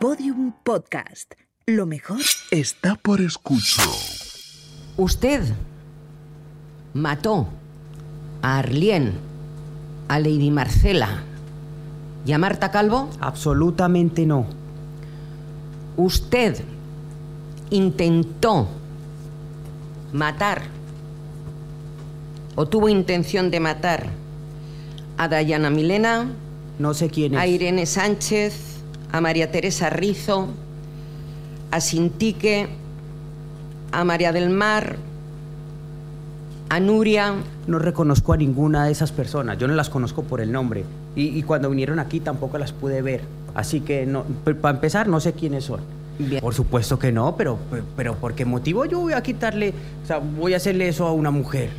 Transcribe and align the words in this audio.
Podium 0.00 0.52
Podcast. 0.64 1.34
Lo 1.66 1.84
mejor 1.86 2.20
está 2.50 2.94
por 2.96 3.20
escuchar. 3.20 3.84
Usted 4.96 5.42
mató 6.94 7.48
a 8.42 8.58
Arlien, 8.58 9.12
a 10.08 10.18
Lady 10.18 10.50
Marcela 10.50 11.22
y 12.24 12.32
a 12.32 12.38
Marta 12.38 12.70
Calvo. 12.70 13.10
Absolutamente 13.20 14.24
no. 14.26 14.46
Usted 15.96 16.56
intentó 17.70 18.68
matar 20.12 20.62
o 22.56 22.66
tuvo 22.66 22.88
intención 22.88 23.50
de 23.50 23.60
matar 23.60 24.06
a 25.18 25.28
Dayana 25.28 25.68
Milena, 25.70 26.26
No 26.78 26.94
sé 26.94 27.10
quién 27.10 27.34
es. 27.34 27.40
a 27.40 27.46
Irene 27.46 27.84
Sánchez, 27.86 28.69
a 29.12 29.20
María 29.20 29.50
Teresa 29.50 29.90
Rizo, 29.90 30.48
a 31.70 31.80
Sintique, 31.80 32.68
a 33.92 34.04
María 34.04 34.32
del 34.32 34.50
Mar, 34.50 34.96
a 36.68 36.80
Nuria. 36.80 37.34
No 37.66 37.78
reconozco 37.78 38.32
a 38.32 38.36
ninguna 38.36 38.84
de 38.86 38.92
esas 38.92 39.12
personas. 39.12 39.58
Yo 39.58 39.68
no 39.68 39.74
las 39.74 39.90
conozco 39.90 40.22
por 40.22 40.40
el 40.40 40.52
nombre. 40.52 40.84
Y, 41.16 41.38
y 41.38 41.42
cuando 41.42 41.70
vinieron 41.70 41.98
aquí 41.98 42.20
tampoco 42.20 42.58
las 42.58 42.72
pude 42.72 43.02
ver. 43.02 43.22
Así 43.54 43.80
que, 43.80 44.06
no, 44.06 44.24
para 44.60 44.76
empezar, 44.76 45.08
no 45.08 45.20
sé 45.20 45.32
quiénes 45.32 45.64
son. 45.64 45.80
Bien. 46.18 46.40
Por 46.40 46.54
supuesto 46.54 46.98
que 46.98 47.12
no, 47.12 47.34
pero, 47.34 47.58
pero 47.96 48.14
¿por 48.14 48.34
qué 48.34 48.44
motivo 48.44 48.84
yo 48.84 49.00
voy 49.00 49.14
a 49.14 49.22
quitarle, 49.22 49.72
o 50.04 50.06
sea, 50.06 50.18
voy 50.18 50.52
a 50.52 50.58
hacerle 50.58 50.86
eso 50.88 51.06
a 51.06 51.12
una 51.12 51.30
mujer? 51.30 51.70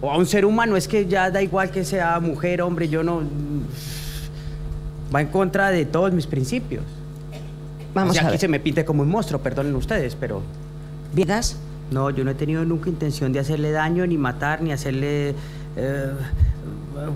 O 0.00 0.10
a 0.10 0.16
un 0.16 0.26
ser 0.26 0.46
humano, 0.46 0.74
es 0.76 0.88
que 0.88 1.06
ya 1.06 1.30
da 1.30 1.42
igual 1.42 1.70
que 1.70 1.84
sea 1.84 2.18
mujer, 2.18 2.62
hombre, 2.62 2.88
yo 2.88 3.04
no... 3.04 3.22
Va 5.14 5.20
en 5.20 5.28
contra 5.28 5.70
de 5.70 5.84
todos 5.84 6.12
mis 6.12 6.26
principios. 6.26 6.82
Vamos 7.94 8.10
O 8.10 8.14
sea, 8.14 8.22
a 8.22 8.26
aquí 8.26 8.32
ver. 8.34 8.40
se 8.40 8.48
me 8.48 8.60
pinte 8.60 8.84
como 8.84 9.02
un 9.02 9.08
monstruo, 9.10 9.40
perdonen 9.40 9.74
ustedes, 9.74 10.16
pero... 10.16 10.40
¿Vidas? 11.12 11.56
No, 11.90 12.08
yo 12.08 12.24
no 12.24 12.30
he 12.30 12.34
tenido 12.34 12.64
nunca 12.64 12.88
intención 12.88 13.32
de 13.32 13.38
hacerle 13.40 13.70
daño, 13.72 14.06
ni 14.06 14.16
matar, 14.16 14.62
ni 14.62 14.72
hacerle. 14.72 15.34
eh, 15.76 16.06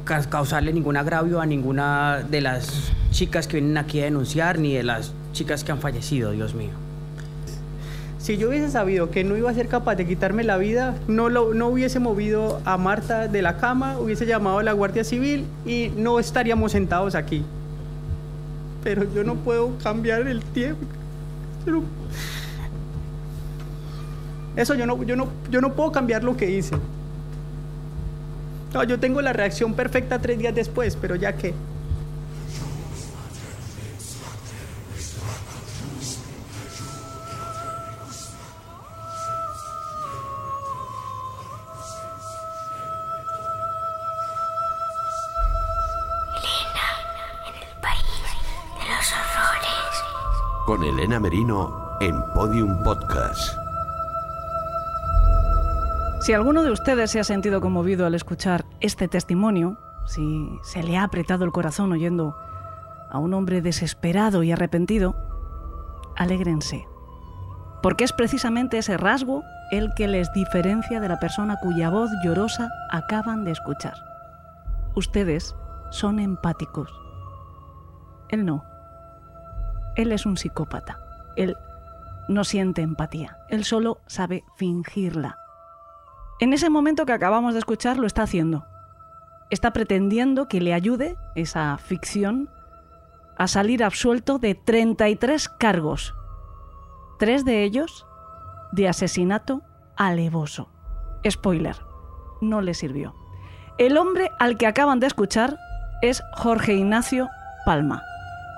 ca- 0.04 0.28
causarle 0.28 0.72
ningún 0.72 0.96
agravio 0.98 1.40
a 1.40 1.46
ninguna 1.46 2.22
de 2.30 2.40
las 2.42 2.90
chicas 3.10 3.46
que 3.46 3.56
vienen 3.58 3.78
aquí 3.78 4.00
a 4.00 4.04
denunciar, 4.04 4.58
ni 4.58 4.74
de 4.74 4.82
las 4.82 5.12
chicas 5.32 5.64
que 5.64 5.72
han 5.72 5.78
fallecido, 5.80 6.32
Dios 6.32 6.54
mío. 6.54 6.70
Si 8.18 8.36
yo 8.38 8.48
hubiese 8.48 8.70
sabido 8.70 9.10
que 9.10 9.22
no 9.24 9.36
iba 9.36 9.50
a 9.50 9.54
ser 9.54 9.68
capaz 9.68 9.94
de 9.94 10.06
quitarme 10.06 10.42
la 10.44 10.56
vida, 10.58 10.96
no, 11.06 11.28
lo, 11.28 11.54
no 11.54 11.68
hubiese 11.68 12.00
movido 12.00 12.60
a 12.64 12.76
Marta 12.76 13.28
de 13.28 13.40
la 13.40 13.56
cama, 13.56 13.98
hubiese 13.98 14.26
llamado 14.26 14.58
a 14.58 14.62
la 14.62 14.72
Guardia 14.72 15.04
Civil 15.04 15.44
y 15.64 15.90
no 15.96 16.18
estaríamos 16.18 16.72
sentados 16.72 17.14
aquí. 17.14 17.44
Pero 18.86 19.02
yo 19.12 19.24
no 19.24 19.34
puedo 19.34 19.76
cambiar 19.82 20.28
el 20.28 20.44
tiempo. 20.44 20.86
Eso 24.54 24.76
yo 24.76 24.86
no, 24.86 25.02
yo 25.02 25.16
no, 25.16 25.28
yo 25.50 25.60
no 25.60 25.72
puedo 25.72 25.90
cambiar 25.90 26.22
lo 26.22 26.36
que 26.36 26.48
hice. 26.48 26.76
No, 28.72 28.84
yo 28.84 29.00
tengo 29.00 29.20
la 29.22 29.32
reacción 29.32 29.74
perfecta 29.74 30.20
tres 30.20 30.38
días 30.38 30.54
después, 30.54 30.94
pero 30.94 31.16
ya 31.16 31.32
que. 31.32 31.52
Elena 50.86 51.18
Merino 51.18 51.98
en 52.00 52.22
Podium 52.32 52.80
Podcast. 52.84 53.58
Si 56.20 56.32
alguno 56.32 56.62
de 56.62 56.70
ustedes 56.70 57.10
se 57.10 57.18
ha 57.18 57.24
sentido 57.24 57.60
conmovido 57.60 58.06
al 58.06 58.14
escuchar 58.14 58.64
este 58.78 59.08
testimonio, 59.08 59.78
si 60.06 60.48
se 60.62 60.84
le 60.84 60.96
ha 60.96 61.02
apretado 61.02 61.44
el 61.44 61.50
corazón 61.50 61.90
oyendo 61.90 62.36
a 63.10 63.18
un 63.18 63.34
hombre 63.34 63.62
desesperado 63.62 64.44
y 64.44 64.52
arrepentido, 64.52 65.16
alégrense, 66.16 66.86
porque 67.82 68.04
es 68.04 68.12
precisamente 68.12 68.78
ese 68.78 68.96
rasgo 68.96 69.42
el 69.72 69.92
que 69.94 70.06
les 70.06 70.32
diferencia 70.32 71.00
de 71.00 71.08
la 71.08 71.18
persona 71.18 71.56
cuya 71.60 71.90
voz 71.90 72.10
llorosa 72.24 72.70
acaban 72.92 73.44
de 73.44 73.50
escuchar. 73.50 73.94
Ustedes 74.94 75.56
son 75.90 76.20
empáticos. 76.20 76.92
Él 78.28 78.44
no. 78.44 78.75
Él 79.96 80.12
es 80.12 80.26
un 80.26 80.36
psicópata. 80.36 80.98
Él 81.36 81.56
no 82.28 82.44
siente 82.44 82.82
empatía. 82.82 83.38
Él 83.48 83.64
solo 83.64 83.98
sabe 84.06 84.44
fingirla. 84.56 85.38
En 86.38 86.52
ese 86.52 86.70
momento 86.70 87.06
que 87.06 87.12
acabamos 87.12 87.54
de 87.54 87.60
escuchar 87.60 87.98
lo 87.98 88.06
está 88.06 88.22
haciendo. 88.22 88.66
Está 89.48 89.72
pretendiendo 89.72 90.48
que 90.48 90.60
le 90.60 90.74
ayude 90.74 91.16
esa 91.34 91.76
ficción 91.78 92.50
a 93.38 93.48
salir 93.48 93.84
absuelto 93.84 94.38
de 94.38 94.54
33 94.54 95.48
cargos. 95.48 96.14
Tres 97.18 97.44
de 97.44 97.64
ellos 97.64 98.06
de 98.72 98.88
asesinato 98.88 99.62
alevoso. 99.96 100.68
Spoiler, 101.28 101.76
no 102.40 102.60
le 102.60 102.74
sirvió. 102.74 103.14
El 103.78 103.96
hombre 103.98 104.30
al 104.38 104.56
que 104.56 104.66
acaban 104.66 105.00
de 105.00 105.06
escuchar 105.06 105.58
es 106.02 106.22
Jorge 106.34 106.74
Ignacio 106.74 107.28
Palma, 107.64 108.02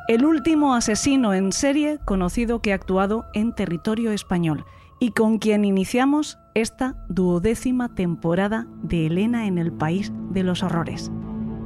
el 0.09 0.25
último 0.25 0.75
asesino 0.75 1.35
en 1.35 1.53
serie 1.53 1.99
conocido 2.07 2.63
que 2.63 2.73
ha 2.73 2.77
actuado 2.77 3.27
en 3.35 3.55
territorio 3.55 4.11
español 4.11 4.65
y 4.99 5.11
con 5.11 5.39
quien 5.39 5.67
iniciamos 5.67 6.39
esta 6.55 6.97
duodécima 7.11 7.95
temporada 7.95 8.67
de 8.83 9.07
Elena 9.07 9.47
en 9.47 9.59
el 9.59 9.71
País 9.71 10.11
de 10.31 10.45
los 10.45 10.63
Horrores. 10.63 11.13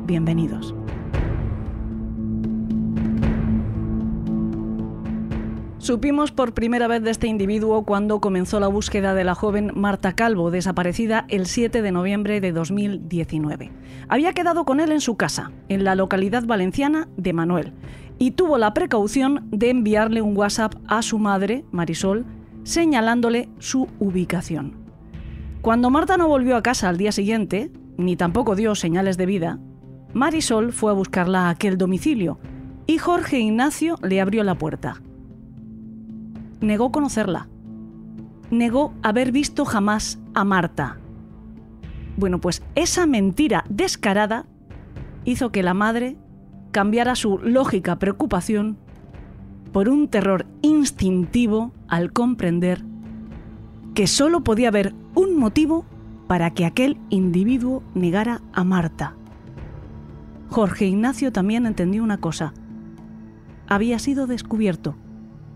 Bienvenidos. 0.07 0.75
Supimos 5.83 6.31
por 6.31 6.55
primera 6.55 6.87
vez 6.87 7.03
de 7.03 7.11
este 7.11 7.27
individuo 7.27 7.85
cuando 7.85 8.21
comenzó 8.21 8.61
la 8.61 8.69
búsqueda 8.69 9.15
de 9.15 9.25
la 9.25 9.35
joven 9.35 9.73
Marta 9.75 10.15
Calvo, 10.15 10.53
desaparecida 10.53 11.27
el 11.29 11.47
7 11.47 11.83
de 11.83 11.91
noviembre 11.91 12.41
de 12.41 12.53
2019. 12.53 13.73
Había 14.09 14.33
quedado 14.33 14.65
con 14.65 14.79
él 14.79 14.93
en 14.93 15.01
su 15.01 15.17
casa, 15.17 15.51
en 15.69 15.83
la 15.83 15.97
localidad 15.97 16.45
valenciana 16.45 17.09
de 17.17 17.33
Manuel, 17.33 17.73
y 18.23 18.31
tuvo 18.31 18.57
la 18.57 18.73
precaución 18.73 19.49
de 19.51 19.71
enviarle 19.71 20.23
un 20.23 20.37
WhatsApp 20.37 20.77
a 20.87 21.03
su 21.03 21.19
madre, 21.19 21.65
Marisol, 21.73 22.25
señalándole 22.63 23.49
su 23.59 23.89
ubicación. 23.99 24.75
Cuando 25.61 25.91
Marta 25.91 26.17
no 26.17 26.29
volvió 26.29 26.55
a 26.55 26.63
casa 26.63 26.89
al 26.89 26.99
día 26.99 27.11
siguiente, 27.11 27.73
ni 27.97 28.15
tampoco 28.15 28.55
dio 28.55 28.77
señales 28.77 29.17
de 29.17 29.27
vida, 29.27 29.59
Marisol 30.15 30.73
fue 30.73 30.93
a 30.93 30.95
buscarla 30.95 31.47
a 31.47 31.51
aquel 31.51 31.77
domicilio 31.77 32.39
y 32.87 32.99
Jorge 32.99 33.41
Ignacio 33.41 33.97
le 34.05 34.21
abrió 34.21 34.45
la 34.45 34.55
puerta. 34.55 35.03
Negó 36.61 36.93
conocerla. 36.93 37.49
Negó 38.53 38.95
haber 39.03 39.33
visto 39.33 39.65
jamás 39.65 40.21
a 40.33 40.45
Marta. 40.45 41.01
Bueno, 42.17 42.41
pues 42.41 42.63
esa 42.77 43.05
mentira 43.05 43.65
descarada 43.69 44.47
hizo 45.25 45.51
que 45.51 45.65
la 45.65 45.75
madre 45.75 46.19
cambiara 46.73 47.15
su 47.15 47.39
lógica 47.39 47.99
preocupación 47.99 48.79
por 49.73 49.89
un 49.89 50.09
terror 50.09 50.47
instintivo 50.63 51.73
al 51.87 52.13
comprender 52.13 52.83
que 53.95 54.07
solo 54.07 54.43
podía 54.43 54.69
haber 54.69 54.95
un 55.15 55.37
motivo 55.39 55.85
para 56.27 56.51
que 56.51 56.65
aquel 56.65 56.99
individuo 57.11 57.83
negara 57.95 58.41
a 58.55 58.65
Marta. 58.65 59.15
Jorge 60.49 60.87
Ignacio 60.87 61.31
también 61.31 61.67
entendió 61.67 62.03
una 62.03 62.19
cosa. 62.19 62.55
Había 63.69 63.99
sido 63.99 64.27
descubierto 64.27 64.97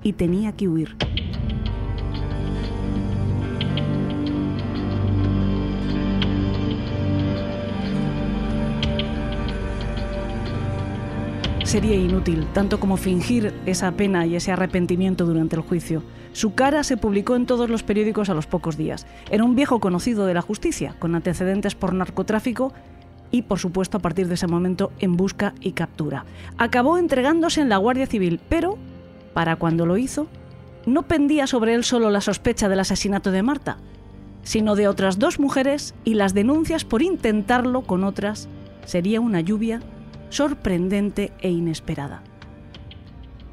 y 0.02 0.12
tenía 0.12 0.52
que 0.52 0.69
huir. 0.69 0.96
Sería 11.66 11.96
inútil, 11.96 12.46
tanto 12.52 12.78
como 12.78 12.96
fingir 12.96 13.52
esa 13.66 13.90
pena 13.90 14.24
y 14.24 14.36
ese 14.36 14.52
arrepentimiento 14.52 15.26
durante 15.26 15.56
el 15.56 15.62
juicio. 15.62 16.04
Su 16.32 16.54
cara 16.54 16.84
se 16.84 16.96
publicó 16.96 17.34
en 17.34 17.44
todos 17.44 17.68
los 17.68 17.82
periódicos 17.82 18.30
a 18.30 18.34
los 18.34 18.46
pocos 18.46 18.76
días. 18.76 19.04
Era 19.32 19.42
un 19.42 19.56
viejo 19.56 19.80
conocido 19.80 20.26
de 20.26 20.34
la 20.34 20.42
justicia, 20.42 20.94
con 21.00 21.16
antecedentes 21.16 21.74
por 21.74 21.92
narcotráfico 21.92 22.72
y, 23.32 23.42
por 23.42 23.58
supuesto, 23.58 23.98
a 23.98 24.00
partir 24.00 24.28
de 24.28 24.34
ese 24.34 24.46
momento, 24.46 24.92
en 25.00 25.16
busca 25.16 25.54
y 25.60 25.72
captura. 25.72 26.24
Acabó 26.56 26.98
entregándose 26.98 27.62
en 27.62 27.68
la 27.68 27.78
Guardia 27.78 28.06
Civil, 28.06 28.38
pero, 28.48 28.78
para 29.34 29.56
cuando 29.56 29.86
lo 29.86 29.96
hizo, 29.96 30.28
no 30.86 31.02
pendía 31.02 31.48
sobre 31.48 31.74
él 31.74 31.82
solo 31.82 32.10
la 32.10 32.20
sospecha 32.20 32.68
del 32.68 32.78
asesinato 32.78 33.32
de 33.32 33.42
Marta, 33.42 33.78
sino 34.44 34.76
de 34.76 34.86
otras 34.86 35.18
dos 35.18 35.40
mujeres 35.40 35.96
y 36.04 36.14
las 36.14 36.32
denuncias 36.32 36.84
por 36.84 37.02
intentarlo 37.02 37.82
con 37.82 38.04
otras 38.04 38.48
sería 38.84 39.20
una 39.20 39.40
lluvia 39.40 39.80
sorprendente 40.37 41.33
e 41.41 41.50
inesperada. 41.50 42.23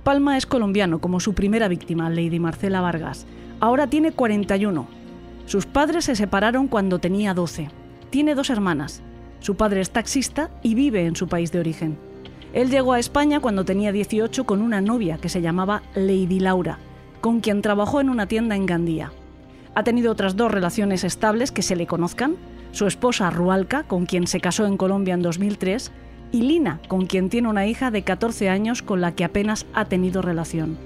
Palma 0.04 0.36
es 0.36 0.46
colombiano, 0.46 1.00
como 1.00 1.22
su 1.22 1.34
primera 1.34 1.70
víctima, 1.70 2.10
Lady 2.10 2.40
Marcela 2.40 2.82
Vargas. 2.82 3.26
Ahora 3.62 3.88
tiene 3.88 4.12
41. 4.12 4.86
Sus 5.46 5.66
padres 5.66 6.04
se 6.04 6.18
separaron 6.18 6.68
cuando 6.68 7.00
tenía 7.00 7.34
12. 7.34 7.70
Tiene 8.10 8.36
dos 8.36 8.50
hermanas. 8.50 9.02
Su 9.40 9.56
padre 9.56 9.80
es 9.80 9.92
taxista 9.92 10.52
y 10.62 10.76
vive 10.76 11.06
en 11.06 11.16
su 11.16 11.30
país 11.30 11.54
de 11.54 11.60
origen. 11.60 11.98
Él 12.52 12.70
llegó 12.70 12.92
a 12.92 13.00
España 13.00 13.40
cuando 13.40 13.64
tenía 13.64 13.94
18 13.94 14.44
con 14.44 14.62
una 14.62 14.82
novia 14.82 15.20
que 15.20 15.30
se 15.30 15.42
llamaba 15.42 15.84
Lady 15.96 16.42
Laura, 16.42 16.80
con 17.22 17.40
quien 17.40 17.62
trabajó 17.62 18.02
en 18.02 18.10
una 18.10 18.28
tienda 18.28 18.58
en 18.58 18.66
Gandía. 18.66 19.14
Ha 19.74 19.84
tenido 19.84 20.12
otras 20.12 20.36
dos 20.36 20.52
relaciones 20.52 21.06
estables 21.06 21.54
que 21.54 21.62
se 21.62 21.78
le 21.78 21.88
conozcan, 21.88 22.36
su 22.74 22.88
esposa 22.88 23.30
Rualca, 23.30 23.84
con 23.84 24.06
quien 24.06 24.28
se 24.28 24.42
casó 24.42 24.66
en 24.66 24.76
Colombia 24.76 25.14
en 25.14 25.22
2003, 25.22 25.94
y 26.34 26.42
Lina, 26.42 26.82
con 26.90 27.06
quien 27.06 27.30
tiene 27.30 27.48
una 27.48 27.68
hija 27.68 27.92
de 27.92 28.02
14 28.02 28.50
años 28.50 28.82
con 28.82 29.00
la 29.00 29.14
que 29.14 29.24
apenas 29.24 29.68
ha 29.74 29.86
tenido 29.86 30.22
relación. 30.22 30.78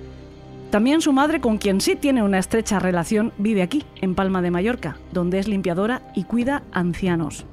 También 0.70 1.00
su 1.00 1.14
madre, 1.14 1.40
con 1.40 1.58
quien 1.58 1.80
sí 1.80 1.96
tiene 1.96 2.22
una 2.22 2.38
estrecha 2.38 2.78
relación, 2.78 3.32
vive 3.38 3.62
aquí, 3.62 3.86
en 4.02 4.14
Palma 4.14 4.42
de 4.42 4.52
Mallorca, 4.52 4.98
donde 5.14 5.40
es 5.40 5.48
limpiadora 5.48 6.02
y 6.14 6.26
cuida 6.26 6.64
ancianos. 6.74 7.46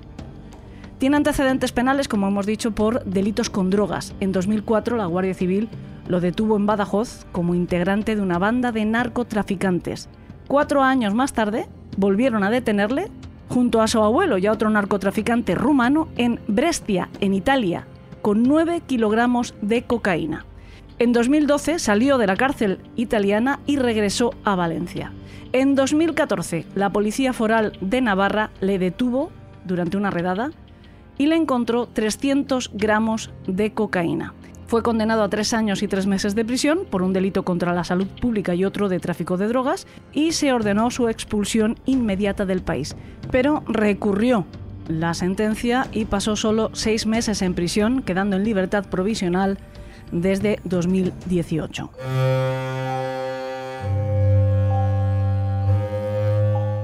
Tiene 0.99 1.17
antecedentes 1.17 1.71
penales, 1.71 2.09
como 2.09 2.27
hemos 2.27 2.47
dicho, 2.47 2.73
por 2.73 3.05
delitos 3.05 3.49
con 3.49 3.71
drogas. 3.71 4.13
En 4.19 4.33
2004 4.33 4.97
la 4.97 5.07
Guardia 5.07 5.35
Civil 5.35 5.69
lo 6.09 6.21
detuvo 6.21 6.57
en 6.57 6.67
Badajoz 6.67 7.27
como 7.31 7.55
integrante 7.55 8.17
de 8.17 8.23
una 8.23 8.41
banda 8.41 8.73
de 8.73 8.85
narcotraficantes. 8.85 10.09
Cuatro 10.49 10.83
años 10.83 11.15
más 11.15 11.33
tarde 11.33 11.69
volvieron 11.97 12.43
a 12.43 12.51
detenerle 12.51 13.09
junto 13.55 13.81
a 13.81 13.87
su 13.87 14.03
abuelo 14.03 14.37
y 14.37 14.47
a 14.47 14.53
otro 14.53 14.69
narcotraficante 14.69 15.55
rumano 15.55 16.09
en 16.17 16.41
Brescia, 16.49 17.09
en 17.21 17.35
Italia, 17.35 17.87
con 18.21 18.43
9 18.43 18.83
kilogramos 18.85 19.55
de 19.63 19.85
cocaína. 19.85 20.45
En 20.99 21.13
2012 21.13 21.79
salió 21.79 22.19
de 22.19 22.27
la 22.27 22.35
cárcel 22.35 22.81
italiana 22.97 23.61
y 23.65 23.77
regresó 23.77 24.35
a 24.43 24.57
Valencia. 24.57 25.13
En 25.53 25.77
2014 25.77 26.67
la 26.75 26.91
Policía 26.91 27.33
Foral 27.33 27.79
de 27.81 28.01
Navarra 28.01 28.51
le 28.61 28.81
detuvo 28.81 29.31
durante 29.65 29.97
una 29.97 30.11
redada 30.11 30.51
y 31.17 31.27
le 31.27 31.37
encontró 31.37 31.87
300 31.87 32.73
gramos 32.75 33.31
de 33.47 33.73
cocaína. 33.73 34.35
Fue 34.67 34.83
condenado 34.83 35.23
a 35.23 35.29
tres 35.29 35.53
años 35.53 35.83
y 35.83 35.89
tres 35.89 36.07
meses 36.07 36.35
de 36.35 36.45
prisión 36.45 36.81
por 36.91 37.03
un 37.03 37.13
delito 37.13 37.45
contra 37.45 37.75
la 37.75 37.85
salud 37.85 38.07
pública 38.21 38.55
y 38.55 38.65
otro 38.65 38.89
de 38.89 38.99
tráfico 38.99 39.37
de 39.37 39.47
drogas 39.47 39.87
y 40.13 40.33
se 40.33 40.53
ordenó 40.53 40.91
su 40.91 41.09
expulsión 41.09 41.77
inmediata 41.85 42.47
del 42.47 42.63
país. 42.63 42.97
Pero 43.31 43.63
recurrió 43.67 44.47
la 44.89 45.13
sentencia 45.15 45.87
y 45.93 46.07
pasó 46.07 46.37
solo 46.37 46.71
seis 46.73 47.07
meses 47.07 47.43
en 47.43 47.55
prisión, 47.55 48.03
quedando 48.03 48.37
en 48.37 48.45
libertad 48.45 48.87
provisional 48.89 49.59
desde 50.13 50.61
2018. 50.65 51.91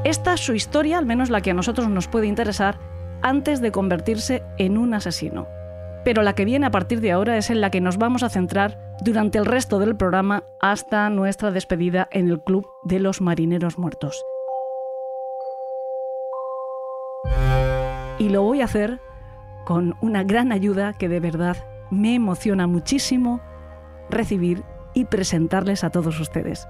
Esta 0.04 0.34
es 0.34 0.40
su 0.40 0.54
historia, 0.54 0.98
al 0.98 1.06
menos 1.06 1.30
la 1.30 1.40
que 1.40 1.50
a 1.50 1.54
nosotros 1.54 1.88
nos 1.88 2.08
puede 2.08 2.26
interesar, 2.26 2.78
antes 3.22 3.60
de 3.60 3.70
convertirse 3.70 4.42
en 4.58 4.78
un 4.78 4.94
asesino 4.94 5.46
pero 6.04 6.22
la 6.22 6.34
que 6.34 6.44
viene 6.44 6.66
a 6.66 6.70
partir 6.70 7.00
de 7.00 7.12
ahora 7.12 7.36
es 7.36 7.50
en 7.50 7.60
la 7.60 7.70
que 7.70 7.80
nos 7.80 7.98
vamos 7.98 8.22
a 8.22 8.28
centrar 8.28 8.78
durante 9.02 9.38
el 9.38 9.46
resto 9.46 9.78
del 9.78 9.96
programa 9.96 10.44
hasta 10.60 11.08
nuestra 11.10 11.50
despedida 11.50 12.08
en 12.10 12.28
el 12.28 12.40
Club 12.40 12.66
de 12.84 13.00
los 13.00 13.20
Marineros 13.20 13.78
Muertos. 13.78 14.24
Y 18.18 18.28
lo 18.28 18.42
voy 18.42 18.60
a 18.60 18.64
hacer 18.64 19.00
con 19.64 19.96
una 20.00 20.24
gran 20.24 20.52
ayuda 20.52 20.92
que 20.92 21.08
de 21.08 21.20
verdad 21.20 21.56
me 21.90 22.14
emociona 22.14 22.66
muchísimo 22.66 23.40
recibir 24.10 24.62
y 24.94 25.06
presentarles 25.06 25.84
a 25.84 25.90
todos 25.90 26.18
ustedes. 26.20 26.66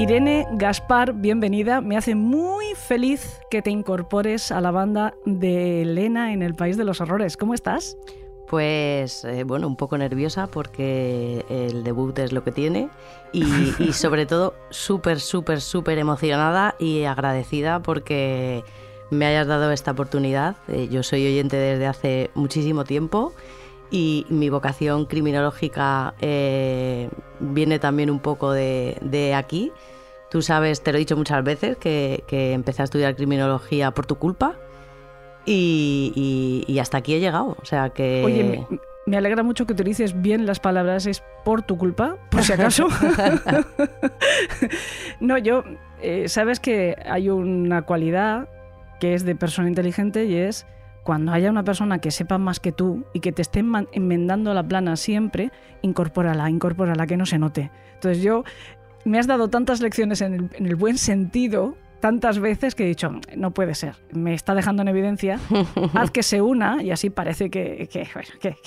Irene 0.00 0.46
Gaspar, 0.52 1.12
bienvenida. 1.12 1.82
Me 1.82 1.94
hace 1.94 2.14
muy 2.14 2.74
feliz 2.74 3.38
que 3.50 3.60
te 3.60 3.68
incorpores 3.68 4.50
a 4.50 4.62
la 4.62 4.70
banda 4.70 5.12
de 5.26 5.82
Elena 5.82 6.32
en 6.32 6.40
el 6.40 6.54
País 6.54 6.78
de 6.78 6.84
los 6.84 7.02
Horrores. 7.02 7.36
¿Cómo 7.36 7.52
estás? 7.52 7.98
Pues 8.48 9.26
eh, 9.26 9.44
bueno, 9.44 9.66
un 9.66 9.76
poco 9.76 9.98
nerviosa 9.98 10.46
porque 10.46 11.44
el 11.50 11.84
debut 11.84 12.18
es 12.18 12.32
lo 12.32 12.42
que 12.42 12.50
tiene 12.50 12.88
y, 13.34 13.44
sobre 13.92 14.24
todo 14.24 14.54
súper, 14.70 15.20
súper, 15.20 15.60
súper 15.60 15.98
emocionada 15.98 16.76
y 16.78 17.04
agradecida 17.04 17.82
porque 17.82 18.64
me 19.10 19.26
hayas 19.26 19.48
dado 19.48 19.70
esta 19.70 19.90
oportunidad. 19.90 20.56
Eh, 20.68 20.88
yo 20.90 21.02
soy 21.02 21.26
oyente 21.26 21.58
desde 21.58 21.86
hace 21.86 22.30
muchísimo 22.34 22.84
tiempo 22.84 23.34
y 23.90 24.24
mi 24.30 24.48
vocación 24.48 25.04
criminológica 25.04 26.14
eh, 26.22 27.10
viene 27.38 27.78
también 27.78 28.08
un 28.08 28.20
poco 28.20 28.50
de 28.52 29.34
aquí 29.36 29.70
Tú 30.30 30.42
sabes, 30.42 30.82
te 30.82 30.92
lo 30.92 30.98
he 30.98 31.00
dicho 31.00 31.16
muchas 31.16 31.42
veces, 31.42 31.76
que, 31.76 32.22
empecé 32.30 32.82
a 32.82 32.84
estudiar 32.84 33.16
criminología 33.16 33.90
por 33.90 34.06
tu 34.06 34.16
culpa 34.16 34.54
y, 35.44 36.76
hasta 36.80 36.98
aquí 36.98 37.14
he 37.14 37.20
llegado. 37.20 37.56
O 37.60 37.64
sea 37.64 37.90
que... 37.90 38.22
Oye, 38.24 38.66
me, 39.06 39.16
alegra 39.16 39.42
mucho 39.42 39.66
que 39.66 39.72
utilices 39.72 40.20
bien 40.20 40.46
las 40.46 40.60
palabras, 40.60 41.06
es 41.06 41.22
por 41.44 41.62
tu 41.62 41.76
culpa, 41.76 42.16
por 42.30 42.44
si 42.44 42.52
acaso. 42.52 42.86
no, 45.20 45.36
yo, 45.36 45.64
eh, 46.00 46.28
sabes 46.28 46.60
que 46.60 46.96
hay 47.04 47.28
una 47.28 47.82
cualidad 47.82 48.48
que 49.00 49.14
es 49.14 49.24
de 49.24 49.34
persona 49.34 49.68
inteligente 49.68 50.26
y 50.26 50.36
es 50.36 50.66
cuando 51.02 51.32
haya 51.32 51.50
una 51.50 51.64
persona 51.64 51.98
que 51.98 52.10
sepa 52.10 52.38
más 52.38 52.60
que 52.60 52.72
tú 52.72 53.04
y 53.14 53.20
que 53.20 53.32
te 53.32 53.42
esté 53.42 53.64
enmendando 53.92 54.54
la 54.54 54.62
plana 54.62 54.96
siempre, 54.96 55.50
incorpórala, 55.82 56.48
incorpórala, 56.50 57.06
que 57.06 57.16
no 57.16 57.26
se 57.26 57.38
note. 57.38 57.70
Entonces 57.94 58.22
yo 58.22 58.44
me 59.04 59.18
has 59.18 59.26
dado 59.26 59.48
tantas 59.48 59.80
lecciones 59.80 60.20
en 60.20 60.50
el, 60.54 60.76
buen 60.76 60.98
sentido 60.98 61.76
tantas 62.00 62.38
veces 62.38 62.74
que 62.74 62.84
he 62.84 62.86
dicho, 62.86 63.12
no 63.36 63.50
puede 63.50 63.74
ser, 63.74 63.94
me 64.12 64.32
está 64.32 64.54
dejando 64.54 64.80
en 64.80 64.88
evidencia, 64.88 65.38
haz 65.92 66.10
que 66.10 66.22
se 66.22 66.40
una 66.40 66.82
y 66.82 66.92
así 66.92 67.10
parece 67.10 67.50
que, 67.50 67.90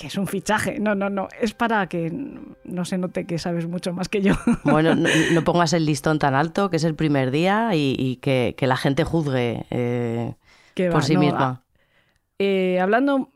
es 0.02 0.16
un 0.16 0.28
fichaje. 0.28 0.78
No, 0.78 0.94
no, 0.94 1.10
no, 1.10 1.26
es 1.40 1.52
para 1.52 1.88
que 1.88 2.12
no 2.64 2.84
se 2.84 2.96
note 2.96 3.26
que 3.26 3.38
sabes 3.38 3.66
mucho 3.66 3.92
más 3.92 4.08
que 4.08 4.22
yo. 4.22 4.34
Bueno, 4.62 4.94
no, 4.94 5.42
pongas 5.42 5.72
el 5.72 5.84
listón 5.84 6.20
tan 6.20 6.36
alto, 6.36 6.70
que 6.70 6.76
es 6.76 6.84
el 6.84 6.94
primer 6.94 7.32
día 7.32 7.70
y, 7.74 8.16
que, 8.22 8.54
la 8.60 8.76
gente 8.76 9.02
juzgue 9.02 9.66
eh, 9.70 10.34
por 10.92 11.02
sí 11.02 11.16
misma. 11.16 11.64
Eh, 12.38 12.78
hablando 12.80 13.30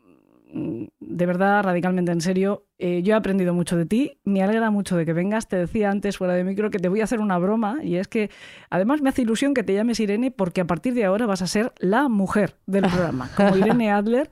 de 0.51 1.25
verdad, 1.25 1.63
radicalmente 1.63 2.11
en 2.11 2.21
serio, 2.21 2.65
eh, 2.79 3.01
yo 3.03 3.13
he 3.13 3.17
aprendido 3.17 3.53
mucho 3.53 3.77
de 3.77 3.85
ti, 3.85 4.17
me 4.23 4.41
alegra 4.41 4.71
mucho 4.71 4.97
de 4.97 5.05
que 5.05 5.13
vengas, 5.13 5.47
te 5.47 5.57
decía 5.57 5.91
antes 5.91 6.17
fuera 6.17 6.33
de 6.33 6.43
micro 6.43 6.71
que 6.71 6.79
te 6.79 6.89
voy 6.89 7.01
a 7.01 7.03
hacer 7.03 7.19
una 7.19 7.37
broma 7.37 7.79
y 7.83 7.97
es 7.97 8.07
que 8.07 8.31
además 8.69 9.01
me 9.01 9.09
hace 9.09 9.21
ilusión 9.21 9.53
que 9.53 9.63
te 9.63 9.73
llames 9.73 9.99
Irene 9.99 10.31
porque 10.31 10.61
a 10.61 10.65
partir 10.65 10.95
de 10.95 11.05
ahora 11.05 11.27
vas 11.27 11.43
a 11.43 11.47
ser 11.47 11.71
la 11.77 12.09
mujer 12.09 12.55
del 12.65 12.87
programa, 12.87 13.29
como 13.35 13.55
Irene 13.57 13.91
Adler 13.91 14.29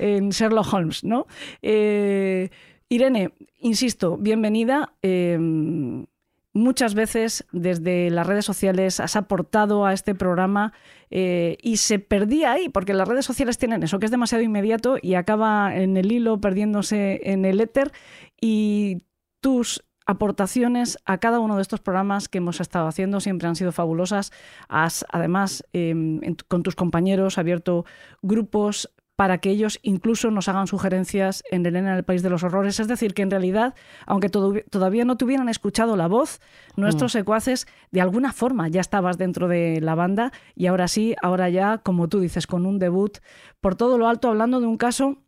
en 0.00 0.30
Sherlock 0.30 0.72
Holmes, 0.72 1.04
¿no? 1.04 1.26
Eh, 1.62 2.50
Irene, 2.88 3.32
insisto, 3.60 4.16
bienvenida. 4.16 4.94
Em, 5.02 6.06
muchas 6.52 6.94
veces 6.94 7.46
desde 7.52 8.10
las 8.10 8.26
redes 8.26 8.44
sociales 8.44 8.98
has 8.98 9.14
aportado 9.14 9.86
a 9.86 9.92
este 9.92 10.16
programa 10.16 10.72
eh, 11.10 11.56
y 11.62 11.78
se 11.78 11.98
perdía 11.98 12.52
ahí, 12.52 12.68
porque 12.68 12.94
las 12.94 13.08
redes 13.08 13.24
sociales 13.24 13.58
tienen 13.58 13.82
eso, 13.82 13.98
que 13.98 14.06
es 14.06 14.10
demasiado 14.10 14.44
inmediato 14.44 14.96
y 15.00 15.14
acaba 15.14 15.74
en 15.74 15.96
el 15.96 16.12
hilo 16.12 16.40
perdiéndose 16.40 17.20
en 17.24 17.44
el 17.44 17.60
éter 17.60 17.92
y 18.40 19.02
tus 19.40 19.82
aportaciones 20.06 20.98
a 21.04 21.18
cada 21.18 21.38
uno 21.38 21.56
de 21.56 21.62
estos 21.62 21.80
programas 21.80 22.28
que 22.28 22.38
hemos 22.38 22.60
estado 22.60 22.88
haciendo 22.88 23.20
siempre 23.20 23.48
han 23.48 23.56
sido 23.56 23.72
fabulosas. 23.72 24.32
Has 24.68 25.04
además 25.10 25.64
em, 25.72 26.20
con 26.48 26.62
tus 26.62 26.74
compañeros 26.74 27.38
abierto 27.38 27.84
grupos 28.22 28.90
para 29.20 29.36
que 29.36 29.50
ellos 29.50 29.80
incluso 29.82 30.30
nos 30.30 30.48
hagan 30.48 30.66
sugerencias 30.66 31.44
en 31.50 31.66
Elena 31.66 31.90
en 31.90 31.98
el 31.98 32.04
País 32.04 32.22
de 32.22 32.30
los 32.30 32.42
Horrores. 32.42 32.80
Es 32.80 32.88
decir, 32.88 33.12
que 33.12 33.20
en 33.20 33.30
realidad, 33.30 33.74
aunque 34.06 34.30
todavía 34.30 35.04
no 35.04 35.18
tuvieran 35.18 35.50
escuchado 35.50 35.94
la 35.94 36.08
voz, 36.08 36.40
nuestros 36.74 37.12
mm. 37.12 37.18
secuaces, 37.18 37.66
de 37.90 38.00
alguna 38.00 38.32
forma 38.32 38.68
ya 38.68 38.80
estabas 38.80 39.18
dentro 39.18 39.46
de 39.46 39.82
la 39.82 39.94
banda 39.94 40.32
y 40.54 40.68
ahora 40.68 40.88
sí, 40.88 41.16
ahora 41.20 41.50
ya, 41.50 41.76
como 41.76 42.08
tú 42.08 42.18
dices, 42.20 42.46
con 42.46 42.64
un 42.64 42.78
debut 42.78 43.18
por 43.60 43.74
todo 43.74 43.98
lo 43.98 44.08
alto, 44.08 44.28
hablando 44.28 44.58
de 44.58 44.66
un 44.66 44.78
caso 44.78 45.18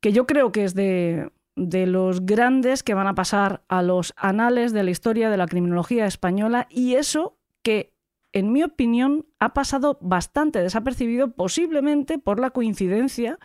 que 0.00 0.14
yo 0.14 0.26
creo 0.26 0.50
que 0.50 0.64
es 0.64 0.74
de, 0.74 1.30
de 1.54 1.86
los 1.86 2.24
grandes 2.24 2.82
que 2.82 2.94
van 2.94 3.08
a 3.08 3.14
pasar 3.14 3.62
a 3.68 3.82
los 3.82 4.14
anales 4.16 4.72
de 4.72 4.84
la 4.84 4.90
historia 4.90 5.28
de 5.28 5.36
la 5.36 5.48
criminología 5.48 6.06
española 6.06 6.66
y 6.70 6.94
eso 6.94 7.36
que 7.62 7.92
en 8.32 8.52
mi 8.52 8.62
opinión, 8.62 9.26
ha 9.38 9.54
pasado 9.54 9.98
bastante 10.00 10.60
desapercibido, 10.62 11.32
posiblemente 11.32 12.18
por 12.18 12.40
la 12.40 12.50
coincidencia 12.50 13.38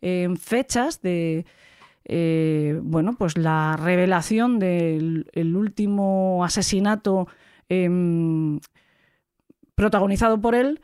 en 0.00 0.36
fechas 0.36 1.02
de 1.02 1.44
eh, 2.04 2.80
bueno, 2.82 3.14
pues 3.16 3.36
la 3.36 3.76
revelación 3.76 4.58
del 4.58 5.56
último 5.56 6.44
asesinato 6.44 7.28
em, 7.68 8.58
protagonizado 9.74 10.40
por 10.40 10.54
él 10.54 10.80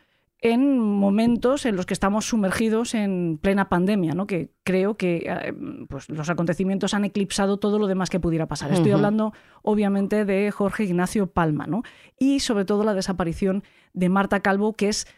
en 0.52 0.78
momentos 0.78 1.66
en 1.66 1.74
los 1.74 1.86
que 1.86 1.94
estamos 1.94 2.26
sumergidos 2.26 2.94
en 2.94 3.38
plena 3.38 3.68
pandemia, 3.68 4.14
¿no? 4.14 4.26
que 4.26 4.50
creo 4.62 4.96
que 4.96 5.26
eh, 5.26 5.52
pues, 5.88 6.08
los 6.08 6.30
acontecimientos 6.30 6.94
han 6.94 7.04
eclipsado 7.04 7.56
todo 7.56 7.80
lo 7.80 7.88
demás 7.88 8.10
que 8.10 8.20
pudiera 8.20 8.46
pasar. 8.46 8.72
Estoy 8.72 8.92
hablando, 8.92 9.32
obviamente, 9.62 10.24
de 10.24 10.50
Jorge 10.52 10.84
Ignacio 10.84 11.26
Palma 11.26 11.66
¿no? 11.66 11.82
y 12.16 12.40
sobre 12.40 12.64
todo 12.64 12.84
la 12.84 12.94
desaparición 12.94 13.64
de 13.92 14.08
Marta 14.08 14.40
Calvo, 14.40 14.74
que 14.74 14.88
es 14.88 15.08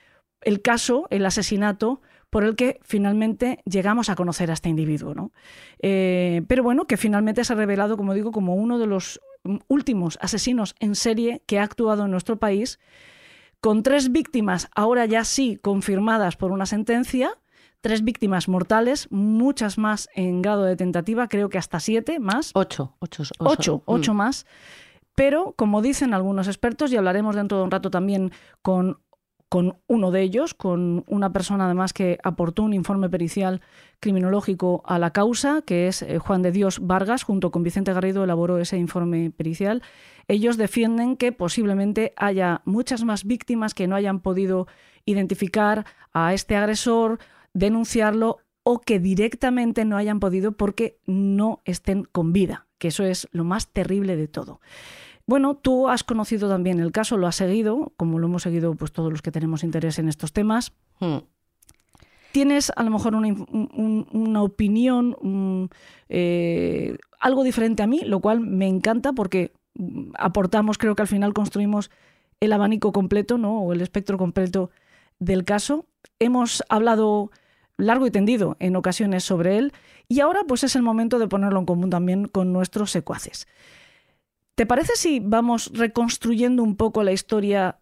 el 0.41 0.63
caso, 0.63 1.07
el 1.11 1.27
asesinato 1.27 2.01
por 2.31 2.45
el 2.45 2.57
que 2.57 2.81
finalmente 2.83 3.61
llegamos 3.67 4.09
a 4.09 4.15
conocer 4.15 4.51
a 4.51 4.55
este 4.55 4.71
individuo. 4.71 5.15
¿no? 5.15 5.33
Eh, 5.81 6.43
pero 6.49 6.63
bueno, 6.63 6.87
que 6.87 6.97
finalmente 6.97 7.45
se 7.45 7.53
ha 7.53 7.57
revelado, 7.57 7.99
como 7.99 8.15
digo, 8.15 8.33
como 8.33 8.55
uno 8.55 8.79
de 8.79 8.87
los 8.87 9.21
últimos 9.69 10.19
asesinos 10.23 10.75
en 10.81 10.95
serie 10.95 11.43
que 11.47 11.59
ha 11.59 11.65
actuado 11.65 12.07
en 12.07 12.11
nuestro 12.11 12.39
país, 12.39 12.79
con 13.61 13.83
tres 13.83 14.13
víctimas, 14.13 14.69
ahora 14.75 15.07
ya 15.07 15.25
sí 15.25 15.59
confirmadas 15.61 16.37
por 16.37 16.53
una 16.53 16.67
sentencia, 16.67 17.39
tres 17.81 18.05
víctimas 18.05 18.49
mortales, 18.49 19.09
muchas 19.11 19.79
más 19.79 20.09
en 20.15 20.43
grado 20.43 20.65
de 20.65 20.77
tentativa, 20.77 21.29
creo 21.29 21.49
que 21.49 21.59
hasta 21.59 21.81
siete 21.81 22.19
más. 22.19 22.51
Ocho, 22.55 22.95
ocho, 23.01 23.25
ocho, 23.39 23.83
ocho, 23.87 24.15
mm. 24.15 24.17
más. 24.17 24.47
Pero, 25.15 25.55
como 25.57 25.83
dicen 25.83 26.15
algunos 26.15 26.47
expertos, 26.47 26.93
y 26.93 26.97
hablaremos 26.97 27.35
dentro 27.35 27.59
de 27.59 27.65
un 27.65 27.71
rato 27.71 27.91
también 27.91 28.31
con 28.63 29.01
con 29.49 29.79
uno 29.87 30.11
de 30.11 30.23
ellos, 30.23 30.53
con 30.53 31.05
una 31.07 31.33
persona 31.33 31.65
además 31.65 31.93
que 31.93 32.19
aportó 32.23 32.63
un 32.63 32.75
informe 32.75 33.09
pericial 33.09 33.63
criminológico 34.01 34.83
a 34.85 34.99
la 34.99 35.13
causa, 35.13 35.63
que 35.63 35.89
es 35.89 36.03
eh, 36.03 36.19
Juan 36.19 36.43
de 36.43 36.53
Dios 36.53 36.81
Vargas, 36.81 37.23
junto 37.23 37.51
con 37.51 37.63
Vicente 37.63 37.93
Garrido 37.93 38.25
elaboró 38.25 38.59
ese 38.59 38.77
informe 38.77 39.31
pericial. 39.31 39.83
Ellos 40.29 40.57
defienden 40.59 41.17
que 41.17 41.33
posiblemente 41.33 42.13
haya 42.17 42.61
muchas 42.65 43.05
más 43.05 43.25
víctimas 43.25 43.73
que 43.73 43.87
no 43.87 43.97
hayan 43.97 44.21
podido 44.21 44.67
identificar 45.07 45.87
a 46.13 46.35
este 46.35 46.55
agresor, 46.57 47.19
denunciarlo 47.55 48.39
o 48.63 48.81
que 48.81 49.01
directamente 49.01 49.87
no 49.87 49.97
hayan 49.97 50.21
podido 50.21 50.53
porque 50.53 50.99
no 51.07 51.63
estén 51.65 52.05
con 52.05 52.35
vida, 52.35 52.67
que 52.77 52.89
eso 52.89 53.05
es 53.05 53.27
lo 53.33 53.45
más 53.45 53.69
terrible 53.69 54.17
de 54.17 54.29
todo. 54.29 54.61
Bueno, 55.29 55.57
tú 55.57 55.91
has 55.91 56.05
conocido 56.05 56.49
también 56.49 56.81
el 56.81 56.91
caso, 56.91 57.19
lo 57.19 57.27
has 57.27 57.37
seguido, 57.37 57.93
como 57.99 58.19
lo 58.19 58.29
hemos 58.29 58.45
seguido 58.45 58.75
pues 58.75 58.93
todos 58.93 59.13
los 59.13 59.21
que 59.21 59.31
tenemos 59.31 59.63
interés 59.63 59.99
en 59.99 60.09
estos 60.09 60.33
temas. 60.33 60.73
Hmm. 61.01 61.19
¿Tienes 62.33 62.73
a 62.75 62.83
lo 62.83 62.91
mejor 62.91 63.15
una, 63.15 64.43
opinión, 64.43 65.69
eh, 66.09 66.97
algo 67.21 67.45
diferente 67.45 67.83
a 67.83 67.87
mí, 67.87 68.01
lo 68.07 68.21
cual 68.21 68.41
me 68.41 68.69
encanta 68.69 69.13
porque 69.13 69.53
aportamos, 70.15 70.79
creo 70.79 70.95
que 70.95 71.03
al 71.03 71.09
final 71.09 71.35
construimos 71.35 71.91
el 72.41 72.55
abanico 72.55 72.93
completo, 72.93 73.37
¿no? 73.37 73.61
O 73.61 73.75
el 73.75 73.83
espectro 73.83 74.17
completo 74.17 74.71
del 75.19 75.45
caso. 75.45 75.85
Hemos 76.19 76.65
hablado 76.71 77.31
largo 77.77 78.07
y 78.07 78.11
tendido 78.11 78.57
en 78.61 78.77
ocasiones 78.77 79.25
sobre 79.25 79.59
él 79.59 79.75
y 80.09 80.21
ahora 80.21 80.41
pues 80.49 80.65
es 80.65 80.75
el 80.75 80.83
momento 80.83 81.19
de 81.19 81.29
ponerlo 81.29 81.61
en 81.61 81.67
común 81.67 81.91
también 81.91 82.29
con 82.29 82.51
nuestros 82.55 82.91
secuaces. 82.91 83.47
¿Te 84.59 84.67
parece 84.67 84.97
si 84.97 85.21
vamos 85.21 85.71
reconstruyendo 85.73 86.65
un 86.65 86.75
poco 86.75 87.05
la 87.05 87.13
historia 87.13 87.79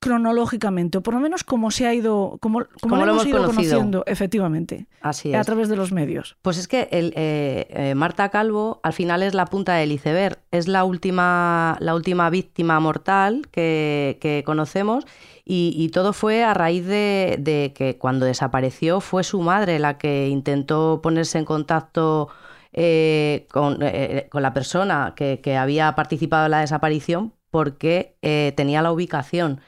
cronológicamente, 0.00 0.98
o 0.98 1.02
por 1.02 1.14
lo 1.14 1.20
menos 1.20 1.44
como 1.44 1.70
se 1.70 1.86
ha 1.86 1.94
ido, 1.94 2.36
como, 2.40 2.66
como, 2.80 2.96
lo, 2.96 3.12
hemos, 3.12 3.26
ido 3.26 3.46
conociendo, 3.46 4.02
efectivamente, 4.06 4.88
Así 5.02 5.32
a 5.32 5.44
través 5.44 5.68
de 5.68 5.76
los 5.76 5.92
medios. 5.92 6.36
Pues 6.42 6.58
es 6.58 6.66
que 6.66 6.88
el, 6.90 7.12
eh, 7.14 7.68
eh, 7.70 7.94
Marta 7.94 8.28
Calvo 8.28 8.80
al 8.82 8.92
final 8.92 9.22
es 9.22 9.34
la 9.34 9.46
punta 9.46 9.74
del 9.74 9.92
iceberg, 9.92 10.40
es 10.50 10.66
la 10.66 10.82
última, 10.82 11.76
la 11.78 11.94
última 11.94 12.28
víctima 12.28 12.80
mortal 12.80 13.46
que, 13.52 14.42
conocemos 14.44 15.06
y, 15.44 15.90
todo 15.90 16.12
fue 16.12 16.42
a 16.42 16.54
raíz 16.54 16.86
de, 16.86 17.36
de, 17.38 17.72
que 17.72 17.98
cuando 17.98 18.26
desapareció 18.26 19.00
fue 19.00 19.22
su 19.22 19.42
madre 19.42 19.78
la 19.78 19.96
que 19.96 20.26
intentó 20.26 21.00
ponerse 21.02 21.38
en 21.38 21.44
contacto 21.44 22.30
eh, 22.72 23.48
con, 23.50 23.78
eh, 23.82 24.28
con, 24.30 24.42
la 24.42 24.54
persona 24.54 25.14
que, 25.16 25.56
había 25.56 25.94
participado 25.96 26.44
en 26.44 26.52
la 26.52 26.60
desaparición 26.60 27.34
porque 27.50 28.16
eh, 28.22 28.52
tenía 28.56 28.80
la 28.80 28.92
ubicación. 28.92 29.60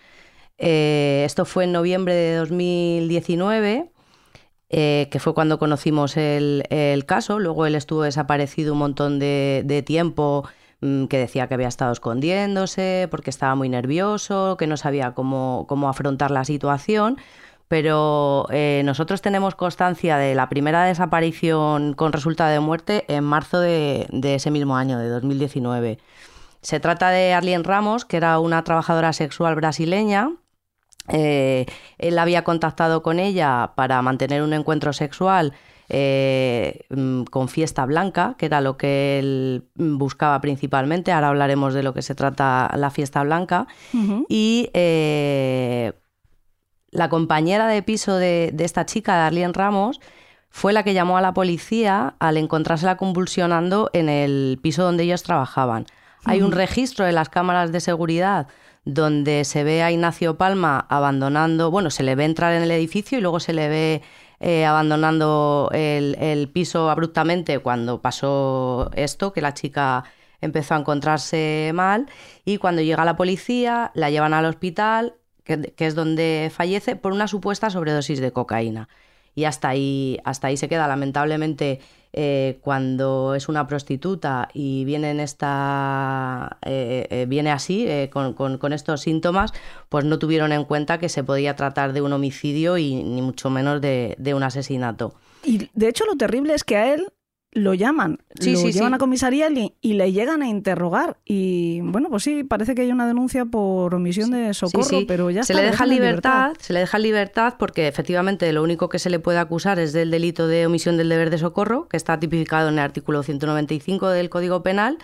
esto 0.56 1.44
fue 1.44 1.64
en 1.64 1.73
noviembre 1.73 2.14
de 2.14 2.37
2019. 2.37 3.90
que 4.71 5.18
fue 5.21 5.35
cuando 5.35 5.59
conocimos 5.59 6.16
el, 6.16 7.04
caso. 7.06 7.38
Luego 7.40 7.66
él 7.66 7.75
estuvo 7.75 8.02
desaparecido 8.02 8.73
un 8.73 8.78
montón 8.78 9.18
de, 9.18 9.82
tiempo, 9.85 10.49
mm, 10.80 11.06
que 11.06 11.18
decía 11.18 11.49
que 11.49 11.54
había 11.54 11.68
estado 11.68 11.92
escondiéndose 11.92 13.09
porque 13.11 13.30
estaba 13.30 13.54
muy 13.56 13.68
nervioso, 13.68 14.56
que 14.56 14.68
no 14.68 14.76
sabía 14.76 15.12
cómo, 15.14 15.66
cómo 15.68 15.88
afrontar 15.88 16.30
la 16.30 16.44
situación 16.44 17.18
pero 17.73 18.49
eh, 18.50 18.83
nosotros 18.85 19.23
tenemos 19.23 19.55
constancia 19.55 20.19
de 20.19 20.35
la 20.35 20.50
primera 20.50 20.85
desaparición 20.85 21.95
con 21.95 22.12
resultado 22.12 22.52
de 22.52 22.61
muerte 22.61 23.07
en 23.09 23.25
marzo 23.25 23.61
de, 23.61 24.07
ese 24.23 24.50
mismo 24.50 24.76
año, 24.76 24.99
de 24.99 25.09
2019. 25.09 25.99
Se 26.61 26.81
trata 26.81 27.09
de 27.09 27.33
Arlene 27.33 27.64
Ramos, 27.64 28.05
que 28.05 28.19
era 28.19 28.38
una 28.41 28.62
trabajadora 28.62 29.14
sexual 29.14 29.55
brasileña. 29.55 30.33
Eh, 31.09 31.64
él 31.97 32.19
había 32.19 32.45
contactado 32.45 33.02
con 33.02 33.19
ella 33.19 33.73
para 33.75 34.02
mantener 34.02 34.43
un 34.43 34.52
encuentro 34.52 34.93
sexual 34.93 35.55
eh, 35.88 36.85
mm, 36.91 37.23
con 37.23 37.49
fiesta 37.49 37.87
blanca, 37.87 38.35
que 38.37 38.45
era 38.45 38.61
lo 38.61 38.76
que 38.76 39.19
él 39.19 39.64
buscaba 39.76 40.38
principalmente. 40.43 41.11
Ahora 41.11 41.29
hablaremos 41.29 41.73
de 41.73 41.83
lo 41.83 41.95
que 41.95 42.02
se 42.02 42.14
trata 42.14 42.71
la 42.76 42.91
fiesta 42.91 43.23
blanca. 43.23 43.67
Y 44.29 44.69
la 46.93 47.09
compañera 47.09 47.67
de 47.67 47.83
piso 47.83 48.17
de, 48.17 48.55
esta 48.61 48.87
chica, 48.87 49.17
Darlene 49.17 49.53
Ramos, 49.53 50.01
fue 50.51 50.75
la 50.75 50.85
que 50.85 50.95
llamó 50.95 51.17
a 51.17 51.23
la 51.23 51.33
policía 51.33 52.15
al 52.21 52.37
encontrársela 52.37 52.99
convulsionando 52.99 53.91
en 53.95 54.11
el 54.11 54.61
piso 54.63 54.85
donde 54.85 55.05
ellos 55.05 55.23
trabajaban. 55.23 55.87
Hay 56.25 56.43
un 56.43 56.53
registro 56.53 57.05
de 57.05 57.13
las 57.13 57.31
cámaras 57.31 57.73
de 57.73 57.81
seguridad 57.81 58.47
donde 58.85 59.45
se 59.45 59.65
ve 59.65 59.83
a 59.83 59.91
Ignacio 59.91 60.37
Palma 60.37 60.87
abandonando, 60.89 61.71
bueno, 61.71 61.91
se 61.91 62.03
le 62.03 62.15
ve 62.15 62.25
entrar 62.25 62.53
en 62.53 62.63
el 62.63 62.71
edificio 62.71 63.17
y 63.17 63.21
luego 63.23 63.41
se 63.41 63.55
le 63.55 63.69
ve 63.69 64.03
eh, 64.41 64.67
abandonando 64.67 65.71
el, 65.73 66.17
el, 66.21 66.49
piso 66.49 66.91
abruptamente 66.91 67.61
cuando 67.61 68.03
pasó 68.03 68.91
esto, 68.95 69.33
que 69.33 69.41
la 69.41 69.55
chica 69.55 70.05
empezó 70.41 70.75
a 70.75 70.79
encontrarse 70.79 71.71
mal 71.75 72.07
y 72.45 72.59
cuando 72.59 72.83
llega 72.83 73.05
la 73.05 73.17
policía 73.17 73.93
la 73.95 74.11
llevan 74.11 74.35
al 74.35 74.45
hospital, 74.45 75.15
que, 75.45 75.73
es 75.79 75.95
donde 75.95 76.51
fallece 76.55 76.97
por 76.97 77.13
una 77.13 77.29
supuesta 77.29 77.71
sobredosis 77.71 78.21
de 78.21 78.33
cocaína. 78.33 78.89
Y 79.35 79.45
hasta 79.45 79.71
ahí, 79.71 80.19
hasta 80.25 80.49
ahí 80.49 80.59
se 80.59 80.69
queda. 80.69 80.87
Lamentablemente, 80.87 81.81
eh, 82.13 82.59
cuando 82.61 83.35
es 83.35 83.49
una 83.49 83.67
prostituta 83.67 84.49
y 84.53 84.85
viene, 84.85 85.11
en 85.11 85.21
esta, 85.21 86.59
eh, 86.67 87.07
eh, 87.09 87.27
viene 87.27 87.51
así, 87.51 87.89
con, 88.11 88.73
estos 88.73 89.01
síntomas, 89.01 89.55
pues 89.89 90.05
no 90.05 90.19
tuvieron 90.19 90.53
en 90.53 90.65
cuenta 90.65 90.99
que 90.99 91.09
se 91.09 91.25
podía 91.25 91.57
tratar 91.57 91.95
de 91.95 92.03
un 92.03 92.13
homicidio 92.13 92.77
y 92.77 93.03
ni 93.03 93.23
mucho 93.23 93.49
menos 93.49 93.81
de 93.81 94.35
un 94.35 94.43
asesinato. 94.43 95.15
Y 95.45 95.71
de 95.73 95.89
hecho 95.89 96.05
lo 96.05 96.17
terrible 96.17 96.55
es 96.55 96.65
que 96.65 96.77
a 96.77 96.95
él 96.95 97.07
lo 97.54 97.75
llaman, 97.75 98.18
lo 98.40 98.68
llevan 98.71 98.94
a 98.94 98.99
comisaría 98.99 99.49
y, 99.50 99.92
le 99.92 100.12
llegan 100.12 100.42
a 100.42 100.49
interrogar. 100.49 101.18
Y 101.26 101.80
bueno, 101.82 102.09
pues 102.09 102.23
sí, 102.23 102.44
parece 102.44 102.75
que 102.75 102.82
hay 102.82 102.90
una 102.90 103.06
denuncia 103.06 103.44
por 103.44 103.94
omisión 103.94 104.30
de 104.30 104.54
socorro, 104.54 105.00
pero 105.06 105.30
ya 105.30 105.42
se 105.42 105.52
le 105.52 105.62
deja 105.62 105.85
libertad, 105.85 106.54
se 106.59 106.73
le 106.73 106.80
deja 106.80 106.99
libertad 106.99 107.54
porque 107.59 107.88
efectivamente 107.88 108.50
lo 108.54 108.62
único 108.62 108.88
que 108.88 108.99
se 108.99 109.11
le 109.11 109.18
puede 109.18 109.38
acusar 109.38 109.78
es 109.78 109.92
del 109.92 110.11
delito 110.11 110.47
de 110.47 110.66
omisión 110.66 110.97
del 110.97 111.11
deber 111.11 111.28
de 111.28 111.37
socorro, 111.37 111.88
que 111.88 111.99
está 111.99 112.18
tipificado 112.18 112.68
en 112.68 112.75
el 112.75 112.80
artículo 112.80 113.23
195 113.23 114.09
del 114.09 114.30
Código 114.30 114.62
Penal. 114.62 114.97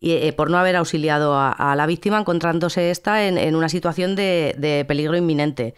Y, 0.00 0.12
eh, 0.12 0.32
por 0.32 0.48
no 0.48 0.58
haber 0.58 0.76
auxiliado 0.76 1.34
a, 1.36 1.74
la 1.74 1.86
víctima 1.86 2.20
encontrándose 2.20 2.92
esta 2.92 3.26
en, 3.26 3.56
una 3.56 3.68
situación 3.68 4.14
de, 4.14 4.84
peligro 4.86 5.16
inminente. 5.16 5.74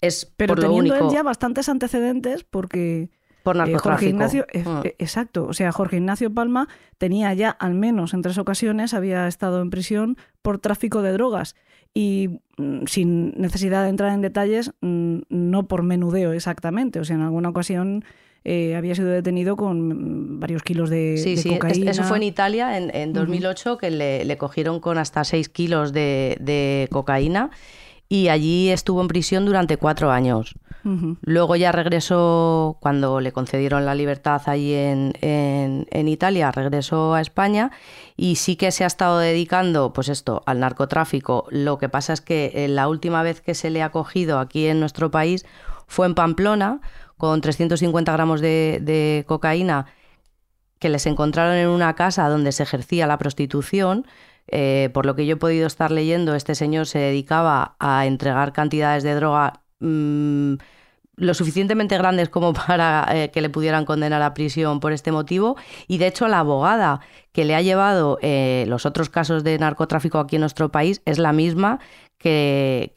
Es 0.00 0.32
pero 0.38 0.54
por 0.54 0.62
teniendo 0.62 0.94
lo 0.94 0.94
único... 0.94 1.10
él 1.10 1.14
ya 1.14 1.22
bastantes 1.22 1.68
antecedentes 1.68 2.44
porque 2.44 3.10
por 3.54 3.68
eh, 3.68 3.78
Jorge 3.78 4.08
Ignacio, 4.08 4.46
mm. 4.52 4.68
eh, 4.84 4.94
exacto. 4.98 5.46
O 5.46 5.52
sea, 5.52 5.72
Jorge 5.72 5.96
Ignacio 5.96 6.32
Palma 6.32 6.68
tenía 6.98 7.32
ya 7.34 7.50
al 7.50 7.74
menos 7.74 8.14
en 8.14 8.22
tres 8.22 8.38
ocasiones, 8.38 8.94
había 8.94 9.26
estado 9.28 9.60
en 9.62 9.70
prisión 9.70 10.16
por 10.42 10.58
tráfico 10.58 11.02
de 11.02 11.12
drogas. 11.12 11.56
Y 11.94 12.40
mm, 12.56 12.86
sin 12.86 13.32
necesidad 13.40 13.82
de 13.84 13.90
entrar 13.90 14.12
en 14.12 14.20
detalles, 14.20 14.72
mm, 14.80 15.20
no 15.28 15.66
por 15.68 15.82
menudeo 15.82 16.32
exactamente. 16.32 17.00
O 17.00 17.04
sea, 17.04 17.16
en 17.16 17.22
alguna 17.22 17.48
ocasión 17.48 18.04
eh, 18.44 18.76
había 18.76 18.94
sido 18.94 19.08
detenido 19.08 19.56
con 19.56 20.40
varios 20.40 20.62
kilos 20.62 20.90
de, 20.90 21.18
sí, 21.18 21.36
sí, 21.36 21.50
cocaína. 21.50 21.90
Eso 21.90 22.04
fue 22.04 22.18
en 22.18 22.22
Italia 22.22 22.78
en, 22.78 23.12
2008, 23.12 23.78
que 23.78 23.90
le, 23.90 24.38
cogieron 24.38 24.80
con 24.80 24.96
hasta 24.98 25.24
seis 25.24 25.48
kilos 25.48 25.92
de, 25.92 26.36
de 26.40 26.88
cocaína 26.90 27.50
y 28.08 28.28
allí 28.28 28.70
estuvo 28.70 29.00
en 29.00 29.08
prisión 29.08 29.44
durante 29.44 29.76
cuatro 29.76 30.10
años. 30.10 30.54
Luego 31.20 31.54
ya 31.56 31.70
regresó, 31.70 32.78
cuando 32.80 33.20
le 33.20 33.32
concedieron 33.32 33.84
la 33.84 33.94
libertad 33.94 34.40
allí 34.46 34.72
en, 34.72 35.12
en, 35.20 36.08
Italia, 36.08 36.50
regresó 36.50 37.12
a 37.12 37.20
España 37.20 37.72
y 38.16 38.36
sí 38.36 38.56
que 38.56 38.72
se 38.72 38.84
ha 38.84 38.86
estado 38.86 39.18
dedicando, 39.18 39.92
pues 39.92 40.08
esto, 40.08 40.42
al 40.46 40.60
narcotráfico. 40.60 41.46
Lo 41.50 41.76
que 41.76 41.90
pasa 41.90 42.14
es 42.14 42.22
que 42.22 42.52
eh, 42.54 42.68
la 42.68 42.88
última 42.88 43.22
vez 43.22 43.42
que 43.42 43.54
se 43.54 43.68
le 43.68 43.82
ha 43.82 43.90
cogido 43.90 44.38
aquí 44.38 44.66
en 44.66 44.80
nuestro 44.80 45.10
país 45.10 45.44
fue 45.86 46.06
en 46.06 46.14
Pamplona, 46.14 46.80
con 47.18 47.42
350 47.42 48.10
gramos 48.10 48.40
de 48.40 49.24
cocaína 49.28 49.86
que 50.78 50.88
les 50.88 51.06
encontraron 51.06 51.56
en 51.56 51.68
una 51.68 51.94
casa 51.94 52.28
donde 52.28 52.52
se 52.52 52.62
ejercía 52.62 53.06
la 53.06 53.18
prostitución. 53.18 54.06
Eh, 54.50 54.90
por 54.94 55.06
lo 55.06 55.14
que 55.14 55.26
yo 55.26 55.34
he 55.34 55.36
podido 55.36 55.66
estar 55.66 55.90
leyendo, 55.90 56.34
este 56.34 56.54
señor 56.54 56.86
se 56.86 56.98
dedicaba 56.98 57.76
a 57.78 58.06
entregar 58.06 58.52
cantidades 58.52 59.02
de 59.02 59.14
droga 59.14 59.60
mm, 59.80 60.54
lo 61.18 61.34
suficientemente 61.34 61.98
grandes 61.98 62.28
como 62.28 62.52
para 62.66 63.06
eh, 63.10 63.30
que 63.30 63.40
le 63.40 63.50
pudieran 63.50 63.84
condenar 63.84 64.22
a 64.22 64.34
prisión 64.34 64.80
por 64.80 64.92
este 64.92 65.12
motivo. 65.12 65.56
Y 65.86 65.98
de 65.98 66.06
hecho, 66.06 66.28
la 66.28 66.40
abogada 66.40 67.00
que 67.32 67.44
le 67.44 67.54
ha 67.54 67.62
llevado 67.62 68.18
eh, 68.22 68.64
los 68.68 68.86
otros 68.86 69.10
casos 69.10 69.44
de 69.44 69.58
narcotráfico 69.58 70.18
aquí 70.18 70.36
en 70.36 70.40
nuestro 70.40 70.70
país 70.70 71.02
es 71.04 71.18
la 71.18 71.32
misma 71.32 71.78
que, 72.18 72.92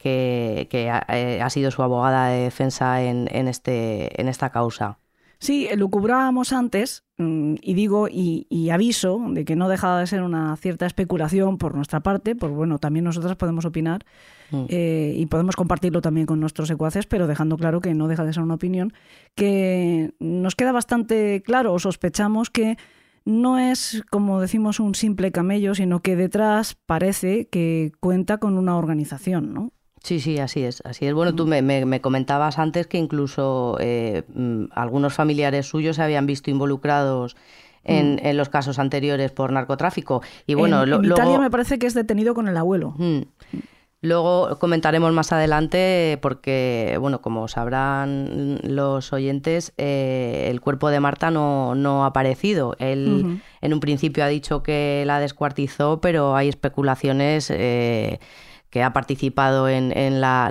ha, 0.90 1.50
sido 1.50 1.70
su 1.70 1.82
abogada 1.82 2.28
de 2.28 2.44
defensa 2.44 3.02
en, 3.02 3.28
este, 3.48 4.20
en 4.20 4.28
esta 4.28 4.50
causa. 4.50 4.98
Sí, 5.42 5.68
lo 5.76 5.88
cubrábamos 5.88 6.52
antes, 6.52 7.02
mm, 7.18 7.54
y 7.60 7.74
digo 7.74 8.06
y, 8.08 8.70
aviso 8.70 9.20
de 9.30 9.44
que 9.44 9.56
no 9.56 9.68
dejaba 9.68 9.98
de 9.98 10.06
ser 10.06 10.22
una 10.22 10.56
cierta 10.56 10.86
especulación 10.86 11.58
por 11.58 11.74
nuestra 11.74 11.98
parte, 11.98 12.36
porque 12.36 12.54
bueno, 12.54 12.78
también 12.78 13.04
nosotras 13.04 13.34
podemos 13.34 13.64
opinar 13.64 14.06
mm. 14.52 14.66
eh, 14.68 15.14
y 15.16 15.26
podemos 15.26 15.56
compartirlo 15.56 16.00
también 16.00 16.28
con 16.28 16.38
nuestros 16.38 16.68
secuaces, 16.68 17.06
pero 17.06 17.26
dejando 17.26 17.56
claro 17.56 17.80
que 17.80 17.92
no 17.92 18.06
deja 18.06 18.24
de 18.24 18.32
ser 18.32 18.44
una 18.44 18.54
opinión, 18.54 18.92
que 19.34 20.14
nos 20.20 20.54
queda 20.54 20.70
bastante 20.70 21.42
claro 21.44 21.72
o 21.72 21.80
sospechamos 21.80 22.48
que 22.48 22.76
no 23.24 23.58
es, 23.58 24.04
como 24.10 24.40
decimos, 24.40 24.78
un 24.78 24.94
simple 24.94 25.32
camello, 25.32 25.74
sino 25.74 26.02
que 26.02 26.14
detrás 26.14 26.76
parece 26.86 27.48
que 27.48 27.90
cuenta 27.98 28.38
con 28.38 28.56
una 28.56 28.76
organización, 28.76 29.52
¿no? 29.52 29.72
Sí, 30.02 30.18
sí, 30.18 30.38
así 30.38 30.64
es, 30.64 30.82
así 30.84 31.06
es. 31.06 31.14
Bueno, 31.14 31.34
tú 31.34 31.46
me, 31.46 31.62
me, 31.62 32.00
comentabas 32.00 32.58
antes 32.58 32.88
que 32.88 32.98
incluso 32.98 33.76
eh, 33.80 34.24
mm, 34.34 34.64
algunos 34.72 35.14
familiares 35.14 35.66
suyos 35.66 35.96
se 35.96 36.02
habían 36.02 36.26
visto 36.26 36.50
involucrados 36.50 37.36
en, 37.84 38.16
mm. 38.16 38.26
en, 38.26 38.36
los 38.36 38.48
casos 38.48 38.80
anteriores 38.80 39.30
por 39.30 39.52
narcotráfico. 39.52 40.22
Y 40.46 40.54
bueno, 40.54 40.82
en, 40.82 41.04
Italia 41.04 41.38
me 41.38 41.50
parece 41.50 41.78
que 41.78 41.86
es 41.86 41.94
detenido 41.94 42.34
con 42.34 42.48
el 42.48 42.56
abuelo. 42.56 42.94
Mm. 42.98 43.20
Luego 44.04 44.58
comentaremos 44.58 45.12
más 45.12 45.30
adelante 45.30 46.18
porque, 46.20 46.96
bueno, 46.98 47.22
como 47.22 47.46
sabrán 47.46 48.58
los 48.64 49.12
oyentes, 49.12 49.72
eh, 49.78 50.48
el 50.50 50.60
cuerpo 50.60 50.90
de 50.90 50.98
Marta 50.98 51.30
no, 51.30 51.76
no 51.76 52.02
ha 52.02 52.08
aparecido. 52.08 52.74
Él 52.80 53.40
en 53.60 53.72
un 53.72 53.78
principio 53.78 54.24
ha 54.24 54.28
dicho 54.28 54.64
que 54.64 55.04
la 55.06 55.20
descuartizó, 55.20 56.00
pero 56.00 56.34
hay 56.34 56.48
especulaciones... 56.48 57.48
Eh, 57.50 58.18
que 58.72 58.82
ha 58.82 58.94
participado 58.94 59.68
en, 59.68 60.20
la, 60.22 60.46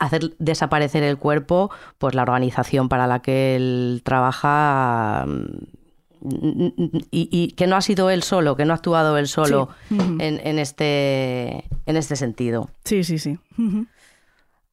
hacer 0.00 0.34
desaparecer 0.40 1.04
el 1.04 1.18
cuerpo, 1.18 1.70
pues 1.98 2.16
la 2.16 2.22
organización 2.22 2.88
para 2.88 3.06
la 3.06 3.22
que 3.22 3.54
él 3.54 4.02
trabaja 4.04 5.24
mm, 5.24 6.96
y, 7.12 7.52
que 7.52 7.68
no 7.68 7.76
ha 7.76 7.80
sido 7.80 8.10
él 8.10 8.24
solo, 8.24 8.56
que 8.56 8.64
no 8.64 8.72
ha 8.72 8.76
actuado 8.76 9.16
él 9.18 9.28
solo 9.28 9.68
en, 9.88 10.58
este, 10.58 11.64
en 11.86 11.96
este 11.96 12.16
sentido. 12.16 12.70
Sí, 12.84 13.04
sí, 13.04 13.20
sí. 13.20 13.38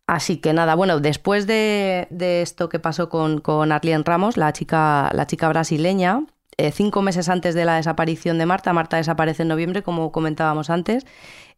Así 0.07 0.37
que 0.37 0.53
nada, 0.53 0.73
bueno, 0.73 0.99
después 0.99 1.45
de, 1.45 2.07
esto 2.41 2.67
que 2.67 2.79
pasó 2.79 3.09
con, 3.09 3.41
con 3.41 3.71
Arlene 3.71 4.03
Ramos, 4.03 4.37
la 4.37 4.51
chica, 4.53 5.11
la 5.13 5.27
chica 5.27 5.47
brasileña, 5.49 6.23
eh, 6.57 6.71
cinco 6.71 7.01
meses 7.01 7.29
antes 7.29 7.53
de 7.55 7.65
la 7.65 7.75
desaparición 7.75 8.37
de 8.37 8.45
Marta, 8.45 8.73
Marta 8.73 8.97
desaparece 8.97 9.43
en 9.43 9.49
noviembre, 9.49 9.83
como 9.83 10.11
comentábamos 10.11 10.69
antes, 10.69 11.05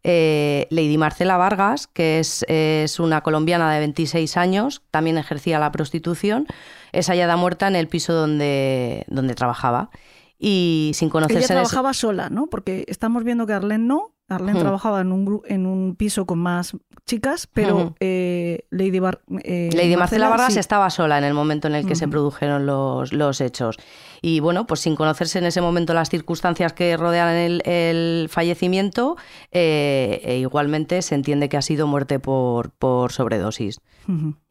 eh, 0.02 0.66
Lady 0.70 0.98
Marcela 0.98 1.36
Vargas, 1.36 1.86
que 1.86 2.18
es, 2.20 3.00
una 3.00 3.22
colombiana 3.22 3.72
de 3.72 3.80
26 3.80 4.36
años, 4.36 4.82
también 4.90 5.18
ejercía 5.18 5.58
la 5.58 5.72
prostitución, 5.72 6.46
es 6.92 7.08
hallada 7.08 7.36
muerta 7.36 7.66
en 7.66 7.76
el 7.76 7.88
piso 7.88 8.12
donde, 8.12 9.04
donde 9.08 9.34
trabajaba. 9.34 9.90
Y 10.38 10.92
sin 10.94 11.10
conocerse... 11.10 11.52
Ella 11.52 11.62
trabajaba 11.62 11.92
sola, 11.92 12.30
¿no? 12.30 12.46
Porque 12.46 12.84
estamos 12.88 13.24
viendo 13.24 13.46
que 13.46 13.52
Arlene 13.52 13.84
no, 13.84 14.14
Arlene 14.30 14.60
trabajaba 14.60 15.00
en 15.00 15.12
un, 15.12 15.42
en 15.46 15.66
un 15.66 15.96
piso 15.96 16.24
con 16.24 16.38
más 16.38 16.76
chicas, 17.06 17.48
pero 17.52 17.96
eh, 17.98 18.66
Lady, 18.70 19.00
eh, 19.42 19.70
Lady 19.72 19.96
Marcela, 19.96 20.28
Vargas 20.28 20.56
estaba 20.56 20.88
sola 20.90 21.18
en 21.18 21.24
el 21.24 21.34
momento 21.34 21.66
en 21.66 21.74
el 21.74 21.84
que 21.84 21.96
se 21.96 22.06
produjeron 22.06 22.66
los, 22.66 23.12
los, 23.12 23.40
hechos. 23.40 23.76
Y 24.22 24.38
bueno, 24.40 24.66
pues 24.66 24.80
sin 24.80 24.94
conocerse 24.94 25.38
en 25.38 25.46
ese 25.46 25.60
momento 25.60 25.92
las 25.92 26.08
circunstancias 26.08 26.72
que 26.72 26.96
rodean 26.96 27.34
el, 27.34 28.28
fallecimiento, 28.30 29.16
eh, 29.50 30.20
e 30.24 30.38
igualmente 30.38 31.02
se 31.02 31.16
entiende 31.16 31.48
que 31.48 31.56
ha 31.56 31.62
sido 31.62 31.86
muerte 31.86 32.20
por, 32.20 32.70
por 32.70 33.12
sobredosis. 33.12 33.80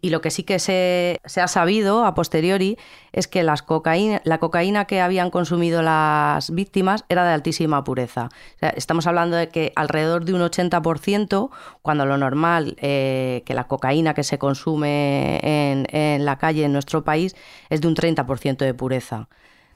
Y 0.02 0.10
lo 0.10 0.22
que 0.22 0.32
sí 0.32 0.44
que 0.44 0.58
se, 0.60 1.20
se, 1.26 1.42
ha 1.42 1.48
sabido 1.50 2.06
a 2.06 2.14
posteriori 2.14 2.78
es 3.12 3.28
que 3.28 3.44
las 3.44 3.62
cocaína, 3.62 4.22
la 4.24 4.38
cocaína 4.38 4.86
que 4.86 5.02
habían 5.02 5.32
consumido 5.32 5.82
las 5.82 6.52
víctimas 6.52 7.04
era 7.10 7.26
de 7.26 7.34
altísima 7.34 7.84
pureza. 7.84 8.30
estamos 8.76 9.06
hablando 9.08 9.36
de 9.36 9.50
que 9.50 9.69
alrededor 9.76 10.26
de 10.26 10.34
un 10.34 10.42
80%, 10.42 11.50
cuando 11.82 12.06
lo 12.06 12.18
normal 12.18 12.76
eh, 12.80 13.44
que 13.46 13.54
la 13.54 13.66
cocaína 13.66 14.14
que 14.14 14.24
se 14.24 14.38
consume 14.38 15.40
en, 15.44 16.26
la 16.26 16.38
calle 16.38 16.66
en 16.66 16.74
nuestro 16.74 17.04
país 17.04 17.36
es 17.70 17.82
de 17.82 17.88
un 17.88 17.96
30% 17.96 18.58
de 18.58 18.74
pureza. 18.74 19.30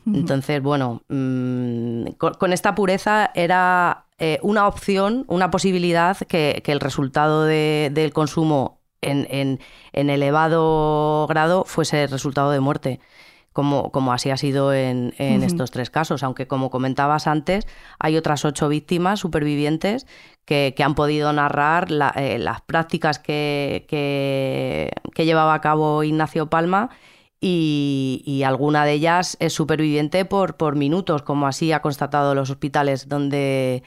Entonces, 0.05 0.61
bueno, 0.61 1.01
mm, 1.07 2.07
con, 2.17 2.51
esta 2.51 2.75
pureza 2.75 3.31
era 3.35 4.05
eh, 4.19 4.37
una 4.41 4.67
opción, 4.67 5.23
una 5.27 5.49
posibilidad 5.49 6.17
que, 6.17 6.61
el 6.65 6.81
resultado 6.81 7.45
del 7.45 8.11
consumo 8.11 8.81
en, 9.01 9.59
elevado 9.93 11.25
grado 11.27 11.63
fuese 11.65 12.07
resultado 12.07 12.51
de 12.51 12.59
muerte 12.59 12.99
como, 13.53 13.91
como 13.91 14.11
así 14.11 14.31
ha 14.31 14.37
sido 14.37 14.73
en, 14.73 15.13
estos 15.17 15.71
tres 15.71 15.89
casos. 15.89 16.23
Aunque, 16.23 16.47
como 16.47 16.69
comentabas 16.69 17.27
antes, 17.27 17.65
hay 17.99 18.17
otras 18.17 18.43
ocho 18.43 18.67
víctimas 18.67 19.19
supervivientes 19.19 20.07
que, 20.45 20.75
han 20.83 20.95
podido 20.95 21.31
narrar 21.31 21.87
eh, 22.15 22.37
las 22.39 22.61
prácticas 22.61 23.19
que, 23.19 23.85
que, 23.87 25.25
llevaba 25.25 25.53
a 25.53 25.61
cabo 25.61 26.03
Ignacio 26.03 26.49
Palma. 26.49 26.89
Y, 27.39 28.41
alguna 28.45 28.85
de 28.85 28.93
ellas 28.93 29.37
es 29.39 29.53
superviviente 29.53 30.25
por, 30.25 30.55
por 30.55 30.75
minutos, 30.75 31.23
como 31.23 31.45
así 31.45 31.71
ha 31.73 31.81
constatado 31.81 32.35
los 32.35 32.49
hospitales 32.49 33.09
donde, 33.09 33.83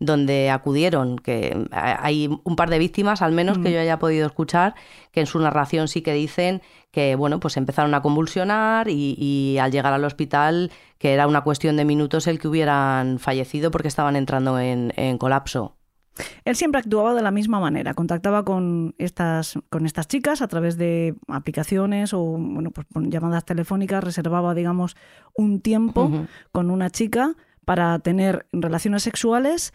donde 0.00 0.50
acudieron, 0.50 1.18
que 1.18 1.66
hay 1.72 2.28
un 2.28 2.56
par 2.56 2.70
de 2.70 2.78
víctimas, 2.78 3.20
al 3.22 3.32
menos 3.32 3.58
que 3.58 3.72
yo 3.72 3.80
haya 3.80 3.98
podido 3.98 4.26
escuchar, 4.26 4.74
que 5.10 5.20
en 5.20 5.26
su 5.26 5.40
narración 5.40 5.88
sí 5.88 6.02
que 6.02 6.12
dicen 6.12 6.62
que 6.90 7.16
bueno, 7.16 7.40
pues 7.40 7.56
empezaron 7.56 7.94
a 7.94 8.02
convulsionar 8.02 8.88
y, 8.88 9.58
al 9.60 9.72
llegar 9.72 9.92
al 9.92 10.04
hospital 10.04 10.70
que 10.98 11.12
era 11.12 11.26
una 11.26 11.42
cuestión 11.42 11.76
de 11.76 11.84
minutos 11.84 12.26
el 12.26 12.38
que 12.38 12.48
hubieran 12.48 13.18
fallecido 13.18 13.70
porque 13.70 13.88
estaban 13.88 14.16
entrando 14.16 14.58
en, 14.58 15.18
colapso. 15.18 15.74
Él 16.44 16.56
siempre 16.56 16.80
actuaba 16.80 17.14
de 17.14 17.22
la 17.22 17.30
misma 17.30 17.60
manera, 17.60 17.94
contactaba 17.94 18.44
con 18.44 18.96
estas, 18.98 19.56
con 19.70 19.86
estas 19.86 20.08
chicas 20.08 20.42
a 20.42 20.48
través 20.48 20.76
de 20.76 21.14
aplicaciones 21.28 22.12
o 22.12 22.20
bueno, 22.20 22.72
pues 22.72 22.86
llamadas 23.08 23.44
telefónicas, 23.44 24.02
reservaba, 24.02 24.54
digamos, 24.54 24.96
un 25.34 25.60
tiempo 25.60 26.10
con 26.50 26.72
una 26.72 26.90
chica 26.90 27.36
para 27.64 27.98
tener 28.00 28.46
relaciones 28.50 29.04
sexuales 29.04 29.72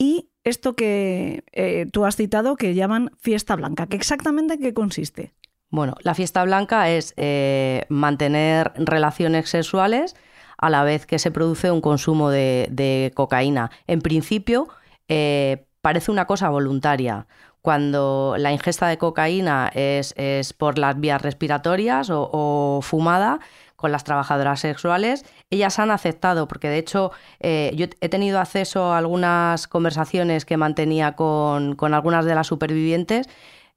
y 0.00 0.30
esto 0.44 0.74
que 0.74 1.44
eh, 1.52 1.86
tú 1.92 2.06
has 2.06 2.16
citado 2.16 2.56
que 2.56 2.74
llaman 2.74 3.10
fiesta 3.18 3.54
blanca, 3.54 3.86
¿qué 3.86 3.96
exactamente 3.96 4.54
en 4.54 4.62
qué 4.62 4.72
consiste? 4.72 5.34
Bueno, 5.68 5.94
la 6.00 6.14
fiesta 6.14 6.42
blanca 6.42 6.88
es 6.88 7.12
eh, 7.18 7.84
mantener 7.90 8.72
relaciones 8.76 9.50
sexuales 9.50 10.16
a 10.56 10.70
la 10.70 10.84
vez 10.84 11.04
que 11.04 11.18
se 11.18 11.30
produce 11.30 11.70
un 11.70 11.82
consumo 11.82 12.30
de, 12.30 13.12
cocaína. 13.14 13.70
En 13.86 14.00
principio, 14.00 14.68
eh, 15.08 15.66
parece 15.82 16.10
una 16.10 16.24
cosa 16.24 16.48
voluntaria. 16.48 17.26
Cuando 17.60 18.36
la 18.38 18.52
ingesta 18.52 18.88
de 18.88 18.96
cocaína 18.96 19.70
es, 19.74 20.14
por 20.54 20.78
las 20.78 20.98
vías 20.98 21.20
respiratorias 21.20 22.08
o, 22.10 22.80
fumada, 22.82 23.40
con 23.80 23.92
las 23.92 24.04
trabajadoras 24.04 24.60
sexuales, 24.60 25.24
ellas 25.48 25.78
han 25.78 25.90
aceptado, 25.90 26.46
porque 26.46 26.68
de 26.68 26.78
hecho 26.78 27.12
eh, 27.40 27.72
yo 27.74 27.86
he 28.00 28.08
tenido 28.08 28.38
acceso 28.38 28.92
a 28.92 28.98
algunas 28.98 29.66
conversaciones 29.66 30.44
que 30.44 30.56
mantenía 30.56 31.16
con, 31.16 31.74
con 31.76 31.94
algunas 31.94 32.26
de 32.26 32.34
las 32.34 32.46
supervivientes 32.46 33.26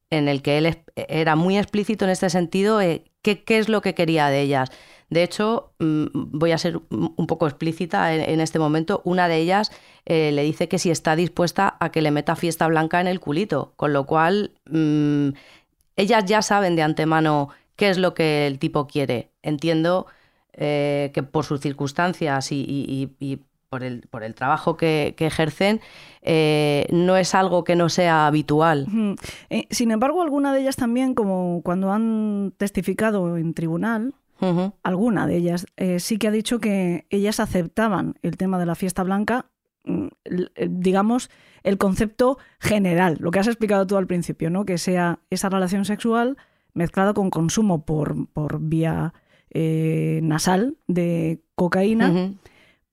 en 0.09 0.27
el 0.27 0.41
que 0.41 0.57
él 0.57 0.77
era 0.95 1.35
muy 1.35 1.57
explícito 1.57 2.05
en 2.05 2.11
este 2.11 2.29
sentido, 2.29 2.81
eh, 2.81 3.05
qué, 3.21 3.43
es 3.47 3.69
lo 3.69 3.81
que 3.81 3.95
quería 3.95 4.27
de 4.27 4.41
ellas. 4.41 4.71
De 5.09 5.23
hecho, 5.23 5.71
mm, 5.79 6.05
voy 6.13 6.51
a 6.51 6.57
ser 6.57 6.79
un 6.89 7.27
poco 7.27 7.47
explícita 7.47 8.13
en, 8.13 8.39
este 8.39 8.59
momento. 8.59 9.01
Una 9.05 9.27
de 9.27 9.37
ellas 9.37 9.71
eh, 10.05 10.31
le 10.31 10.43
dice 10.43 10.67
que 10.67 10.79
si 10.79 10.91
está 10.91 11.15
dispuesta 11.15 11.77
a 11.79 11.89
que 11.91 12.01
le 12.01 12.11
meta 12.11 12.35
fiesta 12.35 12.67
blanca 12.67 12.99
en 12.99 13.07
el 13.07 13.19
culito, 13.19 13.73
con 13.75 13.93
lo 13.93 14.05
cual 14.05 14.51
mm, 14.69 15.29
ellas 15.95 16.25
ya 16.25 16.41
saben 16.41 16.75
de 16.75 16.81
antemano 16.81 17.49
qué 17.75 17.89
es 17.89 17.97
lo 17.97 18.13
que 18.13 18.47
el 18.47 18.59
tipo 18.59 18.88
quiere. 18.88 19.31
Entiendo 19.41 20.07
eh, 20.53 21.12
que 21.13 21.23
por 21.23 21.45
sus 21.45 21.62
circunstancias 21.62 22.49
y, 22.51 23.09
por, 23.69 23.83
el, 23.83 24.01
por, 24.12 24.23
el, 24.23 24.36
trabajo 24.36 24.77
que, 24.77 25.15
ejercen, 25.17 25.81
eh, 26.21 26.86
no 26.91 27.17
es 27.17 27.33
algo 27.33 27.63
que 27.63 27.75
no 27.75 27.89
sea 27.89 28.27
habitual. 28.27 28.88
Eh, 29.49 29.67
sin 29.71 29.91
embargo, 29.91 30.21
alguna 30.21 30.53
de 30.53 30.62
ellas 30.62 30.75
también, 30.75 31.15
como 31.15 31.62
cuando 31.63 31.91
han 31.91 32.53
testificado 32.57 33.38
en 33.38 33.53
tribunal, 33.53 34.13
alguna 34.83 35.25
de 35.25 35.38
ellas 35.38 35.65
sí 35.99 36.17
que 36.17 36.27
ha 36.27 36.31
dicho 36.31 36.59
que 36.59 37.05
ellas 37.09 37.39
aceptaban 37.39 38.15
el 38.23 38.36
tema 38.36 38.59
de 38.59 38.65
la 38.65 38.75
fiesta 38.75 39.01
blanca, 39.01 39.45
mm, 39.86 40.07
digamos, 40.67 41.29
el 41.63 41.77
concepto 41.77 42.38
general, 42.59 43.15
lo 43.21 43.31
que 43.31 43.39
has 43.39 43.47
explicado 43.47 43.88
tú 43.88 43.95
al 43.95 44.05
principio, 44.05 44.49
¿no? 44.49 44.65
Que 44.65 44.77
sea 44.77 45.19
esa 45.29 45.47
relación 45.47 45.86
sexual 45.86 46.38
mezclada 46.73 47.13
con 47.13 47.29
consumo 47.29 47.86
por, 47.86 48.27
por 48.29 48.59
vía 48.59 49.13
eh, 49.49 50.19
nasal 50.23 50.77
de 50.88 51.41
cocaína, 51.55 52.33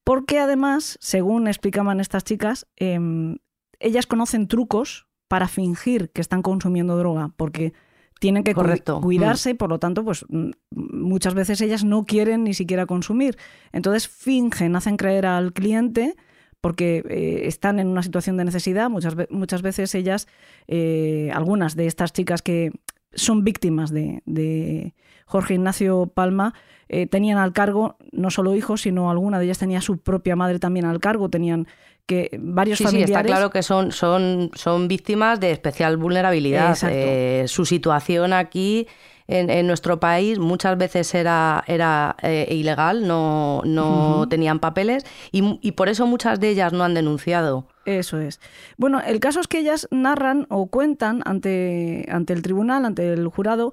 porque 0.05 0.39
además, 0.39 0.99
según 1.01 1.49
explicaban 1.49 2.01
estas 2.01 2.25
chicas, 2.25 2.67
em, 2.77 3.39
ellas 3.79 4.07
conocen 4.07 4.49
trucos 4.49 5.07
para 5.29 5.49
fingir 5.49 6.11
que 6.11 6.21
están 6.21 6.43
consumiendo 6.43 6.97
droga, 6.97 7.33
porque 7.37 7.73
tienen 8.21 8.45
que 8.45 8.55
cuidarse 8.55 9.51
y 9.51 9.55
por 9.55 9.71
lo 9.71 9.79
tanto, 9.79 10.05
pues 10.05 10.27
muchas 10.71 11.35
veces 11.35 11.61
ellas 11.63 11.85
no 11.85 12.05
quieren 12.05 12.45
ni 12.45 12.53
siquiera 12.55 12.85
consumir. 12.87 13.39
Entonces 13.73 14.07
fingen, 14.09 14.77
hacen 14.77 14.99
creer 14.99 15.25
al 15.25 15.55
cliente 15.55 16.15
porque 16.61 17.03
eh, 17.09 17.47
están 17.47 17.79
en 17.79 17.89
una 17.89 18.03
situación 18.03 18.37
de 18.37 18.45
necesidad. 18.45 18.91
Muchas, 18.91 19.17
muchas 19.31 19.63
veces 19.63 19.95
ellas, 19.95 20.29
eh, 20.69 21.31
algunas 21.33 21.75
de 21.77 21.87
estas 21.87 22.13
chicas 22.13 22.43
que 22.43 22.73
son 23.15 23.45
víctimas 23.45 23.93
de, 23.93 24.95
Jorge 25.27 25.55
Ignacio 25.55 26.11
Palma, 26.13 26.55
eh, 26.89 27.07
tenían 27.07 27.39
al 27.39 27.53
cargo 27.53 27.97
no 28.11 28.31
solo 28.31 28.57
hijos, 28.57 28.83
sino 28.83 29.11
alguna 29.11 29.39
de 29.39 29.45
ellas 29.45 29.59
tenía 29.59 29.81
su 29.81 29.99
propia 29.99 30.35
madre 30.35 30.59
también 30.59 30.87
al 30.87 30.99
cargo, 30.99 31.29
tenían 31.29 31.69
que 32.07 32.31
varios 32.41 32.79
sí, 32.79 32.85
familiares... 32.85 33.15
Sí, 33.15 33.21
está 33.21 33.25
claro 33.25 33.51
que 33.51 33.63
son, 33.63 33.93
son, 33.93 34.51
son 34.55 34.89
víctimas 34.89 35.39
de 35.39 35.53
especial 35.53 35.97
vulnerabilidad. 35.97 36.77
Eh, 36.91 37.45
su 37.47 37.65
situación 37.65 38.33
aquí 38.33 38.89
en, 39.31 39.67
nuestro 39.67 40.01
país 40.01 40.39
muchas 40.39 40.77
veces 40.77 41.15
era, 41.15 41.63
era 41.67 42.17
eh, 42.23 42.49
ilegal, 42.51 43.07
no, 43.07 43.63
no 43.65 44.27
tenían 44.29 44.59
papeles 44.59 45.05
y, 45.31 45.59
y, 45.63 45.73
por 45.73 45.89
eso 45.89 46.07
muchas 46.07 46.41
de 46.41 46.51
ellas 46.51 46.73
no 46.73 46.85
han 46.85 46.95
denunciado. 46.95 47.67
Eso 47.85 48.21
es. 48.21 48.41
Bueno, 48.77 49.01
el 49.01 49.21
caso 49.21 49.41
es 49.41 49.47
que 49.47 49.61
ellas 49.61 49.89
narran 49.91 50.47
o 50.51 50.67
cuentan 50.67 51.23
ante, 51.25 52.07
ante 52.11 52.33
el 52.33 52.43
tribunal, 52.43 52.85
ante 52.85 53.13
el 53.13 53.29
jurado, 53.29 53.73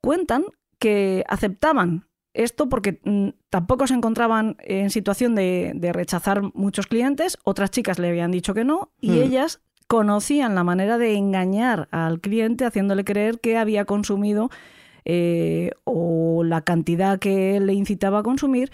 cuentan 0.00 0.44
que 0.78 1.24
aceptaban 1.28 2.06
esto 2.34 2.68
porque 2.68 3.00
mm, 3.04 3.28
tampoco 3.50 3.86
se 3.86 3.94
encontraban 3.94 4.56
en 4.60 4.90
situación 4.90 5.34
de, 5.34 5.72
de, 5.74 5.92
rechazar 5.92 6.42
muchos 6.54 6.86
clientes, 6.86 7.38
otras 7.44 7.70
chicas 7.70 7.98
le 7.98 8.08
habían 8.08 8.30
dicho 8.30 8.54
que 8.54 8.64
no, 8.64 8.90
y 9.00 9.10
hmm. 9.10 9.22
ellas 9.22 9.60
conocían 9.86 10.54
la 10.54 10.64
manera 10.64 10.96
de 10.96 11.16
engañar 11.16 11.88
al 11.90 12.20
cliente 12.20 12.64
haciéndole 12.64 13.04
creer 13.04 13.40
que 13.40 13.58
había 13.58 13.84
consumido 13.84 14.48
eh, 15.04 15.72
o 15.82 16.44
la 16.44 16.60
cantidad 16.60 17.18
que 17.18 17.58
le 17.58 17.72
incitaba 17.72 18.20
a 18.20 18.22
consumir, 18.22 18.70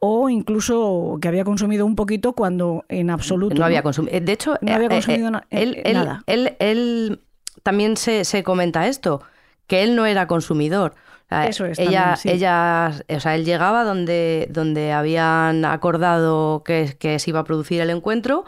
o 0.00 0.28
incluso 0.28 1.18
que 1.20 1.28
había 1.28 1.44
consumido 1.44 1.86
un 1.86 1.96
poquito 1.96 2.34
cuando 2.34 2.84
en 2.88 3.08
absoluto. 3.08 3.54
No, 3.54 3.64
había 3.64 3.82
consumido. 3.82 4.20
De 4.20 4.32
hecho, 4.32 4.56
no 4.60 4.74
había 4.74 4.88
eh, 4.88 4.90
consumido 4.90 5.30
eh, 5.50 5.82
él, 5.84 5.94
nada. 5.94 6.24
Él, 6.26 7.20
también 7.62 7.96
se, 7.96 8.42
comenta 8.42 8.86
esto, 8.86 9.22
que 9.66 9.82
él 9.82 9.96
no 9.96 10.04
era 10.04 10.26
consumidor. 10.26 10.94
Eso 11.30 11.64
es, 11.64 11.78
ella, 11.78 12.18
ella, 12.24 12.92
o 13.08 13.20
sea, 13.20 13.34
él 13.34 13.46
llegaba 13.46 13.84
donde, 13.84 14.48
donde 14.50 14.92
habían 14.92 15.64
acordado 15.64 16.62
que, 16.62 16.94
que 16.98 17.18
se 17.18 17.30
iba 17.30 17.40
a 17.40 17.44
producir 17.44 17.80
el 17.80 17.88
encuentro 17.88 18.44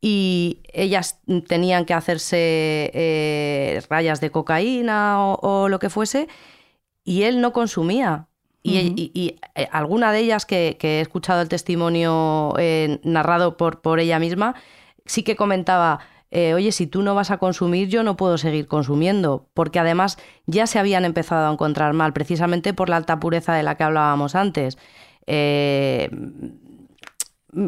y 0.00 0.60
ellas 0.72 1.18
tenían 1.48 1.84
que 1.86 1.94
hacerse 1.94 3.82
rayas 3.90 4.20
de 4.20 4.30
cocaína 4.30 5.24
o, 5.24 5.40
o, 5.42 5.68
lo 5.68 5.80
que 5.80 5.90
fuese 5.90 6.28
y 7.04 7.22
él 7.22 7.40
no 7.40 7.52
consumía. 7.52 8.26
Y, 8.62 9.38
eh, 9.54 9.68
alguna 9.72 10.12
de 10.12 10.18
ellas 10.20 10.44
que, 10.44 10.76
he 10.80 11.00
escuchado 11.00 11.40
el 11.40 11.48
testimonio 11.48 12.54
eh, 12.58 13.00
narrado 13.04 13.56
por, 13.56 13.80
por 13.80 14.00
ella 14.00 14.18
misma, 14.18 14.54
sí 15.06 15.22
que 15.22 15.34
comentaba, 15.34 16.00
eh, 16.30 16.52
oye, 16.52 16.70
si 16.72 16.86
tú 16.86 17.02
no 17.02 17.14
vas 17.14 17.30
a 17.30 17.38
consumir, 17.38 17.88
yo 17.88 18.02
no 18.02 18.16
puedo 18.16 18.36
seguir 18.36 18.66
consumiendo, 18.66 19.48
porque 19.54 19.78
además 19.78 20.18
ya 20.46 20.66
se 20.66 20.78
habían 20.78 21.06
empezado 21.06 21.48
a 21.48 21.52
encontrar 21.52 21.94
mal, 21.94 22.12
precisamente 22.12 22.74
por 22.74 22.90
la 22.90 22.96
alta 22.96 23.18
pureza 23.18 23.54
de 23.54 23.62
la 23.62 23.76
que 23.76 23.84
hablábamos 23.84 24.34
antes. 24.34 24.76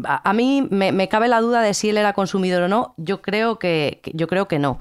a, 0.04 0.32
mí 0.34 0.68
me, 0.70 1.08
cabe 1.08 1.28
la 1.28 1.40
duda 1.40 1.62
de 1.62 1.72
si 1.74 1.88
él 1.88 1.96
era 1.96 2.12
consumidor 2.12 2.64
o 2.64 2.68
no, 2.68 2.94
yo 2.98 3.22
creo 3.22 3.58
que, 3.58 4.02
yo 4.12 4.28
creo 4.28 4.46
que 4.46 4.58
no. 4.58 4.78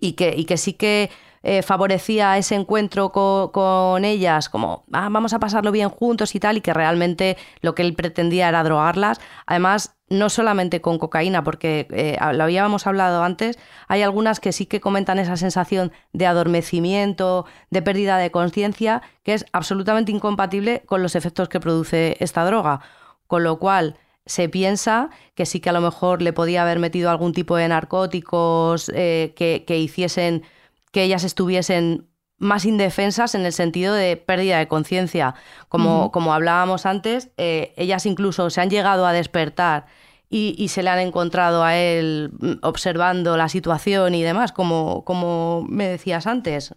Y 0.00 0.14
que, 0.14 0.34
y 0.36 0.44
que 0.44 0.56
sí 0.56 0.72
que 0.72 1.10
eh, 1.42 1.62
favorecía 1.62 2.36
ese 2.36 2.54
encuentro 2.54 3.12
con, 3.12 4.04
ellas, 4.04 4.48
como 4.48 4.84
ah, 4.92 5.08
vamos 5.10 5.32
a 5.32 5.38
pasarlo 5.38 5.72
bien 5.72 5.88
juntos 5.88 6.34
y 6.34 6.40
tal, 6.40 6.58
y 6.58 6.60
que 6.60 6.74
realmente 6.74 7.38
lo 7.62 7.74
que 7.74 7.82
él 7.82 7.94
pretendía 7.94 8.48
era 8.48 8.62
drogarlas. 8.62 9.20
Además, 9.46 9.96
no 10.10 10.28
solamente 10.28 10.80
con 10.80 10.98
cocaína, 10.98 11.42
porque 11.42 11.86
eh, 11.90 12.18
lo 12.34 12.44
habíamos 12.44 12.86
hablado 12.86 13.22
antes, 13.22 13.58
hay 13.88 14.02
algunas 14.02 14.40
que 14.40 14.52
sí 14.52 14.66
que 14.66 14.80
comentan 14.80 15.18
esa 15.18 15.36
sensación 15.36 15.92
de 16.12 16.26
adormecimiento, 16.26 17.46
de 17.70 17.80
pérdida 17.80 18.18
de 18.18 18.30
conciencia, 18.30 19.02
que 19.22 19.34
es 19.34 19.46
absolutamente 19.52 20.12
incompatible 20.12 20.82
con 20.84 21.02
los 21.02 21.16
efectos 21.16 21.48
que 21.48 21.60
produce 21.60 22.16
esta 22.20 22.44
droga. 22.44 22.80
Con 23.26 23.44
lo 23.44 23.58
cual, 23.58 23.96
se 24.26 24.48
piensa 24.48 25.08
que 25.34 25.46
sí 25.46 25.60
que 25.60 25.70
a 25.70 25.72
lo 25.72 25.80
mejor 25.80 26.20
le 26.22 26.32
podía 26.32 26.62
haber 26.62 26.78
metido 26.78 27.10
algún 27.10 27.32
tipo 27.32 27.56
de 27.56 27.68
narcóticos 27.68 28.90
eh, 28.94 29.32
que, 29.36 29.64
que 29.66 29.78
hiciesen 29.78 30.42
que 30.90 31.02
ellas 31.02 31.24
estuviesen 31.24 32.06
más 32.38 32.64
indefensas 32.64 33.34
en 33.34 33.44
el 33.44 33.52
sentido 33.52 33.94
de 33.94 34.16
pérdida 34.16 34.58
de 34.58 34.66
conciencia. 34.66 35.34
Como, 35.68 36.10
como 36.10 36.32
hablábamos 36.32 36.86
antes, 36.86 37.30
eh, 37.36 37.74
ellas 37.76 38.06
incluso 38.06 38.50
se 38.50 38.60
han 38.60 38.70
llegado 38.70 39.06
a 39.06 39.12
despertar 39.12 39.86
y, 40.32 40.68
se 40.68 40.82
le 40.82 40.90
han 40.90 41.00
encontrado 41.00 41.64
a 41.64 41.76
él 41.76 42.30
mm, 42.38 42.52
observando 42.62 43.36
la 43.36 43.48
situación 43.48 44.14
y 44.14 44.22
demás, 44.22 44.52
como, 44.52 45.04
como 45.04 45.66
me 45.68 45.88
decías 45.88 46.26
antes. 46.26 46.74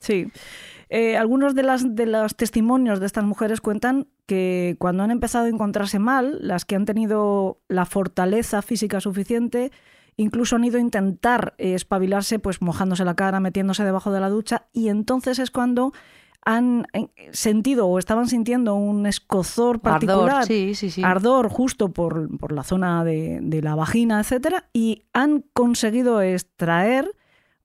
Sí. 0.00 0.32
Eh, 0.88 1.16
algunos 1.16 1.54
de, 1.54 1.62
las, 1.62 1.94
de 1.94 2.06
los 2.06 2.34
testimonios 2.34 2.98
de 2.98 3.06
estas 3.06 3.24
mujeres 3.24 3.60
cuentan 3.60 4.08
que 4.26 4.76
cuando 4.78 5.02
han 5.02 5.10
empezado 5.10 5.46
a 5.46 5.48
encontrarse 5.48 5.98
mal, 5.98 6.38
las 6.40 6.64
que 6.64 6.74
han 6.74 6.86
tenido 6.86 7.60
la 7.68 7.84
fortaleza 7.84 8.62
física 8.62 9.00
suficiente, 9.00 9.70
Incluso 10.16 10.56
han 10.56 10.64
ido 10.64 10.78
a 10.78 10.80
intentar 10.80 11.54
eh, 11.58 11.74
espabilarse, 11.74 12.38
pues 12.38 12.60
mojándose 12.60 13.04
la 13.04 13.14
cara, 13.14 13.40
metiéndose 13.40 13.84
debajo 13.84 14.12
de 14.12 14.20
la 14.20 14.28
ducha, 14.28 14.66
y 14.72 14.88
entonces 14.88 15.38
es 15.38 15.50
cuando 15.50 15.92
han 16.44 16.86
eh, 16.92 17.08
sentido 17.30 17.86
o 17.86 17.98
estaban 17.98 18.28
sintiendo 18.28 18.74
un 18.74 19.06
escozor 19.06 19.80
particular, 19.80 20.44
ardor, 21.02 21.48
justo 21.48 21.92
por, 21.92 22.52
la 22.52 22.64
zona 22.64 23.04
de, 23.04 23.60
la 23.62 23.74
vagina, 23.74 24.20
etcétera, 24.20 24.68
y 24.72 25.04
han 25.12 25.44
conseguido 25.52 26.20
extraer 26.20 27.14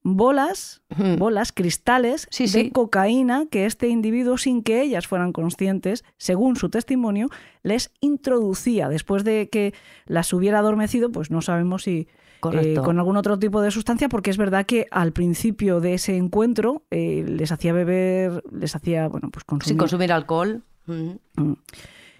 bolas, 0.04 0.82
bolas, 1.18 1.52
cristales 1.52 2.30
de 2.32 2.72
cocaína 2.72 3.48
que 3.50 3.66
este 3.66 3.90
individuo, 3.90 4.38
sin 4.38 4.64
que 4.64 4.82
ellas 4.82 5.08
fueran 5.08 5.34
conscientes, 5.34 6.06
según 6.18 6.56
su 6.56 6.70
testimonio, 6.70 7.30
les 7.64 7.92
introducía. 8.00 8.88
Después 8.88 9.24
de 9.26 9.50
que 9.50 9.74
las 10.06 10.32
hubiera 10.32 10.60
adormecido, 10.60 11.12
pues 11.12 11.30
no 11.30 11.42
sabemos 11.42 11.84
si, 11.84 12.08
eh, 12.54 12.76
con 12.84 12.98
algún 13.00 13.18
otro 13.18 13.38
tipo 13.40 13.62
de 13.62 13.72
sustancia, 13.72 14.10
porque 14.10 14.30
es 14.30 14.38
verdad 14.38 14.66
que 14.66 14.88
al 14.92 15.12
principio 15.12 15.80
de 15.80 15.96
ese 15.96 16.16
encuentro 16.16 16.84
eh, 16.92 17.26
les 17.28 17.52
hacía 17.52 17.74
beber, 17.74 18.44
les 18.52 18.76
hacía, 18.76 19.08
bueno, 19.08 19.30
pues 19.32 19.44
consumir. 19.44 19.70
Sin 19.70 19.78
consumir 19.78 20.12
alcohol. 20.12 20.64
Mm. 20.86 21.54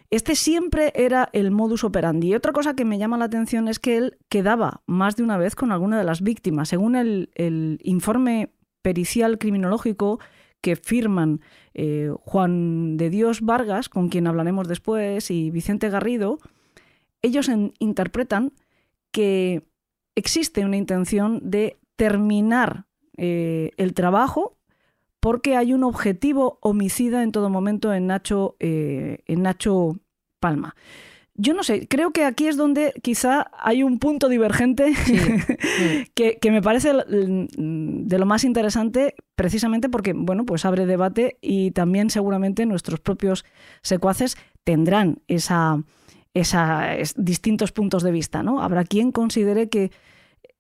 Este 0.10 0.36
siempre 0.36 0.94
era 0.96 1.30
el 1.34 1.52
modus 1.52 1.84
operandi. 1.84 2.30
Y 2.30 2.36
otra 2.36 2.54
cosa 2.54 2.76
que 2.76 2.86
me 2.86 2.98
llama 2.98 3.18
la 3.18 3.26
atención 3.26 3.68
es 3.68 3.80
que 3.80 3.98
él 3.98 4.18
quedaba 4.30 4.82
más 4.86 5.18
de 5.18 5.24
una 5.24 5.38
vez 5.38 5.56
con 5.56 5.72
alguna 5.72 5.98
de 5.98 6.06
las 6.06 6.22
víctimas. 6.22 6.70
Según 6.70 6.96
el, 6.96 7.30
informe 7.84 8.54
pericial 8.82 9.38
criminológico 9.38 10.20
que 10.62 10.76
firman 10.78 11.42
eh, 11.74 12.10
Juan 12.22 12.96
de 12.96 13.10
Dios 13.10 13.42
Vargas, 13.42 13.90
con 13.90 14.08
quien 14.08 14.28
hablaremos 14.28 14.68
después, 14.68 15.30
y 15.30 15.52
Vicente 15.52 15.90
Garrido, 15.90 16.40
ellos 17.22 17.50
interpretan 17.80 18.54
que 19.12 19.68
existe 20.18 20.66
una 20.66 20.78
intención 20.78 21.40
de 21.44 21.78
terminar 21.96 22.86
eh, 23.18 23.72
el 23.78 23.94
trabajo 23.94 24.58
porque 25.20 25.56
hay 25.56 25.74
un 25.74 25.84
objetivo 25.84 26.58
homicida 26.62 27.22
en 27.22 27.32
todo 27.32 27.50
momento 27.50 27.94
en 27.94 28.08
Nacho, 28.08 28.56
eh, 28.60 29.20
en 29.28 29.44
Nacho 29.44 30.00
Palma. 30.40 30.76
Yo 31.36 31.54
no 31.54 31.62
sé, 31.62 31.88
creo 31.88 32.12
que 32.12 32.26
aquí 32.26 32.48
es 32.48 32.58
donde 32.58 32.94
quizá 33.04 33.52
hay 33.60 33.84
un 33.84 34.00
punto 34.00 34.28
divergente 34.28 34.94
que, 36.16 36.38
que, 36.40 36.52
me 36.52 36.64
parece 36.64 36.94
de 36.94 38.18
lo 38.18 38.26
más 38.26 38.44
interesante 38.44 39.14
precisamente 39.36 39.88
porque, 39.88 40.14
bueno, 40.14 40.46
pues 40.46 40.66
abre 40.66 40.88
debate 40.88 41.38
y 41.42 41.72
también 41.72 42.10
seguramente 42.10 42.66
nuestros 42.66 43.00
propios 43.00 43.46
secuaces 43.84 44.36
tendrán 44.64 45.22
esa, 45.28 45.84
esa, 46.40 46.96
distintos 47.16 47.72
puntos 47.72 48.04
de 48.04 48.12
vista, 48.12 48.44
¿no? 48.44 48.62
Habrá 48.62 48.84
quien 48.84 49.12
considere 49.12 49.70
que 49.70 49.92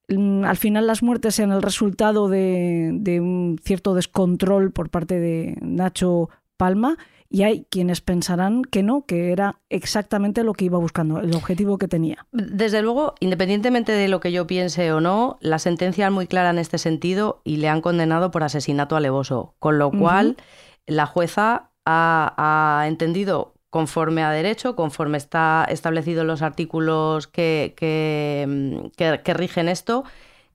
mm, 0.09 0.43
al 0.43 0.57
final 0.57 0.87
las 0.87 1.03
muertes 1.03 1.35
sean 1.35 1.51
el 1.51 1.61
resultado 1.61 2.29
de, 2.29 2.91
de 2.93 3.19
un 3.19 3.59
cierto 3.63 3.93
descontrol 3.93 4.71
por 4.71 4.89
parte 4.89 5.19
de 5.19 5.57
Nacho 5.61 6.29
Palma 6.57 6.97
y 7.29 7.43
hay 7.43 7.65
quienes 7.69 8.01
pensarán 8.01 8.63
que 8.63 8.83
no, 8.83 9.05
que 9.05 9.31
era 9.31 9.59
exactamente 9.69 10.43
lo 10.43 10.53
que 10.53 10.65
iba 10.65 10.77
buscando, 10.77 11.19
el 11.19 11.35
objetivo 11.35 11.77
que 11.77 11.87
tenía. 11.87 12.25
Desde 12.31 12.81
luego, 12.81 13.15
independientemente 13.19 13.91
de 13.91 14.07
lo 14.07 14.19
que 14.19 14.31
yo 14.31 14.47
piense 14.47 14.91
o 14.93 15.01
no, 15.01 15.37
la 15.41 15.59
sentencia 15.59 16.07
es 16.07 16.11
muy 16.11 16.27
clara 16.27 16.51
en 16.51 16.57
este 16.57 16.77
sentido 16.77 17.41
y 17.43 17.57
le 17.57 17.69
han 17.69 17.81
condenado 17.81 18.31
por 18.31 18.43
asesinato 18.43 18.95
alevoso, 18.95 19.55
con 19.59 19.77
lo 19.77 19.91
cual 19.91 20.37
la 20.85 21.05
jueza 21.05 21.71
ha, 21.85 22.85
entendido 22.87 23.53
conforme 23.77 24.23
a 24.23 24.31
derecho, 24.31 24.75
conforme 24.75 25.19
está 25.19 25.67
establecido 25.69 26.21
en 26.21 26.27
los 26.27 26.41
artículos 26.41 27.27
que, 27.27 27.75
que, 27.77 29.33
rigen 29.35 29.69
esto, 29.69 30.03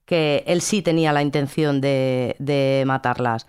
que 0.05 0.43
él 0.45 0.59
sí 0.59 0.81
tenía 0.81 1.13
la 1.13 1.21
intención 1.21 1.79
de 1.79 2.83
matarlas. 2.85 3.47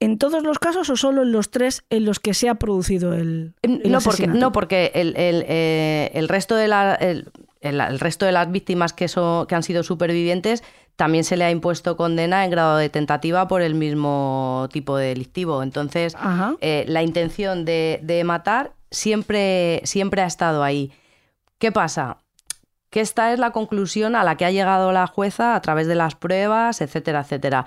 ¿En 0.00 0.18
todos 0.18 0.42
los 0.42 0.58
casos 0.58 0.90
o 0.90 0.96
solo 0.96 1.22
en 1.22 1.32
los 1.32 1.50
tres 1.50 1.84
en 1.88 2.04
los 2.04 2.20
que 2.20 2.34
se 2.34 2.48
ha 2.48 2.56
producido 2.56 3.14
el, 3.14 3.54
no 3.62 4.00
porque 4.00 4.26
no 4.26 4.52
porque 4.52 4.92
el, 4.94 5.14
eh, 5.16 6.26
resto 6.28 6.56
de 6.56 6.68
la, 6.68 6.94
el, 6.94 8.00
resto 8.00 8.26
de 8.26 8.32
las 8.32 8.50
víctimas 8.50 8.92
que, 8.92 9.08
son, 9.08 9.46
que 9.46 9.54
han 9.54 9.62
sido 9.62 9.82
supervivientes 9.82 10.62
también 10.96 11.24
se 11.24 11.36
le 11.36 11.44
ha 11.44 11.50
impuesto 11.50 11.96
condena 11.96 12.44
en 12.44 12.50
grado 12.50 12.76
de 12.76 12.88
tentativa 12.88 13.48
por 13.48 13.62
el 13.62 13.74
mismo 13.74 14.68
tipo 14.72 14.96
de 14.96 15.08
delictivo. 15.08 15.62
Entonces, 15.62 16.14
eh, 16.60 16.84
la 16.86 17.02
intención 17.02 17.64
de, 17.64 17.98
de, 18.02 18.22
matar 18.24 18.72
siempre, 18.94 19.82
siempre 19.84 20.22
ha 20.22 20.26
estado 20.26 20.62
ahí. 20.62 20.92
¿Qué 21.58 21.72
pasa? 21.72 22.18
Que 22.90 23.00
esta 23.00 23.32
es 23.32 23.38
la 23.38 23.50
conclusión 23.50 24.16
a 24.16 24.24
la 24.24 24.36
que 24.36 24.44
ha 24.44 24.50
llegado 24.50 24.92
la 24.92 25.06
jueza 25.06 25.54
a 25.54 25.60
través 25.60 25.86
de 25.86 25.96
las 25.96 26.14
pruebas, 26.14 26.80
etcétera, 26.80 27.20
etcétera 27.20 27.66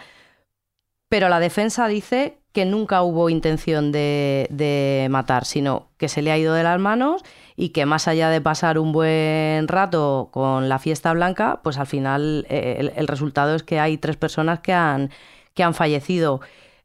pero 1.09 1.29
la 1.29 1.39
defensa 1.39 1.87
dice 1.87 2.37
que 2.51 2.65
nunca 2.65 3.01
hubo 3.01 3.29
intención 3.29 3.91
de, 3.91 5.07
matar, 5.09 5.45
sino 5.45 5.89
que 5.97 6.09
se 6.09 6.21
le 6.21 6.31
ha 6.31 6.37
ido 6.37 6.53
de 6.53 6.63
las 6.63 6.79
manos 6.79 7.23
y 7.55 7.69
que 7.69 7.85
más 7.85 8.07
allá 8.07 8.29
de 8.29 8.41
pasar 8.41 8.77
un 8.79 8.91
buen 8.91 9.67
rato 9.67 10.29
con 10.31 10.67
la 10.69 10.79
fiesta 10.79 11.13
blanca, 11.13 11.61
pues 11.63 11.77
al 11.77 11.87
final 11.87 12.45
eh, 12.49 12.91
el, 12.95 13.07
resultado 13.07 13.55
es 13.55 13.63
que 13.63 13.79
hay 13.79 13.97
tres 13.97 14.17
personas 14.17 14.59
que 14.59 14.73
han, 14.73 15.11
que 15.53 15.63
han 15.63 15.73
fallecido. 15.73 16.41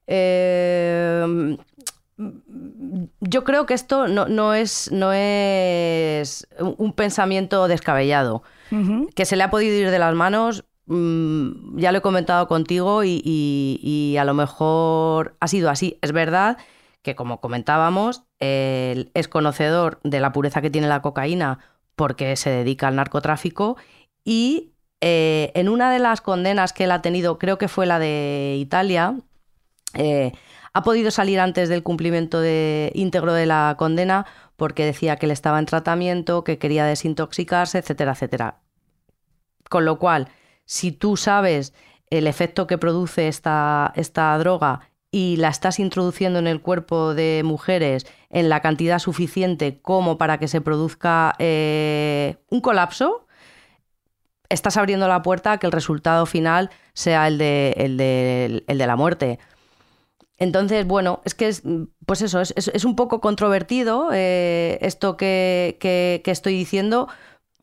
Eh, 0.07 1.57
yo 3.21 3.45
creo 3.45 3.67
que 3.67 3.75
esto 3.75 4.09
no, 4.09 4.55
es, 4.55 4.91
no 4.93 5.13
es 5.13 6.47
un 6.59 6.93
pensamiento 6.93 7.69
descabellado. 7.69 8.43
Que 9.15 9.27
se 9.27 9.37
le 9.37 9.43
ha 9.43 9.51
podido 9.51 9.77
ir 9.77 9.91
de 9.91 9.99
las 9.99 10.15
manos, 10.15 10.65
Mm, 10.87 11.79
ya 11.79 11.93
lo 11.93 11.99
he 11.99 12.03
comentado 12.03 12.49
contigo 12.49 13.03
y, 13.05 14.17
a 14.19 14.25
lo 14.25 14.35
mejor 14.35 15.37
ha 15.41 15.49
sido 15.49 15.71
así. 15.71 15.99
Es 16.03 16.13
verdad 16.13 16.59
que, 17.03 17.15
como 17.15 17.41
comentábamos, 17.41 18.25
él 18.39 19.11
es 19.15 19.29
conocedor 19.29 20.01
de 20.05 20.21
la 20.21 20.33
pureza 20.33 20.61
que 20.61 20.71
tiene 20.71 20.89
la 20.89 21.03
cocaína 21.03 21.59
porque 21.97 22.37
se 22.37 22.51
dedica 22.51 22.89
al 22.89 22.97
narcotráfico 22.97 23.77
y 24.25 24.73
eh, 25.01 25.53
en 25.55 25.69
una 25.69 25.93
de 25.93 25.99
las 25.99 26.21
condenas 26.21 26.73
que 26.73 26.85
él 26.85 26.93
ha 26.93 27.03
tenido, 27.03 27.39
creo 27.39 27.59
que 27.59 27.69
fue 27.69 27.87
la 27.87 27.99
de 27.99 28.57
Italia, 28.59 29.17
eh, 29.95 30.33
ha 30.73 30.83
podido 30.83 31.11
salir 31.11 31.41
antes 31.41 31.69
del 31.69 31.83
cumplimiento 31.83 32.41
de, 32.41 32.93
íntegro 32.95 33.33
de 33.33 33.47
la 33.47 33.75
condena 33.79 34.27
porque 34.57 34.85
decía 34.85 35.17
que 35.17 35.27
él 35.27 35.33
estaba 35.33 35.59
en 35.59 35.67
tratamiento, 35.67 36.45
que 36.45 36.59
quería 36.59 36.85
desintoxicarse, 36.85 37.79
etcétera, 37.79 38.13
etcétera. 38.13 38.61
Con 39.69 39.85
lo 39.85 39.99
cual, 39.99 40.29
si 40.65 40.93
tú 40.93 41.17
sabes 41.17 41.75
el 42.11 42.27
efecto 42.27 42.67
que 42.67 42.79
produce 42.79 43.29
esta, 43.29 43.93
esta 43.97 44.37
droga 44.39 44.81
y 45.11 45.37
la 45.37 45.49
estás 45.49 45.79
introduciendo 45.79 46.39
en 46.39 46.47
el 46.47 46.63
cuerpo 46.63 47.15
de 47.15 47.43
mujeres 47.45 48.07
en 48.31 48.49
la 48.49 48.61
cantidad 48.61 48.99
suficiente 48.99 49.81
como 49.81 50.17
para 50.17 50.39
que 50.39 50.49
se 50.49 50.63
produzca 50.63 51.35
eh, 51.39 52.37
un 52.49 52.63
colapso, 52.63 53.27
estás 54.49 54.77
abriendo 54.77 55.09
la 55.09 55.23
puerta 55.23 55.53
a 55.53 55.59
que 55.59 55.67
el 55.67 55.73
resultado 55.73 56.27
final 56.27 56.71
sea 56.95 57.29
el 57.29 57.39
de, 57.39 57.75
el 57.77 57.97
de, 57.99 58.87
la 58.87 58.97
muerte. 58.97 59.39
Entonces, 60.43 60.85
bueno, 60.85 61.21
es 61.25 61.37
que 61.37 61.47
es, 61.47 61.63
pues 62.05 62.21
eso, 62.21 62.41
es, 62.41 62.85
un 62.85 62.97
poco 62.97 63.21
controvertido 63.21 64.09
eh, 64.13 64.77
esto 64.81 65.17
que, 65.17 66.21
estoy 66.27 66.55
diciendo, 66.55 67.07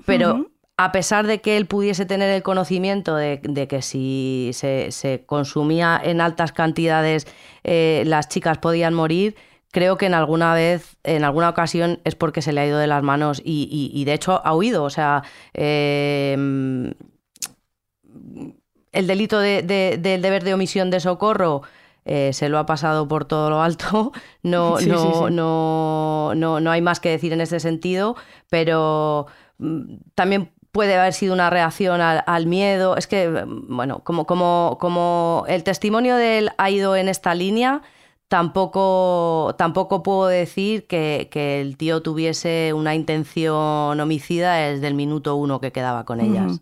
pero 0.06 0.50
a 0.78 0.94
pesar 0.94 1.28
de 1.28 1.42
que 1.42 1.58
él 1.58 1.66
pudiese 1.66 2.06
tener 2.06 2.30
el 2.30 2.42
conocimiento 2.42 3.18
de, 3.18 3.68
que 3.70 3.82
si 3.82 4.52
se, 4.54 5.24
consumía 5.26 6.00
en 6.02 6.22
altas 6.22 6.54
cantidades 6.54 7.28
eh, 7.66 8.04
las 8.06 8.30
chicas 8.30 8.60
podían 8.60 8.94
morir, 8.94 9.36
creo 9.72 9.98
que 9.98 10.06
en 10.06 10.14
alguna 10.14 10.54
vez, 10.54 10.96
en 11.04 11.26
alguna 11.26 11.50
ocasión, 11.50 12.00
es 12.06 12.16
porque 12.16 12.42
se 12.42 12.54
le 12.54 12.62
ha 12.62 12.66
ido 12.66 12.80
de 12.80 12.88
las 12.88 13.04
manos 13.04 13.42
y, 13.44 14.06
de 14.06 14.14
hecho 14.14 14.42
ha 14.46 14.56
huido. 14.56 14.86
O 14.86 14.90
sea, 14.90 15.24
em, 15.54 16.94
el 18.94 19.06
delito 19.06 19.38
del 19.42 20.02
deber 20.02 20.46
de 20.46 20.54
omisión 20.54 20.90
de 20.92 21.02
socorro. 21.02 21.64
Eh, 22.06 22.32
se 22.34 22.50
lo 22.50 22.58
ha 22.58 22.66
pasado 22.66 23.08
por 23.08 23.26
todo 23.26 23.50
lo 23.50 23.62
alto, 23.62 24.12
no, 24.44 24.80
no, 24.80 25.30
no, 25.30 26.34
no, 26.36 26.60
no 26.60 26.72
hay 26.72 26.82
más 26.82 27.00
que 27.00 27.10
decir 27.10 27.34
en 27.34 27.42
ese 27.42 27.60
sentido, 27.60 28.16
pero 28.50 29.28
mm, 29.60 29.96
también 30.16 30.52
puede 30.72 30.96
haber 30.96 31.14
sido 31.14 31.34
una 31.34 31.50
reacción 31.50 32.02
al, 32.02 32.46
miedo. 32.46 32.96
Es 32.96 33.08
que, 33.08 33.46
bueno, 33.48 34.00
como, 34.04 34.26
como, 34.26 34.78
como 34.80 35.46
el 35.48 35.64
testimonio 35.64 36.16
de 36.16 36.38
él 36.38 36.50
ha 36.58 36.70
ido 36.70 36.96
en 36.96 37.10
esta 37.10 37.34
línea, 37.34 37.82
tampoco, 38.28 39.56
tampoco 39.58 40.04
puedo 40.04 40.28
decir 40.28 40.88
que, 40.88 41.30
el 41.62 41.78
tío 41.78 42.02
tuviese 42.02 42.74
una 42.74 42.96
intención 42.96 44.00
homicida 44.00 44.56
desde 44.56 44.88
el 44.88 44.94
minuto 44.94 45.36
uno 45.36 45.60
que 45.60 45.72
quedaba 45.72 46.06
con 46.06 46.22
ellas. 46.22 46.62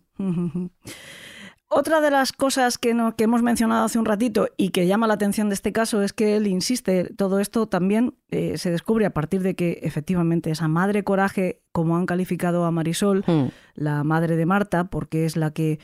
Otra 1.69 1.99
de 1.99 2.11
las 2.11 2.31
cosas 2.31 2.77
que, 2.77 2.95
que, 3.17 3.23
hemos 3.25 3.43
mencionado 3.43 3.83
hace 3.83 3.99
un 3.99 4.05
ratito 4.05 4.47
y 4.55 4.69
que 4.69 4.87
llama 4.87 5.05
la 5.05 5.15
atención 5.15 5.49
de 5.49 5.55
este 5.55 5.73
caso 5.73 6.01
es 6.01 6.13
que 6.13 6.37
él 6.37 6.47
insiste, 6.47 7.13
todo 7.15 7.41
esto 7.41 7.67
también 7.67 8.13
eh, 8.29 8.57
se 8.57 8.71
descubre 8.71 9.05
a 9.05 9.09
partir 9.09 9.41
de 9.41 9.55
que 9.55 9.79
efectivamente 9.83 10.49
esa 10.49 10.69
madre 10.69 11.03
coraje, 11.03 11.61
como 11.73 11.97
han 11.97 12.05
calificado 12.05 12.63
a 12.63 12.71
Marisol, 12.71 13.25
hmm. 13.27 13.49
la 13.75 14.05
madre 14.05 14.37
de 14.37 14.45
Marta, 14.45 14.85
porque 14.85 15.25
es 15.25 15.35
la 15.35 15.51
que 15.51 15.79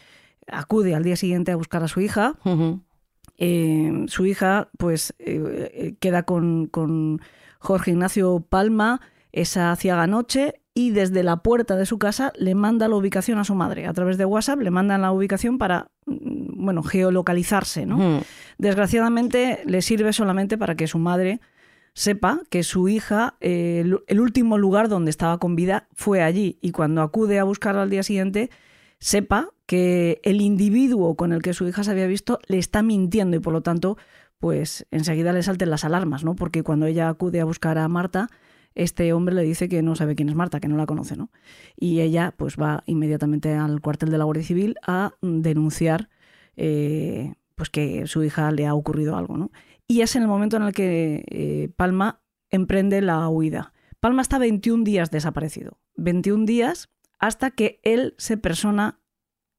acude 0.48 0.96
al 0.96 1.04
día 1.04 1.18
siguiente 1.18 1.52
a 1.52 1.58
buscar 1.58 1.84
a 1.84 1.90
su 1.90 2.00
hija, 2.00 2.36
eh, 3.38 4.06
su 4.08 4.26
hija 4.26 4.70
pues 4.78 5.14
eh, 5.20 5.96
queda 6.00 6.24
con, 6.24 6.68
con 6.68 7.20
Jorge 7.60 7.92
Ignacio 7.92 8.40
Palma 8.40 9.02
esa 9.34 9.76
ciaga 9.76 10.08
noche 10.08 10.62
y 10.76 10.92
desde 10.92 11.24
la 11.24 11.38
puerta 11.38 11.76
de 11.76 11.86
su 11.86 12.00
casa 12.00 12.34
le 12.36 12.56
manda 12.56 12.88
la 12.88 12.96
ubicación 12.96 13.38
a 13.38 13.44
su 13.44 13.54
madre. 13.56 13.86
A 13.86 13.94
través 13.94 14.18
de 14.18 14.26
WhatsApp 14.26 14.60
le 14.60 14.72
mandan 14.72 15.02
la 15.02 15.12
ubicación 15.12 15.58
para, 15.58 15.92
mm, 16.06 16.64
bueno, 16.64 16.82
geolocalizarse, 16.84 17.86
¿no? 17.86 18.22
Desgraciadamente 18.58 19.62
le 19.66 19.82
sirve 19.82 20.14
solamente 20.14 20.58
para 20.58 20.76
que 20.76 20.88
su 20.88 20.98
madre 20.98 21.42
sepa 21.94 22.42
que 22.50 22.64
su 22.64 22.90
hija, 22.90 23.36
eh, 23.40 23.86
el 24.08 24.20
último 24.20 24.58
lugar 24.58 24.90
donde 24.90 25.12
estaba 25.12 25.38
con 25.38 25.56
vida 25.56 25.88
fue 25.94 26.24
allí 26.24 26.58
y 26.62 26.72
cuando 26.72 27.04
acude 27.04 27.38
a 27.38 27.44
buscarla 27.44 27.84
al 27.84 27.90
día 27.92 28.02
siguiente, 28.02 28.50
sepa 29.00 29.50
que 29.68 30.20
el 30.24 30.42
individuo 30.42 31.16
con 31.16 31.34
el 31.34 31.42
que 31.42 31.54
su 31.54 31.68
hija 31.68 31.84
se 31.84 31.92
había 31.92 32.08
visto 32.08 32.40
le 32.48 32.58
está 32.58 32.82
mintiendo 32.82 33.38
y 33.38 33.40
por 33.40 33.54
lo 33.54 33.62
tanto, 33.62 33.98
pues 34.40 34.88
enseguida 34.90 35.34
le 35.34 35.44
salten 35.44 35.70
las 35.70 35.86
alarmas, 35.86 36.24
¿no? 36.24 36.36
Porque 36.36 36.64
cuando 36.64 36.88
ella 36.88 37.10
acude 37.10 37.42
a 37.42 37.46
buscar 37.46 37.78
a 37.78 37.88
Marta, 37.88 38.30
este 38.76 39.14
hombre 39.14 39.36
le 39.36 39.44
dice 39.44 39.70
que 39.70 39.82
no 39.82 39.96
sabe 39.96 40.16
quién 40.16 40.30
es 40.30 40.36
Marta, 40.36 40.60
que 40.60 40.68
no 40.68 40.78
la 40.78 40.86
conoce, 40.86 41.16
¿no? 41.16 41.30
Y 41.76 42.02
ella 42.02 42.34
pues 42.38 42.58
va 42.58 42.84
inmediatamente 42.86 43.54
al 43.54 43.82
cuartel 43.82 44.10
de 44.10 44.18
la 44.18 44.24
Guardia 44.24 44.44
Civil 44.44 44.76
a 44.86 45.14
denunciar 45.22 46.10
eh, 46.56 47.34
pues 47.56 47.70
que 47.70 48.08
su 48.08 48.24
hija 48.24 48.52
le 48.52 48.66
ha 48.66 48.74
ocurrido 48.74 49.16
algo, 49.16 49.38
¿no? 49.38 49.52
Y 49.88 50.02
es 50.02 50.16
en 50.16 50.24
el 50.24 50.28
momento 50.28 50.58
en 50.58 50.64
el 50.64 50.74
que 50.74 51.24
eh, 51.30 51.70
Palma 51.76 52.22
emprende 52.50 53.02
la 53.02 53.28
huida. 53.30 53.74
Palma 54.00 54.22
está 54.22 54.38
21 54.38 54.84
días 54.84 55.12
desaparecido. 55.12 55.80
21 55.96 56.46
días 56.46 56.90
hasta 57.20 57.52
que 57.52 57.80
él 57.84 58.16
se 58.18 58.38
persona 58.38 59.00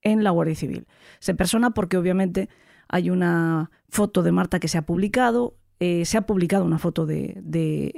en 0.01 0.23
la 0.23 0.29
Guardia 0.31 0.55
Civil. 0.55 0.87
Se 1.19 1.33
persona 1.33 1.71
porque 1.71 1.97
obviamente 1.97 2.49
hay 2.87 3.09
una 3.09 3.71
foto 3.89 4.23
de 4.23 4.31
Marta 4.31 4.59
que 4.59 4.67
se 4.67 4.77
ha 4.77 4.85
publicado, 4.85 5.57
eh, 5.79 6.05
se 6.05 6.17
ha 6.17 6.21
publicado 6.21 6.63
una 6.65 6.79
foto 6.79 7.05
de, 7.05 7.33
de, 7.43 7.93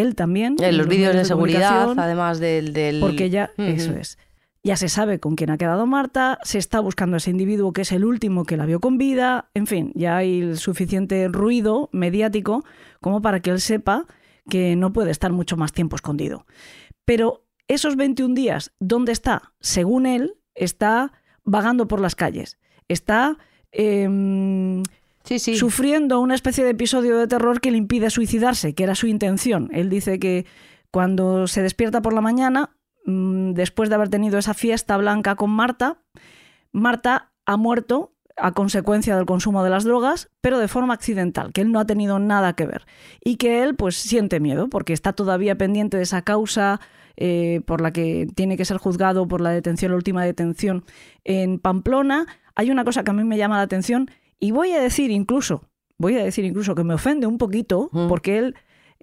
él 0.00 0.14
también. 0.14 0.56
En 0.60 0.76
los 0.78 0.86
vídeos 0.88 1.14
de 1.14 1.24
seguridad, 1.24 1.94
además 1.98 2.38
del... 2.38 2.72
del- 2.72 3.00
Porque 3.00 3.30
ya, 3.30 3.50
eso 3.56 3.92
es. 3.92 4.18
Ya 4.62 4.76
se 4.76 4.88
sabe 4.88 5.20
con 5.20 5.36
quién 5.36 5.50
ha 5.50 5.58
quedado 5.58 5.86
Marta, 5.86 6.38
se 6.42 6.58
está 6.58 6.80
buscando 6.80 7.14
a 7.14 7.18
ese 7.18 7.30
individuo 7.30 7.72
que 7.72 7.82
es 7.82 7.92
el 7.92 8.04
último 8.04 8.44
que 8.44 8.56
la 8.56 8.66
vio 8.66 8.80
con 8.80 8.98
vida, 8.98 9.48
en 9.54 9.68
fin, 9.68 9.92
ya 9.94 10.16
hay 10.16 10.40
el 10.40 10.58
suficiente 10.58 11.28
ruido 11.28 11.88
mediático 11.92 12.64
como 13.00 13.22
para 13.22 13.38
que 13.40 13.50
él 13.50 13.60
sepa 13.60 14.06
que 14.48 14.74
no 14.74 14.92
puede 14.92 15.12
estar 15.12 15.30
mucho 15.32 15.56
más 15.56 15.72
tiempo 15.72 15.94
escondido. 15.94 16.46
Pero 17.04 17.44
esos 17.68 17.94
21 17.94 18.34
días, 18.34 18.72
¿dónde 18.80 19.12
está? 19.12 19.52
Según 19.60 20.04
él, 20.06 20.34
está 20.56 21.12
vagando 21.44 21.86
por 21.86 22.00
las 22.00 22.16
calles, 22.16 22.58
está 22.88 23.38
em, 23.70 24.82
Sufriendo 25.56 26.20
una 26.20 26.34
especie 26.34 26.64
de 26.64 26.70
episodio 26.70 27.16
de 27.18 27.26
terror 27.26 27.60
que 27.60 27.70
le 27.70 27.78
impide 27.78 28.10
suicidarse, 28.10 28.74
que 28.74 28.84
era 28.84 28.94
su 28.94 29.06
intención. 29.06 29.68
Él 29.72 29.90
dice 29.90 30.18
que 30.18 30.46
cuando 30.90 31.46
se 31.46 31.62
despierta 31.62 32.00
por 32.00 32.12
la 32.12 32.20
mañana, 32.20 32.76
mm, 33.04 33.52
después 33.52 33.88
de 33.88 33.96
haber 33.96 34.08
tenido 34.08 34.38
esa 34.38 34.54
fiesta 34.54 34.96
blanca 34.96 35.34
con 35.34 35.50
Marta, 35.50 35.98
Marta 36.72 37.32
ha 37.44 37.56
muerto 37.56 38.12
a 38.36 38.52
consecuencia 38.52 39.16
del 39.16 39.24
consumo 39.24 39.64
de 39.64 39.70
las 39.70 39.84
drogas, 39.84 40.30
pero 40.40 40.58
de 40.58 40.68
forma 40.68 40.94
accidental, 40.94 41.52
que 41.52 41.62
él 41.62 41.72
no 41.72 41.80
ha 41.80 41.86
tenido 41.86 42.18
nada 42.18 42.52
que 42.52 42.66
ver. 42.66 42.86
Y 43.24 43.36
que 43.36 43.62
él 43.62 43.74
pues 43.74 43.96
siente 43.96 44.40
miedo, 44.40 44.68
porque 44.68 44.92
está 44.92 45.12
todavía 45.12 45.56
pendiente 45.56 45.96
de 45.96 46.02
esa 46.02 46.22
causa 46.22 46.80
eh, 47.16 47.62
por 47.66 47.80
la 47.80 47.92
que 47.92 48.28
tiene 48.34 48.58
que 48.58 48.66
ser 48.66 48.76
juzgado 48.76 49.26
por 49.26 49.40
la 49.40 49.50
detención, 49.50 49.90
la 49.90 49.96
última 49.96 50.24
detención 50.24 50.84
en 51.24 51.58
Pamplona. 51.58 52.26
Hay 52.54 52.70
una 52.70 52.84
cosa 52.84 53.04
que 53.04 53.10
a 53.10 53.14
mí 53.14 53.24
me 53.24 53.38
llama 53.38 53.56
la 53.56 53.62
atención 53.62 54.10
y 54.40 54.50
voy 54.50 54.72
a 54.72 54.80
decir 54.80 55.10
incluso, 55.10 55.68
voy 55.98 56.16
a 56.16 56.24
decir 56.24 56.44
incluso 56.44 56.74
que 56.74 56.84
me 56.84 56.94
ofende 56.94 57.26
un 57.26 57.38
poquito, 57.38 57.88
Mm. 57.92 58.08
porque 58.08 58.38
él, 58.38 58.54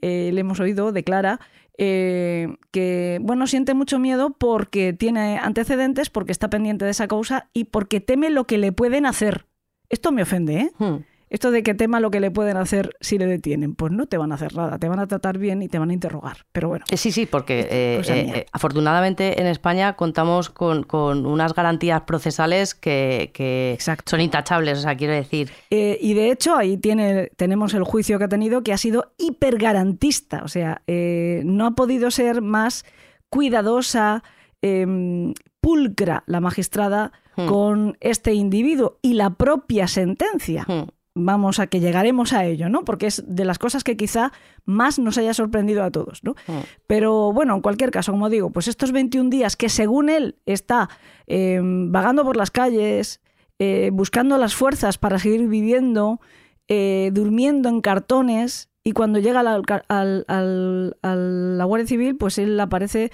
eh, 0.01 0.31
le 0.33 0.41
hemos 0.41 0.59
oído, 0.59 0.91
declara 0.91 1.39
eh, 1.79 2.55
que, 2.71 3.17
bueno, 3.23 3.47
siente 3.47 3.73
mucho 3.73 3.97
miedo 3.97 4.35
porque 4.37 4.93
tiene 4.93 5.39
antecedentes, 5.39 6.11
porque 6.11 6.31
está 6.31 6.47
pendiente 6.49 6.85
de 6.85 6.91
esa 6.91 7.07
causa 7.07 7.49
y 7.51 7.63
porque 7.65 7.99
teme 7.99 8.29
lo 8.29 8.45
que 8.45 8.59
le 8.59 8.71
pueden 8.71 9.07
hacer. 9.07 9.47
Esto 9.89 10.11
me 10.11 10.21
ofende, 10.21 10.53
¿eh? 10.59 10.71
Hmm. 10.77 10.97
Esto 11.33 11.49
de 11.49 11.63
que 11.63 11.73
tema 11.73 11.99
lo 11.99 12.11
que 12.11 12.19
le 12.19 12.29
pueden 12.29 12.57
hacer 12.57 12.95
si 13.01 13.17
le 13.17 13.25
detienen. 13.25 13.73
Pues 13.73 13.91
no 13.91 14.05
te 14.05 14.17
van 14.17 14.31
a 14.31 14.35
hacer 14.35 14.55
nada, 14.55 14.77
te 14.77 14.87
van 14.87 14.99
a 14.99 15.07
tratar 15.07 15.39
bien 15.39 15.63
y 15.63 15.67
te 15.67 15.79
van 15.79 15.89
a 15.89 15.93
interrogar. 15.93 16.37
Pero 16.51 16.69
bueno. 16.69 16.85
Eh, 16.91 16.97
Sí, 16.97 17.11
sí, 17.11 17.25
porque 17.25 17.61
eh, 17.71 18.01
eh, 18.07 18.45
afortunadamente 18.51 19.41
en 19.41 19.47
España 19.47 19.95
contamos 19.95 20.51
con, 20.51 20.83
con 20.83 21.25
unas 21.25 21.55
garantías 21.55 22.01
procesales 22.01 22.75
que, 22.75 23.77
son 24.05 24.21
intachables, 24.21 24.77
o 24.77 24.81
sea, 24.83 24.95
quiero 24.95 25.13
decir, 25.13 25.49
Eh, 25.71 25.97
y 25.99 26.13
de 26.13 26.29
hecho 26.29 26.55
ahí 26.55 26.77
tiene, 26.77 27.31
tenemos 27.35 27.73
el 27.73 27.83
juicio 27.83 28.19
que 28.19 28.25
ha 28.25 28.29
tenido 28.29 28.61
que 28.61 28.71
ha 28.71 28.77
sido 28.77 29.13
hipergarantista. 29.17 30.43
O 30.43 30.47
sea, 30.47 30.83
no 30.87 31.65
ha 31.65 31.71
podido 31.71 32.11
ser 32.11 32.43
más 32.43 32.85
cuidadosa, 33.29 34.23
em, 34.61 35.33
pulcra 35.61 36.23
la 36.27 36.41
magistrada 36.41 37.11
Hmm. 37.35 37.47
con 37.47 37.97
este 37.99 38.33
individuo 38.33 38.99
y 39.01 39.13
la 39.13 39.31
propia 39.31 39.87
sentencia. 39.87 40.65
hmm, 40.67 40.83
Vamos 41.15 41.59
a 41.59 41.67
que 41.67 41.79
llegaremos 41.79 42.33
a 42.33 42.43
ello, 42.45 42.69
¿no? 42.69 42.83
Porque 42.85 43.05
es 43.05 43.23
de 43.27 43.45
las 43.45 43.59
cosas 43.59 43.83
que 43.83 43.95
quizá 43.95 44.31
más 44.65 44.97
nos 44.97 45.19
haya 45.19 45.35
sorprendido 45.35 45.83
a 45.83 45.91
todos, 45.91 46.23
¿no? 46.23 46.31
hmm. 46.47 46.61
Pero 46.87 47.31
bueno, 47.31 47.53
en 47.55 47.61
cualquier 47.61 47.91
caso, 47.91 48.11
como 48.11 48.29
digo, 48.29 48.49
pues 48.49 48.67
estos 48.67 48.91
21 48.91 49.29
días 49.29 49.55
que 49.55 49.69
según 49.69 50.09
él 50.09 50.37
está 50.47 50.89
eh, 51.27 51.59
vagando 51.63 52.23
por 52.23 52.35
las 52.35 52.49
calles, 52.49 53.21
eh, 53.59 53.91
buscando 53.93 54.39
las 54.39 54.55
fuerzas 54.55 54.97
para 54.97 55.19
seguir 55.19 55.47
viviendo, 55.47 56.19
eh, 56.67 57.11
durmiendo 57.13 57.69
en 57.69 57.81
cartones, 57.81 58.69
y 58.83 58.93
cuando 58.93 59.19
llega 59.19 59.41
al- 59.41 59.63
al- 59.87 60.25
al- 60.27 60.97
a 61.03 61.15
la 61.15 61.63
Guardia 61.65 61.87
Civil, 61.87 62.17
pues 62.17 62.37
él 62.39 62.59
aparece 62.59 63.11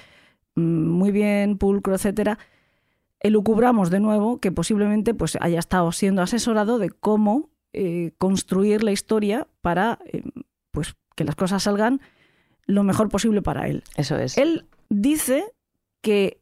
mm, 0.56 0.62
muy 0.88 1.12
bien, 1.12 1.58
pulcro, 1.58 1.94
etcétera. 1.96 2.40
Elucubramos 3.20 3.90
de 3.90 4.00
nuevo 4.00 4.40
que 4.40 4.52
posiblemente 4.54 5.14
pues, 5.14 5.38
haya 5.42 5.60
estado 5.60 5.92
siendo 5.92 6.22
asesorado 6.22 6.80
de 6.80 6.90
cómo 6.90 7.50
eh, 7.74 8.12
construir 8.18 8.84
la 8.84 8.92
historia 8.92 9.48
para 9.62 10.00
eh, 10.06 10.24
pues, 10.72 10.96
que 11.16 11.24
las 11.24 11.36
cosas 11.36 11.64
salgan 11.64 12.02
lo 12.66 12.84
mejor 12.84 13.10
posible 13.10 13.42
para 13.42 13.68
él. 13.68 13.84
eso 13.96 14.18
es. 14.18 14.38
Él 14.38 14.66
dice 14.90 15.46
que 16.02 16.40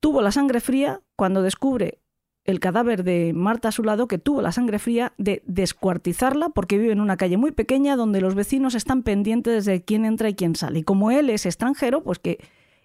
tuvo 0.00 0.22
la 0.22 0.32
sangre 0.32 0.60
fría 0.60 1.00
cuando 1.16 1.42
descubre 1.42 1.98
el 2.44 2.58
cadáver 2.58 3.04
de 3.04 3.32
Marta 3.34 3.68
a 3.68 3.72
su 3.72 3.84
lado, 3.84 4.08
que 4.08 4.18
tuvo 4.18 4.42
la 4.42 4.50
sangre 4.50 4.78
fría 4.78 5.12
de 5.16 5.42
descuartizarla 5.46 6.48
porque 6.48 6.78
vive 6.78 6.92
en 6.92 7.00
una 7.00 7.16
calle 7.16 7.36
muy 7.36 7.52
pequeña 7.52 7.94
donde 7.94 8.20
los 8.20 8.34
vecinos 8.34 8.74
están 8.74 9.02
pendientes 9.04 9.64
de 9.64 9.82
quién 9.82 10.04
entra 10.04 10.28
y 10.28 10.34
quién 10.34 10.56
sale. 10.56 10.80
Y 10.80 10.82
como 10.82 11.12
él 11.12 11.30
es 11.30 11.46
extranjero, 11.46 12.02
pues 12.02 12.18
que 12.18 12.38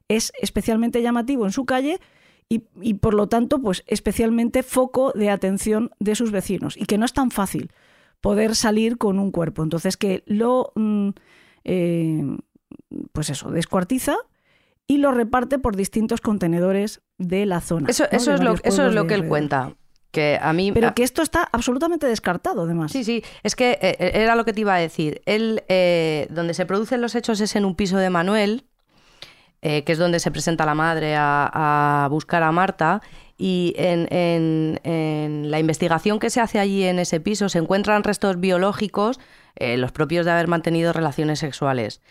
es 0.08 0.32
especialmente 0.40 1.02
llamativo 1.02 1.46
en 1.46 1.52
su 1.52 1.66
calle 1.66 2.00
y, 2.50 2.64
y 2.82 2.96
por 2.96 3.14
lo 3.14 3.28
tanto, 3.28 3.62
pues 3.62 3.84
especialmente 3.88 4.64
foco 4.64 5.12
de 5.14 5.30
atención 5.30 5.92
de 6.00 6.16
sus 6.16 6.32
vecinos 6.32 6.78
y 6.78 6.86
que 6.86 6.98
no 6.98 7.06
es 7.06 7.14
tan 7.14 7.32
fácil 7.32 7.72
poder 8.22 8.56
salir 8.56 8.98
con 8.98 9.20
un 9.20 9.32
cuerpo. 9.32 9.64
Entonces 9.64 9.98
que 9.98 10.24
lo, 10.26 10.72
mm, 10.76 11.10
eh, 11.66 12.38
pues 13.12 13.30
eso, 13.30 13.52
descuartiza 13.52 14.16
y 14.88 14.98
lo 14.98 15.12
reparte 15.12 15.60
por 15.60 15.76
distintos 15.76 16.22
contenedores 16.22 17.02
de 17.18 17.46
la 17.46 17.62
zona. 17.62 17.90
Eso, 17.90 18.04
¿no? 18.04 18.18
eso 18.18 18.34
es 18.34 18.42
lo, 18.42 18.56
eso 18.64 18.88
es 18.88 18.94
lo 18.94 19.08
que 19.08 19.16
él 19.16 19.22
alrededor. 19.22 19.28
cuenta. 19.28 19.76
Que 20.12 20.40
a 20.42 20.54
mí. 20.54 20.72
Pero 20.72 20.96
que 20.96 21.04
esto 21.04 21.22
está 21.22 21.50
absolutamente 21.52 22.08
descartado, 22.08 22.64
además. 22.64 22.94
Sí, 22.94 23.04
sí, 23.04 23.24
es 23.44 23.56
que 23.56 23.78
eh, 23.82 24.12
era 24.14 24.36
lo 24.36 24.46
que 24.46 24.54
te 24.54 24.62
iba 24.62 24.74
a 24.74 24.80
decir. 24.80 25.22
Él, 25.26 25.64
eh, 25.68 26.28
donde 26.30 26.54
se 26.54 26.66
producen 26.66 27.02
los 27.02 27.14
hechos 27.14 27.42
es 27.42 27.58
en 27.58 27.66
un 27.66 27.76
piso 27.76 27.98
de 27.98 28.10
Manuel, 28.10 28.66
eh, 29.62 29.84
que 29.84 29.92
es 29.92 29.98
donde 29.98 30.20
se 30.20 30.30
presenta 30.30 30.66
la 30.68 30.76
madre 30.76 31.16
a, 31.18 32.08
buscar 32.12 32.44
a 32.44 32.52
Marta. 32.52 33.02
Y 33.38 33.74
en, 33.78 34.80
la 35.52 35.60
investigación 35.60 36.20
que 36.20 36.30
se 36.30 36.42
hace 36.42 36.60
allí 36.60 36.84
en 36.84 37.00
ese 37.00 37.20
piso 37.20 37.50
se 37.50 37.60
encuentran 37.60 38.04
restos 38.04 38.40
biológicos, 38.40 39.20
eh, 39.56 39.78
los 39.78 39.92
propios 39.92 40.26
de 40.26 40.32
haber 40.32 40.48
mantenido 40.48 40.94
relaciones 40.94 41.40
sexuales. 41.40 42.02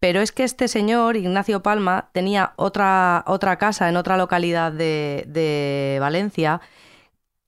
Pero 0.00 0.20
es 0.20 0.32
que 0.32 0.42
este 0.42 0.66
señor, 0.66 1.16
Ignacio 1.16 1.62
Palma, 1.62 2.10
tenía 2.12 2.54
otra, 2.56 3.22
otra 3.28 3.56
casa 3.58 3.88
en 3.88 3.96
otra 3.96 4.16
localidad 4.16 4.72
de, 4.72 5.98
Valencia, 6.00 6.60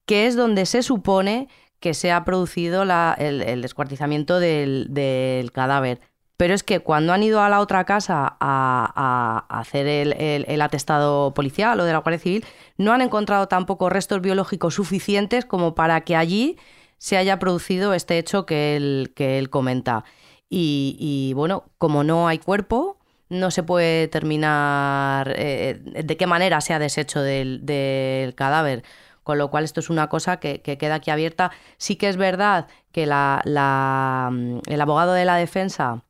que 0.06 0.26
es 0.26 0.36
donde 0.36 0.66
se 0.66 0.82
supone 0.82 1.48
que 1.80 1.94
se 1.94 2.12
ha 2.12 2.24
producido 2.24 2.84
el, 2.84 3.62
descuartizamiento 3.62 4.38
del 4.38 5.50
cadáver. 5.52 6.00
Pero 6.36 6.54
es 6.54 6.64
que 6.64 6.80
cuando 6.80 7.12
han 7.12 7.22
ido 7.22 7.40
a 7.42 7.48
la 7.48 7.60
otra 7.60 7.84
casa 7.84 8.36
a, 8.40 9.46
hacer 9.48 9.86
el, 9.86 10.62
atestado 10.62 11.32
policial 11.32 11.78
o 11.78 11.84
de 11.84 11.92
la 11.92 11.98
Guardia 11.98 12.18
Civil, 12.18 12.44
no 12.76 12.92
han 12.92 13.02
encontrado 13.02 13.46
tampoco 13.46 13.88
restos 13.88 14.20
biológicos 14.20 14.74
suficientes 14.74 15.44
como 15.44 15.74
para 15.74 16.00
que 16.00 16.16
allí 16.16 16.58
se 16.98 17.16
haya 17.16 17.38
producido 17.38 17.94
este 17.94 18.18
hecho 18.18 18.46
que 18.46 18.76
él, 18.76 19.12
que 19.14 19.38
él 19.38 19.48
comenta. 19.50 20.04
Y, 20.50 21.32
bueno, 21.34 21.64
como 21.78 22.04
no 22.04 22.28
hay 22.28 22.38
cuerpo, 22.38 22.98
no 23.28 23.50
se 23.50 23.62
puede 23.62 24.08
terminar 24.08 25.34
eh, 25.36 25.80
de 25.82 26.16
qué 26.16 26.26
manera 26.26 26.60
se 26.60 26.74
ha 26.74 26.78
deshecho 26.78 27.20
del, 27.22 28.34
cadáver. 28.36 28.84
Con 29.24 29.38
lo 29.38 29.50
cual 29.50 29.64
esto 29.64 29.80
es 29.80 29.90
una 29.90 30.08
cosa 30.08 30.38
que, 30.38 30.60
que 30.62 30.78
queda 30.78 30.96
aquí 30.96 31.10
abierta. 31.10 31.50
Sí 31.78 31.96
que 31.96 32.08
es 32.08 32.16
verdad 32.16 32.66
que 32.92 33.06
mm, 33.06 34.58
el 34.66 34.80
abogado 34.80 35.12
de 35.14 35.24
la 35.24 35.36
defensa 35.36 36.02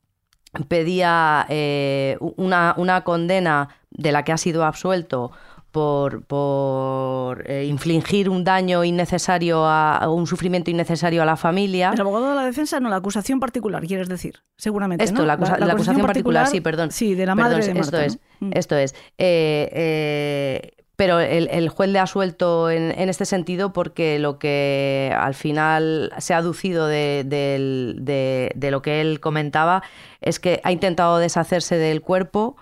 pedía 0.68 1.46
eh, 1.48 2.16
una, 2.36 2.74
una 2.76 3.02
condena 3.02 3.68
de 3.90 4.12
la 4.12 4.22
que 4.24 4.32
ha 4.32 4.36
sido 4.38 4.64
absuelto 4.64 5.32
por, 5.70 6.22
por 6.24 7.50
eh, 7.50 7.64
infligir 7.64 8.30
un 8.30 8.44
daño 8.44 8.84
innecesario, 8.84 9.64
a, 9.66 9.96
a 9.96 10.08
un 10.08 10.26
sufrimiento 10.28 10.70
innecesario 10.70 11.20
a 11.20 11.24
la 11.24 11.36
familia. 11.36 11.90
El 11.92 12.00
abogado 12.00 12.28
de 12.28 12.34
la 12.36 12.44
defensa, 12.44 12.78
no, 12.78 12.88
la 12.88 12.96
acusación 12.96 13.40
particular, 13.40 13.84
quieres 13.84 14.08
decir, 14.08 14.34
seguramente. 14.56 15.02
Esto, 15.04 15.20
¿no? 15.22 15.26
la, 15.26 15.36
acusa- 15.36 15.58
la 15.58 15.72
acusación 15.72 16.06
particular, 16.06 16.46
sí, 16.46 16.60
perdón. 16.60 16.92
Sí, 16.92 17.14
de 17.16 17.26
la 17.26 17.34
Perdón, 17.34 17.50
madre 17.52 17.64
de 17.66 17.80
Esto 17.80 17.96
Marta, 17.96 18.04
es, 18.04 18.18
¿no? 18.40 18.48
Mm. 18.48 18.50
esto 18.54 18.76
es. 18.76 18.94
Eh, 19.18 19.68
eh, 19.72 20.83
pero 20.96 21.18
el, 21.20 21.48
el 21.50 21.68
juez 21.70 21.90
le 21.90 21.98
ha 21.98 22.06
suelto 22.06 22.70
en, 22.70 22.92
en 22.98 23.08
este 23.08 23.24
sentido 23.24 23.72
porque 23.72 24.18
lo 24.20 24.38
que 24.38 25.12
al 25.18 25.34
final 25.34 26.12
se 26.18 26.34
ha 26.34 26.38
aducido 26.38 26.86
de, 26.86 27.24
del- 27.26 27.96
de- 28.02 28.52
de 28.54 28.70
lo 28.70 28.80
que 28.82 29.00
él 29.00 29.18
comentaba 29.20 29.82
es 30.20 30.38
que 30.38 30.60
ha 30.62 30.70
intentado 30.70 31.18
deshacerse 31.18 31.76
del 31.78 32.00
cuerpo 32.00 32.56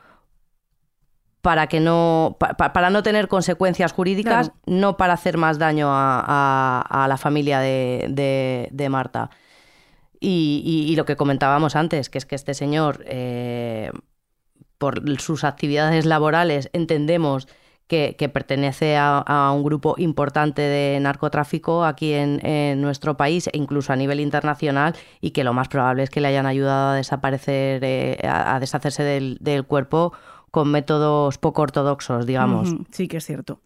para 1.43 1.67
que 1.67 1.81
no 1.81 2.37
pa- 2.39 2.55
pa- 2.55 2.73
para 2.73 2.89
no 2.89 3.03
tener 3.03 3.27
consecuencias 3.29 3.93
jurídicas, 3.93 4.49
Claro. 4.51 4.61
no 4.67 4.97
para 4.97 5.13
hacer 5.15 5.37
más 5.37 5.59
daño 5.59 5.89
a, 5.91 6.25
a- 6.27 7.05
a 7.05 7.09
la 7.09 7.17
familia 7.19 7.59
de, 7.61 8.07
de- 8.09 8.69
de 8.71 8.89
Marta. 8.89 9.29
Y, 10.21 10.63
y- 10.65 10.91
y 10.93 10.97
lo 10.97 11.05
que 11.05 11.17
comentábamos 11.17 11.75
antes, 11.75 12.09
que 12.09 12.19
es 12.19 12.27
que 12.27 12.37
este 12.37 12.55
señor, 12.55 13.03
eh, 13.07 13.91
por 14.79 15.03
sus 15.21 15.43
actividades 15.45 16.07
laborales, 16.07 16.71
entendemos 16.73 17.49
que, 18.17 18.29
pertenece 18.29 18.97
a, 18.97 19.53
un 19.55 19.63
grupo 19.63 19.97
importante 19.99 20.63
de 20.63 20.99
narcotráfico 21.01 21.85
aquí 21.85 22.15
en, 22.15 22.81
nuestro 22.81 23.17
país 23.19 23.49
e 23.49 23.59
incluso 23.59 23.93
a 23.93 23.97
nivel 23.97 24.21
internacional 24.21 24.95
y 25.21 25.33
que 25.33 25.45
lo 25.45 25.53
más 25.53 25.69
probable 25.69 26.03
es 26.03 26.11
que 26.11 26.23
le 26.23 26.29
hayan 26.29 26.47
ayudado 26.47 26.93
a 26.93 26.95
desaparecer, 26.95 27.85
eh, 27.85 28.19
a, 28.27 28.59
deshacerse 28.61 29.03
del, 29.03 29.65
cuerpo 29.67 30.15
con 30.51 30.71
métodos 30.71 31.37
poco 31.37 31.63
ortodoxos, 31.63 32.25
digamos. 32.27 32.75
Sí 32.91 33.09
que 33.09 33.19
es 33.19 33.27
cierto. 33.27 33.61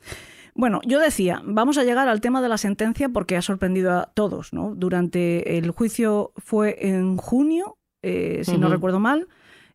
Bueno, 0.55 0.81
yo 0.85 0.99
decía, 0.99 1.41
vamos 1.45 1.79
a 1.79 1.85
llegar 1.85 2.09
al 2.09 2.21
tema 2.21 2.43
de 2.43 2.49
la 2.49 2.59
sentencia 2.59 3.09
porque 3.11 3.37
ha 3.37 3.43
sorprendido 3.43 3.93
a 3.93 4.07
todos. 4.07 4.53
¿no? 4.53 4.75
Durante 4.75 5.59
el 5.59 5.71
juicio 5.71 6.33
fue 6.37 6.89
en 6.89 7.17
junio, 7.17 7.79
eh, 8.03 8.43
si 8.45 8.59
no 8.59 8.69
recuerdo 8.69 8.99
mal, 8.99 9.29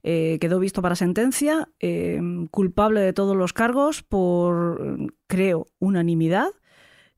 eh, 0.04 0.38
quedó 0.40 0.60
visto 0.60 0.82
para 0.82 0.96
sentencia, 0.96 1.70
em, 1.80 2.48
culpable 2.48 3.02
de 3.02 3.14
todos 3.14 3.36
los 3.36 3.54
cargos 3.54 4.04
por, 4.04 5.14
creo, 5.28 5.68
unanimidad, 5.80 6.50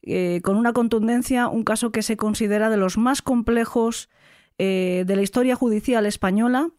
eh, 0.01 0.41
con 0.43 0.57
una 0.57 0.73
contundencia, 0.73 1.47
un 1.47 1.63
caso 1.63 1.91
que 1.91 2.01
se 2.01 2.17
considera 2.17 2.69
de 2.69 2.77
los 2.77 2.97
más 2.97 3.21
complejos 3.21 4.09
de 4.59 5.05
la 5.05 5.21
historia 5.21 5.55
judicial 5.55 6.05
española. 6.05 6.69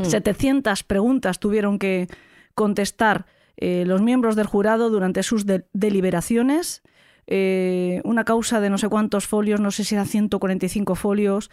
700 0.00 0.82
hmm. 0.82 0.86
preguntas 0.86 1.38
tuvieron 1.38 1.78
que 1.78 2.06
contestar 2.54 3.26
eh, 3.60 3.84
los 3.86 4.00
miembros 4.00 4.36
del 4.36 4.46
jurado 4.46 4.88
durante 4.90 5.22
sus 5.22 5.44
deliberaciones. 5.72 6.82
Eh, 7.26 8.00
una 8.04 8.24
causa 8.24 8.60
de 8.60 8.70
no 8.70 8.78
sé 8.78 8.88
cuántos 8.88 9.26
folios, 9.26 9.60
no 9.60 9.70
sé 9.70 9.84
si 9.84 9.94
eran 9.94 10.06
145 10.06 10.94
folios. 10.94 11.50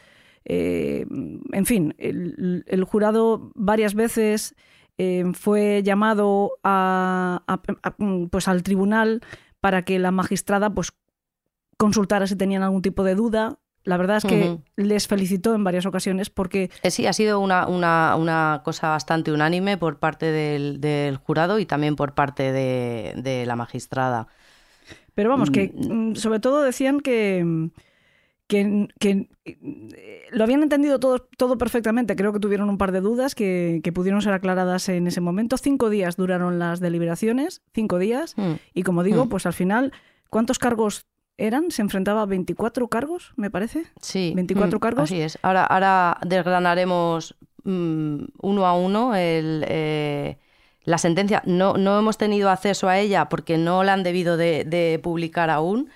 Eh, 0.49 1.05
en 1.51 1.65
fin, 1.65 1.93
el, 1.97 2.85
jurado 2.89 3.51
varias 3.55 3.93
veces 3.95 4.55
fue 5.33 5.83
llamado 5.83 6.53
pues 8.31 8.47
al 8.47 8.63
tribunal 8.63 9.21
para 9.59 9.83
que 9.83 9.99
la 9.99 10.11
magistrada 10.11 10.69
pues, 10.69 10.93
consultara 11.77 12.27
si 12.27 12.35
tenían 12.35 12.63
algún 12.63 12.81
tipo 12.81 13.03
de 13.03 13.15
duda. 13.15 13.59
La 13.83 13.95
verdad 13.95 14.17
es 14.17 14.25
que 14.25 14.57
les 14.75 15.07
felicitó 15.07 15.55
en 15.55 15.63
varias 15.63 15.85
ocasiones 15.85 16.29
porque... 16.29 16.69
Eh, 16.83 16.91
sí, 16.91 17.05
ha 17.05 17.13
sido 17.13 17.39
una, 17.39 17.67
una, 17.67 18.61
cosa 18.65 18.89
bastante 18.89 19.31
unánime 19.31 19.77
por 19.77 19.97
parte 19.97 20.25
del, 20.25 21.17
jurado 21.23 21.57
y 21.57 21.65
también 21.65 21.95
por 21.95 22.13
parte 22.13 22.51
de, 22.51 23.43
la 23.45 23.55
magistrada. 23.55 24.27
Pero 25.15 25.29
vamos, 25.29 25.51
que 25.51 25.73
mm. 25.73 26.11
Mm, 26.11 26.15
sobre 26.15 26.41
todo 26.41 26.63
decían 26.63 26.99
que, 26.99 27.69
que, 28.47 28.89
eh, 29.45 30.16
lo 30.31 30.43
habían 30.43 30.63
entendido 30.63 30.99
todo, 30.99 31.19
todo 31.37 31.57
perfectamente. 31.57 32.15
Creo 32.15 32.33
que 32.33 32.39
tuvieron 32.39 32.69
un 32.69 32.77
par 32.77 32.91
de 32.91 33.01
dudas 33.01 33.35
que, 33.35 33.81
pudieron 33.93 34.21
ser 34.21 34.33
aclaradas 34.33 34.89
en 34.89 35.07
ese 35.07 35.21
momento. 35.21 35.57
Cinco 35.57 35.89
días 35.89 36.17
duraron 36.17 36.59
las 36.59 36.79
deliberaciones, 36.79 37.61
cinco 37.73 37.99
días. 37.99 38.33
Mm. 38.37 38.53
Y 38.73 38.83
como 38.83 39.03
digo, 39.03 39.27
pues 39.27 39.45
al 39.45 39.53
final, 39.53 39.93
¿cuántos 40.29 40.59
cargos 40.59 41.05
eran, 41.37 41.71
se 41.71 41.81
enfrentaba 41.81 42.23
a 42.23 42.25
24 42.25 42.87
cargos, 42.87 43.33
me 43.35 43.51
parece. 43.51 43.85
Sí. 44.01 44.33
24 44.35 44.77
mm, 44.77 44.79
cargos. 44.79 45.03
Así 45.03 45.21
es. 45.21 45.37
Ahora, 45.43 45.65
ahora 45.65 46.17
desgranaremos 46.25 47.35
mm, 47.63 48.23
uno 48.41 48.65
a 48.65 48.73
uno 48.73 49.15
el, 49.15 49.63
eh, 49.67 50.37
la 50.83 50.97
sentencia. 50.97 51.43
No, 51.45 51.73
no 51.73 51.99
hemos 51.99 52.17
tenido 52.17 52.49
acceso 52.49 52.89
a 52.89 52.97
ella 52.97 53.29
porque 53.29 53.57
no 53.57 53.83
la 53.83 53.93
han 53.93 54.03
debido 54.03 54.35
de 54.35 54.99
publicar 55.03 55.49
aún 55.49 55.89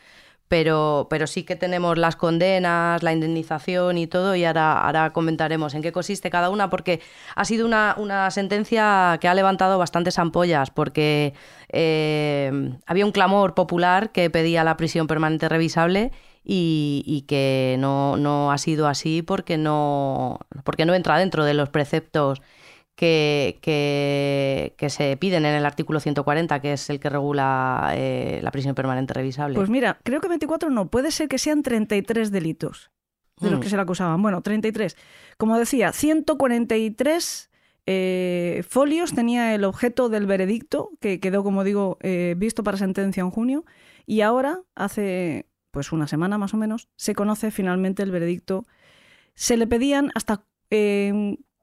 pero, 0.52 1.08
pero 1.10 1.28
sí 1.28 1.44
que 1.44 1.56
tenemos 1.56 1.98
las 1.98 2.18
condenas, 2.18 3.04
la 3.04 3.14
indemnización 3.14 3.98
y 3.98 4.06
todo, 4.06 4.36
y 4.36 4.44
ahora, 4.44 4.82
ahora 4.82 5.14
comentaremos 5.14 5.74
en 5.76 5.82
qué 5.82 5.94
consiste 5.94 6.30
cada 6.30 6.50
una, 6.50 6.70
porque 6.70 7.00
ha 7.38 7.46
sido 7.46 7.66
una, 7.66 7.96
una 7.98 8.30
sentencia 8.32 9.18
que 9.22 9.30
ha 9.30 9.34
levantado 9.34 9.80
bastantes 9.80 10.20
ampollas, 10.20 10.70
porque 10.70 11.34
eh, 11.70 12.52
había 12.86 13.06
un 13.06 13.14
clamor 13.14 13.54
popular 13.54 14.12
que 14.12 14.30
pedía 14.30 14.66
la 14.66 14.76
prisión 14.76 15.08
permanente 15.08 15.48
revisable 15.48 16.12
y, 16.44 17.04
y 17.06 17.22
que 17.22 17.78
no, 17.80 18.18
no, 18.18 18.52
ha 18.52 18.58
sido 18.58 18.90
así 18.90 19.22
porque 19.22 19.58
no, 19.58 20.38
porque 20.66 20.86
no 20.86 20.94
entra 20.94 21.18
dentro 21.18 21.46
de 21.46 21.54
los 21.54 21.70
preceptos 21.70 22.42
que, 23.02 24.76
que, 24.78 24.90
se 24.92 25.18
piden 25.18 25.46
en 25.46 25.56
el 25.56 25.66
artículo 25.66 26.00
140, 26.00 26.62
que 26.62 26.74
es 26.74 26.88
el 26.92 27.00
que 27.00 27.10
regula 27.10 27.94
eh, 27.96 28.40
la 28.44 28.52
prisión 28.52 28.76
permanente 28.76 29.16
revisable. 29.16 29.56
Pues 29.56 29.72
mira, 29.72 30.00
creo 30.04 30.22
que 30.22 30.28
24 30.28 30.70
no, 30.70 30.88
puede 30.88 31.10
ser 31.10 31.28
que 31.28 31.40
sean 31.40 31.64
33 31.64 32.30
delitos 32.30 32.92
de 33.40 33.50
los 33.50 33.58
mm. 33.58 33.64
que 33.64 33.70
se 33.70 33.76
le 33.76 33.82
acusaban. 33.82 34.22
Bueno, 34.22 34.42
33. 34.42 34.96
Como 35.38 35.58
decía, 35.58 35.94
143 35.94 37.50
eh, 37.88 38.64
folios 38.70 39.16
tenía 39.16 39.56
el 39.56 39.64
objeto 39.64 40.08
del 40.08 40.28
veredicto, 40.28 40.92
que 41.00 41.20
quedó, 41.20 41.44
como 41.44 41.64
digo, 41.64 41.98
eh, 42.02 42.36
visto 42.38 42.64
para 42.64 42.78
sentencia 42.78 43.22
en 43.22 43.32
junio, 43.32 43.66
y 44.06 44.22
ahora, 44.22 44.62
hace 44.76 45.48
pues 45.72 45.92
una 45.92 46.06
semana 46.06 46.38
más 46.38 46.54
o 46.54 46.58
menos, 46.58 46.88
se 46.98 47.16
conoce 47.16 47.50
finalmente 47.50 48.04
el 48.04 48.12
veredicto. 48.12 48.68
Se 49.34 49.58
le 49.58 49.66
pedían 49.66 50.12
hasta 50.14 50.46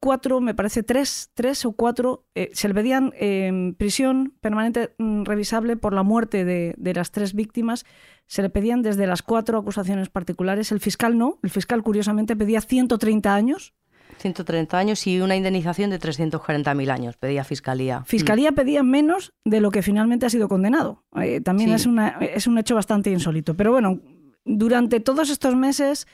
cuatro, 0.01 0.40
me 0.40 0.55
parece 0.55 0.82
tres, 0.82 1.30
tres 1.34 1.64
o 1.64 1.72
cuatro, 1.72 2.26
eh, 2.34 2.51
se 2.53 2.68
le 2.68 2.74
pedían 2.74 3.12
en 3.16 3.74
prisión 3.74 4.34
permanente 4.40 4.94
mm, 4.99 5.24
revisable 5.24 5.76
por 5.76 5.92
la 5.92 6.03
muerte 6.03 6.44
de, 6.44 6.74
las 6.94 7.11
tres 7.11 7.34
víctimas. 7.34 7.84
Se 8.26 8.42
le 8.42 8.51
pedían 8.51 8.82
desde 8.82 9.07
las 9.07 9.22
cuatro 9.22 9.59
acusaciones 9.59 10.09
particulares. 10.11 10.72
El 10.72 10.80
fiscal 10.80 11.16
no. 11.16 11.38
El 11.42 11.51
fiscal, 11.51 11.82
curiosamente, 11.82 12.36
pedía 12.36 12.61
130 12.61 13.34
años. 13.34 13.74
130 14.18 14.76
años 14.76 15.07
y 15.07 15.20
una 15.20 15.36
indemnización 15.36 15.90
de 15.90 16.01
340.000 16.01 16.90
años, 16.90 17.16
pedía 17.16 17.44
Fiscalía. 17.44 18.03
Fiscalía 18.05 18.53
pedía 18.53 18.82
menos 18.82 19.32
de 19.44 19.61
lo 19.61 19.70
que 19.70 19.82
finalmente 19.82 20.26
ha 20.26 20.30
sido 20.30 20.49
condenado. 20.49 21.05
Eh, 21.20 21.40
también 21.40 21.70
es, 21.70 21.86
una, 21.86 22.18
es 22.20 22.46
un 22.46 22.59
hecho 22.59 22.74
bastante 22.74 23.11
insólito. 23.11 23.55
Pero 23.55 23.70
bueno, 23.70 24.01
durante 24.44 25.01
todos 25.01 25.30
estos 25.30 25.55
meses, 25.55 26.07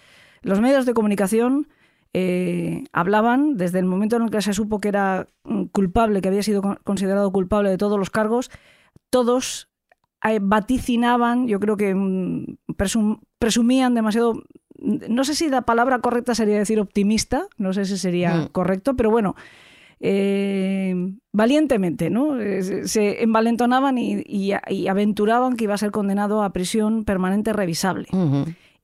los 0.43 0.61
medios 0.61 0.87
de 0.87 0.93
comunicación 0.93 1.69
eh, 2.17 2.85
hablaban 2.93 3.57
desde 3.57 3.81
el 3.81 3.87
momento 3.87 4.15
en 4.15 4.23
el 4.23 4.31
que 4.31 4.41
se 4.41 4.53
supo 4.53 4.81
que 4.81 4.87
era 4.87 5.27
mm, 5.43 5.65
culpable, 5.65 6.23
que 6.23 6.29
había 6.29 6.45
sido 6.45 6.63
considerado 6.85 7.33
culpable 7.33 7.71
de 7.71 7.77
todos 7.77 7.99
los 7.99 8.09
cargos, 8.09 8.53
todos 9.11 9.69
eh, 10.23 10.39
vaticinaban, 10.41 11.49
yo 11.49 11.59
creo 11.59 11.77
que 11.77 11.93
mm, 11.93 12.57
presumían 13.39 13.97
demasiado, 13.97 14.45
no 14.79 15.25
sé 15.25 15.35
si 15.35 15.49
la 15.49 15.63
palabra 15.63 15.99
correcta 15.99 16.37
sería 16.37 16.57
decir 16.57 16.79
optimista, 16.79 17.49
no 17.59 17.73
sé 17.73 17.85
si 17.85 17.99
sería 17.99 18.35
mm. 18.37 18.49
correcto, 18.53 18.95
pero 18.95 19.11
bueno, 19.11 19.35
eh, 19.99 20.95
valientemente, 21.33 22.11
¿no? 22.11 22.37
se 22.85 23.25
envalentonaban 23.25 23.99
y, 23.99 24.53
aventuraban 24.89 25.57
que 25.57 25.65
iba 25.65 25.75
a 25.75 25.79
ser 25.79 25.91
condenado 25.91 26.45
a 26.45 26.53
prisión 26.53 27.05
permanente 27.05 27.53
revisable. 27.53 28.07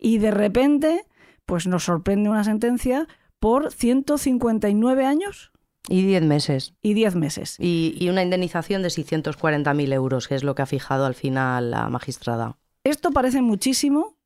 Y 0.00 0.18
de 0.18 0.32
repente, 0.32 1.04
pues 1.46 1.68
nos 1.68 1.84
sorprende 1.84 2.28
una 2.28 2.42
sentencia 2.42 3.06
por 3.40 3.72
159 3.72 5.04
años. 5.04 5.50
Y 5.88 6.02
10 6.02 6.22
meses. 6.22 6.74
Y 6.82 6.94
10 6.94 7.16
meses. 7.16 7.56
Y, 7.58 8.06
una 8.08 8.22
indemnización 8.22 8.82
de 8.82 8.88
640.000 8.88 9.92
euros, 9.92 10.28
que 10.28 10.34
es 10.34 10.44
lo 10.44 10.54
que 10.54 10.62
ha 10.62 10.66
fijado 10.66 11.06
al 11.06 11.14
final 11.14 11.70
la 11.70 11.88
magistrada. 11.88 12.58
Esto 12.84 13.10
parece 13.10 13.42
muchísimo, 13.42 14.16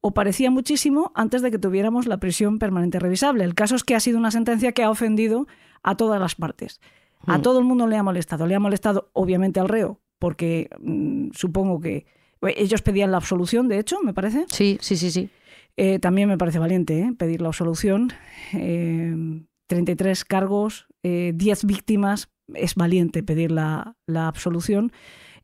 o 0.00 0.12
parecía 0.12 0.50
muchísimo, 0.50 1.12
antes 1.14 1.40
de 1.40 1.50
que 1.50 1.58
tuviéramos 1.58 2.06
la 2.06 2.18
prisión 2.18 2.58
permanente 2.58 2.98
revisable. 2.98 3.44
El 3.44 3.54
caso 3.54 3.76
es 3.76 3.84
que 3.84 3.94
ha 3.94 4.00
sido 4.00 4.18
una 4.18 4.32
sentencia 4.32 4.72
que 4.72 4.82
ha 4.82 4.90
ofendido 4.90 5.46
a 5.82 5.96
todas 5.96 6.20
las 6.20 6.34
partes. 6.34 6.80
A 7.26 7.38
mm. 7.38 7.42
todo 7.42 7.58
el 7.60 7.64
mundo 7.64 7.86
le 7.86 7.96
ha 7.96 8.02
molestado. 8.02 8.46
Le 8.46 8.54
ha 8.54 8.60
molestado, 8.60 9.08
obviamente, 9.12 9.60
al 9.60 9.68
reo, 9.68 10.00
porque 10.18 10.68
mm, 10.80 11.30
supongo 11.32 11.80
que 11.80 12.06
ellos 12.42 12.82
pedían 12.82 13.10
la 13.10 13.16
absolución, 13.18 13.68
de 13.68 13.78
hecho, 13.78 14.00
me 14.02 14.12
parece. 14.12 14.44
Sí, 14.48 14.78
sí, 14.80 14.96
sí, 14.96 15.10
sí. 15.10 15.30
Eh, 15.76 15.98
también 15.98 16.28
me 16.28 16.38
parece 16.38 16.58
valiente 16.58 17.00
¿eh? 17.00 17.12
pedir 17.16 17.42
la 17.42 17.48
absolución. 17.48 18.12
33 18.52 20.20
eh, 20.20 20.24
cargos, 20.28 20.86
10 21.02 21.64
víctimas, 21.64 22.30
es 22.52 22.74
valiente 22.74 23.22
pedir 23.22 23.50
la, 23.50 23.96
absolución. 24.14 24.92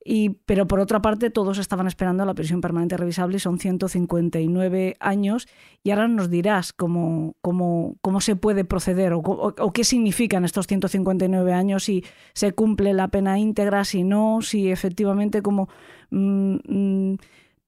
Y, 0.02 0.30
pero 0.46 0.66
por 0.66 0.80
otra 0.80 1.02
parte, 1.02 1.28
todos 1.28 1.58
estaban 1.58 1.86
esperando 1.86 2.24
la 2.24 2.34
prisión 2.34 2.62
permanente 2.62 2.96
revisable, 2.96 3.38
son 3.38 3.58
159 3.58 4.96
años, 4.98 5.46
y 5.82 5.90
ahora 5.90 6.08
nos 6.08 6.30
dirás 6.30 6.72
cómo, 6.72 7.36
cómo, 7.42 7.96
cómo 8.00 8.22
se 8.22 8.34
puede 8.34 8.64
proceder 8.64 9.12
o, 9.12 9.72
qué 9.74 9.84
significan 9.84 10.46
estos 10.46 10.66
159 10.68 11.52
años, 11.52 11.84
si 11.84 12.02
se 12.32 12.52
cumple 12.52 12.94
la 12.94 13.08
pena 13.08 13.38
íntegra, 13.38 13.84
si 13.84 14.02
no, 14.02 14.40
si 14.40 14.70
efectivamente 14.70 15.42
como 15.42 15.68
mm, 16.08 16.56
mm, 16.66 17.16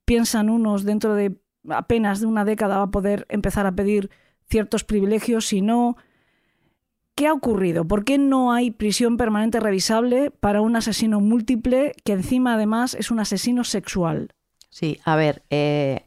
piensan 0.07 0.49
unos 0.49 0.85
dentro 0.85 1.15
de 1.15 1.37
apenas 1.69 2.21
de 2.21 2.27
una 2.27 2.45
década 2.45 2.79
va 2.79 2.85
a 2.85 2.91
poder 2.91 3.27
empezar 3.29 3.67
a 3.67 3.73
pedir 3.73 4.11
ciertos 4.49 4.85
privilegios, 4.85 5.47
si 5.47 5.63
no, 5.63 5.97
¿qué 7.15 7.27
ha 7.27 7.33
ocurrido? 7.33 7.87
¿Por 7.87 8.05
qué 8.05 8.19
no 8.19 8.53
hay 8.53 8.71
prisión 8.71 9.17
permanente 9.17 9.61
revisable 9.61 10.31
para 10.31 10.61
un 10.61 10.77
asesino 10.77 11.21
múltiple 11.21 11.95
que 12.05 12.13
encima 12.13 12.55
además 12.55 12.95
es 12.95 13.11
un 13.11 13.21
asesino 13.21 13.65
sexual? 13.65 14.35
Sí, 14.71 14.99
a 15.05 15.17
ver, 15.17 15.43
eh, 15.51 16.07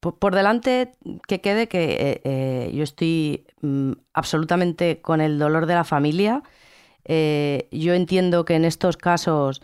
por, 0.00 0.34
delante 0.34 0.92
que 1.26 1.40
quede 1.40 1.66
que 1.66 1.84
eh, 1.84 2.20
eh, 2.24 2.72
yo 2.74 2.84
estoy 2.84 3.46
mm, 3.60 3.92
absolutamente 4.12 5.00
con 5.00 5.20
el 5.20 5.38
dolor 5.38 5.66
de 5.66 5.74
la 5.74 5.84
familia. 5.84 6.42
yo 7.06 7.94
entiendo 7.94 8.44
que 8.44 8.54
en 8.54 8.64
estos 8.64 8.96
casos 8.96 9.62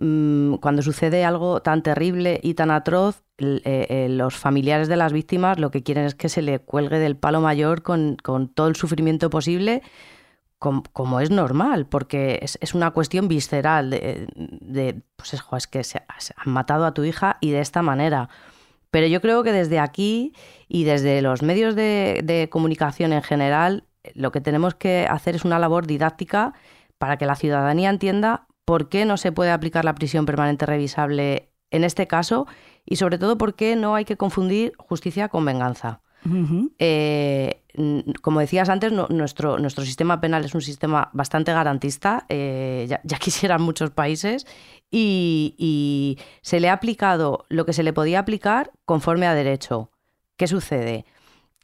mm, 0.00 0.54
cuando 0.54 0.82
sucede 0.82 1.24
algo 1.24 1.62
tan 1.62 1.82
terrible 1.82 2.40
y 2.42 2.54
tan 2.54 2.70
atroz, 2.70 3.22
eh, 3.38 3.60
eh, 3.64 4.08
los 4.10 4.36
familiares 4.36 4.88
de 4.88 4.96
las 4.96 5.12
víctimas 5.12 5.58
lo 5.58 5.70
que 5.70 5.82
quieren 5.82 6.04
es 6.04 6.14
que 6.14 6.28
se 6.28 6.42
le 6.42 6.58
cuelgue 6.58 6.98
del 6.98 7.16
palo 7.16 7.40
mayor 7.40 7.82
con, 7.82 8.16
todo 8.54 8.68
el 8.68 8.76
sufrimiento 8.76 9.30
posible, 9.30 9.82
com- 10.58 10.82
como, 10.92 11.20
es 11.20 11.30
normal, 11.30 11.86
porque 11.86 12.40
es, 12.42 12.74
una 12.74 12.90
cuestión 12.90 13.28
visceral 13.28 13.90
de, 13.90 15.02
pues 15.16 15.34
es, 15.34 15.40
jo, 15.40 15.56
es 15.56 15.66
que 15.66 15.84
se, 15.84 16.02
han 16.36 16.52
matado 16.52 16.84
a 16.84 16.94
tu 16.94 17.04
hija 17.04 17.38
y 17.40 17.50
de 17.50 17.60
esta 17.60 17.82
manera. 17.82 18.28
Pero 18.90 19.06
yo 19.06 19.20
creo 19.20 19.44
que 19.44 19.52
desde 19.52 19.78
aquí 19.78 20.34
y 20.68 20.84
desde 20.84 21.22
los 21.22 21.42
medios 21.42 21.76
de 21.76 22.48
comunicación 22.50 23.12
en 23.12 23.22
general, 23.22 23.84
lo 24.14 24.32
que 24.32 24.40
tenemos 24.40 24.74
que 24.74 25.06
hacer 25.08 25.34
es 25.36 25.44
una 25.44 25.58
labor 25.58 25.86
didáctica 25.86 26.54
para 26.98 27.16
que 27.16 27.26
la 27.26 27.36
ciudadanía 27.36 27.90
entienda 27.90 28.46
por 28.64 28.88
qué 28.88 29.04
no 29.04 29.16
se 29.16 29.32
puede 29.32 29.50
aplicar 29.50 29.84
la 29.84 29.94
prisión 29.94 30.26
permanente 30.26 30.66
revisable 30.66 31.50
en 31.70 31.84
este 31.84 32.06
caso 32.06 32.46
y 32.84 32.96
sobre 32.96 33.18
todo 33.18 33.38
por 33.38 33.54
qué 33.54 33.76
no 33.76 33.94
hay 33.94 34.04
que 34.04 34.16
confundir 34.16 34.72
justicia 34.78 35.28
con 35.28 35.44
venganza. 35.44 36.00
Eh, 36.78 37.62
como 38.20 38.40
decías 38.40 38.68
antes, 38.68 38.92
no- 38.92 39.06
nuestro, 39.08 39.58
nuestro 39.58 39.84
sistema 39.84 40.20
penal 40.20 40.44
es 40.44 40.54
un 40.54 40.60
sistema 40.60 41.08
bastante 41.12 41.52
garantista, 41.52 42.26
eh, 42.28 42.86
ya, 42.88 43.00
ya 43.04 43.18
quisieran 43.20 43.62
muchos 43.62 43.90
países, 43.90 44.46
y, 44.90 45.54
y 45.56 46.18
se 46.42 46.60
le 46.60 46.68
ha 46.68 46.74
aplicado 46.74 47.46
lo 47.48 47.64
que 47.64 47.72
se 47.72 47.82
le 47.82 47.92
podía 47.92 48.18
aplicar 48.18 48.72
conforme 48.84 49.26
a 49.26 49.34
derecho. 49.34 49.90
¿Qué 50.36 50.46
sucede? 50.46 51.04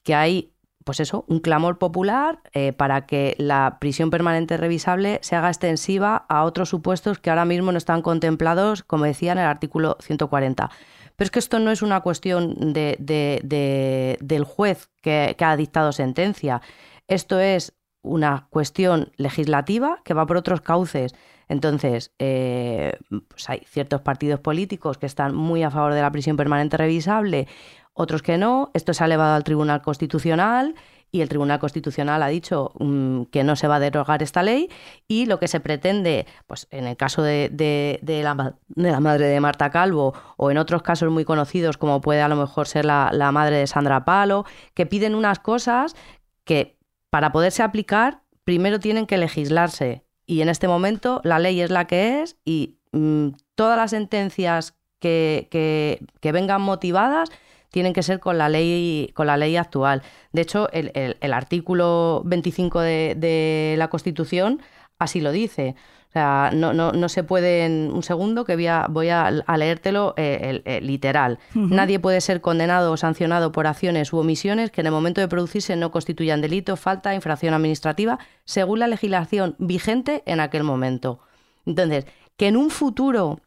Que 0.04 0.14
hay, 0.14 0.52
pues 0.86 1.00
eso, 1.00 1.24
un 1.26 1.40
clamor 1.40 1.78
popular 1.78 2.38
eh, 2.52 2.72
para 2.72 3.06
que 3.06 3.34
la 3.38 3.78
prisión 3.80 4.08
permanente 4.10 4.56
revisable 4.56 5.18
se 5.20 5.34
haga 5.34 5.48
extensiva 5.48 6.24
a 6.28 6.44
otros 6.44 6.68
supuestos 6.68 7.18
que 7.18 7.28
ahora 7.28 7.44
mismo 7.44 7.72
no 7.72 7.78
están 7.78 8.02
contemplados, 8.02 8.84
como 8.84 9.04
decía 9.04 9.32
en 9.32 9.38
el 9.38 9.46
artículo 9.46 9.96
140. 10.00 10.70
Pero 11.16 11.24
es 11.26 11.30
que 11.32 11.40
esto 11.40 11.58
no 11.58 11.72
es 11.72 11.82
una 11.82 12.02
cuestión 12.02 12.72
de- 12.72 12.96
de- 13.00 13.40
de- 13.42 14.16
del 14.20 14.44
juez 14.44 14.88
que, 15.02 15.34
que 15.36 15.44
ha 15.44 15.56
dictado 15.56 15.90
sentencia. 15.90 16.62
Esto 17.08 17.40
es 17.40 17.72
una 18.02 18.46
cuestión 18.50 19.10
legislativa 19.16 19.98
que 20.04 20.14
va 20.14 20.24
por 20.26 20.36
otros 20.36 20.60
cauces. 20.60 21.16
Entonces, 21.48 22.12
eh, 22.20 22.92
pues 23.28 23.50
hay 23.50 23.62
ciertos 23.66 24.02
partidos 24.02 24.38
políticos 24.38 24.98
que 24.98 25.06
están 25.06 25.34
muy 25.34 25.64
a 25.64 25.70
favor 25.72 25.94
de 25.94 26.02
la 26.02 26.12
prisión 26.12 26.36
permanente 26.36 26.76
revisable, 26.76 27.48
otros 27.96 28.22
que 28.22 28.38
no. 28.38 28.70
Esto 28.74 28.94
se 28.94 29.02
ha 29.02 29.06
elevado 29.06 29.34
al 29.34 29.42
Tribunal 29.42 29.82
Constitucional 29.82 30.74
y 31.10 31.22
el 31.22 31.28
Tribunal 31.28 31.58
Constitucional 31.58 32.22
ha 32.22 32.28
dicho 32.28 32.72
mm, 32.78 33.22
que 33.24 33.42
no 33.42 33.56
se 33.56 33.68
va 33.68 33.76
a 33.76 33.80
derogar 33.80 34.22
esta 34.22 34.42
ley 34.42 34.68
y 35.08 35.26
lo 35.26 35.38
que 35.38 35.48
se 35.48 35.60
pretende, 35.60 36.26
pues 36.46 36.68
en 36.70 36.86
el 36.86 36.96
caso 36.96 37.22
de, 37.22 37.98
la, 38.22 39.00
madre 39.00 39.26
de 39.26 39.40
Marta 39.40 39.70
Calvo 39.70 40.14
o 40.36 40.50
en 40.50 40.58
otros 40.58 40.82
casos 40.82 41.10
muy 41.10 41.24
conocidos 41.24 41.78
como 41.78 42.00
puede 42.00 42.20
a 42.20 42.28
lo 42.28 42.36
mejor 42.36 42.68
ser 42.68 42.84
la, 42.84 43.30
madre 43.32 43.56
de 43.56 43.66
Sandra 43.66 44.04
Palo, 44.04 44.44
que 44.74 44.84
piden 44.84 45.14
unas 45.14 45.38
cosas 45.38 45.96
que 46.44 46.76
para 47.08 47.32
poderse 47.32 47.62
aplicar 47.62 48.22
primero 48.44 48.78
tienen 48.78 49.06
que 49.06 49.16
legislarse 49.16 50.04
y 50.26 50.42
en 50.42 50.50
este 50.50 50.68
momento 50.68 51.20
la 51.24 51.38
ley 51.38 51.62
es 51.62 51.70
la 51.70 51.86
que 51.86 52.22
es 52.22 52.36
y 52.44 52.78
mm, 52.92 53.28
todas 53.54 53.78
las 53.78 53.90
sentencias 53.90 54.76
que 55.00 55.98
vengan 56.20 56.60
motivadas 56.60 57.30
tienen 57.76 57.92
que 57.92 58.02
ser 58.02 58.20
con 58.20 58.38
la 58.38 58.48
ley, 58.48 59.10
con 59.12 59.26
la 59.26 59.36
ley 59.36 59.54
actual. 59.58 60.00
De 60.32 60.40
hecho, 60.40 60.70
el, 60.72 60.92
el- 60.94 61.18
el 61.20 61.32
artículo 61.34 62.22
25 62.24 62.80
de, 62.80 63.14
de 63.18 63.74
la 63.76 63.88
Constitución 63.88 64.62
así 64.98 65.20
lo 65.20 65.30
dice. 65.30 65.74
O 66.08 66.12
sea, 66.14 66.52
no, 66.54 66.72
no, 66.72 66.92
no 66.92 67.08
se 67.10 67.22
pueden. 67.22 67.90
Un 67.92 68.02
segundo, 68.02 68.46
que 68.46 68.54
voy 68.54 68.66
a, 68.66 68.86
voy 68.88 69.10
a, 69.10 69.26
a 69.26 69.56
leértelo 69.58 70.14
eh, 70.16 70.38
el- 70.42 70.62
el 70.64 70.86
literal. 70.86 71.38
Nadie 71.54 71.98
puede 72.00 72.22
ser 72.22 72.40
condenado 72.40 72.92
o 72.92 72.96
sancionado 72.96 73.52
por 73.52 73.66
acciones 73.66 74.10
u 74.14 74.16
omisiones 74.20 74.70
que 74.70 74.80
en 74.80 74.86
el 74.86 74.92
momento 74.94 75.20
de 75.20 75.28
producirse 75.28 75.76
no 75.76 75.90
constituyan 75.90 76.40
delito, 76.40 76.76
falta, 76.76 77.14
infracción 77.14 77.52
administrativa, 77.52 78.18
según 78.46 78.78
la 78.78 78.86
legislación 78.86 79.54
vigente 79.58 80.22
en 80.24 80.40
aquel 80.40 80.62
momento. 80.62 81.18
Entonces, 81.66 82.06
que 82.38 82.48
en 82.48 82.56
un 82.56 82.70
futuro 82.70 83.40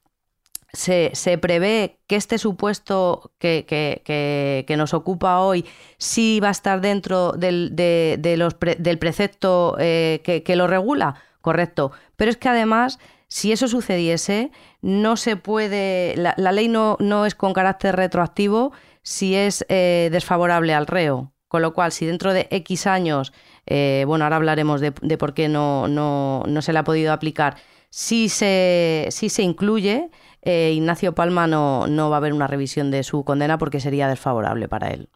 se, 0.74 1.38
prevé 1.38 2.00
que 2.08 2.16
este 2.16 2.38
supuesto 2.38 3.32
que, 3.40 4.76
nos 4.78 4.94
ocupa 4.94 5.40
hoy 5.40 5.66
sí 5.98 6.40
va 6.42 6.50
a 6.50 6.52
estar 6.52 6.82
dentro 6.82 7.32
del, 7.34 7.76
de- 7.76 8.36
los 8.38 8.56
del 8.60 9.00
precepto 9.00 9.76
eh, 9.80 10.22
que, 10.24 10.56
lo 10.56 10.68
regula, 10.68 11.16
correcto. 11.42 11.92
Pero 12.16 12.32
es 12.32 12.38
que 12.38 12.50
además, 12.50 13.00
si 13.28 13.52
eso 13.52 13.68
sucediese, 13.68 14.52
no 14.82 15.18
se 15.18 15.36
puede, 15.36 16.16
la, 16.16 16.52
ley 16.52 16.68
no, 16.68 16.98
no 17.00 17.26
es 17.26 17.36
con 17.36 17.54
carácter 17.54 17.96
retroactivo 17.96 18.72
si 19.02 19.36
es 19.36 19.66
eh, 19.70 20.10
desfavorable 20.12 20.74
al 20.74 20.88
reo. 20.88 21.34
Con 21.48 21.64
lo 21.64 21.74
cual, 21.74 21.92
si 21.92 22.06
dentro 22.06 22.32
de 22.32 22.48
X 22.52 22.86
años, 22.86 23.34
eh, 23.66 24.04
bueno, 24.06 24.24
ahora 24.24 24.36
hablaremos 24.36 24.82
de, 24.82 24.94
de 25.02 25.18
por 25.18 25.34
qué 25.34 25.50
no, 25.50 25.88
no, 25.88 26.44
no 26.46 26.62
se 26.62 26.74
le 26.74 26.80
ha 26.80 26.84
podido 26.84 27.12
aplicar, 27.12 27.58
si 27.90 28.30
se, 28.30 29.08
si 29.10 29.30
se 29.30 29.42
incluye, 29.42 30.12
eh, 30.42 30.72
Ignacio 30.74 31.14
Palma 31.16 31.48
no, 31.48 31.88
no 31.88 32.10
va 32.10 32.18
a 32.18 32.20
haber 32.20 32.34
una 32.34 32.48
revisión 32.48 32.92
de 32.92 33.04
su 33.04 33.24
condena 33.24 33.58
porque 33.58 33.80
sería 33.80 34.08
desfavorable 34.08 34.68
para 34.68 34.90
él. 34.90 35.10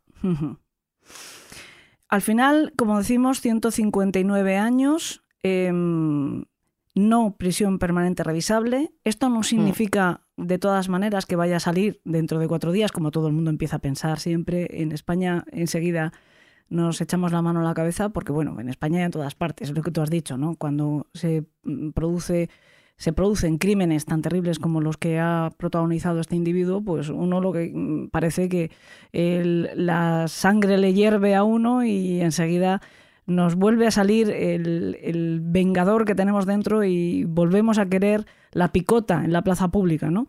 Al 2.09 2.21
final, 2.21 2.73
como 2.77 2.97
decimos, 2.97 3.41
159 3.41 4.57
años, 4.57 5.23
em, 5.41 6.45
no 6.95 7.35
prisión 7.37 7.79
permanente 7.79 8.23
revisable. 8.23 8.93
Esto 9.03 9.29
no 9.29 9.43
significa, 9.43 10.21
de 10.37 10.59
todas 10.59 10.89
maneras, 10.89 11.25
que 11.25 11.35
vaya 11.35 11.57
a 11.57 11.59
salir 11.59 12.01
dentro 12.03 12.39
de 12.39 12.47
cuatro 12.47 12.71
días, 12.71 12.91
como 12.91 13.11
todo 13.11 13.27
el 13.27 13.33
mundo 13.33 13.49
empieza 13.49 13.77
a 13.77 13.79
pensar 13.79 14.19
siempre. 14.19 14.67
En 14.81 14.91
España, 14.91 15.43
enseguida 15.51 16.13
nos 16.69 17.01
echamos 17.01 17.31
la 17.31 17.41
mano 17.41 17.61
a 17.61 17.63
la 17.63 17.73
cabeza, 17.73 18.09
porque, 18.09 18.31
bueno, 18.31 18.59
en 18.59 18.69
España 18.69 18.99
y 18.99 19.03
en 19.03 19.11
todas 19.11 19.35
partes, 19.35 19.69
es 19.69 19.75
lo 19.75 19.81
que 19.81 19.91
tú 19.91 20.01
has 20.01 20.09
dicho, 20.09 20.37
¿no? 20.37 20.55
Cuando 20.55 21.07
se 21.13 21.45
mm, 21.63 21.91
produce 21.91 22.49
se 23.03 23.11
producen 23.11 23.57
crímenes 23.57 24.05
tan 24.05 24.21
terribles 24.21 24.59
como 24.59 24.79
los 24.79 24.95
que 24.95 25.19
ha 25.19 25.49
protagonizado 25.57 26.21
este 26.21 26.37
individuo, 26.37 26.81
pues 26.81 27.09
uno 27.09 27.41
lo 27.41 27.51
que 27.51 27.69
mm, 27.73 28.07
parece 28.11 28.47
que 28.47 28.71
el- 29.11 29.69
la 29.75 30.29
sangre 30.29 30.77
le 30.77 30.93
hierve 30.93 31.35
a 31.35 31.43
uno 31.43 31.83
y 31.83 32.21
enseguida 32.21 32.79
nos 33.25 33.55
vuelve 33.55 33.87
a 33.87 33.91
salir 33.91 34.29
el, 34.29 34.97
el 35.03 35.41
vengador 35.43 36.05
que 36.05 36.15
tenemos 36.15 36.45
dentro 36.45 36.85
y 36.85 37.25
volvemos 37.25 37.77
a 37.77 37.87
querer 37.87 38.25
la 38.53 38.69
picota 38.71 39.25
en 39.25 39.33
la 39.33 39.41
plaza 39.41 39.67
pública, 39.67 40.09
¿no? 40.09 40.27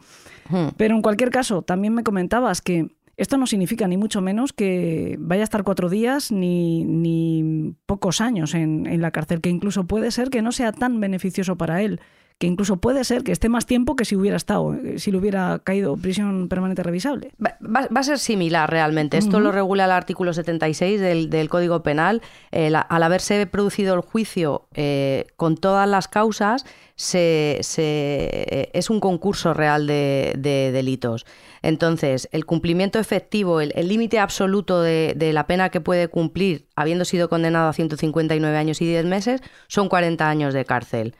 Hmm. 0.51 0.70
Pero 0.77 0.97
en 0.97 1.03
cualquier 1.03 1.31
caso, 1.31 1.62
también 1.62 1.95
me 1.95 2.03
comentabas 2.03 2.61
que 2.61 2.89
esto 3.16 3.37
no 3.37 3.47
significa 3.47 3.87
ni 3.87 3.97
mucho 3.97 4.20
menos 4.20 4.53
que 4.53 5.14
vaya 5.20 5.43
a 5.43 5.45
estar 5.45 5.62
cuatro 5.62 5.89
días 5.89 6.33
ni, 6.33 6.85
ni 6.85 7.75
pocos 7.87 8.20
años 8.20 8.53
en, 8.55 8.87
en 8.89 9.01
la 9.01 9.12
cárcel, 9.12 9.41
que 9.41 9.51
incluso 9.51 9.85
puede 9.87 10.11
ser 10.11 10.29
que 10.31 10.43
no 10.43 10.51
sea 10.51 10.72
tan 10.72 10.99
beneficioso 11.01 11.55
para 11.57 11.83
él, 11.83 12.01
que 12.39 12.49
incluso 12.49 12.76
puede 12.78 13.05
ser 13.05 13.22
que 13.22 13.30
esté 13.32 13.49
más 13.49 13.64
tiempo 13.64 13.95
que 13.95 14.05
si 14.05 14.16
hubiera 14.16 14.37
estado, 14.37 14.74
eh, 14.74 14.99
si 14.99 15.12
le 15.12 15.18
hubiera 15.18 15.61
caído 15.62 15.97
prisión 15.97 16.49
permanente 16.49 16.82
revisable. 16.82 17.30
Va, 17.41 17.89
a 17.95 18.03
ser 18.03 18.18
similar 18.18 18.68
realmente. 18.68 19.18
Esto 19.18 19.39
lo 19.39 19.53
regula 19.53 19.85
el 19.85 19.93
artículo 19.93 20.32
76 20.35 21.01
del, 21.01 21.30
del 21.30 21.49
Código 21.49 21.82
Penal. 21.85 22.22
Eh, 22.51 22.70
la- 22.70 22.80
al 22.80 23.03
haberse 23.05 23.47
producido 23.47 23.95
el 23.95 24.01
juicio 24.01 24.66
eh, 24.74 25.26
con 25.37 25.57
todas 25.57 25.89
las 25.89 26.09
causas, 26.09 26.66
se, 26.97 27.59
se- 27.62 28.68
es 28.72 28.91
un 28.91 28.99
concurso 29.01 29.55
real 29.55 29.87
de, 29.87 30.35
de 30.37 30.70
delitos. 30.72 31.26
Entonces, 31.62 32.28
el 32.32 32.45
cumplimiento 32.47 32.99
efectivo, 32.99 33.61
el 33.61 33.72
el 33.76 33.89
límite 33.89 34.18
absoluto 34.18 34.82
de, 34.82 35.14
de 35.16 35.32
la 35.32 35.47
pena 35.47 35.70
que 35.70 35.80
puede 35.80 36.09
cumplir, 36.09 36.66
habiendo 36.76 37.05
sido 37.05 37.28
condenado 37.28 37.68
a 37.68 37.72
159 37.72 38.57
años 38.57 38.82
y 38.82 38.87
10 38.87 39.07
meses, 39.07 39.41
son 39.68 39.89
40 39.89 40.28
años 40.28 40.53
de 40.53 40.64
cárcel. 40.64 41.14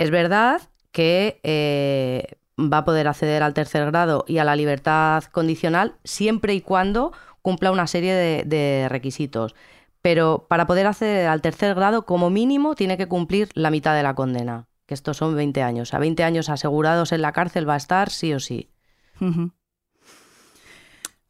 Es 0.00 0.10
verdad 0.10 0.62
que 0.92 1.40
eh, 1.42 2.38
va 2.58 2.78
a 2.78 2.84
poder 2.86 3.06
acceder 3.06 3.42
al 3.42 3.52
tercer 3.52 3.84
grado 3.84 4.24
y 4.26 4.38
a 4.38 4.44
la 4.44 4.56
libertad 4.56 5.24
condicional 5.24 5.96
siempre 6.04 6.54
y 6.54 6.62
cuando 6.62 7.12
cumpla 7.42 7.70
una 7.70 7.86
serie 7.86 8.14
de, 8.14 8.44
de 8.46 8.88
requisitos. 8.88 9.54
Pero 10.00 10.46
para 10.48 10.66
poder 10.66 10.86
acceder 10.86 11.28
al 11.28 11.42
tercer 11.42 11.74
grado, 11.74 12.06
como 12.06 12.30
mínimo, 12.30 12.74
tiene 12.74 12.96
que 12.96 13.08
cumplir 13.08 13.50
la 13.52 13.70
mitad 13.70 13.94
de 13.94 14.02
la 14.02 14.14
condena, 14.14 14.68
que 14.86 14.94
estos 14.94 15.18
son 15.18 15.36
20 15.36 15.62
años. 15.62 15.92
A 15.92 15.98
20 15.98 16.24
años 16.24 16.48
asegurados 16.48 17.12
en 17.12 17.20
la 17.20 17.32
cárcel 17.32 17.68
va 17.68 17.74
a 17.74 17.76
estar 17.76 18.08
sí 18.08 18.32
o 18.32 18.40
sí. 18.40 18.70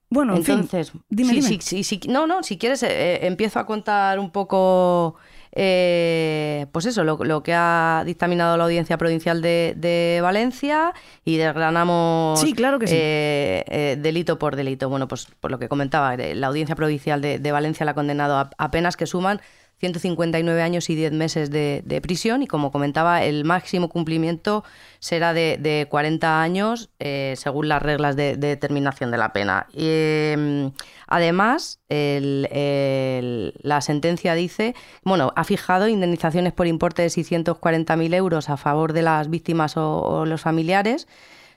Bueno, 0.09 0.37
en 0.37 0.45
fin, 0.45 0.55
Entonces, 0.55 0.93
dime, 1.09 1.41
sí, 1.41 1.59
dime. 1.59 1.85
sí, 1.85 2.01
no, 2.09 2.27
no, 2.29 2.43
si 2.45 2.57
quieres, 2.59 2.83
eh, 2.85 2.89
eh, 2.91 3.27
empiezo 3.27 3.59
a 3.59 3.67
contar 3.67 4.19
un 4.19 4.31
poco, 4.31 5.17
eh, 5.53 6.67
pues 6.73 6.87
eso, 6.87 7.05
lo, 7.05 7.17
lo 7.25 7.43
que 7.43 7.53
ha 7.55 8.03
dictaminado 8.07 8.57
la 8.57 8.65
Audiencia 8.65 8.97
Provincial 8.99 9.43
de, 9.43 9.75
de 9.77 10.21
Valencia 10.23 10.93
y 11.25 11.37
desgranamos 11.39 12.41
Sí, 12.41 12.53
claro 12.53 12.79
que 12.79 12.87
sí. 12.87 12.95
eh, 12.97 13.65
eh, 13.69 13.97
delito 14.01 14.39
por 14.39 14.57
delito. 14.57 14.89
Bueno, 14.89 15.09
pues 15.09 15.27
por 15.41 15.51
lo 15.51 15.59
que 15.59 15.69
comentaba, 15.69 16.15
eh, 16.15 16.35
la 16.35 16.47
Audiencia 16.49 16.77
Provincial 16.77 17.21
de, 17.21 17.39
de 17.39 17.53
Valencia 17.53 17.85
la 17.85 17.93
ha 17.93 17.95
condenado 17.95 18.37
a, 18.37 18.51
a 18.59 18.71
penas 18.71 18.97
que 18.97 19.07
suman 19.07 19.41
159 19.81 20.61
años 20.63 20.91
y 20.91 20.95
10 20.95 21.13
meses 21.13 21.51
de, 21.51 22.01
prisión 22.03 22.43
y 22.43 22.47
como 22.47 22.71
comentaba, 22.71 23.25
el 23.25 23.45
máximo 23.45 23.89
cumplimiento 23.89 24.63
será 24.99 25.33
de, 25.33 25.57
de 25.59 25.87
40 25.91 26.43
años 26.43 26.91
eh, 26.99 27.35
según 27.37 27.69
las 27.69 27.83
reglas 27.83 28.15
de, 28.15 28.37
de 28.37 28.49
determinación 28.49 29.11
de 29.11 29.17
la 29.17 29.33
pena. 29.33 29.67
Y, 29.73 29.85
eh, 29.87 30.71
además, 31.07 31.81
la 31.89 33.81
sentencia 33.81 34.35
dice, 34.35 34.75
bueno, 35.03 35.33
ha 35.35 35.45
fijado 35.45 35.89
indemnizaciones 35.89 36.53
por 36.53 36.67
importe 36.67 37.01
de 37.01 37.09
640.000 37.09 38.15
euros 38.15 38.51
a 38.51 38.59
favor 38.59 38.93
de 38.93 39.03
las 39.03 39.31
víctimas 39.31 39.77
o 39.77 40.25
los 40.27 40.43
familiares 40.43 41.09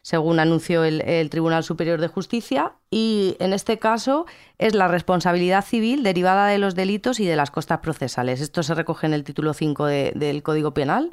según 0.04 0.40
anunció 0.40 0.84
el, 0.84 1.30
Tribunal 1.32 1.64
Superior 1.64 2.00
de 2.00 2.10
Justicia, 2.10 2.74
y 2.92 3.36
en 3.40 3.54
este 3.54 3.80
caso 3.80 4.26
es 4.60 4.76
la 4.76 4.88
responsabilidad 4.88 5.66
civil 5.66 6.04
derivada 6.04 6.46
de 6.48 6.60
los 6.60 6.76
delitos 6.76 7.20
y 7.20 7.26
de 7.26 7.38
las 7.38 7.50
costas 7.50 7.80
procesales. 7.80 8.42
Esto 8.42 8.62
se 8.62 8.76
recoge 8.76 9.08
en 9.08 9.14
el 9.14 9.24
título 9.24 9.54
5 9.54 9.86
de- 9.86 10.12
del 10.14 10.44
Código 10.44 10.74
Penal, 10.74 11.12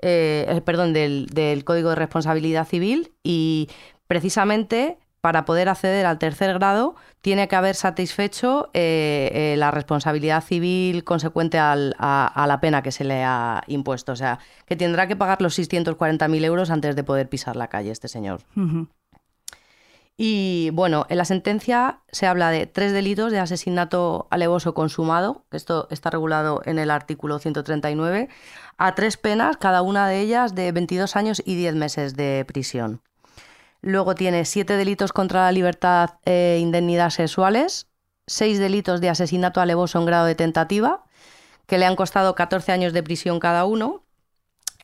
eh, 0.00 0.44
eh, 0.48 0.60
perdón, 0.60 0.92
del 0.92 1.62
Código 1.64 1.90
de 1.90 1.94
Responsabilidad 1.94 2.66
Civil, 2.66 3.12
y 3.22 3.68
precisamente 4.08 4.98
para 5.22 5.44
poder 5.46 5.68
acceder 5.68 6.04
al 6.04 6.18
tercer 6.18 6.52
grado 6.54 6.96
tiene 7.20 7.46
que 7.46 7.54
haber 7.54 7.76
satisfecho 7.76 8.68
eh, 8.74 9.30
eh, 9.32 9.54
la 9.56 9.70
responsabilidad 9.70 10.42
civil 10.42 11.04
consecuente 11.04 11.58
al- 11.60 11.94
a, 11.98 12.26
a 12.26 12.46
la 12.48 12.60
pena 12.60 12.82
que 12.82 12.90
se 12.90 13.04
le 13.04 13.22
ha 13.22 13.62
impuesto. 13.68 14.10
O 14.12 14.16
sea, 14.16 14.40
que 14.66 14.74
tendrá 14.74 15.06
que 15.06 15.14
pagar 15.14 15.40
los 15.40 15.56
640.000 15.58 16.44
euros 16.44 16.70
antes 16.70 16.96
de 16.96 17.04
poder 17.04 17.28
pisar 17.28 17.54
la 17.54 17.68
calle 17.68 17.92
este 17.92 18.08
señor. 18.08 18.40
Y 20.16 20.70
bueno, 20.74 21.06
en 21.08 21.18
la 21.18 21.24
sentencia 21.24 22.00
se 22.10 22.26
habla 22.26 22.50
de 22.50 22.66
tres 22.66 22.92
delitos 22.92 23.30
de 23.32 23.38
asesinato 23.40 24.26
alevoso 24.30 24.74
consumado, 24.74 25.44
que 25.50 25.56
esto 25.56 25.86
está 25.90 26.10
regulado 26.10 26.60
en 26.64 26.78
el 26.78 26.90
artículo 26.90 27.38
139, 27.38 28.28
a 28.76 28.94
tres 28.94 29.16
penas, 29.16 29.56
cada 29.56 29.82
una 29.82 30.08
de 30.08 30.20
ellas 30.20 30.54
de 30.54 30.70
22 30.72 31.16
años 31.16 31.42
y 31.46 31.54
10 31.54 31.76
meses 31.76 32.14
de 32.16 32.44
prisión. 32.46 33.00
Luego 33.82 34.14
tiene 34.14 34.44
siete 34.44 34.76
delitos 34.76 35.12
contra 35.12 35.42
la 35.44 35.52
libertad 35.52 36.10
e 36.24 36.58
indemnidad 36.60 37.10
sexuales, 37.10 37.88
seis 38.26 38.58
delitos 38.58 39.00
de 39.00 39.08
asesinato 39.10 39.60
alevoso 39.60 39.98
en 39.98 40.06
grado 40.06 40.26
de 40.26 40.34
tentativa, 40.36 41.04
que 41.66 41.78
le 41.78 41.86
han 41.86 41.96
costado 41.96 42.34
14 42.36 42.72
años 42.72 42.92
de 42.92 43.02
prisión 43.02 43.40
cada 43.40 43.64
uno. 43.66 44.04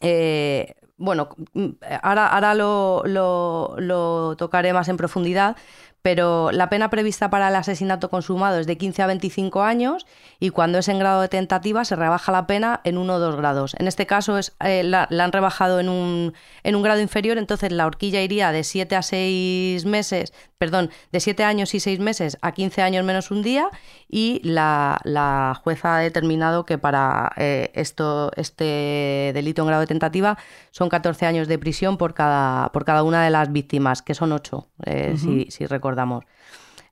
Eh, 0.01 0.75
bueno, 0.97 1.31
mm, 1.55 1.69
ahora, 2.03 2.29
ahora 2.29 2.55
lo, 2.55 3.03
lo- 3.07 3.77
lo 3.79 4.37
tocaré 4.37 4.73
más 4.73 4.89
en 4.89 4.97
profundidad, 4.97 5.57
pero 6.03 6.53
la 6.53 6.69
pena 6.69 6.91
prevista 6.91 7.29
para 7.29 7.49
el 7.49 7.57
asesinato 7.57 8.09
consumado 8.09 8.59
es 8.59 8.67
de 8.67 8.79
15 8.79 9.03
a 9.03 9.07
25 9.09 9.63
años 9.63 10.07
y 10.39 10.51
cuando 10.51 10.79
es 10.79 10.89
en 10.89 10.99
grado 10.99 11.21
de 11.21 11.29
tentativa 11.29 11.85
se 11.85 11.97
rebaja 11.97 12.31
la 12.31 12.47
pena 12.47 12.81
en 12.85 12.99
uno 12.99 13.15
o 13.15 13.19
dos 13.19 13.37
grados. 13.37 13.75
En 13.79 13.89
este 13.89 14.07
caso 14.07 14.39
es, 14.39 14.55
eh, 14.65 14.83
la, 14.85 15.09
la 15.11 15.25
han 15.25 15.33
rebajado 15.33 15.81
en 15.81 15.89
un, 15.89 16.35
en 16.63 16.77
un 16.77 16.83
grado 16.83 17.01
inferior, 17.01 17.37
entonces 17.37 17.73
la 17.73 17.87
horquilla 17.87 18.23
iría 18.23 18.53
de 18.53 18.63
7 18.63 18.95
a 18.95 19.03
6 19.03 19.85
meses, 19.87 20.33
perdón, 20.57 20.91
de 21.11 21.21
7 21.21 21.43
años 21.43 21.75
y 21.75 21.81
6 21.81 21.99
meses 21.99 22.39
a 22.43 22.53
15 22.53 22.83
años 22.83 23.05
menos 23.05 23.31
un 23.31 23.43
día 23.43 23.69
y 24.09 24.41
la, 24.45 25.01
la 25.05 25.61
jueza 25.63 25.97
ha 25.97 26.01
determinado 26.01 26.65
que 26.65 26.79
para 26.79 27.33
eh, 27.37 27.71
esto, 27.75 28.31
este 28.37 29.33
delito 29.35 29.63
en 29.63 29.69
grado 29.69 29.81
de 29.81 29.87
tentativa 29.89 30.39
son 30.71 30.89
14 30.89 31.27
años 31.27 31.49
de 31.49 31.59
prisión 31.59 31.99
por 31.99 32.15
cada, 32.15 32.71
por 32.73 32.85
cada 32.85 33.03
una 33.03 33.25
de 33.25 33.31
las 33.31 33.53
víctimas, 33.53 34.03
que 34.03 34.15
son 34.15 34.33
8, 34.33 34.69
si, 35.17 35.47
si 35.51 35.67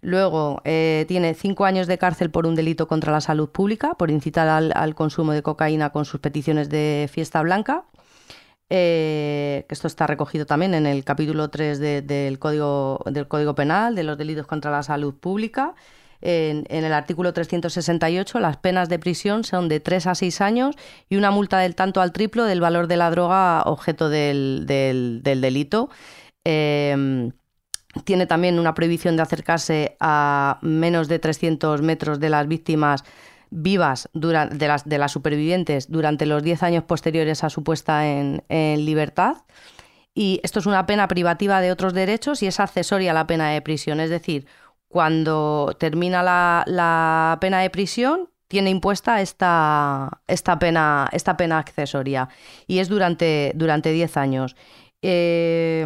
Luego 0.02 0.60
eh, 0.64 1.04
tiene 1.08 1.34
cinco 1.34 1.64
años 1.64 1.86
de 1.86 1.98
cárcel 1.98 2.30
por 2.30 2.46
un 2.46 2.54
delito 2.54 2.86
contra 2.86 3.12
la 3.12 3.20
salud 3.20 3.48
pública, 3.48 3.94
por 3.94 4.10
incitar 4.10 4.46
al, 4.48 4.94
consumo 4.94 5.32
de 5.32 5.42
cocaína 5.42 5.90
con 5.90 6.04
sus 6.04 6.20
peticiones 6.20 6.68
de 6.68 7.08
fiesta 7.12 7.42
blanca. 7.42 7.84
Eh, 8.68 9.64
esto 9.68 9.86
está 9.86 10.06
recogido 10.06 10.44
también 10.46 10.74
en 10.74 10.86
el 10.86 11.04
capítulo 11.04 11.50
3 11.50 11.78
de- 11.78 12.02
del, 12.02 12.38
código, 12.38 13.54
Penal, 13.56 13.94
de 13.94 14.04
los 14.04 14.18
delitos 14.18 14.46
contra 14.46 14.70
la 14.70 14.82
salud 14.82 15.14
pública. 15.14 15.74
En, 16.20 16.66
el 16.70 16.92
artículo 16.92 17.32
368, 17.32 18.40
las 18.40 18.56
penas 18.56 18.88
de 18.88 18.98
prisión 18.98 19.44
son 19.44 19.68
de 19.68 19.80
3 19.80 20.06
a 20.06 20.14
6 20.14 20.40
años 20.40 20.76
y 21.08 21.16
una 21.16 21.30
multa 21.30 21.58
del 21.58 21.74
tanto 21.74 22.00
al 22.00 22.12
triplo 22.12 22.44
del 22.44 22.60
valor 22.60 22.86
de 22.86 22.96
la 22.96 23.10
droga 23.10 23.62
objeto 23.62 24.08
del 24.08 24.66
delito. 24.66 25.90
Eh, 26.44 27.32
tiene 28.04 28.26
también 28.26 28.58
una 28.58 28.74
prohibición 28.74 29.16
de 29.16 29.22
acercarse 29.22 29.96
a 30.00 30.58
menos 30.62 31.08
de 31.08 31.18
300 31.18 31.82
metros 31.82 32.20
de 32.20 32.30
las 32.30 32.46
víctimas 32.48 33.04
vivas 33.50 34.08
de, 34.12 34.66
las, 34.66 34.84
de 34.84 34.98
las 34.98 35.12
supervivientes 35.12 35.90
durante 35.90 36.26
los 36.26 36.42
10 36.42 36.62
años 36.62 36.84
posteriores 36.84 37.44
a 37.44 37.50
su 37.50 37.62
puesta 37.62 38.06
en, 38.06 38.42
en 38.48 38.84
libertad. 38.84 39.36
Y 40.14 40.40
esto 40.42 40.60
es 40.60 40.66
una 40.66 40.86
pena 40.86 41.08
privativa 41.08 41.60
de 41.60 41.70
otros 41.70 41.92
derechos 41.92 42.42
y 42.42 42.46
es 42.46 42.58
accesoria 42.58 43.10
a 43.10 43.14
la 43.14 43.26
pena 43.26 43.50
de 43.50 43.60
prisión. 43.60 44.00
Es 44.00 44.10
decir, 44.10 44.46
cuando 44.88 45.76
termina 45.78 46.22
la, 46.22 46.64
la 46.66 47.38
pena 47.40 47.60
de 47.60 47.70
prisión, 47.70 48.30
tiene 48.48 48.70
impuesta 48.70 49.20
esta, 49.20 50.22
esta, 50.26 50.58
pena, 50.58 51.08
esta 51.12 51.36
pena 51.36 51.58
accesoria 51.58 52.28
y 52.66 52.78
es 52.78 52.88
durante, 52.88 53.52
durante 53.54 53.92
10 53.92 54.16
años. 54.16 54.56
Eh, 55.02 55.84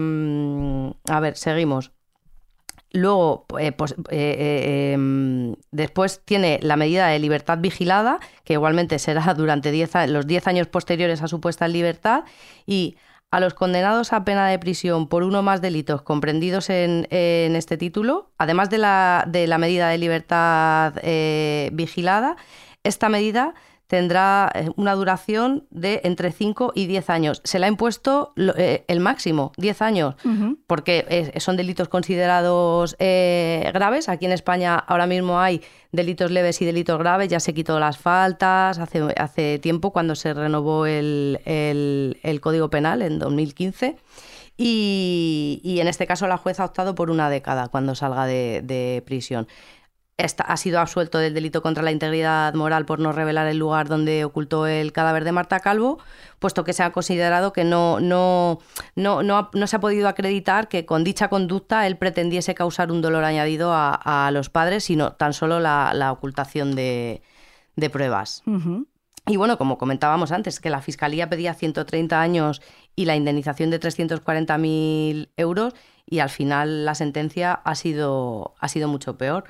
a 1.09 1.21
ver, 1.21 1.37
seguimos. 1.37 1.93
Luego, 2.93 3.47
eh, 3.59 3.73
pues, 3.73 3.93
eh, 3.93 3.97
eh, 4.11 4.93
em, 4.95 5.55
después 5.71 6.23
tiene 6.25 6.59
la 6.63 6.77
medida 6.77 7.07
de 7.09 7.19
libertad 7.21 7.59
vigilada, 7.61 8.19
que 8.45 8.55
igualmente 8.55 8.99
será 8.99 9.33
durante 9.35 9.71
10 9.71 9.95
a- 9.97 10.07
los 10.07 10.27
10 10.27 10.47
años 10.49 10.67
posteriores 10.67 11.23
a 11.23 11.29
su 11.29 11.41
puesta 11.41 11.67
en 11.67 11.73
libertad, 11.73 12.25
y 12.67 12.97
a 13.31 13.39
los 13.39 13.55
condenados 13.55 14.13
a 14.13 14.25
pena 14.25 14.49
de 14.49 14.59
prisión 14.59 15.07
por 15.07 15.23
uno 15.23 15.41
más 15.43 15.61
delitos 15.61 16.03
comprendidos 16.03 16.69
en, 16.69 17.07
en 17.11 17.55
este 17.55 17.77
título, 17.77 18.33
además 18.39 18.71
de 18.71 18.79
la, 18.79 19.25
de 19.29 19.47
la 19.47 19.59
medida 19.59 19.89
de 19.89 19.99
libertad 19.99 20.95
eh, 21.03 21.71
vigilada, 21.73 22.35
esta 22.83 23.09
medida 23.09 23.55
tendrá 23.91 24.51
eh, 24.55 24.71
una 24.77 24.95
duración 24.95 25.67
de 25.71 26.01
entre 26.05 26.31
5 26.31 26.71
y 26.77 26.87
10 26.87 27.11
años. 27.11 27.41
Se 27.43 27.59
le 27.59 27.67
ha 27.67 27.69
impuesto 27.69 28.33
eh, 28.37 28.85
el 28.87 29.01
máximo, 29.01 29.51
10 29.57 29.83
años, 29.83 30.15
porque 30.69 31.05
eh, 31.09 31.41
son 31.41 31.57
delitos 31.57 31.89
considerados 31.89 32.95
eh, 33.01 33.69
graves. 33.75 34.09
Aquí 34.09 34.27
en 34.27 34.33
España 34.33 34.77
ahora 34.77 35.07
mismo 35.09 35.41
hay 35.41 35.61
delitos 35.91 36.31
leves 36.31 36.63
y 36.63 36.65
delitos 36.67 37.01
graves, 37.01 37.27
ya 37.29 37.41
se 37.41 37.53
quitó 37.53 37.81
las 37.81 37.99
faltas 37.99 38.79
hace, 38.79 39.03
hace 39.17 39.59
tiempo 39.59 39.91
cuando 39.93 40.15
se 40.15 40.35
renovó 40.35 40.87
el, 40.87 41.41
el- 41.45 42.19
el 42.23 42.41
Código 42.41 42.71
Penal 42.71 43.03
en 43.03 43.19
2015. 43.19 43.97
Y, 44.63 45.61
y 45.65 45.81
en 45.81 45.89
este 45.89 46.07
caso 46.07 46.27
la 46.29 46.37
jueza 46.37 46.63
ha 46.63 46.67
optado 46.67 46.95
por 46.95 47.11
una 47.11 47.31
década 47.31 47.69
cuando 47.69 47.95
salga 47.95 48.27
de, 48.27 48.61
de 48.63 49.03
prisión. 49.07 49.49
Ha 50.23 50.57
sido 50.57 50.81
absuelto 50.81 51.19
del 51.19 51.35
delito 51.35 51.63
contra 51.63 51.83
la 51.83 51.91
integridad 51.91 52.55
moral 52.55 52.85
por 52.85 52.99
no 52.99 53.13
revelar 53.13 53.47
el 53.47 53.59
lugar 53.59 53.89
donde 53.89 54.25
ocultó 54.25 54.67
el 54.67 54.93
cadáver 54.93 55.25
de 55.25 55.33
Marta 55.33 55.61
Calvo, 55.61 55.99
puesto 56.39 56.65
que 56.65 56.73
se 56.73 56.83
ha 56.83 56.93
considerado 56.93 57.53
que 57.53 57.65
no, 57.65 58.01
no, 58.01 58.59
no, 58.97 59.23
no, 59.23 59.51
no 59.53 59.67
se 59.67 59.77
ha 59.77 59.81
podido 59.81 60.09
acreditar 60.09 60.69
que 60.69 60.87
con 60.87 61.05
dicha 61.05 61.29
conducta 61.29 61.87
él 61.87 61.97
pretendiese 61.97 62.55
causar 62.55 62.93
un 62.93 63.01
dolor 63.03 63.25
añadido 63.25 63.73
a, 63.73 64.27
a 64.27 64.31
los 64.31 64.51
padres, 64.51 64.85
sino 64.85 65.13
tan 65.13 65.33
solo 65.33 65.61
la, 65.61 65.93
la 65.95 66.13
ocultación 66.13 66.75
de, 66.75 67.23
de 67.77 67.91
pruebas. 67.91 68.43
Y 69.27 69.37
bueno, 69.37 69.59
como 69.59 69.79
comentábamos 69.79 70.33
antes, 70.33 70.61
que 70.61 70.71
la 70.71 70.81
Fiscalía 70.81 71.29
pedía 71.29 71.55
130 71.55 72.21
años 72.21 72.63
y 72.97 73.05
la 73.05 73.17
indemnización 73.17 73.71
de 73.71 73.79
340.000 73.79 75.29
euros 75.37 75.75
y 76.07 76.19
al 76.19 76.31
final 76.31 76.85
la 76.85 76.95
sentencia 76.95 77.53
ha 77.53 77.75
sido, 77.75 78.55
ha 78.59 78.69
sido 78.69 78.89
mucho 78.89 79.17
peor. 79.17 79.45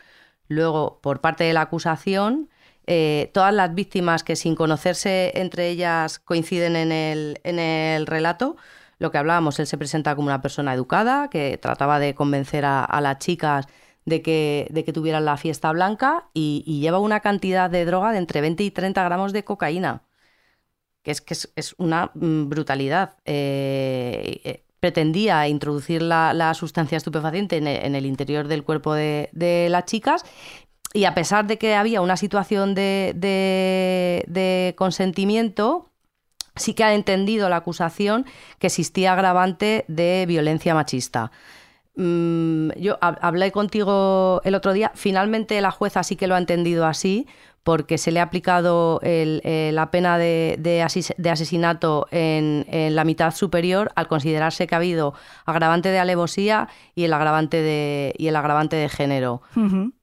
Luego, 0.50 0.98
por 1.00 1.20
parte 1.20 1.44
de 1.44 1.52
la 1.52 1.60
acusación, 1.62 2.50
eh, 2.88 3.30
todas 3.32 3.54
las 3.54 3.72
víctimas 3.72 4.24
que 4.24 4.34
sin 4.34 4.56
conocerse 4.56 5.30
entre 5.36 5.68
ellas 5.68 6.18
coinciden 6.18 6.74
en 6.74 6.90
el, 6.90 8.06
relato, 8.08 8.56
lo 8.98 9.12
que 9.12 9.18
hablábamos, 9.18 9.60
él 9.60 9.68
se 9.68 9.78
presenta 9.78 10.16
como 10.16 10.26
una 10.26 10.42
persona 10.42 10.74
educada, 10.74 11.30
que 11.30 11.56
trataba 11.56 12.00
de 12.00 12.16
convencer 12.16 12.64
a, 12.64 13.00
las 13.00 13.18
chicas 13.18 13.66
de 14.06 14.22
que, 14.22 14.90
tuvieran 14.92 15.24
la 15.24 15.36
fiesta 15.36 15.70
blanca 15.70 16.28
y, 16.34 16.80
lleva 16.80 16.98
una 16.98 17.20
cantidad 17.20 17.70
de 17.70 17.84
droga 17.84 18.10
de 18.10 18.18
entre 18.18 18.40
20 18.40 18.64
y 18.64 18.72
30 18.72 19.04
gramos 19.04 19.32
de 19.32 19.44
cocaína, 19.44 20.02
que 21.04 21.12
es 21.12 21.74
una 21.78 22.10
mm, 22.14 22.48
brutalidad. 22.48 23.16
Eh, 23.24 24.40
eh, 24.42 24.64
pretendía 24.80 25.46
introducir 25.48 26.02
la, 26.02 26.32
la 26.34 26.54
sustancia 26.54 26.96
estupefaciente 26.96 27.56
en 27.58 27.66
el, 27.66 27.84
en 27.84 27.94
el 27.94 28.06
interior 28.06 28.48
del 28.48 28.64
cuerpo 28.64 28.94
de, 28.94 29.28
de 29.32 29.68
las 29.70 29.84
chicas 29.84 30.24
y 30.92 31.04
a 31.04 31.14
pesar 31.14 31.46
de 31.46 31.58
que 31.58 31.74
había 31.76 32.00
una 32.00 32.16
situación 32.16 32.74
de, 32.74 33.12
de- 33.16 34.74
consentimiento, 34.76 35.86
sí 36.56 36.74
que 36.74 36.84
ha 36.84 36.94
entendido 36.94 37.48
la 37.48 37.56
acusación 37.56 38.26
que 38.58 38.66
existía 38.68 39.12
agravante 39.12 39.84
de 39.88 40.24
violencia 40.26 40.74
machista. 40.74 41.30
Mm, 41.96 42.70
yo 42.76 42.98
hab- 43.00 43.18
hablé 43.20 43.52
contigo 43.52 44.40
el 44.44 44.54
otro 44.54 44.72
día, 44.72 44.92
finalmente 44.94 45.60
la 45.60 45.70
jueza 45.70 46.02
sí 46.02 46.16
que 46.16 46.26
lo 46.26 46.34
ha 46.34 46.38
entendido 46.38 46.86
así, 46.86 47.26
porque 47.62 47.98
se 47.98 48.10
le 48.10 48.20
ha 48.20 48.24
aplicado 48.24 49.00
el- 49.02 49.42
eh, 49.44 49.70
la 49.74 49.90
pena 49.90 50.16
de, 50.18 50.56
de 50.58 50.82
asis- 50.82 51.14
de 51.18 51.30
asesinato 51.30 52.06
en, 52.10 52.64
en 52.68 52.94
la 52.96 53.04
mitad 53.04 53.34
superior 53.34 53.92
al 53.96 54.08
considerarse 54.08 54.66
que 54.66 54.74
ha 54.74 54.78
habido 54.78 55.14
agravante 55.44 55.90
de 55.90 55.98
alevosía 55.98 56.68
y 56.94 57.04
el 57.04 57.12
agravante 57.12 57.58
de, 57.60 58.14
y 58.16 58.28
el 58.28 58.36
agravante 58.36 58.76
de 58.76 58.88
género. 58.88 59.42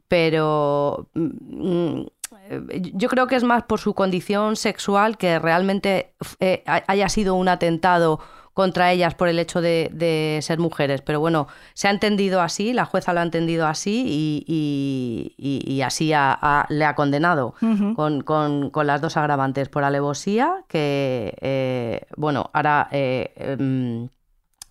Pero 0.07 1.09
mm, 1.15 2.01
eh, 2.49 2.81
yo 2.93 3.09
creo 3.09 3.27
que 3.27 3.35
es 3.35 3.43
más 3.43 3.63
por 3.63 3.79
su 3.79 3.93
condición 3.93 4.55
sexual 4.55 5.17
que 5.17 5.37
realmente 5.39 6.13
eh, 6.39 6.63
ha- 6.65 6.83
haya 6.87 7.09
sido 7.09 7.35
un 7.35 7.49
atentado 7.49 8.19
contra 8.57 8.91
ellas 8.91 9.13
por 9.13 9.27
el 9.27 9.37
hecho 9.37 9.61
de, 9.61 9.91
de 9.93 10.39
ser 10.41 10.57
mujeres. 10.57 11.01
Pero 11.03 11.19
bueno, 11.19 11.47
se 11.75 11.87
ha 11.87 11.91
entendido 11.91 12.41
así, 12.41 12.73
la 12.73 12.85
jueza 12.85 13.13
lo 13.13 13.19
ha 13.19 13.23
entendido 13.23 13.67
así 13.67 14.03
y, 14.07 14.43
y- 14.47 15.35
y- 15.37 15.71
y 15.75 15.81
así 15.83 16.11
ha- 16.11 16.33
ha- 16.41 16.65
le 16.69 16.83
ha 16.83 16.95
condenado 16.95 17.53
con, 17.95 18.21
con- 18.23 18.71
con 18.71 18.87
las 18.87 18.99
dos 18.99 19.15
agravantes 19.15 19.69
por 19.69 19.83
alevosía, 19.83 20.63
que, 20.67 21.35
eh, 21.41 22.01
bueno, 22.15 22.49
ahora 22.51 22.87
eh, 22.91 23.31
em, 23.37 24.09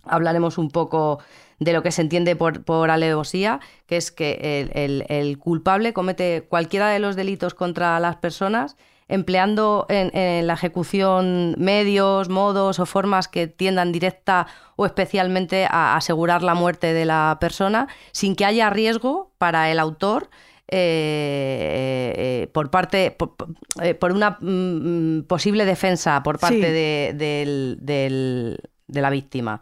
hablaremos 0.04 0.58
un 0.58 0.70
poco 0.70 1.20
de 1.60 1.72
lo 1.72 1.82
que 1.82 1.92
se 1.92 2.02
entiende 2.02 2.34
por, 2.36 2.64
por 2.64 2.90
alevosía, 2.90 3.60
que 3.86 3.96
es 3.96 4.10
que 4.10 4.32
el, 4.60 4.70
el- 4.82 5.06
el 5.08 5.38
culpable 5.38 5.92
comete 5.92 6.44
cualquiera 6.48 6.88
de 6.88 6.98
los 6.98 7.14
delitos 7.14 7.54
contra 7.54 7.98
las 8.00 8.16
personas 8.16 8.76
empleando 9.08 9.86
en, 9.88 10.14
en 10.16 10.46
la 10.46 10.54
ejecución 10.54 11.54
medios, 11.58 12.28
modos 12.28 12.78
o 12.80 12.86
formas 12.86 13.28
que 13.28 13.46
tiendan 13.46 13.92
directa 13.92 14.46
o 14.76 14.84
especialmente 14.86 15.66
a 15.70 15.96
asegurar 15.96 16.42
la 16.42 16.54
muerte 16.54 16.92
de 16.92 17.04
la 17.04 17.38
persona 17.40 17.86
sin 18.12 18.34
que 18.34 18.44
haya 18.44 18.68
riesgo 18.70 19.30
para 19.38 19.70
el 19.70 19.78
autor 19.78 20.28
eh, 20.68 22.12
eh, 22.16 22.46
por 22.48 22.70
parte 22.70 23.12
por, 23.12 23.34
eh, 23.80 23.94
por 23.94 24.10
una 24.12 24.38
mm, 24.40 25.22
posible 25.28 25.64
defensa 25.64 26.22
por 26.24 26.38
parte 26.40 26.56
Sí. 26.56 26.62
de, 26.62 27.12
del- 27.14 27.78
del- 27.80 28.58
de 28.88 29.00
la 29.00 29.10
víctima. 29.10 29.60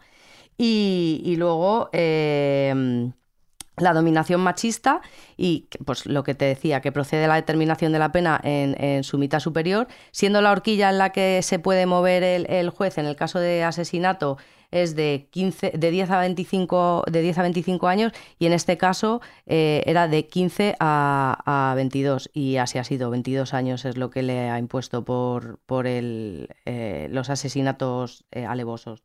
Y, 0.57 1.21
y 1.25 1.35
luego 1.35 1.89
la 3.77 3.93
dominación 3.93 4.41
machista 4.41 5.01
y 5.37 5.67
pues 5.85 6.05
lo 6.05 6.23
que 6.23 6.35
te 6.35 6.45
decía, 6.45 6.81
que 6.81 6.91
procede 6.91 7.27
la 7.27 7.35
determinación 7.35 7.91
de 7.91 7.99
la 7.99 8.11
pena 8.11 8.39
en, 8.43 8.81
en 8.81 9.03
su 9.03 9.17
mitad 9.17 9.39
superior, 9.39 9.87
siendo 10.11 10.41
la 10.41 10.51
horquilla 10.51 10.89
en 10.89 10.97
la 10.97 11.11
que 11.11 11.41
se 11.41 11.59
puede 11.59 11.85
mover 11.85 12.23
el, 12.23 12.69
juez 12.69 12.97
en 12.97 13.05
el 13.05 13.15
caso 13.15 13.39
de 13.39 13.63
asesinato 13.63 14.37
es 14.71 14.95
de 14.95 15.27
15 15.31 15.73
de 15.77 15.91
10 15.91 16.09
a 16.09 16.19
25 16.19 17.03
de 17.09 17.21
10 17.21 17.37
a 17.37 17.41
25 17.43 17.87
años 17.87 18.11
y 18.39 18.47
en 18.47 18.53
este 18.53 18.77
caso 18.77 19.21
eh, 19.45 19.83
era 19.85 20.07
de 20.07 20.27
15 20.27 20.75
a, 20.79 21.71
a 21.71 21.75
22 21.75 22.29
y 22.33 22.57
así 22.57 22.77
ha 22.77 22.83
sido. 22.83 23.09
22 23.09 23.53
años 23.53 23.85
es 23.85 23.95
lo 23.97 24.09
que 24.09 24.23
le 24.23 24.49
ha 24.49 24.59
impuesto 24.59 25.05
por 25.05 25.59
por 25.65 25.87
el, 25.87 26.49
eh, 26.65 27.07
los 27.11 27.29
asesinatos 27.29 28.25
eh, 28.31 28.45
alevosos 28.45 29.03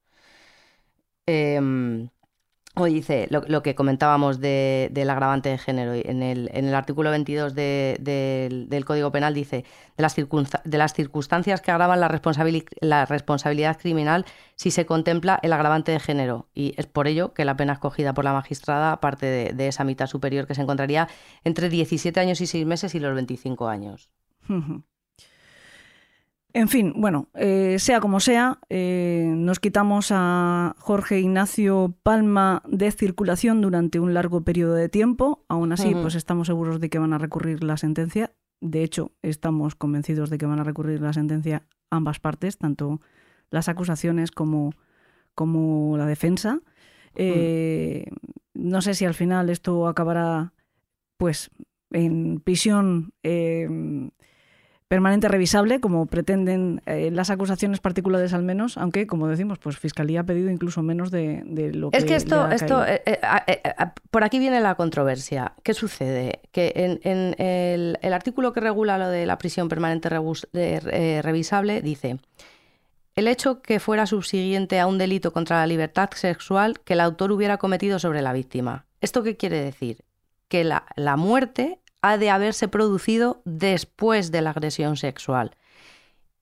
Dice 2.85 3.29
lo, 3.31 3.63
que 3.63 3.75
comentábamos 3.75 4.41
de- 4.41 4.89
del 4.93 5.11
agravante 5.11 5.49
de 5.49 5.59
género. 5.59 5.93
En 5.95 6.23
el, 6.23 6.75
artículo 6.75 7.11
22 7.11 7.55
de- 7.55 7.97
del, 8.01 8.85
Código 8.85 9.11
Penal 9.13 9.35
dice 9.35 9.65
de 9.97 10.03
las, 10.79 10.95
circunstancias 10.95 11.61
que 11.61 11.71
agravan 11.71 12.01
la 12.01 12.09
responsabilidad 13.07 13.79
criminal 13.79 14.25
si 14.57 14.71
se 14.71 14.87
contempla 14.87 15.39
el 15.43 15.53
agravante 15.53 15.93
de 15.93 16.01
género. 16.01 16.49
Y 16.55 16.75
es 16.77 16.87
por 16.87 17.07
ello 17.09 17.33
que 17.35 17.45
la 17.45 17.57
pena 17.57 17.73
escogida 17.75 18.15
por 18.15 18.25
la 18.25 18.33
magistrada 18.33 19.01
parte 19.01 19.27
de, 19.27 19.53
de 19.53 19.69
esa 19.69 19.85
mitad 19.85 20.07
superior 20.07 20.47
que 20.47 20.55
se 20.55 20.63
encontraría 20.63 21.09
entre 21.45 21.69
17 21.69 22.19
años 22.21 22.41
y 22.41 22.47
6 22.47 22.67
meses 22.67 22.95
y 22.95 23.01
los 23.01 23.15
25 23.15 23.69
años. 23.69 24.11
En 26.53 26.69
fin, 26.69 26.95
bueno, 26.97 27.29
eh, 27.35 27.77
sea 27.79 28.01
como 28.01 28.19
sea, 28.19 28.59
eh, 28.69 29.33
nos 29.37 29.61
quitamos 29.61 30.09
a 30.11 30.75
Jorge 30.79 31.21
Ignacio 31.21 31.95
Palma 32.03 32.63
de 32.67 32.91
circulación 32.91 33.61
durante 33.61 34.01
un 34.01 34.15
largo 34.15 34.43
periodo 34.43 34.75
de 34.75 34.89
tiempo. 34.89 35.45
Aún 35.49 35.73
así, 35.73 35.95
pues 35.95 36.15
estamos 36.17 36.49
seguros 36.49 36.81
de 36.81 36.91
que 36.91 36.99
van 36.99 37.13
a 37.13 37.19
recurrir 37.19 37.63
la 37.63 37.77
sentencia. 37.77 38.33
De 38.61 38.83
hecho, 38.83 39.13
estamos 39.23 39.75
convencidos 39.77 40.29
de 40.29 40.39
que 40.39 40.47
van 40.47 40.59
a 40.59 40.65
recurrir 40.65 41.01
la 41.01 41.13
sentencia 41.13 41.63
ambas 41.89 42.19
partes, 42.19 42.59
tanto 42.59 43.01
las 43.51 43.69
acusaciones 43.69 44.31
como, 44.33 44.75
como 45.35 45.97
la 45.97 46.07
defensa. 46.07 46.61
Eh, 47.15 48.07
No 48.55 48.83
sé 48.83 48.95
si 48.95 49.05
al 49.05 49.15
final 49.15 49.51
esto 49.51 49.87
acabará, 49.87 50.53
pues, 51.17 51.51
en 51.93 52.41
prisión 52.41 53.13
eh, 53.23 53.69
permanente 54.91 55.29
revisable, 55.29 55.81
como 55.81 56.07
pretenden 56.07 56.83
eh, 56.85 57.13
las 57.13 57.31
acusaciones 57.31 57.79
particulares 57.79 58.35
al 58.35 58.43
menos, 58.43 58.77
aunque, 58.77 59.07
como 59.07 59.29
decimos, 59.29 59.61
pues 59.61 59.79
Fiscalía 59.79 60.23
ha 60.23 60.25
pedido 60.25 60.51
incluso 60.51 60.83
menos 60.83 61.13
de, 61.13 61.43
de 61.47 61.73
lo 61.73 61.93
que 61.93 61.99
Es 61.99 62.05
que 62.05 62.17
esto, 62.17 62.49
le 62.49 62.53
ha 62.53 62.57
esto 62.57 62.85
eh, 62.85 63.01
eh, 63.07 63.63
por 64.11 64.25
aquí 64.25 64.41
viene 64.41 64.61
la 64.61 64.75
controversia. 64.75 65.53
¿Qué 65.63 65.75
sucede? 65.75 66.41
Que 66.51 66.73
en, 66.75 67.01
en 67.05 67.41
el, 67.41 67.99
el 68.03 68.13
artículo 68.13 68.53
que 68.53 68.59
regula 68.59 68.99
lo 68.99 69.07
de 69.07 69.27
la 69.27 69.39
prisión 69.39 69.69
permanente 69.69 70.11
rebus- 70.11 70.49
revisable 71.23 71.83
dice 71.83 72.19
el 73.15 73.29
hecho 73.29 73.63
que 73.63 73.79
fuera 73.79 74.07
subsiguiente 74.07 74.81
a 74.81 74.89
un 74.89 74.99
delito 74.99 75.33
contra 75.33 75.59
la 75.61 75.69
libertad 75.69 76.11
sexual 76.15 76.81
que 76.81 76.95
el 76.95 77.01
autor 77.01 77.31
hubiera 77.31 77.59
cometido 77.59 78.01
sobre 78.01 78.23
la 78.23 78.33
víctima. 78.33 78.87
¿Esto 79.01 79.23
qué 79.23 79.37
quiere 79.37 79.63
decir? 79.63 79.99
Que 80.49 80.65
la, 80.65 80.85
la 80.97 81.17
muerte 81.17 81.79
ha 82.03 82.17
de 82.17 82.31
haberse 82.31 82.69
producido 82.69 83.43
después 83.45 84.31
de 84.31 84.43
la 84.43 84.51
agresión 84.51 84.97
sexual. 84.97 85.57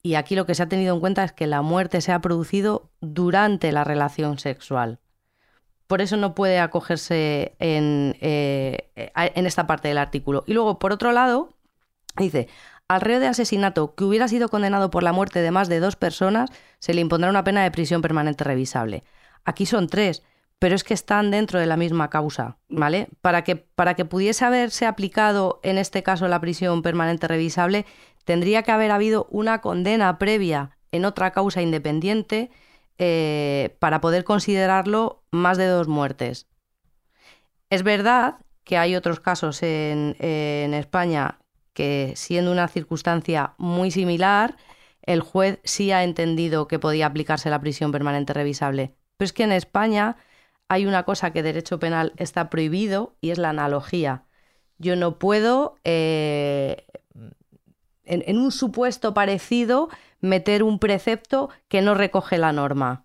Y 0.02 0.14
aquí 0.14 0.36
lo 0.36 0.46
que 0.46 0.54
se 0.54 0.62
ha 0.62 0.68
tenido 0.68 0.94
en 0.94 1.00
cuenta 1.00 1.24
es 1.24 1.32
que 1.32 1.46
la 1.46 1.62
muerte 1.62 2.00
se 2.00 2.12
ha 2.12 2.20
producido 2.20 2.90
durante 3.00 3.72
la 3.72 3.84
relación 3.84 4.38
sexual. 4.38 5.00
Por 5.86 6.00
eso 6.00 6.16
no 6.16 6.34
puede 6.34 6.60
acogerse 6.60 7.56
en, 7.58 8.16
eh, 8.20 8.90
en 8.94 9.46
esta 9.46 9.66
parte 9.66 9.88
del 9.88 9.98
artículo. 9.98 10.44
Y 10.46 10.52
luego, 10.52 10.78
por 10.78 10.92
otro 10.92 11.12
lado, 11.12 11.54
dice, 12.16 12.48
al 12.88 13.00
reo 13.00 13.20
de 13.20 13.26
asesinato 13.26 13.94
que 13.94 14.04
hubiera 14.04 14.28
sido 14.28 14.48
condenado 14.48 14.90
por 14.90 15.02
la 15.02 15.12
muerte 15.12 15.40
de 15.40 15.50
más 15.50 15.68
de 15.68 15.80
dos 15.80 15.96
personas, 15.96 16.50
se 16.78 16.94
le 16.94 17.00
impondrá 17.00 17.30
una 17.30 17.44
pena 17.44 17.62
de 17.62 17.70
prisión 17.70 18.00
permanente 18.00 18.44
revisable. 18.44 19.02
Aquí 19.44 19.66
son 19.66 19.88
tres, 19.88 20.22
pero 20.58 20.74
es 20.74 20.84
que 20.84 20.94
están 20.94 21.30
dentro 21.30 21.60
de 21.60 21.66
la 21.66 21.76
misma 21.76 22.10
causa, 22.10 22.58
¿vale? 22.68 23.08
Para 23.20 23.44
que, 23.44 23.56
para 23.56 23.94
que 23.94 24.04
pudiese 24.04 24.44
haberse 24.44 24.86
aplicado 24.86 25.60
en 25.62 25.78
este 25.78 26.02
caso 26.02 26.26
la 26.26 26.40
prisión 26.40 26.82
permanente 26.82 27.28
revisable, 27.28 27.86
tendría 28.24 28.62
que 28.62 28.72
haber 28.72 28.90
habido 28.90 29.28
una 29.30 29.60
condena 29.60 30.18
previa 30.18 30.76
en 30.90 31.04
otra 31.04 31.30
causa 31.30 31.62
independiente 31.62 32.50
eh, 32.98 33.76
para 33.78 34.00
poder 34.00 34.24
considerarlo 34.24 35.22
más 35.30 35.58
de 35.58 35.66
dos 35.66 35.86
muertes. 35.86 36.48
Es 37.70 37.82
verdad 37.84 38.38
que 38.64 38.78
hay 38.78 38.96
otros 38.96 39.20
casos 39.20 39.62
en, 39.62 40.16
en 40.18 40.74
España 40.74 41.38
que, 41.72 42.12
siendo 42.16 42.50
una 42.50 42.66
circunstancia 42.66 43.54
muy 43.58 43.92
similar, 43.92 44.56
el 45.02 45.20
juez 45.20 45.60
sí 45.62 45.92
ha 45.92 46.02
entendido 46.02 46.66
que 46.66 46.80
podía 46.80 47.06
aplicarse 47.06 47.50
la 47.50 47.60
prisión 47.60 47.92
permanente 47.92 48.32
revisable. 48.32 48.94
Pero 49.16 49.26
es 49.26 49.32
que 49.32 49.44
en 49.44 49.52
España 49.52 50.16
hay 50.68 50.86
una 50.86 51.04
cosa 51.04 51.32
que 51.32 51.42
derecho 51.42 51.78
penal 51.78 52.12
está 52.16 52.50
prohibido 52.50 53.16
y 53.20 53.30
es 53.30 53.38
la 53.38 53.50
analogía. 53.50 54.24
Yo 54.78 54.96
no 54.96 55.18
puedo, 55.18 55.76
eh, 55.84 56.86
en, 58.04 58.38
un 58.38 58.52
supuesto 58.52 59.12
parecido, 59.14 59.88
meter 60.20 60.62
un 60.62 60.78
precepto 60.78 61.50
que 61.68 61.82
no 61.82 61.94
recoge 61.94 62.38
la 62.38 62.52
norma, 62.52 63.04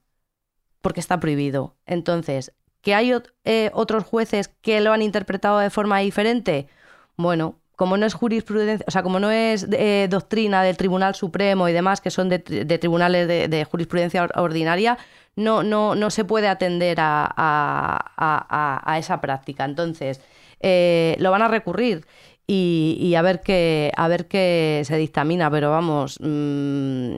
porque 0.81 0.99
está 0.99 1.19
prohibido. 1.19 1.75
Entonces, 1.85 2.53
¿que 2.81 2.95
hay 2.95 3.13
eh, 3.45 3.71
otros 3.73 4.03
jueces 4.03 4.49
que 4.61 4.81
lo 4.81 4.91
han 4.91 5.01
interpretado 5.01 5.59
de 5.59 5.69
forma 5.69 5.99
diferente? 5.99 6.67
Bueno, 7.15 7.59
como 7.75 7.97
no 7.97 8.05
es 8.05 8.13
jurisprudencia, 8.13 8.85
o 8.87 8.91
sea, 8.91 9.01
como 9.01 9.19
no 9.19 9.31
es 9.31 9.67
eh, 9.71 10.07
doctrina 10.09 10.61
del 10.63 10.77
Tribunal 10.77 11.15
Supremo 11.15 11.67
y 11.67 11.73
demás, 11.73 12.01
que 12.01 12.11
son 12.11 12.29
de, 12.29 12.37
de 12.39 12.77
tribunales 12.77 13.27
de, 13.27 13.47
de 13.47 13.65
jurisprudencia 13.65 14.23
or- 14.23 14.31
ordinaria, 14.35 14.97
no, 15.35 15.63
no, 15.63 15.95
no 15.95 16.09
se 16.09 16.25
puede 16.25 16.47
atender 16.47 16.99
a, 16.99 17.25
a- 17.35 18.81
a- 18.85 18.97
esa 18.99 19.21
práctica. 19.21 19.65
Entonces, 19.65 20.21
eh, 20.59 21.15
lo 21.19 21.31
van 21.31 21.41
a 21.41 21.47
recurrir 21.47 22.05
y, 22.47 23.13
a 23.15 23.21
ver 23.21 23.41
qué 23.41 23.91
a 23.95 24.07
ver 24.07 24.27
qué 24.27 24.81
se 24.85 24.97
dictamina, 24.97 25.49
pero 25.49 25.71
vamos, 25.71 26.19
mm, 26.21 27.17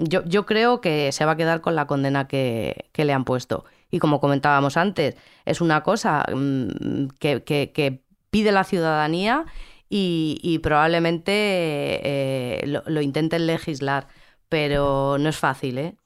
yo, 0.00 0.22
yo 0.24 0.46
creo 0.46 0.80
que 0.80 1.12
se 1.12 1.24
va 1.24 1.32
a 1.32 1.36
quedar 1.36 1.60
con 1.60 1.74
la 1.76 1.86
condena 1.86 2.28
que, 2.28 2.86
que 2.92 3.04
le 3.04 3.12
han 3.12 3.24
puesto. 3.24 3.64
Y 3.90 3.98
como 4.00 4.20
comentábamos 4.20 4.76
antes, 4.76 5.16
es 5.44 5.60
una 5.60 5.82
cosa 5.82 6.24
mm, 6.34 7.06
que, 7.18 7.42
que- 7.44 8.02
pide 8.30 8.52
la 8.52 8.64
ciudadanía 8.64 9.46
y, 9.88 10.58
probablemente 10.62 11.30
eh, 11.32 12.66
lo, 12.66 12.82
lo 12.86 13.00
intenten 13.00 13.46
legislar, 13.46 14.08
pero 14.50 15.16
no 15.18 15.28
es 15.30 15.36
fácil, 15.38 15.78
¿eh? 15.78 15.96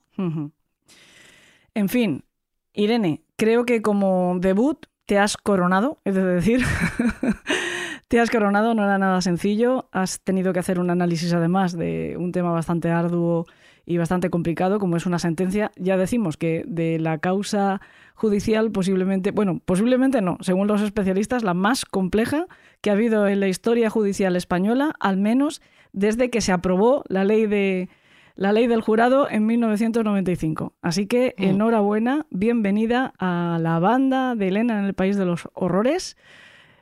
En 1.74 1.88
fin, 1.88 2.24
Irene, 2.72 3.24
creo 3.36 3.64
que 3.64 3.82
como 3.82 4.36
debut 4.40 4.86
te 5.06 5.18
has 5.18 5.36
coronado, 5.36 5.98
es 6.04 6.14
decir, 6.14 6.64
Te 8.10 8.18
has 8.18 8.28
coronado, 8.28 8.74
no 8.74 8.82
era 8.82 8.98
nada 8.98 9.20
sencillo. 9.20 9.88
Has 9.92 10.20
tenido 10.20 10.52
que 10.52 10.58
hacer 10.58 10.80
un 10.80 10.90
análisis 10.90 11.32
además 11.32 11.78
de 11.78 12.16
un 12.18 12.32
tema 12.32 12.50
bastante 12.50 12.90
arduo 12.90 13.46
y 13.86 13.98
bastante 13.98 14.30
complicado, 14.30 14.80
como 14.80 14.96
es 14.96 15.06
una 15.06 15.20
sentencia. 15.20 15.70
Ya 15.76 15.96
decimos 15.96 16.36
que 16.36 16.64
de 16.66 16.98
la 16.98 17.18
causa 17.18 17.80
judicial 18.16 18.72
posiblemente, 18.72 19.30
bueno, 19.30 19.60
posiblemente 19.64 20.22
no, 20.22 20.38
según 20.40 20.66
los 20.66 20.82
especialistas, 20.82 21.44
la 21.44 21.54
más 21.54 21.84
compleja 21.84 22.48
que 22.80 22.90
ha 22.90 22.94
habido 22.94 23.28
en 23.28 23.38
la 23.38 23.46
historia 23.46 23.90
judicial 23.90 24.34
española, 24.34 24.92
al 24.98 25.16
menos 25.16 25.62
desde 25.92 26.30
que 26.30 26.40
se 26.40 26.50
aprobó 26.50 27.04
la 27.08 27.22
ley 27.22 27.46
de 27.46 27.90
la 28.34 28.52
ley 28.52 28.66
del 28.66 28.80
jurado 28.80 29.28
en 29.30 29.46
1995. 29.46 30.74
Así 30.82 31.06
que 31.06 31.34
mm. 31.36 31.42
enhorabuena, 31.42 32.26
bienvenida 32.30 33.12
a 33.18 33.58
la 33.60 33.78
banda 33.78 34.34
de 34.34 34.48
Elena 34.48 34.78
en 34.78 34.84
el 34.84 34.94
País 34.94 35.16
de 35.16 35.24
los 35.24 35.48
Horrores. 35.54 36.16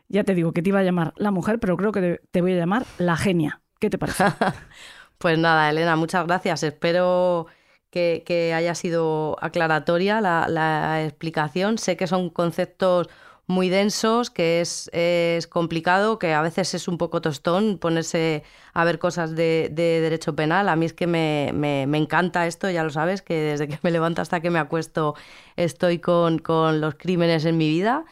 Ya 0.08 0.24
te 0.24 0.34
digo 0.34 0.52
que 0.52 0.62
te 0.62 0.70
iba 0.70 0.80
a 0.80 0.84
llamar 0.84 1.12
la 1.16 1.30
mujer, 1.30 1.58
pero 1.58 1.76
creo 1.76 1.92
que 1.92 2.20
te 2.30 2.40
voy 2.40 2.54
a 2.54 2.56
llamar 2.56 2.86
la 2.98 3.16
genia. 3.16 3.60
¿Qué 3.78 3.90
te 3.90 3.98
parece? 3.98 4.24
pues 5.18 5.38
nada, 5.38 5.70
Elena, 5.70 5.96
muchas 5.96 6.26
gracias. 6.26 6.62
Espero 6.62 7.46
que, 7.90 8.52
haya 8.54 8.74
sido 8.74 9.36
aclaratoria 9.40 10.20
la, 10.20 11.04
explicación. 11.04 11.78
Sé 11.78 11.96
que 11.96 12.06
son 12.06 12.30
conceptos 12.30 13.08
muy 13.48 13.70
densos, 13.70 14.30
que 14.30 14.60
es, 14.60 14.90
es, 14.92 15.46
complicado, 15.46 16.18
que 16.18 16.34
a 16.34 16.42
veces 16.42 16.74
es 16.74 16.86
un 16.86 16.98
poco 16.98 17.22
tostón 17.22 17.78
ponerse 17.78 18.44
a 18.74 18.84
ver 18.84 18.98
cosas 18.98 19.34
de, 19.34 19.72
derecho 19.74 20.36
penal. 20.36 20.68
A 20.68 20.76
mí 20.76 20.84
es 20.84 20.92
que 20.92 21.06
me, 21.06 21.48
encanta 21.82 22.46
esto, 22.46 22.70
ya 22.70 22.84
lo 22.84 22.90
sabes, 22.90 23.22
que 23.22 23.34
desde 23.34 23.66
que 23.66 23.78
me 23.82 23.90
levanto 23.90 24.20
hasta 24.20 24.40
que 24.40 24.50
me 24.50 24.58
acuesto 24.58 25.14
estoy 25.56 25.98
con, 25.98 26.42
los 26.46 26.94
crímenes 26.96 27.46
en 27.46 27.56
mi 27.56 27.70
vida. 27.70 28.04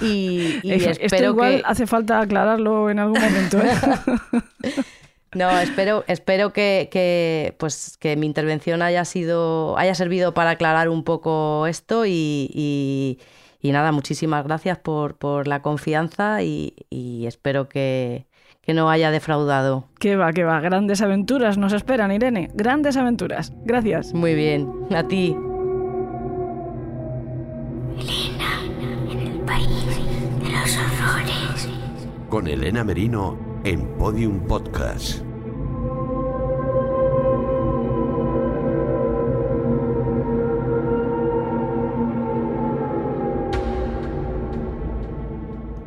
Y, 0.00 0.60
espero 0.64 1.30
igual 1.30 1.62
hace 1.66 1.88
falta 1.88 2.20
aclararlo 2.20 2.88
en 2.88 3.00
algún 3.00 3.20
momento. 3.20 3.58
¿eh? 3.58 3.74
No, 5.34 5.50
espero, 5.58 6.04
espero 6.06 6.52
que, 6.52 7.56
pues, 7.58 7.96
que 7.98 8.14
mi 8.14 8.24
intervención 8.24 8.82
haya 8.82 9.04
sido, 9.04 9.76
haya 9.76 9.96
servido 9.96 10.32
para 10.32 10.50
aclarar 10.50 10.88
un 10.88 11.02
poco 11.02 11.66
esto 11.66 12.06
y 12.06 12.48
y 12.54 13.18
nada, 13.72 13.92
muchísimas 13.92 14.44
gracias 14.44 14.78
por, 14.78 15.48
la 15.48 15.62
confianza 15.62 16.42
y, 16.42 16.74
espero 17.26 17.68
que, 17.68 18.26
no 18.66 18.90
haya 18.90 19.10
defraudado. 19.10 19.88
Que 19.98 20.16
va, 20.16 20.32
que 20.32 20.44
va. 20.44 20.60
Grandes 20.60 21.02
aventuras 21.02 21.58
nos 21.58 21.72
esperan, 21.72 22.12
Irene. 22.12 22.50
Grandes 22.54 22.96
aventuras. 22.96 23.52
Gracias. 23.64 24.14
Muy 24.14 24.34
bien. 24.34 24.70
A 24.94 25.06
ti. 25.06 25.36
Elena, 27.98 28.60
en 29.10 29.18
el 29.18 29.38
país 29.40 29.86
de 30.42 30.50
los 30.50 30.76
horrores. 30.76 31.68
Con 32.28 32.48
Elena 32.48 32.84
Merino 32.84 33.38
en 33.64 33.86
Podium 33.96 34.46
Podcast. 34.46 35.33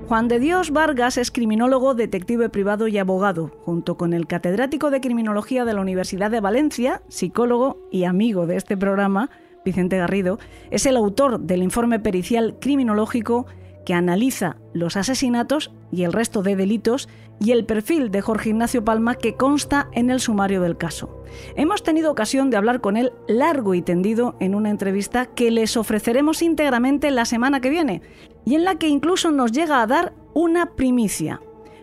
Juan 0.08 0.30
de 0.30 0.40
Dios 0.40 0.72
Vargas 0.72 1.18
es 1.18 1.32
criminólogo, 1.32 1.94
detective 1.94 2.48
privado 2.48 2.88
y 2.88 2.98
abogado, 2.98 3.52
junto 3.66 3.98
con 3.98 4.14
el 4.14 4.26
catedrático 4.26 4.90
de 4.90 5.02
Criminología 5.02 5.66
de 5.66 5.74
la 5.74 5.82
Universidad 5.82 6.32
de 6.32 6.40
Valencia, 6.40 7.02
psicólogo 7.10 7.78
y 7.92 8.06
amigo 8.06 8.48
de 8.48 8.56
este 8.56 8.78
programa, 8.78 9.30
Vicente 9.66 9.98
Garrido, 9.98 10.40
es 10.72 10.86
el 10.86 10.96
autor 10.96 11.42
del 11.42 11.62
informe 11.62 12.00
pericial 12.00 12.56
criminológico 12.62 13.48
que 13.86 13.94
analiza 13.94 14.56
los 14.72 14.96
asesinatos 14.96 15.74
y 15.92 16.04
el 16.04 16.14
resto 16.14 16.42
de 16.42 16.56
delitos 16.56 17.10
y 17.42 17.52
el 17.52 17.66
perfil 17.66 18.10
de 18.10 18.22
Jorge 18.22 18.52
Ignacio 18.52 18.86
Palma 18.86 19.16
que 19.16 19.36
consta 19.36 19.90
en 19.92 20.10
el 20.10 20.22
sumario 20.22 20.62
del 20.62 20.78
caso. 20.78 21.22
Hemos 21.58 21.84
tenido 21.84 22.12
ocasión 22.12 22.50
de 22.50 22.56
hablar 22.56 22.80
con 22.80 22.96
él 22.96 23.12
largo 23.28 23.74
y 23.74 23.82
tendido 23.82 24.38
en 24.40 24.56
una 24.56 24.70
entrevista 24.70 25.26
que 25.26 25.52
les 25.52 25.76
ofreceremos 25.76 26.42
íntegramente 26.42 27.12
la 27.12 27.26
semana 27.26 27.60
que 27.60 27.70
viene 27.70 28.02
y 28.48 28.56
en 28.56 28.64
la 28.64 28.76
que 28.76 28.88
incluso 28.88 29.30
nos 29.30 29.52
llega 29.52 29.82
a 29.82 29.88
dar 29.88 30.14
una 30.34 30.68
primicia. 30.68 31.42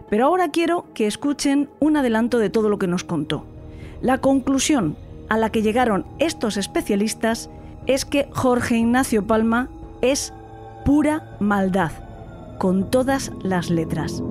Pero 0.08 0.24
ahora 0.24 0.50
quiero 0.50 0.86
que 0.94 1.06
escuchen 1.06 1.68
un 1.78 1.98
adelanto 1.98 2.38
de 2.38 2.48
todo 2.48 2.70
lo 2.70 2.78
que 2.78 2.86
nos 2.86 3.04
contó. 3.04 3.44
La 4.00 4.22
conclusión 4.22 4.96
a 5.28 5.36
la 5.36 5.52
que 5.52 5.60
llegaron 5.60 6.06
estos 6.18 6.56
especialistas 6.56 7.50
es 7.86 8.06
que 8.06 8.28
Jorge 8.30 8.78
Ignacio 8.78 9.26
Palma 9.26 9.68
es 10.00 10.32
pura 10.86 11.36
maldad, 11.38 11.92
con 12.58 12.90
todas 12.90 13.30
las 13.42 13.68
letras. 13.68 14.22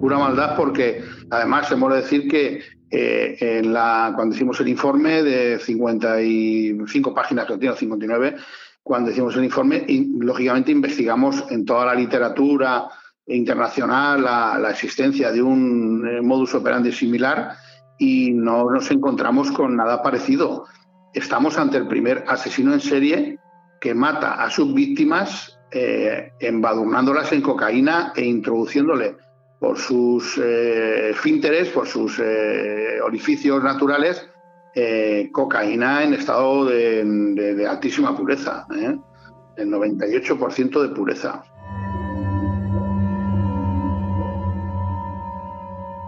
Pura 0.00 0.18
maldad 0.18 0.54
porque 0.54 1.02
además 1.30 1.68
hemos 1.72 1.92
de 1.92 2.00
decir 2.00 2.28
que 2.28 2.60
eh, 2.92 3.36
en 3.40 3.72
la, 3.72 4.12
cuando 4.14 4.36
hicimos 4.36 4.60
el 4.60 4.68
informe 4.68 5.24
de 5.24 5.58
55 5.58 7.12
páginas, 7.12 7.46
que 7.46 7.58
tiene 7.58 7.74
59, 7.74 8.36
cuando 8.84 9.10
hicimos 9.10 9.34
el 9.36 9.44
informe, 9.44 9.86
lógicamente 10.20 10.70
investigamos 10.70 11.42
en 11.50 11.64
toda 11.64 11.86
la 11.86 11.94
literatura 11.94 12.86
internacional 13.26 14.22
la, 14.22 14.70
existencia 14.70 15.32
de 15.32 15.42
un 15.42 16.06
eh, 16.06 16.20
modus 16.20 16.54
operandi 16.54 16.92
similar 16.92 17.56
y 17.98 18.32
no 18.32 18.70
nos 18.70 18.90
encontramos 18.90 19.50
con 19.52 19.74
nada 19.74 20.02
parecido. 20.02 20.66
Estamos 21.14 21.56
ante 21.56 21.78
el 21.78 21.88
primer 21.88 22.24
asesino 22.28 22.74
en 22.74 22.80
serie 22.80 23.38
que 23.80 23.94
mata 23.94 24.34
a 24.34 24.50
sus 24.50 24.74
víctimas 24.74 25.58
eh, 25.70 26.32
embadurnándolas 26.38 27.32
en 27.32 27.40
cocaína 27.40 28.12
e 28.14 28.26
introduciéndole 28.26 29.16
por 29.58 29.78
sus 29.78 30.38
eh, 30.44 31.14
por 31.72 31.86
sus 31.86 32.20
orificios 33.02 33.62
naturales, 33.62 34.28
eh, 34.74 35.28
cocaína 35.32 36.02
en 36.02 36.14
estado 36.14 36.64
de, 36.66 37.66
altísima 37.68 38.16
pureza, 38.16 38.66
¿eh? 38.76 38.96
el 39.56 39.68
98% 39.70 40.82
de 40.82 40.88
pureza. 40.88 41.44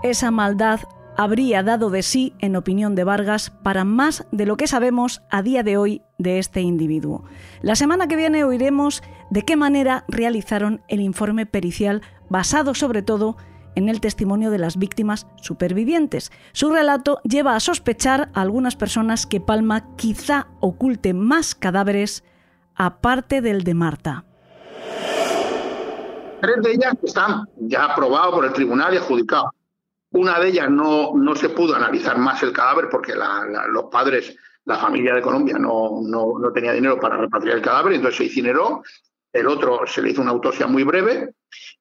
Esa 0.03 0.31
maldad 0.31 0.81
habría 1.17 1.63
dado 1.63 1.91
de 1.91 2.03
sí, 2.03 2.35
en 2.39 2.57
opinión 2.57 2.95
de 2.95 3.05
Vargas, 3.05 3.51
para 3.51 3.85
más 3.85 4.27
de 4.33 4.47
lo 4.47 4.57
que 4.57 4.67
sabemos 4.67 5.23
a 5.31 5.43
día 5.43 5.63
de 5.63 5.77
hoy 5.77 6.03
de 6.19 6.39
este 6.39 6.61
individuo. 6.61 7.25
La 7.63 7.77
semana 7.77 8.07
que 8.07 8.17
viene 8.17 8.45
oiremos 8.45 9.03
de 9.31 9.43
qué 9.43 9.57
manera 9.57 10.05
realizaron 10.09 10.83
el 10.89 11.01
informe 11.01 11.47
pericial 11.47 12.03
basado 12.29 12.75
sobre 12.75 13.03
todo 13.03 13.37
en 13.37 13.56
el 13.77 14.01
testimonio 14.01 14.51
de 14.51 14.59
las 14.59 14.79
víctimas 14.79 15.27
supervivientes. 15.41 16.33
Su 16.53 16.73
relato 16.73 17.21
lleva 17.23 17.55
a 17.55 17.61
sospechar 17.61 18.31
a 18.35 18.41
algunas 18.41 18.75
personas 18.75 19.27
que 19.27 19.41
Palma 19.41 19.95
quizá 19.97 20.49
oculte 20.61 21.15
más 21.15 21.55
cadáveres 21.55 22.25
aparte 22.75 23.41
del 23.41 23.63
de 23.63 23.75
Marta. 23.75 24.25
Tres 26.41 26.63
de 26.63 26.73
ellas 26.73 26.95
están 27.03 27.49
ya 27.57 27.85
aprobadas 27.85 28.33
por 28.33 28.45
el 28.45 28.53
tribunal 28.53 28.95
y 28.95 28.97
adjudicadas. 28.99 29.51
Una 30.13 30.39
de 30.39 30.49
ellas 30.49 30.71
no, 30.71 31.13
no 31.15 31.35
se 31.35 31.49
pudo 31.51 31.75
analizar 31.75 32.19
más 32.19 32.43
el 32.43 32.53
cadáver 32.53 32.89
porque 32.91 33.15
los 33.15 33.85
padres, 33.91 34.37
la 34.65 34.77
familia 34.77 35.15
de 35.15 35.23
Colombia 35.23 35.59
no, 35.59 36.01
no, 36.03 36.39
no 36.39 36.53
tenía 36.53 36.73
dinero 36.73 36.99
para 36.99 37.17
repatriar 37.17 37.57
el 37.57 37.63
cadáver, 37.63 37.95
entonces 37.95 38.19
se 38.19 38.25
incineró 38.25 38.83
el 39.37 39.47
otro 39.49 39.87
se 39.87 40.03
le 40.03 40.11
hizo 40.11 40.23
una 40.23 40.31
autopsia 40.31 40.67
muy 40.67 40.83
breve 40.83 41.35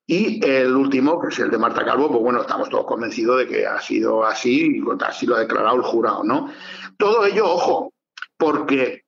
y 0.05 0.45
el 0.45 0.75
último, 0.75 1.19
que 1.19 1.29
es 1.29 1.39
el 1.39 1.49
de 1.49 1.57
Marta 1.57 1.83
Calvo, 1.83 2.09
pues 2.09 2.21
bueno, 2.21 2.41
estamos 2.41 2.69
todos 2.69 2.85
convencidos 2.85 3.39
de 3.39 3.47
que 3.47 3.65
ha 3.65 3.81
sido 3.81 4.23
así 4.23 4.77
y 4.77 4.83
así 5.03 5.25
lo 5.25 5.35
ha 5.35 5.39
declarado 5.39 5.77
el 5.77 5.81
jurado, 5.81 6.23
¿no? 6.23 6.51
Todo 6.97 7.25
ello, 7.25 7.49
ojo, 7.49 7.93
porque 8.37 9.03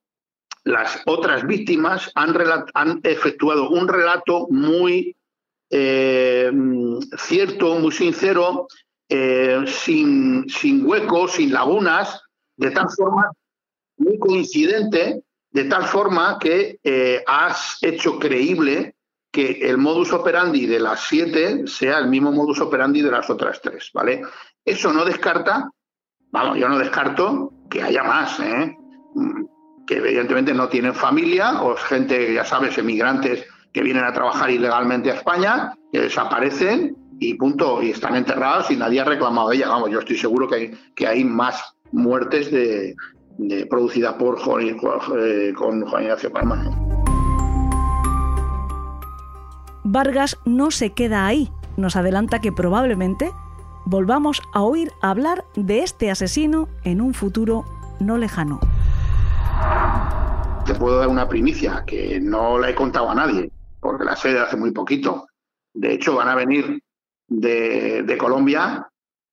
las 0.64 1.00
otras 1.06 1.46
víctimas 1.46 2.10
han, 2.14 2.34
han 2.74 3.00
efectuado 3.04 3.70
un 3.70 3.86
relato 3.86 4.48
muy 4.50 5.16
eh, 5.70 6.50
cierto, 7.16 7.78
muy 7.78 7.92
sincero, 7.92 8.66
eh, 9.08 9.64
sin, 9.66 10.48
sin 10.48 10.84
huecos, 10.84 11.32
sin 11.32 11.52
lagunas, 11.52 12.22
de 12.56 12.70
tal 12.70 12.88
forma 12.90 13.30
muy 13.98 14.18
coincidente 14.18 15.22
de 15.50 15.64
tal 15.64 15.84
forma 15.84 16.38
que 16.38 16.78
eh, 16.82 17.22
has 17.26 17.78
hecho 17.82 18.18
creíble 18.18 18.94
que 19.30 19.68
el 19.68 19.78
modus 19.78 20.12
operandi 20.12 20.66
de 20.66 20.80
las 20.80 21.00
siete 21.00 21.66
sea 21.66 21.98
el 21.98 22.08
mismo 22.08 22.32
modus 22.32 22.60
operandi 22.60 23.02
de 23.02 23.10
las 23.10 23.28
otras 23.28 23.60
tres, 23.60 23.90
¿vale? 23.92 24.22
Eso 24.64 24.92
no 24.92 25.04
descarta, 25.04 25.70
vamos, 26.30 26.58
yo 26.58 26.68
no 26.68 26.78
descarto 26.78 27.52
que 27.70 27.82
haya 27.82 28.02
más, 28.02 28.40
¿eh? 28.40 28.76
que 29.86 29.96
evidentemente 29.96 30.52
no 30.52 30.68
tienen 30.68 30.94
familia, 30.94 31.62
o 31.62 31.74
gente, 31.76 32.34
ya 32.34 32.44
sabes, 32.44 32.76
emigrantes 32.76 33.46
que 33.72 33.82
vienen 33.82 34.04
a 34.04 34.12
trabajar 34.12 34.50
ilegalmente 34.50 35.10
a 35.10 35.14
España, 35.14 35.74
que 35.92 36.00
desaparecen 36.00 36.96
y 37.20 37.34
punto, 37.34 37.82
y 37.82 37.90
están 37.90 38.14
enterrados 38.14 38.70
y 38.70 38.76
nadie 38.76 39.00
ha 39.00 39.04
reclamado 39.04 39.48
de 39.48 39.56
ella. 39.56 39.68
Vamos, 39.68 39.90
yo 39.90 40.00
estoy 40.00 40.18
seguro 40.18 40.46
que 40.46 40.54
hay, 40.54 40.70
que 40.94 41.06
hay 41.06 41.24
más 41.24 41.74
muertes 41.90 42.50
de, 42.50 42.94
producida 43.68 44.16
por 44.18 44.38
Juan, 44.40 44.78
con 45.54 45.84
Juan 45.86 46.02
Ignacio 46.02 46.30
Palma. 46.30 46.88
Vargas 49.84 50.36
no 50.44 50.70
se 50.70 50.92
queda 50.92 51.26
ahí. 51.26 51.50
Nos 51.76 51.96
adelanta 51.96 52.40
que 52.40 52.52
probablemente 52.52 53.30
volvamos 53.86 54.42
a 54.52 54.62
oír 54.62 54.92
hablar 55.00 55.44
de 55.54 55.82
este 55.82 56.10
asesino 56.10 56.68
en 56.84 57.00
un 57.00 57.14
futuro 57.14 57.64
no 58.00 58.18
lejano. 58.18 58.60
Te 60.66 60.74
puedo 60.74 60.98
dar 60.98 61.08
una 61.08 61.26
primicia 61.26 61.84
que 61.86 62.20
no 62.20 62.58
la 62.58 62.70
he 62.70 62.74
contado 62.74 63.08
a 63.08 63.14
nadie, 63.14 63.50
porque 63.80 64.04
la 64.04 64.14
sé 64.14 64.34
de 64.34 64.40
hace 64.40 64.56
muy 64.56 64.72
poquito. 64.72 65.26
De 65.72 65.94
hecho, 65.94 66.16
van 66.16 66.28
a 66.28 66.34
venir 66.34 66.82
de, 67.28 68.16
Colombia 68.18 68.86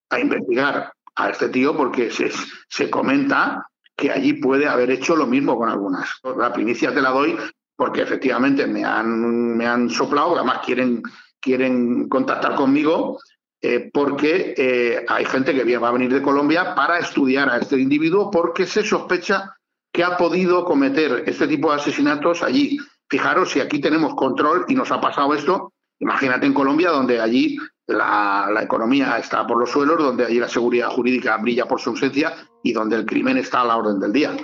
a 0.09 0.19
investigar 0.19 0.93
a 1.15 1.29
este 1.29 1.49
tío 1.49 1.75
porque 1.75 2.11
se, 2.11 2.31
se 2.69 2.89
comenta 2.89 3.67
que 3.95 4.11
allí 4.11 4.33
puede 4.33 4.67
haber 4.67 4.91
hecho 4.91 5.15
lo 5.15 5.25
mismo 5.25 5.57
con 5.57 5.69
algunas. 5.69 6.09
La 6.37 6.51
primicia 6.51 6.93
te 6.93 7.01
la 7.01 7.11
doy 7.11 7.37
porque 7.75 8.01
efectivamente 8.01 8.67
me 8.67 8.83
han, 8.83 9.57
me 9.57 9.65
han 9.65 9.89
soplado, 9.89 10.35
además 10.35 10.59
quieren, 10.65 11.03
quieren 11.39 12.07
contactar 12.07 12.55
conmigo 12.55 13.19
eh, 13.61 13.89
porque 13.91 14.53
eh, 14.57 15.05
hay 15.07 15.25
gente 15.25 15.53
que 15.53 15.77
va 15.77 15.89
a 15.89 15.93
venir 15.93 16.13
de 16.13 16.21
Colombia 16.21 16.75
para 16.75 16.99
estudiar 16.99 17.49
a 17.49 17.57
este 17.57 17.79
individuo 17.79 18.29
porque 18.29 18.65
se 18.65 18.83
sospecha 18.83 19.55
que 19.91 20.03
ha 20.03 20.17
podido 20.17 20.65
cometer 20.65 21.23
este 21.25 21.47
tipo 21.47 21.71
de 21.71 21.77
asesinatos 21.77 22.43
allí. 22.43 22.77
Fijaros, 23.09 23.51
si 23.51 23.61
aquí 23.61 23.79
tenemos 23.79 24.13
control 24.15 24.65
y 24.67 24.75
nos 24.75 24.91
ha 24.91 24.99
pasado 24.99 25.33
esto, 25.33 25.73
imagínate 25.99 26.45
en 26.45 26.53
Colombia, 26.53 26.89
donde 26.89 27.21
allí 27.21 27.57
la, 27.87 28.59
economía 28.61 29.17
está 29.17 29.45
por 29.45 29.57
los 29.57 29.69
suelos, 29.69 29.97
donde 29.97 30.25
allí 30.25 30.39
la 30.39 30.47
seguridad 30.47 30.89
jurídica 30.89 31.37
brilla 31.37 31.67
por 31.67 31.79
su 31.79 31.91
ausencia 31.91 32.33
y 32.63 32.73
donde 32.73 32.95
el 32.95 33.05
crimen 33.05 33.37
está 33.37 33.61
a 33.61 33.65
la 33.65 33.77
orden 33.77 33.99
del 33.99 34.13
día. 34.13 34.35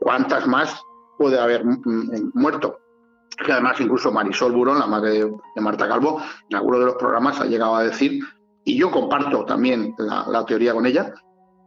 ¿Cuántas 0.00 0.46
más 0.46 0.82
puede 1.18 1.38
haber 1.38 1.64
mm, 1.64 1.82
mm, 1.84 2.30
muerto? 2.34 2.78
Que 3.44 3.52
además 3.52 3.80
incluso 3.80 4.12
Marisol 4.12 4.52
Burón, 4.52 4.78
la 4.78 4.86
madre 4.86 5.24
de 5.54 5.60
Marta 5.60 5.88
Calvo, 5.88 6.20
en 6.50 6.56
alguno 6.56 6.78
de 6.78 6.86
los 6.86 6.94
programas 6.96 7.40
ha 7.40 7.46
llegado 7.46 7.76
a 7.76 7.84
decir, 7.84 8.22
y 8.64 8.78
yo 8.78 8.90
comparto 8.90 9.44
también 9.46 9.94
la 9.98 10.44
teoría 10.44 10.74
con 10.74 10.84
ella, 10.84 11.14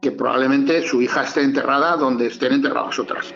que 0.02 0.12
probablemente 0.12 0.86
su 0.86 1.02
hija 1.02 1.24
esté 1.24 1.42
enterrada 1.42 1.96
donde 1.96 2.28
estén 2.28 2.54
enterradas 2.54 3.00
otras. 3.00 3.34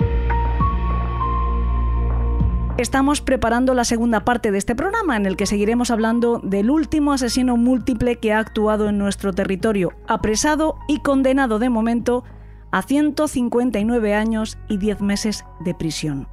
Estamos 2.77 3.21
preparando 3.21 3.73
la 3.73 3.83
segunda 3.85 4.23
parte 4.23 4.51
de 4.51 4.59
este 4.59 4.75
programa 4.75 5.17
en 5.17 5.25
el 5.25 5.35
que 5.35 5.47
seguiremos 5.47 5.89
hablando 5.89 6.39
del 6.43 6.69
último 6.69 7.11
asesino 7.11 7.57
múltiple 7.57 8.17
que 8.17 8.33
ha 8.33 8.37
actuado 8.37 8.87
en 8.87 8.99
nuestro 8.99 9.33
territorio, 9.33 9.93
apresado 10.07 10.77
y 10.87 10.99
condenado 10.99 11.57
de 11.57 11.71
momento 11.71 12.23
a 12.69 12.83
159 12.83 14.13
años 14.13 14.59
y 14.69 14.77
10 14.77 15.01
meses 15.01 15.43
de 15.59 15.73
prisión. 15.73 16.27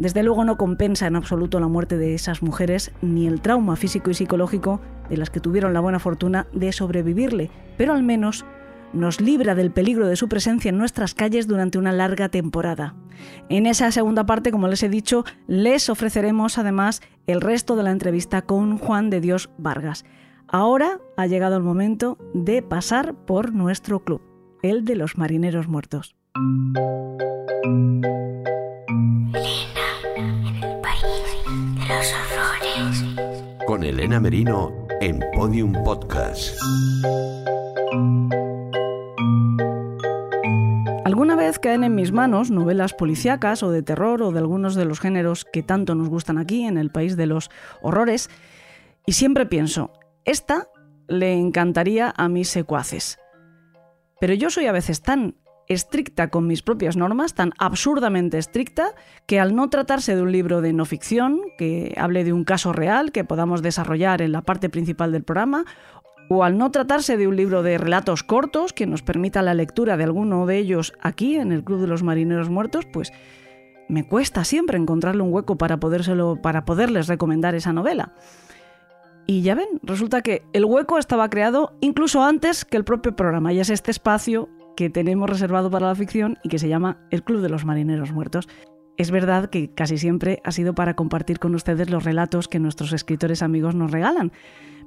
Desde 0.00 0.24
luego 0.24 0.44
no 0.44 0.56
compensa 0.56 1.06
en 1.06 1.14
absoluto 1.14 1.60
la 1.60 1.68
muerte 1.68 1.96
de 1.96 2.14
esas 2.14 2.42
mujeres 2.42 2.90
ni 3.00 3.28
el 3.28 3.40
trauma 3.40 3.76
físico 3.76 4.10
y 4.10 4.14
psicológico 4.14 4.80
de 5.10 5.16
las 5.16 5.30
que 5.30 5.38
tuvieron 5.38 5.72
la 5.72 5.80
buena 5.80 6.00
fortuna 6.00 6.48
de 6.52 6.72
sobrevivirle, 6.72 7.52
pero 7.76 7.92
al 7.92 8.02
menos 8.02 8.44
nos 8.92 9.20
libra 9.20 9.54
del 9.54 9.70
peligro 9.70 10.06
de 10.06 10.16
su 10.16 10.28
presencia 10.28 10.68
en 10.68 10.78
nuestras 10.78 11.14
calles 11.14 11.46
durante 11.46 11.78
una 11.78 11.92
larga 11.92 12.28
temporada. 12.28 12.94
En 13.48 13.66
esa 13.66 13.90
segunda 13.92 14.26
parte, 14.26 14.50
como 14.50 14.68
les 14.68 14.82
he 14.82 14.88
dicho, 14.88 15.24
les 15.46 15.88
ofreceremos 15.88 16.58
además 16.58 17.02
el 17.26 17.40
resto 17.40 17.76
de 17.76 17.82
la 17.82 17.90
entrevista 17.90 18.42
con 18.42 18.78
Juan 18.78 19.10
de 19.10 19.20
Dios 19.20 19.50
Vargas. 19.58 20.04
Ahora 20.48 21.00
ha 21.16 21.26
llegado 21.26 21.56
el 21.56 21.62
momento 21.62 22.18
de 22.34 22.62
pasar 22.62 23.14
por 23.14 23.52
nuestro 23.52 24.04
club, 24.04 24.20
el 24.62 24.84
de 24.84 24.96
los 24.96 25.16
marineros 25.16 25.68
muertos. 25.68 26.14
Con 33.66 33.84
Elena 33.84 34.20
Merino 34.20 34.72
en 35.00 35.20
Podium 35.34 35.72
Podcast. 35.84 36.54
Alguna 41.12 41.36
vez 41.36 41.58
caen 41.58 41.84
en 41.84 41.94
mis 41.94 42.10
manos 42.10 42.50
novelas 42.50 42.94
policíacas 42.94 43.62
o 43.62 43.70
de 43.70 43.82
terror 43.82 44.22
o 44.22 44.32
de 44.32 44.38
algunos 44.38 44.74
de 44.74 44.86
los 44.86 44.98
géneros 44.98 45.44
que 45.44 45.62
tanto 45.62 45.94
nos 45.94 46.08
gustan 46.08 46.38
aquí 46.38 46.64
en 46.64 46.78
el 46.78 46.90
país 46.90 47.18
de 47.18 47.26
los 47.26 47.50
horrores 47.82 48.30
y 49.04 49.12
siempre 49.12 49.44
pienso, 49.44 49.92
esta 50.24 50.68
le 51.08 51.34
encantaría 51.34 52.14
a 52.16 52.30
mis 52.30 52.48
secuaces. 52.48 53.18
Pero 54.20 54.32
yo 54.32 54.48
soy 54.48 54.68
a 54.68 54.72
veces 54.72 55.02
tan 55.02 55.36
estricta 55.68 56.30
con 56.30 56.46
mis 56.46 56.62
propias 56.62 56.96
normas, 56.96 57.34
tan 57.34 57.52
absurdamente 57.58 58.38
estricta, 58.38 58.94
que 59.26 59.38
al 59.38 59.54
no 59.54 59.68
tratarse 59.68 60.16
de 60.16 60.22
un 60.22 60.32
libro 60.32 60.62
de 60.62 60.72
no 60.72 60.86
ficción, 60.86 61.42
que 61.58 61.94
hable 61.98 62.24
de 62.24 62.32
un 62.32 62.44
caso 62.44 62.72
real 62.72 63.12
que 63.12 63.24
podamos 63.24 63.60
desarrollar 63.60 64.22
en 64.22 64.32
la 64.32 64.40
parte 64.40 64.70
principal 64.70 65.12
del 65.12 65.24
programa, 65.24 65.66
o 66.34 66.44
al 66.44 66.58
no 66.58 66.70
tratarse 66.70 67.16
de 67.16 67.28
un 67.28 67.36
libro 67.36 67.62
de 67.62 67.78
relatos 67.78 68.22
cortos 68.22 68.72
que 68.72 68.86
nos 68.86 69.02
permita 69.02 69.42
la 69.42 69.54
lectura 69.54 69.96
de 69.96 70.04
alguno 70.04 70.46
de 70.46 70.58
ellos 70.58 70.92
aquí 71.00 71.36
en 71.36 71.52
el 71.52 71.64
Club 71.64 71.80
de 71.80 71.86
los 71.86 72.02
Marineros 72.02 72.50
Muertos, 72.50 72.86
pues 72.92 73.12
me 73.88 74.04
cuesta 74.06 74.44
siempre 74.44 74.78
encontrarle 74.78 75.22
un 75.22 75.32
hueco 75.32 75.56
para, 75.56 75.78
para 75.78 76.64
poderles 76.64 77.08
recomendar 77.08 77.54
esa 77.54 77.72
novela. 77.72 78.14
Y 79.26 79.42
ya 79.42 79.54
ven, 79.54 79.68
resulta 79.82 80.22
que 80.22 80.42
el 80.52 80.64
hueco 80.64 80.98
estaba 80.98 81.28
creado 81.28 81.76
incluso 81.80 82.22
antes 82.22 82.64
que 82.64 82.76
el 82.76 82.84
propio 82.84 83.14
programa, 83.14 83.52
y 83.52 83.60
es 83.60 83.70
este 83.70 83.90
espacio 83.90 84.48
que 84.76 84.90
tenemos 84.90 85.28
reservado 85.28 85.70
para 85.70 85.88
la 85.88 85.94
ficción 85.94 86.38
y 86.42 86.48
que 86.48 86.58
se 86.58 86.68
llama 86.68 86.98
el 87.10 87.22
Club 87.22 87.40
de 87.40 87.48
los 87.48 87.64
Marineros 87.64 88.12
Muertos. 88.12 88.48
Es 88.96 89.10
verdad 89.10 89.48
que 89.48 89.72
casi 89.72 89.98
siempre 89.98 90.40
ha 90.44 90.52
sido 90.52 90.74
para 90.74 90.94
compartir 90.94 91.38
con 91.38 91.54
ustedes 91.54 91.90
los 91.90 92.04
relatos 92.04 92.48
que 92.48 92.58
nuestros 92.58 92.92
escritores 92.92 93.42
amigos 93.42 93.74
nos 93.74 93.90
regalan, 93.90 94.32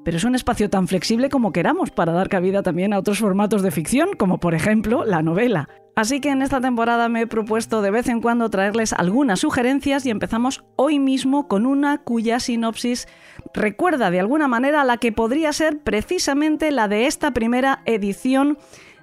pero 0.06 0.18
es 0.18 0.24
un 0.24 0.36
espacio 0.36 0.70
tan 0.70 0.88
flexible 0.88 1.30
como 1.30 1.52
queramos 1.52 1.90
para 1.90 2.14
dar 2.14 2.30
cabida 2.30 2.62
también 2.62 2.94
a 2.94 3.00
otros 3.00 3.18
formatos 3.18 3.64
de 3.64 3.72
ficción, 3.72 4.10
como 4.16 4.40
por 4.40 4.54
ejemplo 4.54 5.04
la 5.04 5.24
novela. 5.24 5.68
Así 5.96 6.22
que 6.22 6.30
en 6.30 6.44
esta 6.44 6.62
temporada 6.62 7.10
me 7.10 7.22
he 7.22 7.28
propuesto 7.28 7.82
de 7.82 7.90
vez 7.90 8.08
en 8.08 8.22
cuando 8.22 8.52
traerles 8.52 8.94
algunas 8.94 9.40
sugerencias 9.40 10.06
y 10.06 10.12
empezamos 10.12 10.64
hoy 10.76 11.00
mismo 11.00 11.48
con 11.48 11.66
una 11.66 11.98
cuya 11.98 12.40
sinopsis 12.40 13.08
recuerda 13.54 14.12
de 14.12 14.20
alguna 14.20 14.48
manera 14.48 14.84
la 14.84 14.98
que 14.98 15.12
podría 15.12 15.52
ser 15.54 15.80
precisamente 15.80 16.72
la 16.72 16.88
de 16.88 17.08
esta 17.08 17.32
primera 17.32 17.82
edición 17.86 18.60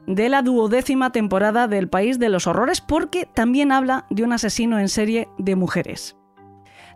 de 0.07 0.29
la 0.29 0.43
duodécima 0.43 1.11
temporada 1.11 1.67
del 1.67 1.89
País 1.89 2.21
de 2.21 2.29
los 2.29 2.47
Horrores 2.47 2.81
porque 2.81 3.27
también 3.27 3.73
habla 3.73 4.07
de 4.11 4.23
un 4.23 4.33
asesino 4.33 4.79
en 4.79 4.89
serie 4.89 5.29
de 5.37 5.57
mujeres. 5.57 6.17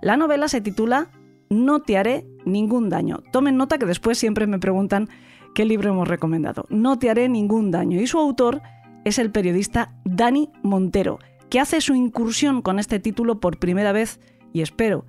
La 0.01 0.17
novela 0.17 0.47
se 0.47 0.61
titula 0.61 1.09
no 1.51 1.81
te 1.81 1.97
haré 1.97 2.27
ningún 2.45 2.89
daño. 2.89 3.23
Tomen 3.33 3.57
nota 3.57 3.79
que 3.79 3.87
después 3.87 4.19
siempre 4.19 4.47
me 4.47 4.59
preguntan 4.59 5.09
qué 5.55 5.65
libro 5.65 5.91
hemos 5.91 6.09
recomendado. 6.09 6.67
No 6.69 6.99
te 6.99 7.11
haré 7.11 7.29
ningún 7.29 7.71
daño. 7.71 8.01
Y 8.01 8.07
su 8.07 8.19
autor 8.19 8.63
es 9.05 9.19
el 9.19 9.31
periodista 9.31 9.95
Dani 10.05 10.51
Montero, 10.63 11.19
que 11.51 11.61
hace 11.61 11.81
su 11.81 11.95
incursión 11.95 12.63
con 12.63 12.79
este 12.79 12.99
título 12.99 13.41
por 13.41 13.59
primera 13.59 13.93
vez, 13.93 14.21
y 14.53 14.63
espero 14.63 15.05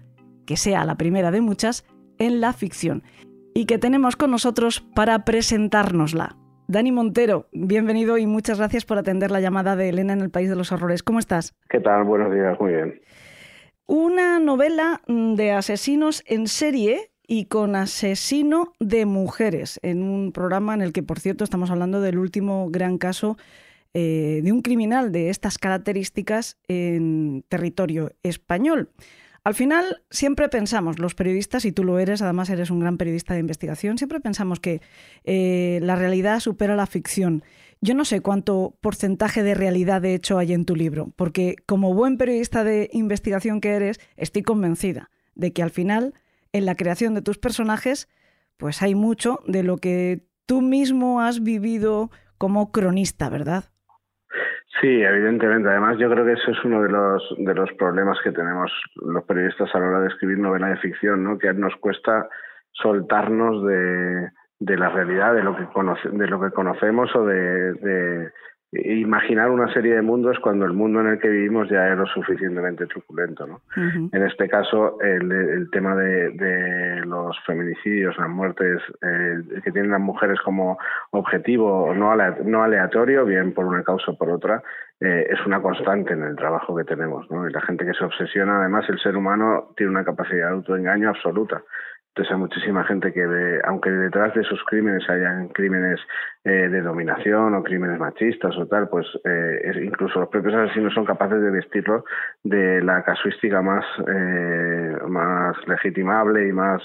que 0.46 0.58
sea 0.58 0.86
la 0.86 0.96
primera 0.96 1.32
de 1.32 1.42
muchas, 1.42 1.86
en 2.18 2.42
la 2.42 2.54
ficción. 2.54 3.04
Y 3.54 3.66
que 3.66 3.80
tenemos 3.80 4.16
con 4.16 4.32
nosotros 4.32 4.82
para 4.96 5.26
presentárnosla. 5.26 6.38
Dani 6.68 6.92
Montero, 6.92 7.48
bienvenido 7.54 8.18
y 8.18 8.28
muchas 8.28 8.58
gracias 8.58 8.86
por 8.86 8.98
atender 8.98 9.32
la 9.32 9.40
llamada 9.40 9.76
de 9.76 9.90
Elena 9.90 10.14
en 10.14 10.22
el 10.22 10.30
País 10.30 10.50
de 10.50 10.56
los 10.56 10.72
Horrores. 10.72 11.02
¿Cómo 11.02 11.20
estás? 11.20 11.56
¿Qué 11.70 11.80
tal? 11.80 12.04
Buenos 12.04 12.32
días, 12.34 12.60
muy 12.60 12.74
bien 12.74 13.02
una 13.88 14.40
novela 14.40 15.02
mm, 15.08 15.34
de 15.36 15.52
asesinos 15.52 16.24
en 16.28 16.48
serie 16.48 17.12
y 17.26 17.46
con 17.46 17.76
asesino 17.76 18.74
de 18.80 19.06
mujeres, 19.06 19.80
en 19.84 20.04
un 20.04 20.32
programa 20.32 20.74
en 20.74 20.82
el 20.82 20.94
que, 20.94 21.04
por 21.04 21.20
cierto, 21.20 21.44
estamos 21.44 21.72
hablando 21.72 22.00
del 22.00 22.20
último 22.20 22.70
gran 22.70 22.98
caso 22.98 23.38
eh, 23.94 24.42
de 24.44 24.52
un 24.52 24.62
criminal 24.62 25.12
de 25.12 25.30
estas 25.30 25.58
características 25.58 26.58
en 26.68 27.44
territorio 27.50 28.12
español. 28.24 28.92
Al 29.44 29.56
final, 29.56 30.04
siempre 30.10 30.50
pensamos, 30.50 31.00
los 31.00 31.16
periodistas, 31.16 31.64
y 31.64 31.72
tú 31.72 31.86
lo 31.86 32.00
eres, 32.00 32.22
además 32.22 32.50
eres 32.50 32.70
un 32.70 32.82
gran 32.82 32.98
periodista 32.98 33.34
de 33.34 33.40
investigación, 33.40 33.98
siempre 33.98 34.20
pensamos 34.20 34.60
que 34.60 34.82
eh, 35.24 35.80
la 35.82 35.96
realidad 35.96 36.42
supera 36.42 36.76
la 36.76 36.86
ficción. 36.86 37.44
Yo 37.80 37.94
no 37.94 38.06
sé 38.06 38.22
cuánto 38.22 38.74
porcentaje 38.82 39.44
de 39.44 39.54
realidad 39.54 40.02
de 40.02 40.16
hecho 40.16 40.40
hay 40.40 40.54
en 40.54 40.66
tu 40.66 40.76
libro, 40.76 41.08
porque 41.16 41.56
como 41.68 41.94
buen 41.94 42.18
periodista 42.18 42.64
de 42.64 42.90
investigación 42.92 43.62
que 43.62 43.74
eres, 43.74 44.00
estoy 44.16 44.42
convencida 44.42 45.10
de 45.36 45.54
que 45.54 45.62
al 45.62 45.70
final, 45.70 46.14
en 46.54 46.66
la 46.66 46.76
creación 46.76 47.14
de 47.14 47.22
tus 47.22 47.38
personajes, 47.38 48.10
pues 48.58 48.82
hay 48.82 48.96
mucho 48.96 49.40
de 49.46 49.64
lo 49.64 49.78
que 49.78 50.24
tú 50.48 50.62
mismo 50.62 51.22
has 51.22 51.44
vivido 51.44 52.10
como 52.40 52.72
cronista, 52.72 53.30
¿verdad? 53.30 53.66
Sí, 54.82 55.02
evidentemente. 55.02 55.70
Además, 55.70 55.98
yo 56.00 56.10
creo 56.10 56.26
que 56.26 56.34
eso 56.34 56.52
es 56.52 56.64
uno 56.64 56.82
de 56.82 56.90
los, 56.90 57.24
de 57.38 57.54
los 57.54 57.72
problemas 57.74 58.18
que 58.24 58.32
tenemos 58.32 58.72
los 58.96 59.24
periodistas 59.24 59.70
a 59.74 59.80
la 59.80 59.88
hora 59.88 60.02
de 60.02 60.08
escribir 60.08 60.40
novela 60.40 60.68
de 60.68 60.78
ficción, 60.78 61.24
¿no? 61.24 61.38
que 61.38 61.54
nos 61.54 61.76
cuesta 61.78 62.28
soltarnos 62.74 63.66
de, 63.66 64.30
de 64.60 64.78
la 64.78 64.89
realidad, 64.89 65.34
de 65.34 65.43
lo 65.43 65.55
que, 65.55 65.66
conoce, 65.66 66.10
de 66.10 66.28
lo 66.28 66.39
que 66.41 66.51
conocemos 66.51 67.16
o 67.16 67.26
de, 67.26 68.32
imaginar 68.74 69.49
una 69.49 69.72
serie 69.74 69.95
de 69.95 70.01
mundos 70.01 70.38
cuando 70.41 70.66
el 70.66 70.74
mundo 70.74 70.99
en 70.99 71.08
el 71.08 71.20
que 71.20 71.30
vivimos 71.30 71.70
ya 71.70 71.88
es 71.88 71.97
lo 71.97 72.05
suficientemente 72.05 72.86
truculento. 72.86 73.47
¿no? 73.47 73.62
En 73.76 74.24
este 74.24 74.49
caso, 74.49 74.99
el, 74.99 75.70
tema 75.72 75.95
de, 75.95 77.01
los 77.05 77.38
feminicidios, 77.45 78.18
las 78.18 78.30
muertes 78.30 78.82
eh, 79.01 79.62
que 79.64 79.72
tienen 79.72 79.91
las 79.91 80.01
mujeres 80.01 80.39
como 80.41 80.78
objetivo 81.12 81.93
no, 81.95 82.14
no 82.43 82.64
aleatorio, 82.64 83.26
bien 83.26 83.53
por 83.53 83.66
una 83.66 83.84
causa 83.84 84.12
o 84.12 84.18
por 84.18 84.30
otra, 84.32 84.62
eh, 84.99 85.28
es 85.30 85.45
una 85.45 85.62
constante 85.62 86.14
en 86.14 86.24
el 86.24 86.36
trabajo 86.36 86.76
que 86.76 86.84
tenemos. 86.84 87.30
¿no? 87.32 87.47
Y 87.47 87.53
la 87.53 87.62
gente 87.62 87.86
que 87.86 87.93
se 87.93 88.03
obsesiona, 88.03 88.60
además, 88.60 88.86
el 88.89 88.99
ser 88.99 89.16
humano 89.16 89.70
tiene 89.78 89.91
una 89.91 90.03
capacidad 90.03 90.49
de 90.49 90.55
autoengaño 90.55 91.10
absoluta. 91.10 91.64
Entonces 92.18 92.36
muchísima 92.36 92.84
gente 92.84 93.13
que, 93.13 93.28
ve, 93.28 93.61
aunque 93.65 93.91
detrás 93.91 94.34
de 94.34 94.41
esos 94.41 94.59
crímenes 94.65 95.07
hayan 95.07 95.49
crímenes 95.49 95.99
eh, 96.45 96.68
de 96.68 96.82
dominación 96.82 97.53
o 97.53 97.61
crímenes 97.61 97.99
machistas 97.99 98.57
o 98.57 98.65
tal, 98.65 98.89
pues 98.89 99.05
eh, 99.24 99.84
incluso 99.86 100.22
los 100.22 100.30
propios 100.30 100.55
asesinos 100.55 100.95
son 100.95 101.05
capaces 101.05 101.39
de 101.39 101.51
vestirlo 101.51 102.05
de 102.43 102.82
la 102.82 103.03
casuística 103.03 103.61
más, 103.61 103.86
eh, 104.07 104.97
más 105.07 105.55
legitimable 105.68 106.47
y 106.47 106.51
más 106.51 106.82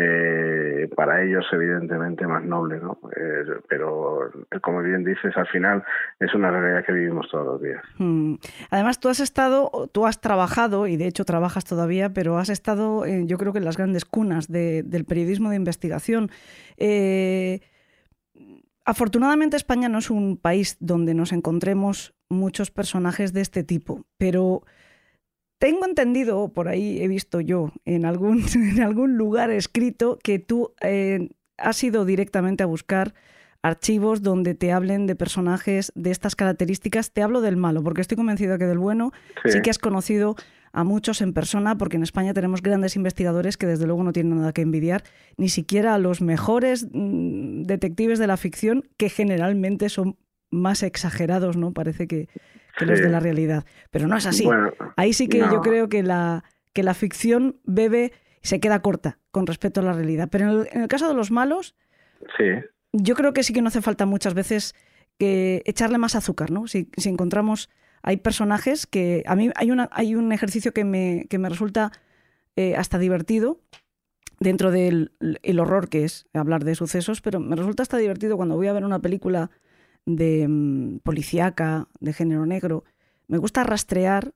eh, 0.00 0.88
para 0.94 1.24
ellos 1.24 1.44
evidentemente 1.52 2.26
más 2.26 2.44
noble, 2.44 2.78
¿no? 2.78 2.98
Eh, 3.16 3.44
pero 3.68 4.30
como 4.62 4.82
bien 4.82 5.02
dices, 5.02 5.36
al 5.36 5.48
final 5.48 5.82
es 6.20 6.32
una 6.34 6.50
realidad 6.50 6.84
que 6.84 6.92
vivimos 6.92 7.28
todos 7.28 7.46
los 7.46 7.62
días. 7.62 7.82
Hmm. 7.98 8.34
Además, 8.70 9.00
tú 9.00 9.08
has 9.08 9.18
estado, 9.18 9.88
tú 9.92 10.06
has 10.06 10.20
trabajado, 10.20 10.86
y 10.86 10.96
de 10.96 11.06
hecho 11.06 11.24
trabajas 11.24 11.64
todavía, 11.64 12.10
pero 12.10 12.38
has 12.38 12.48
estado, 12.48 13.04
yo 13.06 13.38
creo 13.38 13.52
que 13.52 13.58
en 13.58 13.64
las 13.64 13.76
grandes 13.76 14.04
cunas 14.04 14.48
del 14.48 15.04
periodismo 15.04 15.50
de 15.50 15.56
investigación. 15.56 16.30
Eh, 16.76 17.60
afortunadamente 18.84 19.56
España 19.56 19.88
no 19.88 19.98
es 19.98 20.10
un 20.10 20.36
país 20.36 20.76
donde 20.80 21.14
nos 21.14 21.32
encontremos 21.32 22.14
muchos 22.28 22.70
personajes 22.70 23.32
de 23.32 23.40
este 23.40 23.64
tipo, 23.64 24.04
pero 24.16 24.62
tengo 25.58 25.84
entendido, 25.84 26.48
por 26.52 26.68
ahí 26.68 27.02
he 27.02 27.08
visto 27.08 27.40
yo 27.40 27.72
en 27.84 28.04
algún, 28.04 28.44
en 28.54 28.80
algún 28.80 29.16
lugar 29.16 29.50
escrito, 29.50 30.18
que 30.22 30.38
tú 30.38 30.72
eh, 30.80 31.28
has 31.56 31.82
ido 31.82 32.04
directamente 32.04 32.62
a 32.62 32.66
buscar 32.66 33.14
archivos 33.62 34.22
donde 34.22 34.54
te 34.54 34.72
hablen 34.72 35.06
de 35.06 35.16
personajes 35.16 35.92
de 35.94 36.10
estas 36.10 36.36
características. 36.36 37.12
Te 37.12 37.22
hablo 37.22 37.40
del 37.40 37.56
malo, 37.56 37.82
porque 37.82 38.00
estoy 38.00 38.16
convencido 38.16 38.56
que 38.56 38.66
del 38.66 38.78
bueno 38.78 39.12
sí. 39.44 39.60
que 39.62 39.70
has 39.70 39.78
conocido 39.78 40.36
a 40.72 40.84
muchos 40.84 41.22
en 41.22 41.32
persona, 41.32 41.76
porque 41.76 41.96
en 41.96 42.02
España 42.02 42.34
tenemos 42.34 42.62
grandes 42.62 42.94
investigadores 42.94 43.56
que 43.56 43.66
desde 43.66 43.86
luego 43.86 44.04
no 44.04 44.12
tienen 44.12 44.36
nada 44.36 44.52
que 44.52 44.62
envidiar, 44.62 45.02
ni 45.36 45.48
siquiera 45.48 45.94
a 45.94 45.98
los 45.98 46.20
mejores 46.20 46.86
mm, 46.92 47.62
detectives 47.62 48.18
de 48.18 48.26
la 48.26 48.36
ficción, 48.36 48.84
que 48.96 49.08
generalmente 49.08 49.88
son 49.88 50.16
más 50.50 50.82
exagerados, 50.82 51.56
¿no? 51.56 51.72
Parece 51.72 52.06
que, 52.06 52.28
que 52.78 52.86
los 52.86 53.00
de 53.00 53.08
la 53.08 53.20
realidad. 53.20 53.64
Pero 53.90 54.06
no 54.06 54.16
es 54.16 54.26
así. 54.26 54.48
Ahí 54.96 55.12
sí 55.12 55.28
que 55.28 55.38
yo 55.38 55.60
creo 55.60 55.88
que 55.88 56.02
la, 56.02 56.44
que 56.72 56.82
la 56.82 56.94
ficción 56.94 57.56
bebe 57.64 58.12
se 58.42 58.60
queda 58.60 58.80
corta 58.80 59.18
con 59.30 59.46
respecto 59.46 59.80
a 59.80 59.84
la 59.84 59.92
realidad. 59.92 60.28
Pero 60.30 60.64
en 60.64 60.82
el, 60.82 60.88
caso 60.88 61.08
de 61.08 61.14
los 61.14 61.30
malos, 61.30 61.74
sí. 62.36 62.44
yo 62.92 63.14
creo 63.14 63.32
que 63.32 63.42
sí 63.42 63.52
que 63.52 63.62
no 63.62 63.68
hace 63.68 63.82
falta 63.82 64.06
muchas 64.06 64.34
veces 64.34 64.74
que 65.18 65.62
echarle 65.66 65.98
más 65.98 66.14
azúcar, 66.14 66.50
¿no? 66.50 66.66
Si, 66.68 66.90
si 66.96 67.08
encontramos, 67.08 67.68
hay 68.02 68.18
personajes 68.18 68.86
que 68.86 69.24
a 69.26 69.34
mí 69.34 69.50
hay, 69.56 69.70
una, 69.70 69.88
hay 69.92 70.14
un 70.14 70.32
ejercicio 70.32 70.72
que 70.72 70.84
me, 70.84 71.26
que 71.28 71.38
me 71.38 71.48
resulta 71.48 71.90
eh, 72.56 72.76
hasta 72.76 72.98
divertido 72.98 73.60
dentro 74.40 74.70
del 74.70 75.12
el 75.20 75.60
horror 75.60 75.88
que 75.88 76.04
es 76.04 76.26
hablar 76.32 76.64
de 76.64 76.74
sucesos, 76.74 77.20
pero 77.20 77.40
me 77.40 77.56
resulta 77.56 77.82
hasta 77.82 77.98
divertido 77.98 78.36
cuando 78.36 78.56
voy 78.56 78.68
a 78.68 78.72
ver 78.72 78.84
una 78.84 79.00
película 79.00 79.50
de 80.08 80.46
mm, 80.48 80.98
policíaca, 81.00 81.86
de 82.00 82.12
género 82.12 82.46
negro, 82.46 82.84
me 83.28 83.38
gusta 83.38 83.62
rastrear 83.62 84.32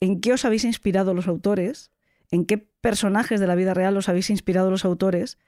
en 0.00 0.20
qué 0.20 0.32
os 0.32 0.44
habéis 0.44 0.64
inspirado 0.64 1.12
los 1.12 1.28
autores, 1.28 1.90
en 2.30 2.46
qué 2.46 2.58
personajes 2.80 3.40
de 3.40 3.46
la 3.46 3.56
vida 3.56 3.74
real 3.74 3.96
os 3.96 4.08
habéis 4.08 4.30
inspirado 4.30 4.70
los 4.70 4.84
autores. 4.84 5.38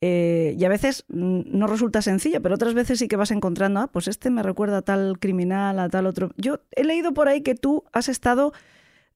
Eh, 0.00 0.56
y 0.58 0.64
a 0.64 0.68
veces 0.68 1.04
mm, 1.08 1.42
no 1.46 1.66
resulta 1.66 2.02
sencillo, 2.02 2.42
pero 2.42 2.54
otras 2.56 2.74
veces 2.74 2.98
sí 2.98 3.06
que 3.06 3.16
vas 3.16 3.30
encontrando, 3.30 3.80
ah, 3.80 3.86
pues 3.92 4.08
este 4.08 4.30
me 4.30 4.42
recuerda 4.42 4.78
a 4.78 4.82
tal 4.82 5.18
criminal, 5.20 5.78
a 5.78 5.88
tal 5.88 6.06
otro. 6.06 6.30
Yo 6.36 6.60
he 6.72 6.82
leído 6.82 7.12
por 7.14 7.28
ahí 7.28 7.42
que 7.42 7.54
tú 7.54 7.84
has 7.92 8.08
estado 8.08 8.52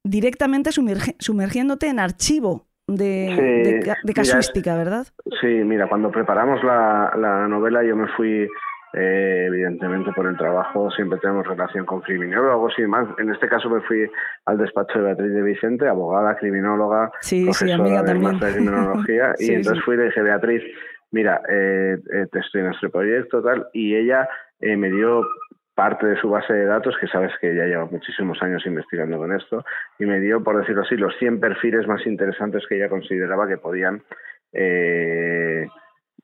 directamente 0.05 0.71
sumergiéndote 0.73 1.89
en 1.89 1.99
archivo 1.99 2.67
de, 2.87 3.83
casuística, 4.15 4.77
¿verdad? 4.77 5.09
Sí, 5.41 5.49
mira, 5.49 5.89
cuando 5.89 6.13
preparamos 6.13 6.63
la 6.63 7.49
novela 7.49 7.83
yo 7.83 7.97
me 7.97 8.07
fui 8.17 8.47
eh, 8.93 9.45
evidentemente 9.49 10.13
por 10.13 10.27
el 10.27 10.37
trabajo 10.37 10.91
siempre 10.91 11.19
tenemos 11.19 11.47
relación 11.47 11.85
con 11.85 12.01
criminólogos 12.01 12.75
y 12.79 12.83
demás. 12.83 13.09
En 13.19 13.31
este 13.31 13.49
caso 13.49 13.69
me 13.69 13.81
fui 13.83 14.09
al 14.47 14.59
despacho 14.59 14.99
de 14.99 15.05
Beatriz 15.07 15.33
de 15.33 15.43
Vicente, 15.43 15.89
abogada, 15.89 16.37
criminóloga, 16.37 17.11
profesora 17.11 18.03
de 18.03 18.53
criminología, 18.53 19.35
y 19.39 19.53
entonces 19.53 19.85
fui 19.85 19.97
y 19.97 19.99
le 19.99 20.05
dije, 20.05 20.23
Beatriz, 20.23 20.63
mira, 21.11 21.43
eh, 21.49 21.99
eh, 22.13 22.27
te 22.31 22.39
estoy 22.39 22.63
en 22.63 22.73
este 22.73 22.89
proyecto, 22.89 23.43
tal, 23.43 23.67
y 23.73 23.97
ella 23.97 24.29
me 24.61 24.91
dio 24.91 25.23
parte 25.75 26.07
de 26.07 26.17
su 26.19 26.31
base 26.31 26.55
de 26.55 26.65
datos, 26.65 26.97
que 26.99 27.07
sabes 27.09 27.33
que 27.39 27.55
ya 27.55 27.65
lleva 27.65 27.85
muchísimos 27.85 28.43
años 28.43 28.65
investigando 28.65 29.19
con 29.19 29.33
esto, 29.35 29.63
y 29.99 30.07
me 30.07 30.21
dio, 30.21 30.43
por 30.43 30.59
decirlo 30.59 30.83
así, 30.83 30.97
los 30.97 31.15
100 31.19 31.41
perfiles 31.41 31.87
más 31.87 32.07
interesantes 32.07 32.65
que 32.67 32.77
ella 32.77 32.89
consideraba 32.89 33.47
que 33.47 33.59
podían 33.59 34.03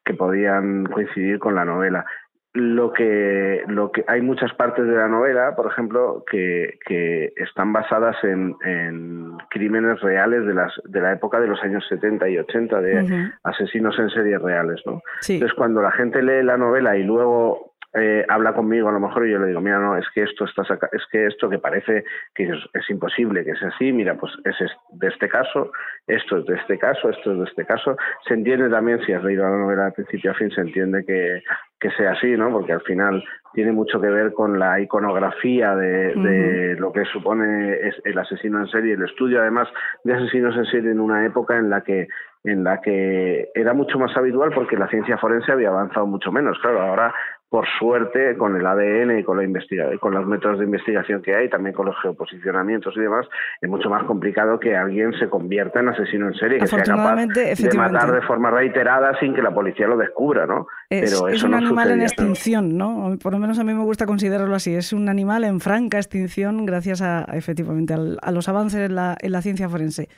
que 0.05 0.15
podían 0.15 0.87
coincidir 0.87 1.39
con 1.39 1.55
la 1.55 1.67
novela 1.67 2.07
lo 2.55 2.93
que, 2.93 3.63
lo 3.67 3.91
que 3.91 4.05
hay 4.07 4.21
muchas 4.21 4.53
partes 4.55 4.87
de 4.87 4.95
la 4.95 5.09
novela, 5.09 5.55
por 5.57 5.71
ejemplo, 5.71 6.23
que, 6.31 6.79
que 6.87 7.33
están 7.37 7.73
basadas 7.73 8.17
en, 8.25 8.55
en, 8.65 9.39
crímenes 9.49 10.01
reales 10.01 10.47
de, 10.47 10.53
las, 10.53 10.73
de 10.85 11.01
la 11.01 11.13
época 11.13 11.41
de 11.41 11.47
los 11.47 11.63
años 11.63 11.85
70 11.89 12.29
y 12.29 12.39
80, 12.39 12.81
de 12.83 13.33
asesinos 13.43 13.99
en 13.99 14.11
series 14.11 14.41
reales. 14.43 14.83
¿no? 14.85 15.01
Entonces, 15.27 15.57
cuando 15.57 15.81
la 15.81 15.93
gente 15.93 16.23
lee 16.23 16.43
la 16.43 16.59
novela 16.59 16.97
y 16.97 17.05
luego 17.05 17.73
eh, 17.95 18.25
habla 18.29 18.55
conmigo 18.55 18.89
a 18.89 18.93
lo 18.93 19.01
mejor 19.01 19.27
y 19.27 19.33
yo 19.33 19.39
le 19.39 19.49
digo, 19.49 19.61
mira, 19.61 19.79
no, 19.79 19.99
es 19.99 20.07
que 20.15 20.23
esto 20.23 20.47
está 20.47 20.63
es 20.93 21.03
que 21.11 21.27
esto 21.27 21.51
que 21.51 21.59
parece 21.59 22.05
que 22.35 22.45
es, 22.45 22.91
imposible 22.91 23.45
que 23.45 23.55
sea 23.55 23.69
así, 23.69 23.93
mira, 23.93 24.15
pues 24.15 24.33
es 24.45 24.57
de 24.93 25.09
este 25.09 25.29
caso, 25.29 25.71
esto 26.07 26.39
es 26.39 26.47
de 26.47 26.55
este 26.55 26.79
caso, 26.79 27.11
esto 27.11 27.33
es 27.33 27.39
de 27.39 27.45
este 27.45 27.67
caso. 27.67 27.97
Se 28.27 28.33
entiende 28.33 28.71
también, 28.71 29.05
si 29.05 29.13
has 29.13 29.23
leído 29.23 29.45
la 29.45 29.59
novela 29.59 29.85
de 29.87 29.93
principio 29.93 30.31
a 30.31 30.35
fin, 30.35 30.51
se 30.51 30.63
entiende 30.63 31.05
que, 31.05 31.43
que 31.83 31.91
sea 31.91 32.13
así, 32.13 32.37
¿no? 32.37 32.51
Porque 32.51 32.73
al 32.73 32.81
final 32.83 33.23
tiene 33.53 33.73
mucho 33.73 34.01
que 34.01 34.09
ver 34.09 34.33
con 34.33 34.59
la 34.59 34.81
iconografía 34.81 35.75
de, 35.75 36.15
de 36.15 36.77
lo 36.77 36.93
que 36.93 37.05
supone 37.07 37.77
el 38.05 38.19
asesino 38.19 38.61
en 38.61 38.69
serie, 38.69 38.95
el 38.95 39.03
estudio 39.03 39.41
además 39.41 39.69
de 40.05 40.15
asesinos 40.15 40.57
en 40.57 40.65
serie 40.67 40.93
en 40.93 41.01
una 41.01 41.27
época 41.27 41.59
en 41.59 41.69
la 41.69 41.83
que 41.83 42.09
en 42.45 42.65
la 42.65 42.81
que 42.81 43.51
era 43.55 43.73
mucho 43.75 43.99
más 43.99 44.17
habitual 44.17 44.53
porque 44.55 44.77
la 44.77 44.89
ciencia 44.89 45.19
forense 45.19 45.53
había 45.53 45.69
avanzado 45.69 46.07
mucho 46.07 46.33
menos. 46.33 46.59
Claro, 46.61 46.81
ahora 46.81 47.15
por 47.53 47.67
suerte, 47.79 48.35
con 48.39 48.57
el 48.57 48.67
ADN 48.67 49.19
y 49.19 49.25
con, 49.25 49.37
la 49.37 49.99
con 50.01 50.15
los 50.15 50.27
métodos 50.27 50.59
de 50.59 50.65
investigación 50.65 51.21
que 51.21 51.37
hay, 51.37 51.51
también 51.51 51.75
con 51.75 51.85
los 51.85 51.95
geoposicionamientos 52.01 52.97
y 52.97 53.01
demás, 53.01 53.29
es 53.61 53.69
mucho 53.69 53.91
más 53.91 54.05
complicado 54.05 54.59
que 54.59 54.75
alguien 54.75 55.13
se 55.19 55.29
convierta 55.29 55.81
en 55.81 55.91
asesino 55.91 56.29
en 56.29 56.33
serie, 56.33 56.61
que 56.61 56.67
sea 56.67 56.83
capaz 56.83 57.27
de 57.27 57.71
matar 57.77 58.11
de 58.11 58.23
forma 58.23 58.51
reiterada 58.51 59.21
sin 59.21 59.35
que 59.35 59.43
la 59.43 59.53
policía 59.53 59.87
lo 59.87 59.99
descubra, 59.99 60.47
¿no? 60.47 60.67
Es, 60.93 61.11
Pero 61.11 61.29
es 61.29 61.43
un 61.43 61.55
animal 61.55 61.91
en 61.91 62.03
extinción, 62.03 62.77
¿no? 62.77 63.17
Por 63.23 63.33
lo 63.33 63.39
menos 63.39 63.59
a 63.59 63.65
mí 63.65 63.73
me 63.73 63.83
gusta 63.83 64.05
considerarlo 64.05 64.55
así. 64.55 64.75
Es 64.75 64.93
un 64.93 65.09
animal 65.09 65.43
en 65.45 65.59
franca 65.59 65.97
extinción 65.97 66.67
gracias 66.67 67.01
a, 67.01 67.25
efectivamente, 67.33 67.95
a, 67.95 68.31
los 68.31 68.49
avances 68.49 68.81
en 68.81 68.95
la, 68.95 69.17
en 69.19 69.33
la 69.33 69.41
ciencia 69.41 69.71
forense. 69.71 70.09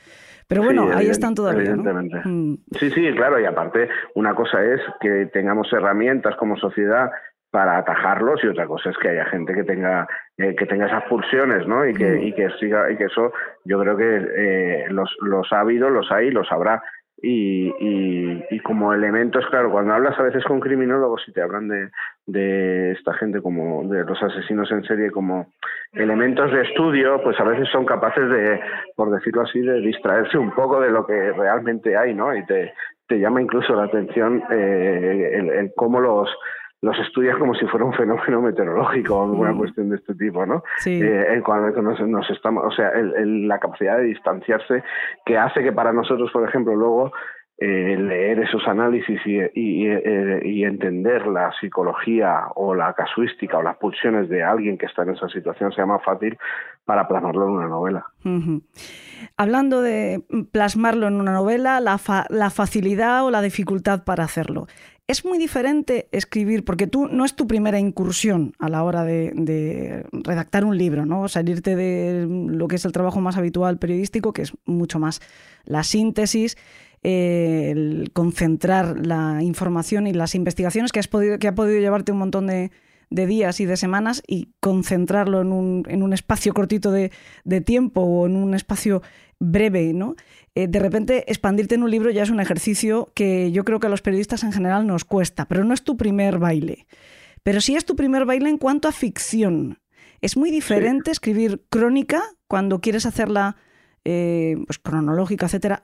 Pero 0.49 0.63
bueno, 0.63 0.89
ahí 0.93 1.07
están 1.07 1.33
todavía. 1.33 1.61
Evidentemente. 1.61 2.21
Mm. 2.25 2.57
Sí, 2.77 2.91
sí, 2.91 3.13
claro. 3.15 3.39
Y 3.39 3.45
aparte, 3.45 3.87
una 4.15 4.35
cosa 4.35 4.63
es 4.65 4.81
que 4.99 5.27
tengamos 5.27 5.71
herramientas 5.71 6.35
como 6.35 6.57
sociedad 6.57 7.09
para 7.51 7.77
atajarlos 7.77 8.43
y 8.43 8.47
otra 8.47 8.67
cosa 8.67 8.89
es 8.89 8.97
que 8.97 9.07
haya 9.07 9.23
gente 9.25 9.53
que 9.53 9.63
tenga 9.63 10.05
eh, 10.37 10.53
que 10.57 10.65
tenga 10.65 10.87
esas 10.87 11.05
pulsiones 11.05 11.65
no 11.65 11.87
y 11.87 11.93
que 11.93 12.15
mm. 12.15 12.23
y 12.23 12.33
que 12.33 12.49
siga 12.59 12.91
y 12.91 12.97
que 12.97 13.05
eso 13.05 13.31
yo 13.63 13.79
creo 13.79 13.95
que 13.95 14.27
eh, 14.35 14.85
los 14.89 15.15
los 15.21 15.53
ha 15.53 15.61
habido 15.61 15.89
los 15.89 16.11
hay 16.11 16.31
los 16.31 16.51
habrá 16.51 16.83
y, 17.21 17.71
y, 18.49 18.59
como 18.59 18.93
elementos, 18.93 19.45
claro, 19.49 19.71
cuando 19.71 19.93
hablas 19.93 20.19
a 20.19 20.23
veces 20.23 20.43
con 20.43 20.59
criminólogos 20.59 21.23
y 21.27 21.31
te 21.31 21.41
hablan 21.41 21.67
de, 21.67 21.89
de 22.25 22.91
esta 22.91 23.13
gente 23.13 23.41
como 23.41 23.87
de 23.87 24.03
los 24.03 24.21
asesinos 24.21 24.69
en 24.71 24.83
serie 24.83 25.11
como 25.11 25.47
elementos 25.93 26.51
de 26.51 26.63
estudio, 26.63 27.21
pues 27.23 27.39
a 27.39 27.45
veces 27.45 27.69
son 27.71 27.85
capaces 27.85 28.29
de, 28.29 28.59
por 28.95 29.11
decirlo 29.11 29.43
así, 29.43 29.61
de 29.61 29.79
distraerse 29.79 30.37
un 30.37 30.51
poco 30.51 30.81
de 30.81 30.91
lo 30.91 31.05
que 31.05 31.31
realmente 31.31 31.95
hay, 31.95 32.13
¿no? 32.13 32.35
Y 32.35 32.45
te, 32.45 32.73
te 33.07 33.19
llama 33.19 33.41
incluso 33.41 33.75
la 33.75 33.85
atención 33.85 34.43
eh, 34.51 35.41
el 35.59 35.71
cómo 35.75 36.01
los 36.01 36.29
los 36.85 36.99
estudias 36.99 37.35
como 37.37 37.55
si 37.55 37.65
fuera 37.65 37.83
un 37.83 37.93
fenómeno 37.93 38.41
meteorológico 38.41 39.17
o 39.17 39.23
alguna 39.23 39.53
mm. 39.53 39.57
cuestión 39.57 39.89
de 39.89 39.95
este 39.95 40.13
tipo, 40.13 40.45
¿no? 40.45 40.63
Sí. 40.77 41.01
Eh, 41.01 41.41
cuando 41.43 41.81
nos, 41.81 42.29
estamos, 42.29 42.63
o 42.63 42.71
sea, 42.71 42.91
la 42.93 43.57
capacidad 43.57 43.97
de 43.97 44.03
distanciarse 44.03 44.83
que 45.25 45.35
hace 45.35 45.63
que 45.63 45.71
para 45.71 45.91
nosotros, 45.91 46.29
por 46.31 46.47
ejemplo, 46.47 46.75
luego 46.75 47.11
eh, 47.57 47.97
leer 47.97 48.39
esos 48.39 48.67
análisis 48.67 49.19
y, 49.25 49.39
eh, 49.39 50.41
y, 50.43 50.63
entender 50.63 51.25
la 51.25 51.51
psicología 51.59 52.49
o 52.53 52.75
la 52.75 52.93
casuística 52.93 53.57
o 53.57 53.63
las 53.63 53.77
pulsiones 53.77 54.29
de 54.29 54.43
alguien 54.43 54.77
que 54.77 54.85
está 54.85 55.03
en 55.03 55.11
esa 55.11 55.27
situación 55.29 55.71
sea 55.71 55.87
más 55.87 56.03
fácil 56.03 56.37
para 56.83 57.07
plasmarlo 57.07 57.45
en 57.45 57.51
una 57.51 57.67
novela. 57.67 58.05
Hablando 59.37 59.81
de 59.81 60.21
plasmarlo 60.51 61.07
en 61.07 61.15
una 61.15 61.31
novela, 61.31 61.79
la, 61.79 61.97
la 62.29 62.49
facilidad 62.49 63.25
o 63.25 63.31
la 63.31 63.41
dificultad 63.41 64.03
para 64.03 64.25
hacerlo. 64.25 64.67
Es 65.07 65.23
muy 65.23 65.37
diferente 65.37 66.07
escribir, 66.11 66.65
porque 66.65 66.87
tú 66.87 67.07
no 67.07 67.25
es 67.25 67.35
tu 67.35 67.45
primera 67.45 67.79
incursión 67.79 68.53
a 68.57 68.69
la 68.69 68.83
hora 68.83 69.03
de, 69.03 70.03
redactar 70.11 70.65
un 70.65 70.79
libro, 70.79 71.05
¿no? 71.05 71.27
Salirte 71.27 71.75
de 71.75 72.25
lo 72.27 72.67
que 72.67 72.77
es 72.77 72.85
el 72.85 72.91
trabajo 72.91 73.21
más 73.21 73.37
habitual 73.37 73.77
periodístico, 73.77 74.33
que 74.33 74.41
es 74.41 74.53
mucho 74.65 74.97
más 74.97 75.21
la 75.63 75.83
síntesis, 75.83 76.57
eh, 77.03 77.69
el 77.69 78.09
concentrar 78.13 79.05
la 79.05 79.43
información 79.43 80.07
y 80.07 80.13
las 80.13 80.33
investigaciones 80.33 80.91
que, 80.91 80.99
has 80.99 81.07
podido, 81.07 81.37
que 81.37 81.49
ha 81.49 81.55
podido 81.55 81.79
llevarte 81.79 82.11
un 82.11 82.17
montón 82.17 82.47
de, 82.47 82.71
días 83.11 83.59
y 83.59 83.65
de 83.65 83.77
semanas 83.77 84.23
y 84.25 84.49
concentrarlo 84.59 85.39
en 85.39 85.51
un, 85.51 85.83
en 85.87 86.01
un 86.01 86.13
espacio 86.13 86.51
cortito 86.55 86.91
de, 86.91 87.11
de, 87.43 87.61
tiempo 87.61 88.01
o 88.01 88.25
en 88.25 88.35
un 88.35 88.55
espacio 88.55 89.03
breve, 89.39 89.93
¿no? 89.93 90.15
Eh, 90.55 90.67
de 90.69 90.79
repente 90.79 91.25
expandirte 91.27 91.75
en 91.75 91.83
un 91.83 91.91
libro 91.91 92.09
ya 92.11 92.23
es 92.23 92.29
un 92.29 92.39
ejercicio 92.39 93.09
que 93.13 93.51
yo 93.51 93.65
creo 93.65 93.79
que 93.79 93.87
a 93.87 93.89
los 93.89 94.01
periodistas 94.01 94.43
en 94.43 94.53
general 94.53 94.87
nos 94.87 95.03
cuesta, 95.03 95.45
pero 95.49 95.65
no 95.65 95.73
es 95.73 95.83
tu 95.83 95.97
primer 95.97 96.39
baile. 96.39 96.87
Pero 97.43 97.59
sí 97.59 97.75
es 97.75 97.85
tu 97.85 97.95
primer 97.97 98.25
baile 98.25 98.49
en 98.49 98.57
cuanto 98.57 98.87
a 98.87 98.93
ficción. 98.93 99.79
Es 100.21 100.37
muy 100.37 100.49
diferente 100.49 101.11
escribir 101.11 101.59
crónica 101.69 102.21
cuando 102.47 102.79
quieres 102.79 103.05
hacerla 103.05 103.57
eh, 104.05 104.55
pues, 104.65 104.79
cronológica, 104.79 105.45
etcétera, 105.45 105.81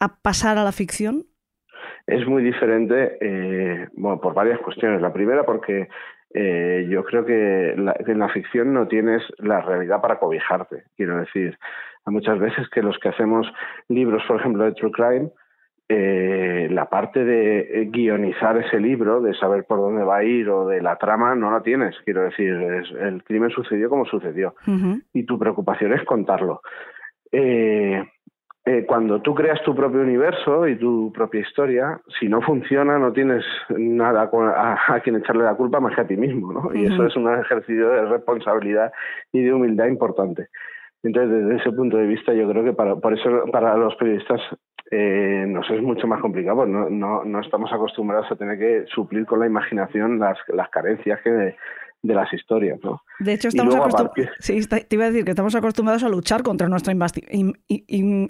a 0.00 0.16
pasar 0.22 0.56
a 0.56 0.64
la 0.64 0.72
ficción. 0.72 1.26
Es 2.06 2.26
muy 2.26 2.42
diferente, 2.42 3.18
eh, 3.20 3.88
bueno, 3.92 4.20
por 4.20 4.32
varias 4.32 4.58
cuestiones. 4.60 5.02
La 5.02 5.12
primera 5.12 5.44
porque 5.44 5.88
yo 6.36 7.04
creo 7.04 7.24
que 7.24 7.74
en 7.74 8.18
la 8.18 8.28
ficción 8.28 8.74
no 8.74 8.88
tienes 8.88 9.22
la 9.38 9.60
realidad 9.60 10.00
para 10.00 10.18
cobijarte. 10.18 10.82
Quiero 10.96 11.18
decir, 11.18 11.56
muchas 12.10 12.38
veces 12.38 12.68
que 12.68 12.82
los 12.82 12.98
que 12.98 13.08
hacemos 13.08 13.46
libros, 13.88 14.22
por 14.26 14.40
ejemplo, 14.40 14.64
de 14.64 14.72
True 14.72 14.92
Crime, 14.92 15.30
eh, 15.88 16.66
la 16.70 16.88
parte 16.88 17.24
de 17.24 17.88
guionizar 17.90 18.56
ese 18.56 18.80
libro, 18.80 19.20
de 19.20 19.34
saber 19.34 19.64
por 19.64 19.78
dónde 19.78 20.02
va 20.02 20.16
a 20.18 20.24
ir 20.24 20.48
o 20.48 20.66
de 20.66 20.80
la 20.80 20.96
trama, 20.96 21.34
no 21.34 21.50
la 21.50 21.62
tienes. 21.62 21.94
Quiero 22.04 22.22
decir, 22.22 22.54
el 22.54 23.22
crimen 23.24 23.50
sucedió 23.50 23.90
como 23.90 24.06
sucedió 24.06 24.54
y 25.12 25.24
tu 25.24 25.38
preocupación 25.38 25.92
es 25.92 26.02
contarlo. 26.04 26.62
Eh, 27.30 28.02
eh, 28.66 28.86
cuando 28.86 29.20
tú 29.20 29.34
creas 29.34 29.62
tu 29.62 29.74
propio 29.74 30.00
universo 30.00 30.66
y 30.66 30.76
tu 30.76 31.12
propia 31.12 31.42
historia, 31.42 32.00
si 32.18 32.28
no 32.28 32.40
funciona, 32.40 32.98
no 32.98 33.12
tienes 33.12 33.44
nada 33.68 34.30
a, 34.32 35.00
quien 35.00 35.16
echarle 35.16 35.44
la 35.44 35.54
culpa 35.54 35.80
más 35.80 35.94
que 35.94 36.00
a 36.00 36.06
ti 36.06 36.16
mismo, 36.16 36.50
¿no? 36.50 36.74
Y 36.74 36.86
eso 36.86 37.04
es 37.04 37.14
un 37.14 37.30
ejercicio 37.30 37.90
de 37.90 38.06
responsabilidad 38.06 38.90
y 39.32 39.42
de 39.42 39.52
humildad 39.52 39.86
importante. 39.86 40.48
Entonces, 41.04 41.30
desde 41.30 41.56
ese 41.56 41.72
punto 41.72 41.98
de 41.98 42.06
vista, 42.06 42.32
yo 42.32 42.48
creo 42.48 42.64
que 42.64 42.72
para, 42.72 42.96
por 42.96 43.12
eso 43.12 43.44
para 43.52 43.76
los 43.76 43.94
periodistas 43.96 44.40
eh, 44.90 45.44
nos 45.46 45.70
es 45.70 45.82
mucho 45.82 46.06
más 46.06 46.20
complicado. 46.20 46.66
No, 46.66 46.88
no, 46.88 47.24
no 47.24 47.40
estamos 47.40 47.72
acostumbrados 47.72 48.30
a 48.32 48.36
tener 48.36 48.58
que 48.58 48.84
suplir 48.86 49.26
con 49.26 49.40
la 49.40 49.46
imaginación 49.46 50.18
las, 50.18 50.38
las 50.48 50.70
carencias 50.70 51.20
que, 51.22 51.56
de 52.04 52.14
las 52.14 52.32
historias. 52.32 52.78
¿no? 52.84 53.02
De 53.18 53.32
hecho, 53.32 53.48
estamos 53.48 53.74
acostumbrados. 53.74 54.30
Sí, 54.38 54.60
te 54.68 54.86
iba 54.90 55.04
a 55.04 55.08
decir 55.08 55.24
que 55.24 55.30
estamos 55.30 55.54
acostumbrados 55.54 56.04
a 56.04 56.08
luchar 56.08 56.42
contra 56.42 56.68
nuestra 56.68 56.92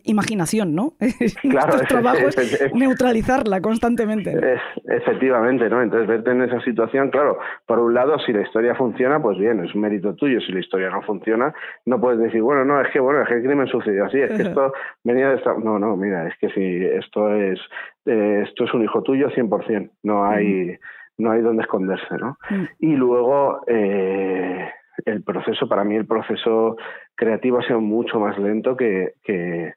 imaginación, 0.05 0.75
¿no? 0.75 0.95
Claro, 1.43 1.77
Nuestro 1.77 2.01
trabajo 2.01 2.29
es, 2.29 2.73
neutralizarla 2.75 3.61
constantemente. 3.61 4.33
efectivamente, 4.85 5.69
¿no? 5.69 5.83
Entonces, 5.83 6.09
verte 6.09 6.31
en 6.31 6.43
esa 6.43 6.61
situación, 6.61 7.11
claro, 7.11 7.39
por 7.67 7.81
un 7.81 7.95
lado, 7.95 8.19
si 8.21 8.33
la 8.33 8.43
historia 8.43 8.75
funciona, 8.75 9.21
pues 9.21 9.39
bien, 9.39 9.65
es 9.65 9.75
un 9.75 9.81
mérito 9.81 10.15
tuyo. 10.15 10.41
Si 10.41 10.53
la 10.53 10.61
historia 10.61 10.91
no 10.91 11.03
funciona, 11.03 11.53
no 11.87 12.01
puedes 12.01 12.21
decir, 12.21 12.43
bueno, 12.43 12.65
no, 12.65 12.81
es 12.81 12.91
que, 12.93 13.01
bueno, 13.01 13.23
es 13.23 13.29
que 13.29 13.35
el 13.35 13.43
crimen 13.43 13.67
sucedió 13.67 14.05
así, 14.05 14.21
es 14.21 14.31
que 14.31 14.43
esto 14.43 14.73
venía 15.03 15.31
de 15.31 15.37
esta... 15.37 15.55
No, 15.55 15.79
no, 15.79 15.97
mira, 15.97 16.29
es 16.29 16.35
que 16.39 16.49
si 16.51 16.85
esto 16.85 17.35
es, 17.35 17.59
eh, 18.07 18.45
esto 18.47 18.65
es 18.65 18.75
un 18.75 18.85
hijo 18.85 19.03
tuyo 19.03 19.29
100%, 19.31 19.91
no 20.05 20.25
hay 20.25 20.79
no 21.19 21.31
hay 21.31 21.41
donde 21.41 21.63
esconderse, 21.63 22.17
¿no? 22.19 22.37
Mm. 22.51 22.65
Y 22.81 22.97
luego 22.97 23.61
eh, 23.67 24.69
el 25.05 25.23
proceso, 25.23 25.69
para 25.69 25.85
mí 25.85 25.97
el 25.97 26.07
proceso 26.07 26.77
creativo 27.15 27.59
ha 27.59 27.67
sido 27.67 27.81
mucho 27.81 28.19
más 28.19 28.39
lento 28.39 28.77
que, 28.77 29.15
que, 29.23 29.75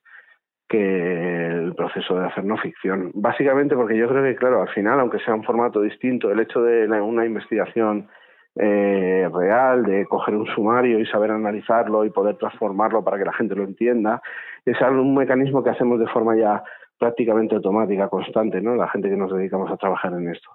el 0.69 1.73
proceso 1.75 2.19
de 2.19 2.25
hacer 2.27 2.43
no 2.43 2.57
ficción. 2.57 3.11
Básicamente 3.13 3.75
porque 3.75 3.97
yo 3.97 4.07
creo 4.09 4.23
que, 4.23 4.35
claro, 4.35 4.61
al 4.61 4.69
final, 4.69 4.99
aunque 4.99 5.19
sea 5.19 5.33
un 5.33 5.43
formato 5.43 5.81
distinto, 5.81 6.29
el 6.29 6.41
hecho 6.41 6.61
de 6.61 6.87
una 7.01 7.25
investigación 7.25 8.09
eh, 8.55 9.29
real, 9.33 9.83
de 9.83 10.05
coger 10.05 10.35
un 10.35 10.47
sumario 10.47 10.99
y 10.99 11.05
saber 11.05 11.31
analizarlo 11.31 12.03
y 12.03 12.09
poder 12.09 12.35
transformarlo 12.35 13.03
para 13.03 13.17
que 13.17 13.25
la 13.25 13.33
gente 13.33 13.55
lo 13.55 13.63
entienda, 13.63 14.21
es 14.65 14.79
un 14.81 15.15
mecanismo 15.15 15.63
que 15.63 15.69
hacemos 15.69 15.99
de 15.99 16.07
forma 16.07 16.35
ya 16.35 16.61
prácticamente 16.99 17.55
automática, 17.55 18.09
constante, 18.09 18.59
¿no? 18.59 18.75
La 18.75 18.89
gente 18.89 19.09
que 19.09 19.15
nos 19.15 19.31
dedicamos 19.31 19.71
a 19.71 19.77
trabajar 19.77 20.11
en 20.13 20.27
esto 20.29 20.49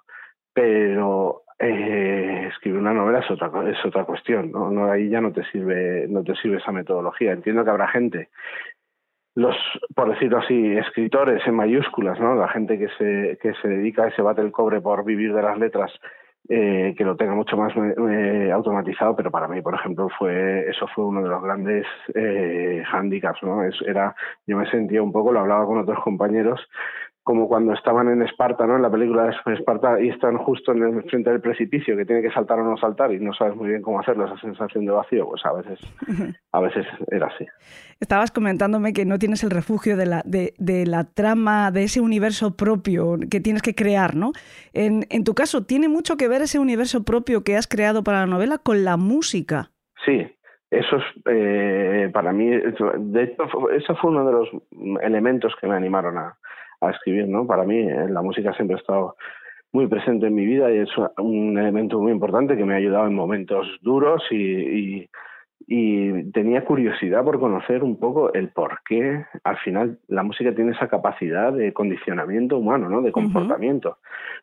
pero 0.53 1.43
eh, 1.59 2.49
escribir 2.51 2.79
una 2.79 2.93
novela 2.93 3.19
es 3.19 3.31
otra 3.31 3.51
es 3.69 3.85
otra 3.85 4.05
cuestión 4.05 4.51
¿no? 4.51 4.69
no 4.69 4.91
ahí 4.91 5.09
ya 5.09 5.21
no 5.21 5.31
te 5.31 5.43
sirve 5.45 6.07
no 6.07 6.23
te 6.23 6.35
sirve 6.35 6.57
esa 6.57 6.71
metodología 6.71 7.31
entiendo 7.31 7.63
que 7.63 7.69
habrá 7.69 7.87
gente 7.87 8.29
los 9.35 9.55
por 9.95 10.09
decirlo 10.09 10.39
así 10.39 10.77
escritores 10.77 11.45
en 11.47 11.55
mayúsculas 11.55 12.19
no 12.19 12.35
la 12.35 12.49
gente 12.49 12.77
que 12.77 12.89
se 12.97 13.37
que 13.41 13.53
se 13.61 13.67
dedica 13.67 14.03
a 14.03 14.07
ese 14.09 14.21
bate 14.21 14.41
el 14.41 14.51
cobre 14.51 14.81
por 14.81 15.03
vivir 15.05 15.33
de 15.33 15.41
las 15.41 15.57
letras 15.57 15.91
eh, 16.49 16.93
que 16.97 17.05
lo 17.05 17.15
tenga 17.15 17.33
mucho 17.33 17.55
más 17.55 17.71
eh, 17.77 18.51
automatizado, 18.51 19.15
pero 19.15 19.31
para 19.31 19.47
mí, 19.47 19.61
por 19.61 19.75
ejemplo, 19.75 20.09
fue 20.19 20.69
eso 20.69 20.87
fue 20.93 21.05
uno 21.05 21.23
de 21.23 21.29
los 21.29 21.41
grandes 21.41 21.85
eh, 22.13 22.83
handicaps, 22.91 23.41
¿no? 23.43 23.63
Es, 23.63 23.81
era, 23.87 24.13
yo 24.45 24.57
me 24.57 24.69
sentía 24.69 25.01
un 25.01 25.13
poco, 25.13 25.31
lo 25.31 25.39
hablaba 25.39 25.65
con 25.65 25.77
otros 25.77 26.03
compañeros, 26.03 26.59
como 27.23 27.47
cuando 27.47 27.73
estaban 27.73 28.09
en 28.09 28.21
Esparta, 28.21 28.67
¿no? 28.67 28.75
En 28.75 28.81
la 28.81 28.91
película 28.91 29.23
de 29.23 29.53
Esparta 29.53 29.99
y 30.01 30.09
están 30.09 30.37
justo 30.37 30.73
en 30.73 30.83
el 30.83 31.03
frente 31.03 31.29
del 31.29 31.39
precipicio, 31.39 31.95
que 31.95 32.05
tiene 32.05 32.21
que 32.21 32.31
saltar 32.31 32.59
o 32.59 32.63
no 32.63 32.75
saltar 32.77 33.13
y 33.13 33.19
no 33.19 33.33
sabes 33.33 33.55
muy 33.55 33.69
bien 33.69 33.81
cómo 33.81 33.99
hacerlo, 34.01 34.25
esa 34.25 34.37
sensación 34.39 34.85
de 34.85 34.91
vacío, 34.91 35.27
pues 35.29 35.45
a 35.45 35.53
veces, 35.53 35.79
a 36.51 36.59
veces 36.59 36.85
era 37.07 37.27
así. 37.27 37.45
Estabas 38.01 38.31
comentándome 38.31 38.91
que 38.91 39.05
no 39.05 39.17
tienes 39.19 39.43
el 39.43 39.51
refugio 39.51 39.95
de 39.95 40.05
la, 40.05 40.21
de, 40.25 40.53
de 40.57 40.85
la 40.85 41.05
trama, 41.05 41.71
de 41.71 41.83
ese 41.83 42.01
universo 42.01 42.57
propio 42.57 43.17
que 43.31 43.39
tienes 43.39 43.61
que 43.61 43.73
crear, 43.73 44.15
¿no? 44.15 44.33
En, 44.73 45.05
en 45.09 45.23
tu 45.23 45.33
caso, 45.33 45.65
¿tiene 45.65 45.87
mucho 45.87 46.17
que 46.17 46.27
ver 46.27 46.41
ese 46.41 46.59
universo 46.59 47.03
propio 47.03 47.45
que 47.45 47.55
has 47.55 47.67
creado 47.67 48.03
para 48.03 48.19
la 48.19 48.27
novela 48.27 48.57
con 48.57 48.83
la 48.83 48.97
música? 48.97 49.71
Sí, 50.05 50.27
eso 50.69 50.97
es 50.97 51.03
eh, 51.29 52.09
para 52.11 52.33
mí, 52.33 52.49
de 52.49 53.23
hecho, 53.23 53.69
eso 53.69 53.95
fue 53.95 54.11
uno 54.11 54.25
de 54.25 54.31
los 54.33 54.49
elementos 55.01 55.53
que 55.61 55.67
me 55.67 55.75
animaron 55.75 56.17
a, 56.17 56.37
a 56.87 56.91
escribir, 56.91 57.27
¿no? 57.27 57.45
Para 57.45 57.63
mí 57.63 57.79
eh, 57.79 58.07
la 58.09 58.21
música 58.21 58.53
siempre 58.53 58.77
ha 58.77 58.79
estado 58.79 59.15
muy 59.71 59.87
presente 59.87 60.27
en 60.27 60.35
mi 60.35 60.45
vida 60.45 60.71
y 60.71 60.77
es 60.77 60.89
un 61.17 61.57
elemento 61.57 61.99
muy 61.99 62.11
importante 62.11 62.55
que 62.55 62.63
me 62.63 62.75
ha 62.75 62.77
ayudado 62.77 63.07
en 63.07 63.15
momentos 63.15 63.67
duros 63.81 64.23
y, 64.29 65.09
y, 65.67 66.31
tenía 66.31 66.63
curiosidad 66.63 67.23
por 67.23 67.39
conocer 67.39 67.83
un 67.83 67.99
poco 67.99 68.33
el 68.33 68.49
por 68.49 68.79
qué 68.85 69.25
al 69.43 69.57
final 69.57 69.97
la 70.07 70.21
música 70.21 70.53
tiene 70.53 70.73
esa 70.73 70.87
capacidad 70.87 71.51
de 71.51 71.73
condicionamiento 71.73 72.57
humano, 72.57 72.87
¿no? 72.89 73.01
De 73.01 73.11
comportamiento, 73.11 73.97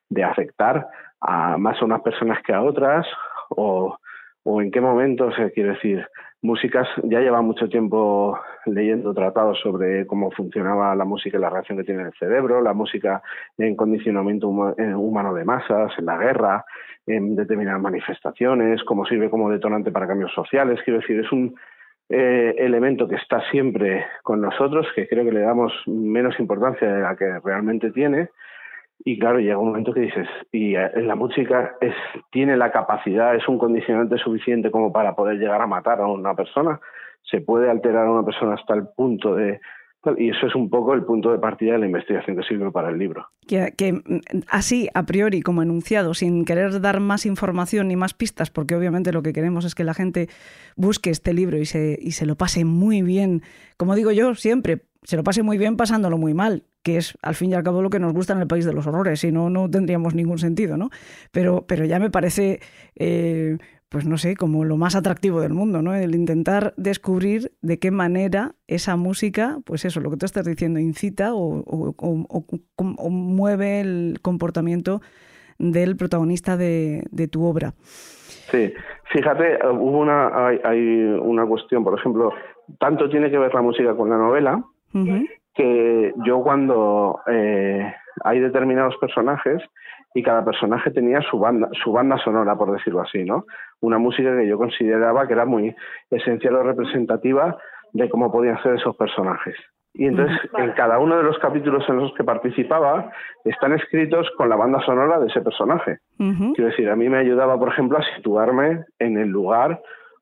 de 0.09 0.25
afectar 0.25 0.89
a 1.21 1.57
más 1.59 1.81
a 1.81 1.85
unas 1.85 2.01
personas 2.01 2.43
que 2.43 2.53
a 2.53 2.63
otras 2.63 3.07
o, 3.51 3.97
o 4.45 4.63
en 4.63 4.71
qué 4.71 4.81
momentos, 4.81 5.35
eh, 5.39 5.53
quiero 5.55 5.71
decir, 5.71 6.07
músicas, 6.43 6.89
ya 7.05 7.21
lleva 7.21 7.43
mucho 7.43 7.69
tiempo 7.69 8.39
leyendo 8.67 9.13
tratados 9.13 9.61
sobre 9.61 10.07
cómo 10.07 10.31
funcionaba 10.31 10.95
la 10.95 11.05
música 11.05 11.37
y 11.37 11.41
la 11.41 11.51
reacción 11.51 11.79
que 11.79 11.85
tiene 11.85 12.03
el 12.03 12.13
cerebro, 12.19 12.61
la 12.61 12.73
música 12.73 13.23
en 13.59 13.77
condicionamiento 13.77 14.75
eh, 14.79 14.95
humano 14.95 15.35
de 15.35 15.45
masas, 15.45 15.93
en 15.99 16.07
la 16.07 16.17
guerra, 16.17 16.65
en 17.07 17.37
determinadas 17.37 17.83
manifestaciones, 17.83 18.83
cómo 18.85 19.05
sirve 19.05 19.29
como 19.29 19.51
detonante 19.51 19.91
para 19.91 20.07
cambios 20.07 20.33
sociales. 20.33 20.81
Quiero 20.85 21.01
decir, 21.01 21.21
es 21.21 21.31
un 21.33 21.55
eh, 22.09 22.55
elemento 22.59 23.07
que 23.07 23.17
está 23.17 23.43
siempre 23.51 24.07
con 24.23 24.41
nosotros, 24.41 24.87
que 24.95 25.07
creo 25.07 25.25
que 25.25 25.33
le 25.33 25.41
damos 25.41 25.73
menos 25.87 26.39
importancia 26.41 26.93
de 26.93 27.03
la 27.03 27.17
que 27.17 27.39
realmente 27.41 27.91
tiene, 27.91 28.31
y 29.05 29.19
claro, 29.19 29.39
llega 29.39 29.59
un 29.59 29.69
momento 29.69 29.95
que 29.95 30.01
dices, 30.01 30.29
y 30.53 30.75
eh, 30.75 30.91
la 30.97 31.15
música 31.15 31.77
tiene 32.31 32.57
la 32.57 32.71
capacidad, 32.71 33.35
es 33.35 33.49
un 33.49 33.59
condicionante 33.59 34.19
suficiente 34.19 34.71
como 34.71 34.93
para 34.93 35.15
poder 35.15 35.39
llegar 35.39 35.61
a 35.63 35.67
matar 35.67 36.01
a 36.01 36.07
una 36.07 36.35
persona, 36.35 36.81
se 37.23 37.41
puede 37.41 37.71
alterar 37.71 38.07
a 38.07 38.11
una 38.11 38.25
persona 38.25 38.55
hasta 38.55 38.75
el 38.75 38.89
punto 38.89 39.35
de... 39.35 39.61
Y 40.17 40.31
eso 40.31 40.47
es 40.47 40.55
un 40.55 40.71
poco 40.71 40.95
el 40.95 41.05
punto 41.05 41.31
de 41.31 41.39
partida 41.39 41.73
de 41.73 41.79
la 41.81 41.85
investigación 41.85 42.35
que 42.35 42.43
sirve 42.43 42.71
para 42.71 42.89
el 42.89 42.99
libro. 42.99 43.27
Que, 43.47 43.93
mm, 43.93 44.45
así, 44.49 44.89
a 44.95 45.05
priori, 45.05 45.43
como 45.43 45.63
enunciado, 45.63 46.15
sin 46.15 46.47
querer 46.47 46.81
dar 46.81 47.01
más 47.01 47.27
información 47.27 47.89
ni 47.89 47.97
más 47.97 48.15
pistas, 48.15 48.51
porque 48.51 48.75
obviamente 48.75 49.13
lo 49.13 49.23
que 49.23 49.35
queremos 49.35 49.67
es 49.67 49.75
que 49.75 49.85
la 49.85 49.93
gente 49.93 50.29
busque 50.75 51.11
este 51.11 51.35
libro 51.35 51.59
y 51.59 51.67
se, 51.67 51.99
y 52.01 52.13
se 52.13 52.25
lo 52.25 52.37
pase 52.37 52.65
muy 52.65 53.03
bien, 53.03 53.43
como 53.77 53.95
digo 53.95 54.11
yo 54.11 54.35
siempre, 54.35 54.81
se 55.03 55.19
lo 55.19 55.23
pase 55.23 55.43
muy 55.43 55.59
bien 55.59 55.77
pasándolo 55.77 56.17
muy 56.17 56.33
mal 56.33 56.65
que 56.83 56.97
es 56.97 57.17
al 57.23 57.35
fin 57.35 57.51
y 57.51 57.55
al 57.55 57.63
cabo 57.63 57.83
lo 57.83 57.91
que 57.91 57.99
nos 57.99 58.13
gusta 58.13 58.33
en 58.33 58.41
el 58.41 58.47
país 58.47 58.65
de 58.65 58.73
los 58.73 58.87
horrores, 58.87 59.21
si 59.21 59.33
no, 59.33 59.51
no 59.51 59.69
tendríamos 59.69 60.15
ningún 60.15 60.39
sentido, 60.39 60.77
¿no? 60.77 60.91
Pero, 61.31 61.65
pero 61.67 61.85
ya 61.85 61.99
me 61.99 62.11
parece, 62.11 62.61
eh, 62.97 63.59
pues 63.89 64.07
no 64.07 64.17
sé, 64.19 64.37
como 64.37 64.65
lo 64.65 64.77
más 64.77 64.97
atractivo 64.97 65.41
del 65.41 65.53
mundo, 65.53 65.83
¿no? 65.83 65.95
El 65.95 66.15
intentar 66.15 66.73
descubrir 66.77 67.53
de 67.61 67.79
qué 67.79 67.91
manera 67.91 68.53
esa 68.67 68.97
música, 68.97 69.59
pues 69.65 69.85
eso, 69.85 70.01
lo 70.01 70.11
que 70.11 70.17
tú 70.17 70.27
estás 70.27 70.47
diciendo, 70.47 70.79
incita 70.79 71.35
o, 71.35 71.65
mueve 73.11 73.81
el 73.81 74.19
comportamiento 74.23 75.01
del 75.59 75.97
protagonista 75.97 76.57
de, 76.57 77.29
tu 77.31 77.45
obra. 77.45 77.75
Sí, 78.51 78.73
fíjate, 79.13 79.59
hubo 79.67 79.99
una, 79.99 80.47
hay, 80.65 81.03
una 81.21 81.45
cuestión, 81.47 81.85
por 81.85 81.99
ejemplo, 81.99 82.33
tanto 82.79 83.09
tiene 83.11 83.31
que 83.31 83.39
ver 83.39 83.53
la 83.53 83.61
música 83.61 83.95
con 83.95 84.09
la 84.09 84.17
novela, 84.17 84.65
que 85.55 86.13
yo 86.25 86.43
cuando 86.43 87.21
eh, 87.27 87.93
hay 88.25 88.41
determinados 88.41 88.97
personajes 88.99 89.63
y 90.15 90.23
cada 90.23 90.45
personaje 90.45 90.91
tenía 90.91 91.21
su 91.23 91.39
banda, 91.39 91.69
su 91.83 91.93
banda 91.93 92.19
sonora, 92.19 92.57
por 92.57 92.73
decirlo 92.73 93.01
así, 93.01 93.25
¿no? 93.25 93.45
Una 93.81 93.99
música 93.99 94.37
que 94.37 94.47
yo 94.47 94.59
consideraba 94.59 95.27
que 95.27 95.35
era 95.35 95.45
muy 95.45 95.75
esencial 96.11 96.57
o 96.57 96.63
representativa 96.63 97.57
de 97.93 98.09
cómo 98.09 98.31
podían 98.31 98.61
ser 98.63 98.75
esos 98.75 98.97
personajes. 98.97 99.57
Y 99.93 100.07
entonces, 100.07 100.39
en 100.57 100.71
cada 100.73 101.01
uno 101.01 101.17
de 101.17 101.25
los 101.25 101.37
capítulos 101.39 101.85
en 101.89 101.97
los 101.97 102.15
que 102.15 102.23
participaba, 102.23 103.11
están 103.45 103.73
escritos 103.73 104.31
con 104.37 104.49
la 104.49 104.55
banda 104.55 104.81
sonora 104.85 105.19
de 105.19 105.27
ese 105.27 105.41
personaje. 105.41 105.99
Quiero 106.17 106.71
decir, 106.71 106.89
a 106.89 106.97
mí 106.97 107.09
me 107.09 107.19
ayudaba, 107.19 107.59
por 107.59 107.69
ejemplo, 107.69 107.99
a 107.99 108.17
situarme 108.17 108.85
en 109.01 109.19
el 109.19 109.29
lugar 109.29 109.81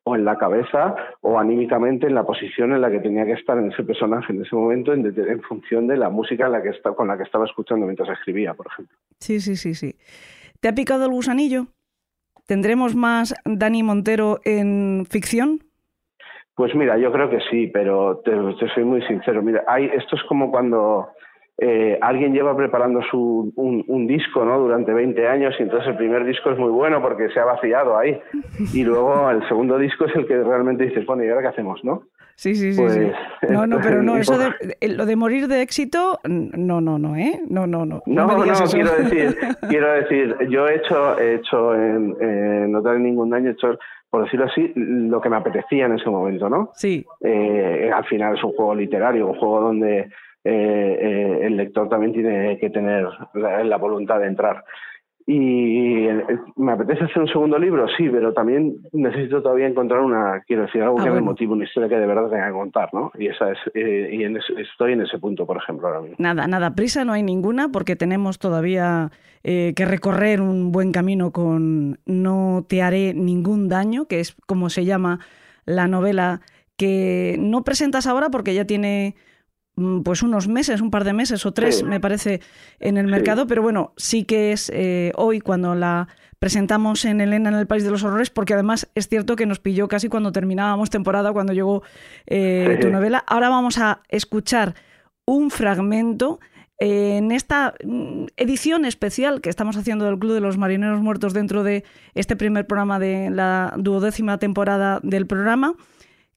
o 0.09 0.17
en 0.17 0.25
la 0.25 0.37
cabeza 0.37 0.95
o 1.21 1.39
anímicamente 1.39 2.07
en 2.07 2.15
la 2.15 2.25
posición 2.25 2.73
en 2.73 2.81
la 2.81 2.91
que 2.91 3.01
tenía 3.01 3.25
que 3.27 3.33
estar 3.33 3.59
en 3.59 3.71
ese 3.71 3.83
personaje 3.83 4.33
en 4.33 4.43
ese 4.43 4.55
momento 4.57 4.93
en, 4.93 5.07
en 5.07 5.43
función 5.43 5.87
de 5.87 5.97
la 5.97 6.09
música 6.09 6.47
en 6.47 6.53
la 6.53 6.63
que 6.63 6.71
está, 6.71 6.93
con 6.93 7.09
la 7.09 7.17
que 7.17 7.25
estaba 7.25 7.45
escuchando 7.45 7.87
mientras 7.87 8.09
escribía, 8.11 8.55
por 8.55 8.67
ejemplo. 8.67 8.97
Sí, 9.21 9.41
sí, 9.41 9.57
sí, 9.57 9.75
sí. 9.75 9.97
¿Te 10.61 10.69
ha 10.69 10.75
picado 10.75 11.05
el 11.05 11.13
gusanillo? 11.13 11.67
¿Tendremos 12.47 12.95
más 12.95 13.35
Dani 13.45 13.83
Montero 13.83 14.41
en 14.45 15.05
ficción? 15.09 15.61
Pues 16.55 16.75
mira, 16.75 16.99
yo 16.99 17.13
creo 17.13 17.31
que 17.31 17.41
sí, 17.51 17.69
pero 17.69 18.21
te, 18.25 18.33
te 18.59 18.69
soy 18.75 18.85
muy 18.85 19.03
sincero. 19.03 19.43
Mira, 19.43 19.63
hay, 19.69 19.85
esto 19.95 20.17
es 20.17 20.23
como 20.25 20.51
cuando 20.51 21.11
eh, 21.61 21.99
alguien 22.01 22.33
lleva 22.33 22.57
preparando 22.57 23.03
su, 23.11 23.53
un, 23.57 24.07
disco 24.07 24.45
¿no? 24.45 24.59
durante 24.61 24.93
20 24.93 25.27
años 25.27 25.55
y 25.59 25.65
entonces 25.65 25.89
el 25.89 25.97
primer 25.97 26.25
disco 26.25 26.51
es 26.51 26.59
muy 26.59 26.71
bueno 26.71 27.03
porque 27.03 27.29
se 27.31 27.41
ha 27.41 27.45
vaciado 27.45 27.99
ahí 27.99 28.17
y 28.73 28.85
luego 28.85 29.29
el 29.31 29.47
segundo 29.49 29.77
disco 29.77 30.05
es 30.05 30.15
el 30.15 30.27
que 30.27 30.41
realmente 30.41 30.85
dices, 30.85 31.05
bueno, 31.05 31.25
¿y 31.25 31.29
ahora 31.29 31.43
qué 31.43 31.49
hacemos? 31.49 31.83
¿no? 31.83 32.05
Sí, 32.37 32.55
sí, 32.55 32.73
sí. 32.73 32.81
Pues, 32.81 32.97
no, 33.51 33.67
no, 33.67 33.81
pero 33.83 34.05
no, 34.05 34.17
eso 34.17 34.39
de, 34.39 34.53
eh, 34.81 34.89
lo 34.89 35.05
de 35.05 35.17
morir 35.17 35.49
de 35.49 35.63
éxito, 35.63 36.21
no, 36.23 36.81
no, 36.81 36.97
no, 36.97 37.17
¿eh? 37.17 37.41
No, 37.49 37.67
no, 37.67 37.85
no. 37.85 38.05
No, 38.07 38.27
no, 38.29 38.45
quiero 38.71 38.93
decir, 38.93 39.37
quiero 39.69 39.93
decir, 39.95 40.37
yo 40.49 40.69
he 40.69 40.77
hecho, 40.77 41.19
he 41.19 41.35
hecho 41.35 41.75
en, 41.75 42.71
no 42.71 42.81
tener 42.81 43.01
ningún 43.01 43.31
daño, 43.31 43.49
he 43.49 43.53
hecho 43.55 43.77
por 44.11 44.23
decirlo 44.25 44.47
así, 44.47 44.73
lo 44.77 45.21
que 45.21 45.29
me 45.29 45.37
apetecía 45.37 45.87
en 45.87 45.97
ese 45.97 46.09
momento, 46.09 46.49
¿no? 46.49 46.71
Sí. 46.75 47.05
Eh, 47.21 47.91
al 47.93 48.05
final 48.05 48.37
es 48.37 48.45
un 48.45 48.53
juego 48.53 48.75
literario, 48.75 49.27
un 49.27 49.35
juego 49.35 49.61
donde 49.61 50.09
eh, 50.44 50.98
eh, 51.01 51.47
el 51.47 51.56
lector 51.56 51.89
también 51.89 52.12
tiene 52.12 52.59
que 52.59 52.70
tener 52.70 53.06
la, 53.35 53.77
voluntad 53.77 54.20
de 54.20 54.28
entrar. 54.28 54.65
Y 55.27 56.06
eh, 56.06 56.24
me 56.56 56.73
apetece 56.73 57.05
hacer 57.05 57.19
un 57.20 57.28
segundo 57.28 57.59
libro, 57.59 57.86
sí, 57.98 58.09
pero 58.09 58.32
también 58.32 58.77
necesito 58.93 59.43
todavía 59.43 59.66
encontrar 59.66 60.01
una, 60.01 60.43
quiero 60.47 60.62
decir, 60.62 60.82
algo 60.82 60.98
ah, 61.01 61.05
que 61.05 61.10
me 61.10 61.20
motive, 61.20 61.52
una 61.52 61.65
historia 61.65 61.89
que 61.89 61.98
de 61.98 62.06
verdad 62.06 62.31
tenga 62.31 62.47
que 62.47 62.52
contar, 62.52 62.89
¿no? 62.94 63.12
Y 63.19 63.27
esa 63.27 63.51
es, 63.51 63.59
y 63.74 64.24
estoy 64.59 64.94
en 64.94 65.02
ese 65.02 65.19
punto, 65.19 65.44
por 65.44 65.59
ejemplo, 65.59 65.89
ahora 65.89 66.01
mismo. 66.01 66.16
Nada, 66.19 66.47
nada, 66.47 66.74
prisa 66.74 67.05
no 67.05 67.12
hay 67.12 67.23
ninguna 67.23 67.69
porque 67.69 67.94
tenemos 67.94 68.39
todavía 68.39 69.10
que 69.43 69.85
recorrer 69.86 70.43
un 70.43 70.73
buen 70.73 70.93
camino 70.93 71.31
con 71.31 72.01
No 72.05 72.66
te 72.69 72.82
haré 72.82 73.15
ningún 73.15 73.69
daño, 73.69 74.06
que 74.06 74.20
es 74.20 74.35
como 74.47 74.69
se 74.69 74.85
llama 74.85 75.20
la 75.65 75.86
novela 75.89 76.40
que 76.78 77.36
no 77.39 77.65
presentas 77.65 78.06
ahora 78.06 78.31
porque 78.31 78.55
ya 78.55 78.65
tiene 78.65 79.15
pues 80.05 80.23
unos 80.23 80.49
meses, 80.49 80.81
un 80.81 80.91
par 80.91 81.05
de 81.05 81.13
meses 81.13 81.45
o 81.47 81.53
tres, 81.53 81.83
me 81.83 82.01
parece, 82.01 82.41
en 82.81 82.97
el 82.97 83.07
mercado, 83.07 83.47
pero 83.47 83.63
bueno, 83.63 83.93
sí 83.97 84.25
que 84.25 84.53
es 84.53 84.71
eh, 84.75 85.13
hoy 85.17 85.41
cuando 85.41 85.75
la 85.75 86.09
presentamos 86.39 87.05
en 87.05 87.21
Elena 87.21 87.49
en 87.49 87.57
el 87.57 87.67
País 87.67 87.85
de 87.85 87.91
los 87.91 88.05
Horrores, 88.05 88.31
porque 88.31 88.55
además 88.55 88.89
es 88.95 89.09
cierto 89.09 89.37
que 89.37 89.47
nos 89.47 89.59
pilló 89.59 89.89
casi 89.89 90.09
cuando 90.09 90.33
terminábamos 90.33 90.91
temporada, 90.91 91.33
cuando 91.33 91.53
llegó 91.53 91.83
eh, 92.27 92.79
tu 92.81 92.91
novela. 92.91 93.25
Ahora 93.27 93.49
vamos 93.49 93.79
a 93.79 94.03
escuchar 94.09 94.75
un 95.25 95.51
fragmento 95.51 96.39
eh, 96.79 97.17
en 97.17 97.33
esta 97.33 97.75
mm, 97.85 98.27
edición 98.37 98.85
especial 98.85 99.41
que 99.41 99.51
estamos 99.51 99.77
haciendo 99.77 100.05
del 100.05 100.19
Club 100.19 100.33
de 100.33 100.41
los 100.41 100.59
Marineros 100.59 101.01
Muertos 101.01 101.33
dentro 101.33 101.65
de 101.65 101.85
este 102.15 102.37
primer 102.37 102.67
programa 102.67 103.01
de 103.01 103.31
la 103.31 103.75
duodécima 103.77 104.39
temporada 104.39 105.01
del 105.03 105.27
programa, 105.27 105.75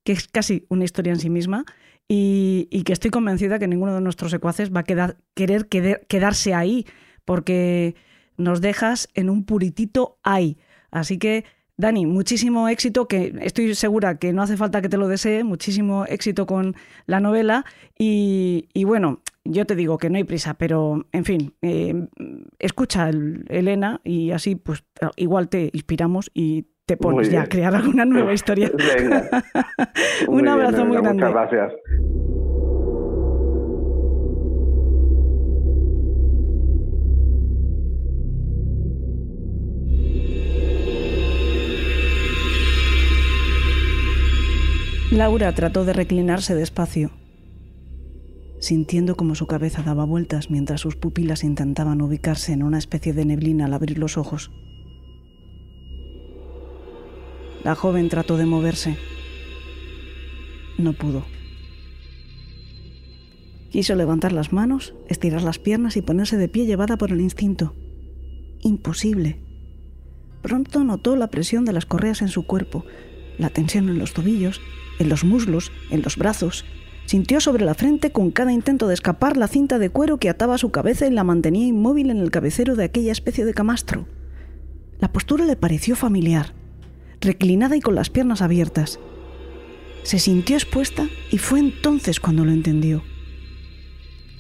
que 0.04 0.14
es 0.14 0.28
casi 0.28 0.66
una 0.70 0.84
historia 0.84 1.14
en 1.14 1.20
sí 1.20 1.30
misma 1.30 1.66
y, 2.14 2.84
que 2.84 2.92
estoy 2.92 3.10
convencida 3.10 3.58
que 3.58 3.70
ninguno 3.70 3.96
de 3.96 4.02
nuestros 4.02 4.32
secuaces 4.32 4.70
va 4.70 4.82
a 4.82 5.16
querer 5.34 5.68
quedarse 5.70 6.54
ahí, 6.54 6.86
porque 7.24 7.96
nos 8.36 8.60
dejas 8.60 9.08
en 9.14 9.30
un 9.30 9.46
puritito 9.46 10.20
ahí. 10.22 10.58
Así 10.92 11.18
que, 11.18 11.46
Dani, 11.78 12.06
muchísimo 12.06 12.68
éxito, 12.68 13.08
que 13.08 13.34
estoy 13.42 13.74
segura 13.76 14.18
que 14.18 14.34
no 14.34 14.42
hace 14.42 14.58
falta 14.58 14.82
que 14.82 14.90
te 14.90 14.98
lo 14.98 15.08
desee, 15.08 15.46
muchísimo 15.46 16.04
éxito 16.06 16.46
con 16.46 16.76
la 17.06 17.22
novela 17.22 17.64
y, 17.98 18.68
bueno, 18.84 19.22
yo 19.46 19.66
te 19.66 19.78
digo 19.78 19.98
que 19.98 20.10
no 20.10 20.18
hay 20.18 20.26
prisa, 20.26 20.56
pero 20.56 21.08
en 21.14 21.24
fin, 21.24 21.54
eh, 21.62 22.08
escucha 22.60 23.10
Elena 23.10 24.02
y 24.04 24.32
así 24.32 24.56
pues 24.56 24.84
igual 25.16 25.48
te 25.48 25.70
inspiramos 25.74 26.30
y 26.34 26.66
te 26.92 26.98
pones 26.98 27.32
ya 27.32 27.44
a 27.44 27.46
crear 27.46 27.74
alguna 27.74 28.04
nueva 28.04 28.34
historia. 28.40 28.70
Un 30.28 30.46
abrazo 30.46 30.86
muy 30.86 30.98
grande. 30.98 31.24
Muchas 31.24 31.32
gracias. 31.32 31.74
Laura 45.12 45.54
trató 45.54 45.86
de 45.86 45.94
reclinarse 45.94 46.56
despacio, 46.56 47.12
sintiendo 48.60 49.16
como 49.16 49.36
su 49.36 49.48
cabeza 49.48 49.82
daba 49.82 50.04
vueltas 50.04 50.50
mientras 50.50 50.82
sus 50.82 50.98
pupilas 50.98 51.46
intentaban 51.46 52.02
ubicarse 52.02 52.52
en 52.52 52.64
una 52.64 52.78
especie 52.78 53.14
de 53.14 53.24
neblina 53.24 53.66
al 53.66 53.74
abrir 53.74 53.98
los 53.98 54.18
ojos. 54.18 54.52
La 57.64 57.76
joven 57.76 58.10
trató 58.10 58.38
de 58.38 58.48
moverse. 58.48 58.98
No 60.80 60.94
pudo. 60.94 61.26
Quiso 63.70 63.94
levantar 63.94 64.32
las 64.32 64.52
manos, 64.52 64.96
estirar 65.08 65.44
las 65.44 65.60
piernas 65.60 65.96
y 65.96 66.02
ponerse 66.02 66.38
de 66.38 66.48
pie 66.48 66.66
llevada 66.66 66.98
por 66.98 67.12
el 67.12 67.22
instinto. 67.22 67.76
Imposible. 68.62 69.40
Pronto 70.42 70.84
notó 70.84 71.16
la 71.16 71.28
presión 71.28 71.64
de 71.64 71.74
las 71.74 71.86
correas 71.86 72.24
en 72.24 72.30
su 72.30 72.48
cuerpo, 72.48 72.84
la 73.38 73.50
tensión 73.50 73.90
en 73.90 74.00
los 74.00 74.14
tobillos, 74.14 74.60
en 74.98 75.10
los 75.10 75.24
muslos, 75.24 75.72
en 75.92 76.02
los 76.02 76.18
brazos. 76.18 76.66
Sintió 77.06 77.40
sobre 77.42 77.64
la 77.64 77.76
frente 77.76 78.12
con 78.12 78.32
cada 78.32 78.54
intento 78.54 78.88
de 78.88 78.96
escapar 78.96 79.38
la 79.38 79.48
cinta 79.48 79.78
de 79.78 79.92
cuero 79.92 80.18
que 80.18 80.30
ataba 80.30 80.58
su 80.58 80.72
cabeza 80.72 81.06
y 81.06 81.12
la 81.12 81.24
mantenía 81.24 81.68
inmóvil 81.68 82.10
en 82.10 82.18
el 82.18 82.32
cabecero 82.32 82.76
de 82.76 82.86
aquella 82.86 83.12
especie 83.12 83.46
de 83.46 83.54
camastro. 83.54 84.08
La 85.00 85.12
postura 85.12 85.46
le 85.46 85.56
pareció 85.56 85.96
familiar 85.96 86.61
reclinada 87.22 87.76
y 87.76 87.82
con 87.82 87.96
las 87.96 88.10
piernas 88.10 88.42
abiertas. 88.42 89.00
Se 90.04 90.20
sintió 90.20 90.56
expuesta 90.56 91.08
y 91.32 91.38
fue 91.38 91.60
entonces 91.60 92.20
cuando 92.20 92.44
lo 92.44 92.52
entendió. 92.52 93.04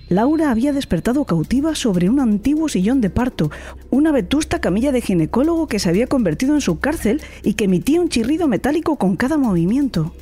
Laura 0.10 0.52
había 0.52 0.74
despertado 0.74 1.24
cautiva 1.24 1.74
sobre 1.74 2.10
un 2.10 2.20
antiguo 2.20 2.68
sillón 2.68 3.00
de 3.00 3.10
parto, 3.10 3.50
una 3.92 4.12
vetusta 4.12 4.60
camilla 4.60 4.92
de 4.92 5.00
ginecólogo 5.00 5.68
que 5.68 5.80
se 5.80 5.88
había 5.88 6.08
convertido 6.08 6.54
en 6.54 6.60
su 6.60 6.80
cárcel 6.80 7.22
y 7.44 7.54
que 7.54 7.64
emitía 7.64 8.02
un 8.02 8.10
chirrido 8.10 8.50
metálico 8.50 8.98
con 8.98 9.16
cada 9.16 9.38
movimiento. 9.38 10.14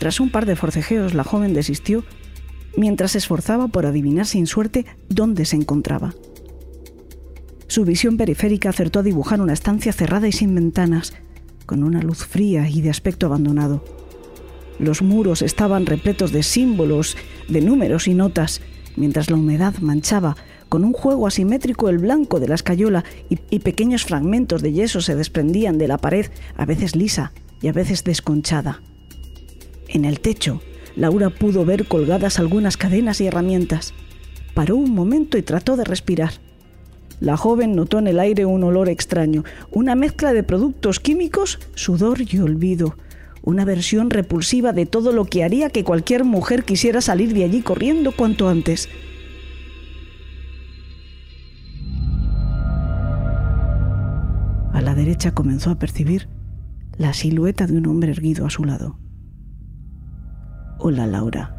Tras 0.00 0.18
un 0.18 0.30
par 0.30 0.44
de 0.44 0.56
forcejeos, 0.56 1.14
la 1.14 1.22
joven 1.22 1.54
desistió 1.54 2.04
mientras 2.76 3.12
se 3.12 3.18
esforzaba 3.18 3.68
por 3.68 3.86
adivinar 3.86 4.26
sin 4.26 4.48
suerte 4.48 4.84
dónde 5.08 5.44
se 5.44 5.54
encontraba. 5.54 6.14
Su 7.68 7.84
visión 7.84 8.16
periférica 8.16 8.70
acertó 8.70 9.00
a 9.00 9.02
dibujar 9.02 9.40
una 9.40 9.52
estancia 9.52 9.92
cerrada 9.92 10.26
y 10.26 10.32
sin 10.32 10.54
ventanas, 10.54 11.12
con 11.66 11.84
una 11.84 12.00
luz 12.00 12.24
fría 12.24 12.68
y 12.68 12.80
de 12.80 12.90
aspecto 12.90 13.26
abandonado. 13.26 13.84
Los 14.78 15.02
muros 15.02 15.42
estaban 15.42 15.84
repletos 15.84 16.32
de 16.32 16.42
símbolos, 16.42 17.16
de 17.48 17.60
números 17.60 18.08
y 18.08 18.14
notas, 18.14 18.62
mientras 18.96 19.28
la 19.28 19.36
humedad 19.36 19.74
manchaba 19.80 20.36
con 20.68 20.84
un 20.84 20.92
juego 20.92 21.26
asimétrico 21.26 21.88
el 21.88 21.98
blanco 21.98 22.40
de 22.40 22.48
la 22.48 22.54
escayola 22.54 23.04
y, 23.28 23.58
pequeños 23.58 24.04
fragmentos 24.04 24.62
de 24.62 24.72
yeso 24.72 25.00
se 25.00 25.14
desprendían 25.14 25.78
de 25.78 25.88
la 25.88 25.98
pared, 25.98 26.26
a 26.56 26.64
veces 26.64 26.96
lisa 26.96 27.32
y 27.60 27.68
a 27.68 27.72
veces 27.72 28.04
desconchada. 28.04 28.82
En 29.88 30.04
el 30.04 30.20
techo, 30.20 30.60
Laura 30.96 31.30
pudo 31.30 31.64
ver 31.64 31.86
colgadas 31.86 32.38
algunas 32.38 32.76
cadenas 32.76 33.20
y 33.20 33.26
herramientas. 33.26 33.94
Paró 34.54 34.76
un 34.76 34.94
momento 34.94 35.38
y 35.38 35.42
trató 35.42 35.76
de 35.76 35.84
respirar. 35.84 36.32
La 37.20 37.36
joven 37.36 37.74
notó 37.74 37.98
en 37.98 38.06
el 38.06 38.20
aire 38.20 38.46
un 38.46 38.62
olor 38.62 38.88
extraño, 38.88 39.44
una 39.70 39.94
mezcla 39.94 40.32
de 40.32 40.44
productos 40.44 41.00
químicos, 41.00 41.58
sudor 41.74 42.18
y 42.20 42.38
olvido, 42.38 42.96
una 43.42 43.64
versión 43.64 44.10
repulsiva 44.10 44.72
de 44.72 44.86
todo 44.86 45.12
lo 45.12 45.24
que 45.24 45.42
haría 45.42 45.70
que 45.70 45.84
cualquier 45.84 46.24
mujer 46.24 46.64
quisiera 46.64 47.00
salir 47.00 47.34
de 47.34 47.44
allí 47.44 47.62
corriendo 47.62 48.12
cuanto 48.12 48.48
antes. 48.48 48.88
A 54.72 54.80
la 54.80 54.94
derecha 54.94 55.32
comenzó 55.32 55.70
a 55.70 55.78
percibir 55.78 56.28
la 56.98 57.12
silueta 57.14 57.66
de 57.66 57.78
un 57.78 57.86
hombre 57.86 58.12
erguido 58.12 58.46
a 58.46 58.50
su 58.50 58.64
lado. 58.64 58.98
Hola 60.78 61.06
Laura. 61.06 61.54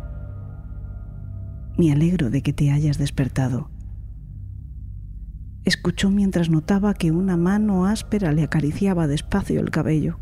Me 1.78 1.92
alegro 1.92 2.30
de 2.30 2.42
que 2.42 2.54
te 2.54 2.72
hayas 2.72 2.98
despertado. 2.98 3.70
Escuchó 5.70 6.10
mientras 6.10 6.50
notaba 6.50 6.96
que 6.96 7.12
una 7.12 7.38
mano 7.38 7.86
áspera 7.86 8.32
le 8.32 8.42
acariciaba 8.42 9.06
despacio 9.06 9.60
el 9.60 9.70
cabello. 9.70 10.18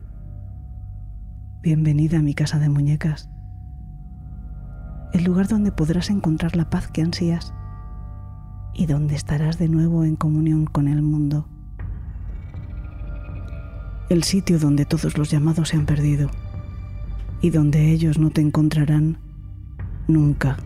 Bienvenida 1.61 2.19
a 2.19 2.21
mi 2.21 2.33
casa 2.33 2.59
de 2.59 2.67
muñecas. 2.67 3.29
El 5.13 5.23
lugar 5.23 5.47
donde 5.47 5.71
podrás 5.71 6.09
encontrar 6.09 6.57
la 6.57 6.69
paz 6.69 6.89
que 6.89 7.01
ansías 7.01 7.53
y 8.73 8.87
donde 8.87 9.15
estarás 9.15 9.57
de 9.57 9.69
nuevo 9.69 10.03
en 10.03 10.17
comunión 10.17 10.65
con 10.65 10.89
el 10.89 11.01
mundo 11.01 11.47
el 14.09 14.23
sitio 14.23 14.59
donde 14.59 14.83
todos 14.83 15.17
los 15.17 15.31
llamados 15.31 15.69
se 15.69 15.77
han 15.77 15.85
perdido 15.85 16.29
y 17.41 17.51
donde 17.51 17.93
ellos 17.93 18.19
no 18.19 18.31
te 18.31 18.41
encontrarán 18.41 19.17
nunca. 20.09 20.57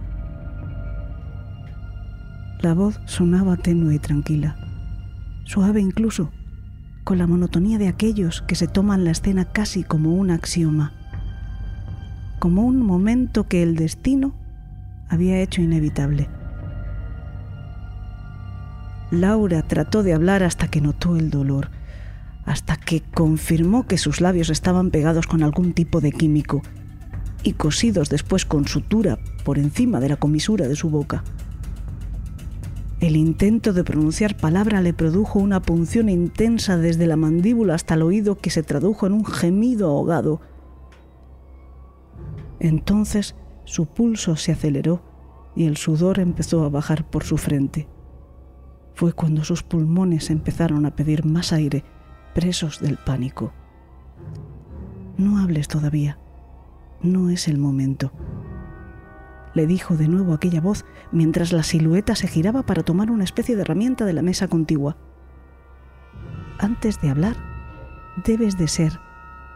La 2.62 2.74
voz 2.74 3.00
sonaba 3.06 3.58
tenue 3.58 3.94
y 3.94 4.00
tranquila, 4.00 4.61
suave 5.44 5.82
incluso, 5.82 6.32
con 7.04 7.18
la 7.18 7.28
monotonía 7.28 7.78
de 7.78 7.88
aquellos 7.88 8.42
que 8.42 8.56
se 8.56 8.68
toman 8.68 9.04
la 9.04 9.12
escena 9.12 9.46
casi 9.46 9.84
como 9.84 10.14
un 10.14 10.32
axioma, 10.32 10.94
como 12.40 12.64
un 12.66 12.82
momento 12.86 13.48
que 13.48 13.64
el 13.64 13.76
destino 13.76 14.34
había 15.10 15.40
hecho 15.40 15.62
inevitable. 15.62 16.30
Laura 19.12 19.62
trató 19.64 20.04
de 20.04 20.14
hablar 20.14 20.44
hasta 20.44 20.70
que 20.70 20.82
notó 20.82 21.18
el 21.18 21.30
dolor 21.30 21.70
hasta 22.46 22.76
que 22.76 23.02
confirmó 23.02 23.86
que 23.88 23.98
sus 23.98 24.22
labios 24.22 24.50
estaban 24.50 24.92
pegados 24.92 25.28
con 25.28 25.44
algún 25.44 25.74
tipo 25.74 26.02
de 26.02 26.12
químico 26.12 26.62
y 27.44 27.54
cosidos 27.54 28.10
después 28.10 28.46
con 28.46 28.68
sutura 28.68 29.18
por 29.44 29.58
encima 29.58 30.00
de 30.00 30.10
la 30.10 30.18
comisura 30.18 30.68
de 30.68 30.76
su 30.76 30.90
boca. 30.90 31.24
El 33.02 33.16
intento 33.16 33.74
de 33.74 33.84
pronunciar 33.84 34.38
palabra 34.38 34.80
le 34.80 34.94
produjo 34.94 35.40
una 35.40 35.60
punción 35.60 36.08
intensa 36.08 36.78
desde 36.78 37.08
la 37.08 37.16
mandíbula 37.16 37.74
hasta 37.74 37.96
el 37.96 38.04
oído 38.04 38.38
que 38.38 38.52
se 38.52 38.62
tradujo 38.62 39.08
en 39.08 39.14
un 39.14 39.26
gemido 39.26 39.90
ahogado. 39.90 40.40
Entonces 42.60 43.36
su 43.66 43.88
pulso 43.88 44.36
se 44.36 44.52
aceleró 44.52 45.02
y 45.56 45.66
el 45.66 45.78
sudor 45.78 46.20
empezó 46.20 46.64
a 46.64 46.70
bajar 46.70 47.10
por 47.10 47.24
su 47.24 47.40
frente. 47.40 47.88
Fue 48.94 49.14
cuando 49.14 49.44
sus 49.44 49.64
pulmones 49.64 50.30
empezaron 50.30 50.86
a 50.86 50.96
pedir 50.96 51.26
más 51.26 51.54
aire 51.54 51.84
presos 52.36 52.82
del 52.82 52.98
pánico. 52.98 53.52
No 55.18 55.40
hables 55.40 55.68
todavía, 55.68 56.20
no 57.02 57.32
es 57.32 57.48
el 57.48 57.58
momento. 57.58 58.12
Le 59.54 59.68
dijo 59.68 59.98
de 59.98 60.08
nuevo 60.08 60.34
aquella 60.34 60.62
voz 60.62 60.86
mientras 61.12 61.52
la 61.52 61.64
silueta 61.64 62.16
se 62.16 62.28
giraba 62.28 62.64
para 62.64 62.84
tomar 62.84 63.12
una 63.12 63.24
especie 63.24 63.56
de 63.56 63.62
herramienta 63.62 64.06
de 64.06 64.14
la 64.14 64.22
mesa 64.22 64.48
contigua. 64.48 64.98
Antes 66.58 67.02
de 67.02 67.10
hablar, 67.10 67.36
debes 68.26 68.58
de 68.58 68.68
ser 68.68 69.00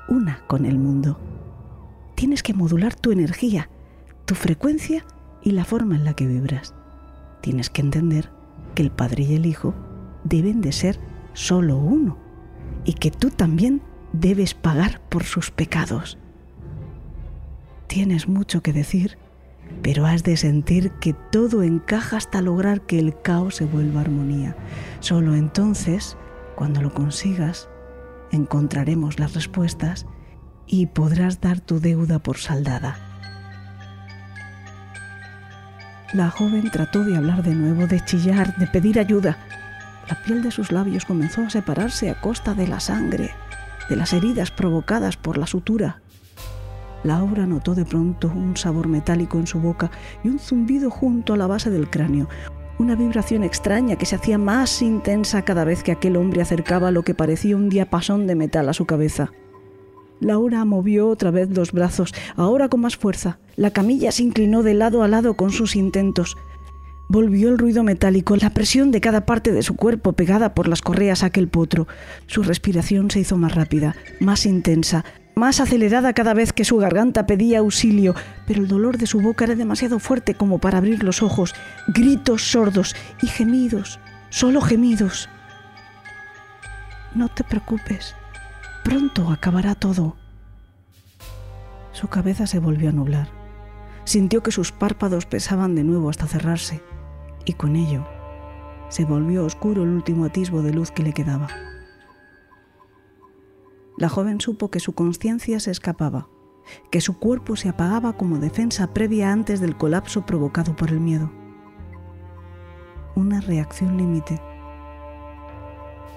una 0.07 0.41
con 0.47 0.65
el 0.65 0.77
mundo. 0.77 1.19
Tienes 2.15 2.43
que 2.43 2.53
modular 2.53 2.95
tu 2.95 3.11
energía, 3.11 3.69
tu 4.25 4.35
frecuencia 4.35 5.05
y 5.41 5.51
la 5.51 5.65
forma 5.65 5.95
en 5.95 6.03
la 6.03 6.13
que 6.13 6.27
vibras. 6.27 6.73
Tienes 7.41 7.69
que 7.69 7.81
entender 7.81 8.31
que 8.73 8.83
el 8.83 8.91
Padre 8.91 9.23
y 9.23 9.35
el 9.35 9.45
Hijo 9.45 9.73
deben 10.23 10.61
de 10.61 10.71
ser 10.71 10.99
solo 11.33 11.77
uno 11.77 12.17
y 12.83 12.93
que 12.93 13.11
tú 13.11 13.29
también 13.29 13.81
debes 14.13 14.53
pagar 14.53 15.01
por 15.09 15.23
sus 15.23 15.51
pecados. 15.51 16.17
Tienes 17.87 18.27
mucho 18.27 18.61
que 18.61 18.73
decir, 18.73 19.17
pero 19.81 20.05
has 20.05 20.23
de 20.23 20.37
sentir 20.37 20.91
que 21.01 21.13
todo 21.13 21.63
encaja 21.63 22.17
hasta 22.17 22.41
lograr 22.41 22.81
que 22.81 22.99
el 22.99 23.19
caos 23.21 23.55
se 23.55 23.65
vuelva 23.65 24.01
armonía. 24.01 24.55
Solo 24.99 25.35
entonces, 25.35 26.17
cuando 26.55 26.81
lo 26.81 26.93
consigas, 26.93 27.69
encontraremos 28.31 29.19
las 29.19 29.33
respuestas 29.33 30.05
y 30.67 30.87
podrás 30.87 31.41
dar 31.41 31.59
tu 31.59 31.79
deuda 31.79 32.19
por 32.19 32.37
saldada. 32.37 32.97
La 36.13 36.29
joven 36.29 36.69
trató 36.71 37.03
de 37.03 37.17
hablar 37.17 37.43
de 37.43 37.55
nuevo, 37.55 37.87
de 37.87 38.03
chillar, 38.03 38.55
de 38.57 38.67
pedir 38.67 38.99
ayuda, 38.99 39.37
la 40.09 40.21
piel 40.21 40.43
de 40.43 40.51
sus 40.51 40.71
labios 40.71 41.05
comenzó 41.05 41.41
a 41.41 41.49
separarse 41.49 42.09
a 42.09 42.21
costa 42.21 42.53
de 42.53 42.67
la 42.67 42.79
sangre, 42.79 43.31
de 43.89 43.95
las 43.95 44.13
heridas 44.13 44.51
provocadas 44.51 45.17
por 45.17 45.37
la 45.37 45.47
sutura. 45.47 46.01
Laura 47.05 47.45
notó 47.45 47.75
de 47.75 47.85
pronto 47.85 48.31
un 48.35 48.57
sabor 48.57 48.87
metálico 48.87 49.37
en 49.37 49.45
su 49.45 49.59
boca 49.59 49.91
y 50.23 50.29
un 50.29 50.39
zumbido 50.39 50.89
junto 50.89 51.33
a 51.33 51.37
la 51.37 51.45
base 51.45 51.69
del 51.69 51.89
cráneo, 51.89 52.27
una 52.79 52.95
vibración 52.95 53.43
extraña 53.43 53.95
que 53.95 54.07
se 54.07 54.15
hacía 54.15 54.37
más 54.37 54.81
intensa 54.81 55.43
cada 55.43 55.63
vez 55.63 55.83
que 55.83 55.91
aquel 55.91 56.17
hombre 56.17 56.41
acercaba 56.41 56.91
lo 56.91 57.03
que 57.03 57.13
parecía 57.13 57.55
un 57.55 57.69
diapasón 57.69 58.25
de 58.25 58.35
metal 58.35 58.67
a 58.67 58.73
su 58.73 58.85
cabeza. 58.85 59.31
Laura 60.19 60.65
movió 60.65 61.07
otra 61.07 61.29
vez 61.29 61.49
los 61.51 61.71
brazos, 61.71 62.13
ahora 62.35 62.69
con 62.69 62.81
más 62.81 62.97
fuerza. 62.97 63.37
La 63.55 63.71
camilla 63.71 64.11
se 64.11 64.23
inclinó 64.23 64.63
de 64.63 64.73
lado 64.73 65.03
a 65.03 65.07
lado 65.07 65.35
con 65.35 65.51
sus 65.51 65.75
intentos. 65.75 66.37
Volvió 67.07 67.49
el 67.49 67.59
ruido 67.59 67.83
metálico, 67.83 68.35
la 68.35 68.49
presión 68.49 68.91
de 68.91 69.01
cada 69.01 69.25
parte 69.25 69.51
de 69.51 69.61
su 69.61 69.75
cuerpo 69.75 70.13
pegada 70.13 70.55
por 70.55 70.67
las 70.67 70.81
correas 70.81 71.21
a 71.21 71.27
aquel 71.27 71.49
potro. 71.49 71.87
Su 72.25 72.41
respiración 72.41 73.11
se 73.11 73.19
hizo 73.19 73.37
más 73.37 73.53
rápida, 73.53 73.95
más 74.19 74.45
intensa, 74.45 75.05
más 75.35 75.59
acelerada 75.59 76.13
cada 76.13 76.33
vez 76.33 76.53
que 76.53 76.65
su 76.65 76.77
garganta 76.77 77.25
pedía 77.25 77.59
auxilio, 77.59 78.15
pero 78.47 78.61
el 78.61 78.67
dolor 78.67 78.97
de 78.97 79.05
su 79.05 79.21
boca 79.21 79.45
era 79.45 79.55
demasiado 79.55 79.99
fuerte 79.99 80.33
como 80.33 80.59
para 80.59 80.77
abrir 80.77 81.03
los 81.03 81.21
ojos. 81.21 81.53
Gritos 81.87 82.51
sordos 82.51 82.95
y 83.21 83.27
gemidos, 83.27 83.99
solo 84.29 84.61
gemidos. 84.61 85.29
No 87.13 87.29
te 87.29 87.43
preocupes, 87.43 88.15
pronto 88.83 89.29
acabará 89.31 89.75
todo. 89.75 90.15
Su 91.91 92.07
cabeza 92.07 92.47
se 92.47 92.59
volvió 92.59 92.89
a 92.89 92.93
nublar. 92.93 93.27
Sintió 94.05 94.43
que 94.43 94.51
sus 94.51 94.71
párpados 94.71 95.25
pesaban 95.25 95.75
de 95.75 95.83
nuevo 95.83 96.09
hasta 96.09 96.27
cerrarse 96.27 96.81
y 97.45 97.53
con 97.53 97.75
ello 97.75 98.05
se 98.89 99.03
volvió 99.03 99.45
oscuro 99.45 99.83
el 99.83 99.89
último 99.89 100.25
atisbo 100.25 100.61
de 100.61 100.73
luz 100.73 100.91
que 100.91 101.03
le 101.03 101.13
quedaba. 101.13 101.47
La 103.97 104.09
joven 104.09 104.41
supo 104.41 104.69
que 104.69 104.81
su 104.81 104.93
conciencia 104.93 105.59
se 105.59 105.71
escapaba, 105.71 106.27
que 106.91 106.99
su 106.99 107.17
cuerpo 107.17 107.55
se 107.55 107.69
apagaba 107.69 108.13
como 108.13 108.39
defensa 108.39 108.93
previa 108.93 109.31
antes 109.31 109.61
del 109.61 109.77
colapso 109.77 110.25
provocado 110.25 110.75
por 110.75 110.89
el 110.89 110.99
miedo. 110.99 111.31
Una 113.15 113.39
reacción 113.39 113.95
límite. 113.97 114.41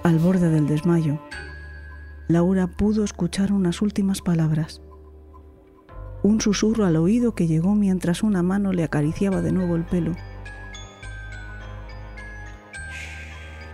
Al 0.03 0.19
borde 0.19 0.51
del 0.51 0.67
desmayo, 0.67 1.21
Laura 2.27 2.67
pudo 2.67 3.05
escuchar 3.05 3.53
unas 3.53 3.81
últimas 3.81 4.23
palabras. 4.23 4.83
Un 6.25 6.41
susurro 6.41 6.85
al 6.85 6.97
oído 6.97 7.37
que 7.37 7.47
llegó 7.47 7.77
mientras 7.77 8.25
una 8.25 8.43
mano 8.43 8.73
le 8.73 8.83
acariciaba 8.83 9.41
de 9.41 9.53
nuevo 9.53 9.77
el 9.77 9.85
pelo. 9.85 10.17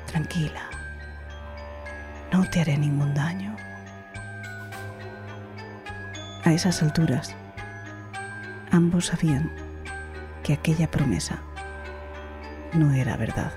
Tranquila. 0.07 0.69
No 2.31 2.49
te 2.51 2.61
haré 2.61 2.77
ningún 2.77 3.15
daño. 3.15 3.57
A 6.45 6.53
esas 6.53 6.83
alturas, 6.83 7.35
ambos 8.71 9.07
sabían 9.07 9.51
que 10.43 10.53
aquella 10.53 10.91
promesa 10.91 11.39
no 12.75 12.93
era 12.93 13.17
verdad. 13.17 13.53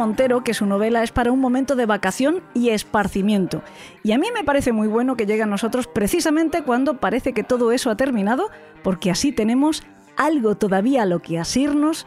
Montero 0.00 0.42
que 0.42 0.54
su 0.54 0.64
novela 0.64 1.02
es 1.02 1.12
para 1.12 1.30
un 1.30 1.40
momento 1.40 1.76
de 1.76 1.84
vacación 1.84 2.42
y 2.54 2.70
esparcimiento. 2.70 3.62
Y 4.02 4.12
a 4.12 4.18
mí 4.18 4.28
me 4.32 4.44
parece 4.44 4.72
muy 4.72 4.88
bueno 4.88 5.14
que 5.14 5.26
llegue 5.26 5.42
a 5.42 5.46
nosotros 5.46 5.86
precisamente 5.86 6.62
cuando 6.62 6.96
parece 7.00 7.34
que 7.34 7.44
todo 7.44 7.70
eso 7.70 7.90
ha 7.90 7.98
terminado, 7.98 8.48
porque 8.82 9.10
así 9.10 9.30
tenemos 9.30 9.82
algo 10.16 10.54
todavía 10.54 11.02
a 11.02 11.06
lo 11.06 11.20
que 11.20 11.38
asirnos 11.38 12.06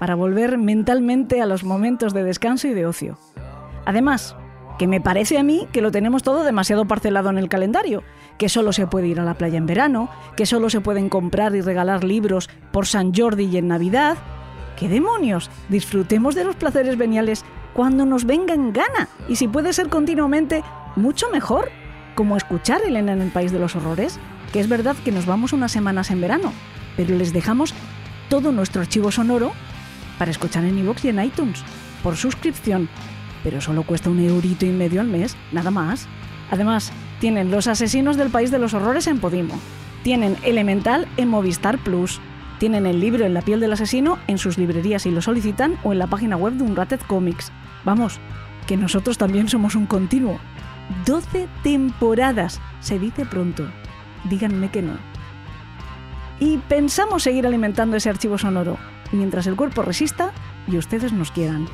para 0.00 0.16
volver 0.16 0.58
mentalmente 0.58 1.40
a 1.40 1.46
los 1.46 1.62
momentos 1.62 2.12
de 2.12 2.24
descanso 2.24 2.66
y 2.66 2.74
de 2.74 2.86
ocio. 2.86 3.20
Además, 3.84 4.34
que 4.76 4.88
me 4.88 5.00
parece 5.00 5.38
a 5.38 5.44
mí 5.44 5.68
que 5.70 5.80
lo 5.80 5.92
tenemos 5.92 6.24
todo 6.24 6.42
demasiado 6.42 6.86
parcelado 6.86 7.30
en 7.30 7.38
el 7.38 7.48
calendario, 7.48 8.02
que 8.36 8.48
solo 8.48 8.72
se 8.72 8.88
puede 8.88 9.06
ir 9.06 9.20
a 9.20 9.24
la 9.24 9.34
playa 9.34 9.58
en 9.58 9.66
verano, 9.66 10.10
que 10.36 10.44
solo 10.44 10.70
se 10.70 10.80
pueden 10.80 11.08
comprar 11.08 11.54
y 11.54 11.60
regalar 11.60 12.02
libros 12.02 12.50
por 12.72 12.86
San 12.86 13.14
Jordi 13.14 13.44
y 13.44 13.58
en 13.58 13.68
Navidad. 13.68 14.18
¡Qué 14.78 14.88
demonios! 14.88 15.50
Disfrutemos 15.68 16.36
de 16.36 16.44
los 16.44 16.54
placeres 16.54 16.96
veniales 16.96 17.44
cuando 17.74 18.06
nos 18.06 18.24
venga 18.24 18.54
en 18.54 18.72
gana 18.72 19.08
y 19.28 19.34
si 19.34 19.48
puede 19.48 19.72
ser 19.72 19.88
continuamente, 19.88 20.62
mucho 20.94 21.28
mejor, 21.30 21.68
como 22.14 22.36
escuchar 22.36 22.82
Elena 22.86 23.12
en 23.12 23.20
el 23.20 23.32
País 23.32 23.50
de 23.50 23.58
los 23.58 23.74
Horrores, 23.74 24.20
que 24.52 24.60
es 24.60 24.68
verdad 24.68 24.94
que 25.04 25.10
nos 25.10 25.26
vamos 25.26 25.52
unas 25.52 25.72
semanas 25.72 26.12
en 26.12 26.20
verano, 26.20 26.52
pero 26.96 27.16
les 27.16 27.32
dejamos 27.32 27.74
todo 28.28 28.52
nuestro 28.52 28.80
archivo 28.80 29.10
sonoro 29.10 29.50
para 30.16 30.30
escuchar 30.30 30.64
en 30.64 30.78
iVoox 30.78 31.04
y 31.06 31.08
en 31.08 31.24
iTunes, 31.24 31.64
por 32.04 32.16
suscripción, 32.16 32.88
pero 33.42 33.60
solo 33.60 33.82
cuesta 33.82 34.10
un 34.10 34.20
eurito 34.20 34.64
y 34.64 34.70
medio 34.70 35.00
al 35.00 35.08
mes, 35.08 35.36
nada 35.50 35.72
más. 35.72 36.06
Además, 36.52 36.92
tienen 37.18 37.50
Los 37.50 37.66
Asesinos 37.66 38.16
del 38.16 38.30
País 38.30 38.52
de 38.52 38.60
los 38.60 38.74
Horrores 38.74 39.08
en 39.08 39.18
Podimo, 39.18 39.58
tienen 40.04 40.36
Elemental 40.44 41.08
en 41.16 41.28
Movistar 41.28 41.78
Plus, 41.78 42.20
tienen 42.58 42.86
el 42.86 43.00
libro 43.00 43.24
En 43.24 43.34
la 43.34 43.42
piel 43.42 43.60
del 43.60 43.72
asesino 43.72 44.18
en 44.26 44.38
sus 44.38 44.58
librerías 44.58 45.02
si 45.02 45.10
lo 45.10 45.22
solicitan 45.22 45.76
o 45.84 45.92
en 45.92 45.98
la 45.98 46.06
página 46.06 46.36
web 46.36 46.54
de 46.54 46.64
Unrated 46.64 47.00
Comics. 47.06 47.52
Vamos, 47.84 48.20
que 48.66 48.76
nosotros 48.76 49.18
también 49.18 49.48
somos 49.48 49.74
un 49.74 49.86
continuo. 49.86 50.38
12 51.06 51.48
temporadas, 51.62 52.60
se 52.80 52.98
dice 52.98 53.24
pronto. 53.24 53.66
Díganme 54.24 54.70
que 54.70 54.82
no. 54.82 54.92
Y 56.40 56.58
pensamos 56.58 57.22
seguir 57.22 57.46
alimentando 57.46 57.96
ese 57.96 58.10
archivo 58.10 58.38
sonoro, 58.38 58.76
mientras 59.12 59.46
el 59.46 59.56
cuerpo 59.56 59.82
resista 59.82 60.32
y 60.66 60.76
ustedes 60.76 61.12
nos 61.12 61.32
quieran. 61.32 61.66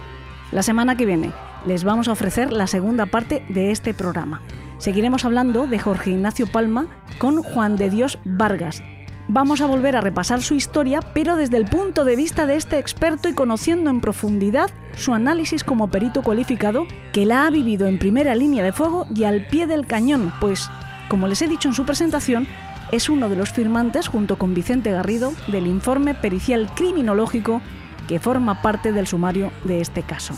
La 0.53 0.63
semana 0.63 0.97
que 0.97 1.07
viene 1.07 1.33
les 1.67 1.85
vamos 1.85 2.09
a 2.09 2.13
ofrecer 2.13 2.53
la 2.53 2.67
segunda 2.67 3.07
parte 3.07 3.45
de 3.49 3.71
este 3.71 3.95
programa. 3.95 4.43
Seguiremos 4.79 5.25
hablando 5.25 5.67
de 5.67 5.79
Jorge 5.79 6.11
Ignacio 6.11 6.47
Palma 6.47 6.87
con 7.19 7.43
Juan 7.43 7.77
de 7.77 7.91
Dios 7.91 8.19
Vargas. 8.25 8.83
Vamos 9.27 9.63
a 9.63 9.67
volver 9.67 9.97
a 9.97 10.03
repasar 10.03 10.43
su 10.43 10.55
historia, 10.55 11.01
pero 11.01 11.37
desde 11.37 11.57
el 11.57 11.65
punto 11.65 12.05
de 12.05 12.15
vista 12.15 12.47
de 12.47 12.57
este 12.57 12.79
experto 12.79 13.29
y 13.29 13.33
conociendo 13.33 13.89
en 13.89 14.03
profundidad 14.03 14.71
su 14.97 15.15
análisis 15.15 15.65
como 15.65 15.89
perito 15.89 16.23
cualificado, 16.23 16.87
que 17.13 17.25
la 17.25 17.47
ha 17.47 17.51
vivido 17.51 17.87
en 17.87 17.99
primera 17.99 18.35
línea 18.35 18.63
de 18.63 18.73
fuego 18.73 19.07
y 19.15 19.25
al 19.25 19.47
pie 19.47 19.67
del 19.67 19.87
cañón, 19.87 20.31
pues, 20.41 20.69
como 21.09 21.27
les 21.27 21.41
he 21.41 21.49
dicho 21.49 21.69
en 21.69 21.75
su 21.75 21.87
presentación, 21.87 22.47
es 22.93 23.09
uno 23.09 23.31
de 23.31 23.37
los 23.37 23.51
firmantes, 23.51 24.09
junto 24.09 24.37
con 24.37 24.53
Vicente 24.53 24.93
Garrido, 24.93 25.33
del 25.49 25.67
informe 25.69 26.15
pericial 26.15 26.71
criminológico 26.75 27.63
que 28.07 28.21
forma 28.21 28.61
parte 28.61 28.93
del 28.93 29.07
sumario 29.07 29.53
de 29.65 29.81
este 29.81 30.03
caso. 30.03 30.35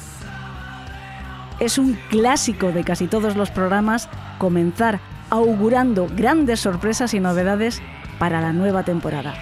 Es 1.58 1.76
un 1.78 1.98
clásico 2.08 2.70
de 2.70 2.84
casi 2.84 3.08
todos 3.08 3.34
los 3.34 3.50
programas 3.50 4.08
comenzar 4.38 5.00
augurando 5.28 6.06
grandes 6.14 6.60
sorpresas 6.60 7.14
y 7.14 7.20
novedades 7.20 7.82
para 8.18 8.40
la 8.40 8.52
nueva 8.52 8.82
temporada. 8.82 9.34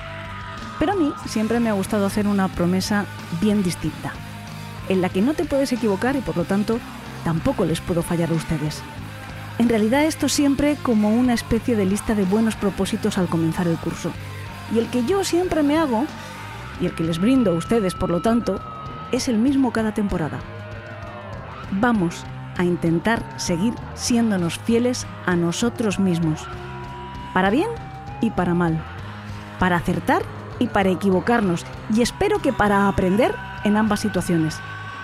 Pero 0.78 0.92
a 0.92 0.96
mí 0.96 1.12
siempre 1.26 1.60
me 1.60 1.70
ha 1.70 1.74
gustado 1.74 2.06
hacer 2.06 2.26
una 2.26 2.48
promesa 2.48 3.06
bien 3.40 3.62
distinta, 3.62 4.12
en 4.88 5.00
la 5.00 5.08
que 5.08 5.22
no 5.22 5.34
te 5.34 5.44
puedes 5.44 5.72
equivocar 5.72 6.16
y 6.16 6.20
por 6.20 6.36
lo 6.36 6.44
tanto 6.44 6.78
tampoco 7.24 7.64
les 7.64 7.80
puedo 7.80 8.02
fallar 8.02 8.30
a 8.30 8.34
ustedes. 8.34 8.82
En 9.58 9.68
realidad 9.68 10.04
esto 10.04 10.28
siempre 10.28 10.76
como 10.82 11.10
una 11.10 11.32
especie 11.32 11.76
de 11.76 11.86
lista 11.86 12.14
de 12.14 12.24
buenos 12.24 12.56
propósitos 12.56 13.18
al 13.18 13.28
comenzar 13.28 13.68
el 13.68 13.76
curso. 13.76 14.10
Y 14.74 14.78
el 14.78 14.88
que 14.88 15.04
yo 15.04 15.22
siempre 15.22 15.62
me 15.62 15.78
hago, 15.78 16.06
y 16.80 16.86
el 16.86 16.94
que 16.94 17.04
les 17.04 17.20
brindo 17.20 17.52
a 17.52 17.54
ustedes 17.54 17.94
por 17.94 18.10
lo 18.10 18.20
tanto, 18.20 18.60
es 19.12 19.28
el 19.28 19.38
mismo 19.38 19.72
cada 19.72 19.94
temporada. 19.94 20.40
Vamos 21.70 22.24
a 22.56 22.64
intentar 22.64 23.22
seguir 23.36 23.74
siéndonos 23.94 24.58
fieles 24.58 25.06
a 25.26 25.36
nosotros 25.36 26.00
mismos, 26.00 26.40
para 27.32 27.50
bien 27.50 27.68
y 28.20 28.30
para 28.30 28.54
mal, 28.54 28.82
para 29.58 29.76
acertar 29.76 30.22
y 30.58 30.66
para 30.68 30.90
equivocarnos, 30.90 31.64
y 31.94 32.02
espero 32.02 32.40
que 32.40 32.52
para 32.52 32.88
aprender 32.88 33.34
en 33.64 33.76
ambas 33.76 34.00
situaciones. 34.00 34.58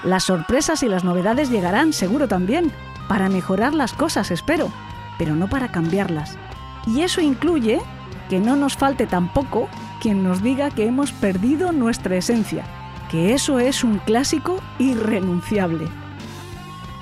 Las 0.05 0.24
sorpresas 0.24 0.82
y 0.82 0.89
las 0.89 1.05
novedades 1.05 1.51
llegarán 1.51 1.93
seguro 1.93 2.28
también, 2.28 2.73
para 3.09 3.28
mejorar 3.28 3.74
las 3.74 3.93
cosas, 3.93 4.31
espero, 4.31 4.70
pero 5.19 5.35
no 5.35 5.49
para 5.49 5.73
cambiarlas. 5.73 6.39
Y 6.87 7.03
eso 7.03 7.20
incluye 7.20 7.81
que 8.28 8.39
no 8.39 8.57
nos 8.57 8.77
falte 8.77 9.07
tampoco 9.07 9.69
quien 10.01 10.23
nos 10.23 10.43
diga 10.43 10.70
que 10.70 10.87
hemos 10.87 11.12
perdido 11.12 11.73
nuestra 11.73 12.16
esencia, 12.16 12.65
que 13.11 13.35
eso 13.35 13.59
es 13.59 13.85
un 13.85 13.99
clásico 13.99 14.61
irrenunciable. 14.78 15.89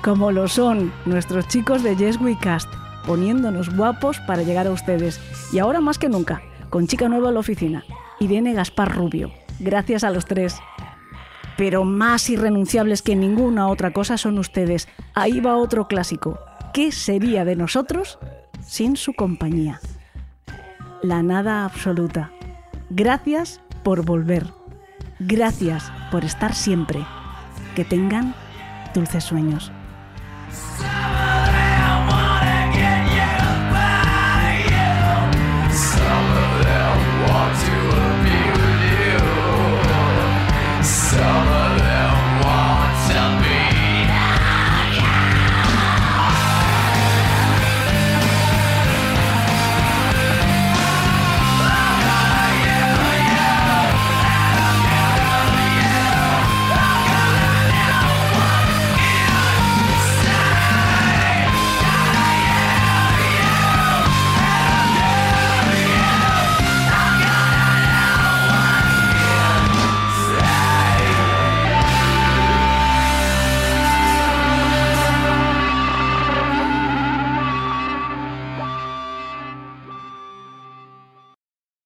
Como 0.01 0.31
lo 0.31 0.47
son 0.47 0.91
nuestros 1.05 1.47
chicos 1.47 1.83
de 1.83 1.95
Yes 1.95 2.19
Cast, 2.41 2.69
poniéndonos 3.09 3.75
guapos 3.75 4.19
para 4.19 4.43
llegar 4.43 4.67
a 4.67 4.71
ustedes. 4.71 5.19
Y 5.51 5.57
ahora 5.57 5.81
más 5.81 5.97
que 5.97 6.09
nunca, 6.09 6.43
con 6.69 6.85
chica 6.85 7.09
nueva 7.09 7.29
en 7.29 7.33
la 7.33 7.39
oficina, 7.39 7.83
Irene 8.19 8.53
Gaspar 8.53 8.95
Rubio. 8.95 9.31
Gracias 9.59 10.03
a 10.03 10.11
los 10.11 10.27
tres 10.27 10.59
pero 11.57 11.83
más 11.83 12.29
irrenunciables 12.29 13.01
que 13.01 13.17
ninguna 13.17 13.67
otra 13.67 13.91
cosa 13.91 14.17
son 14.17 14.39
ustedes. 14.39 14.87
Ahí 15.13 15.41
va 15.41 15.57
otro 15.57 15.89
clásico. 15.89 16.39
¿Qué 16.71 16.93
sería 16.93 17.43
de 17.43 17.57
nosotros 17.57 18.17
sin 18.61 18.95
su 18.95 19.13
compañía? 19.13 19.81
La 21.01 21.21
nada 21.21 21.65
absoluta. 21.65 22.31
Gracias 22.89 23.59
por 23.83 24.05
volver. 24.05 24.45
Gracias 25.19 25.91
por 26.11 26.23
estar 26.23 26.55
siempre. 26.55 27.05
Que 27.75 27.83
tengan 27.83 28.35
dulces 28.93 29.25
sueños. 29.25 29.69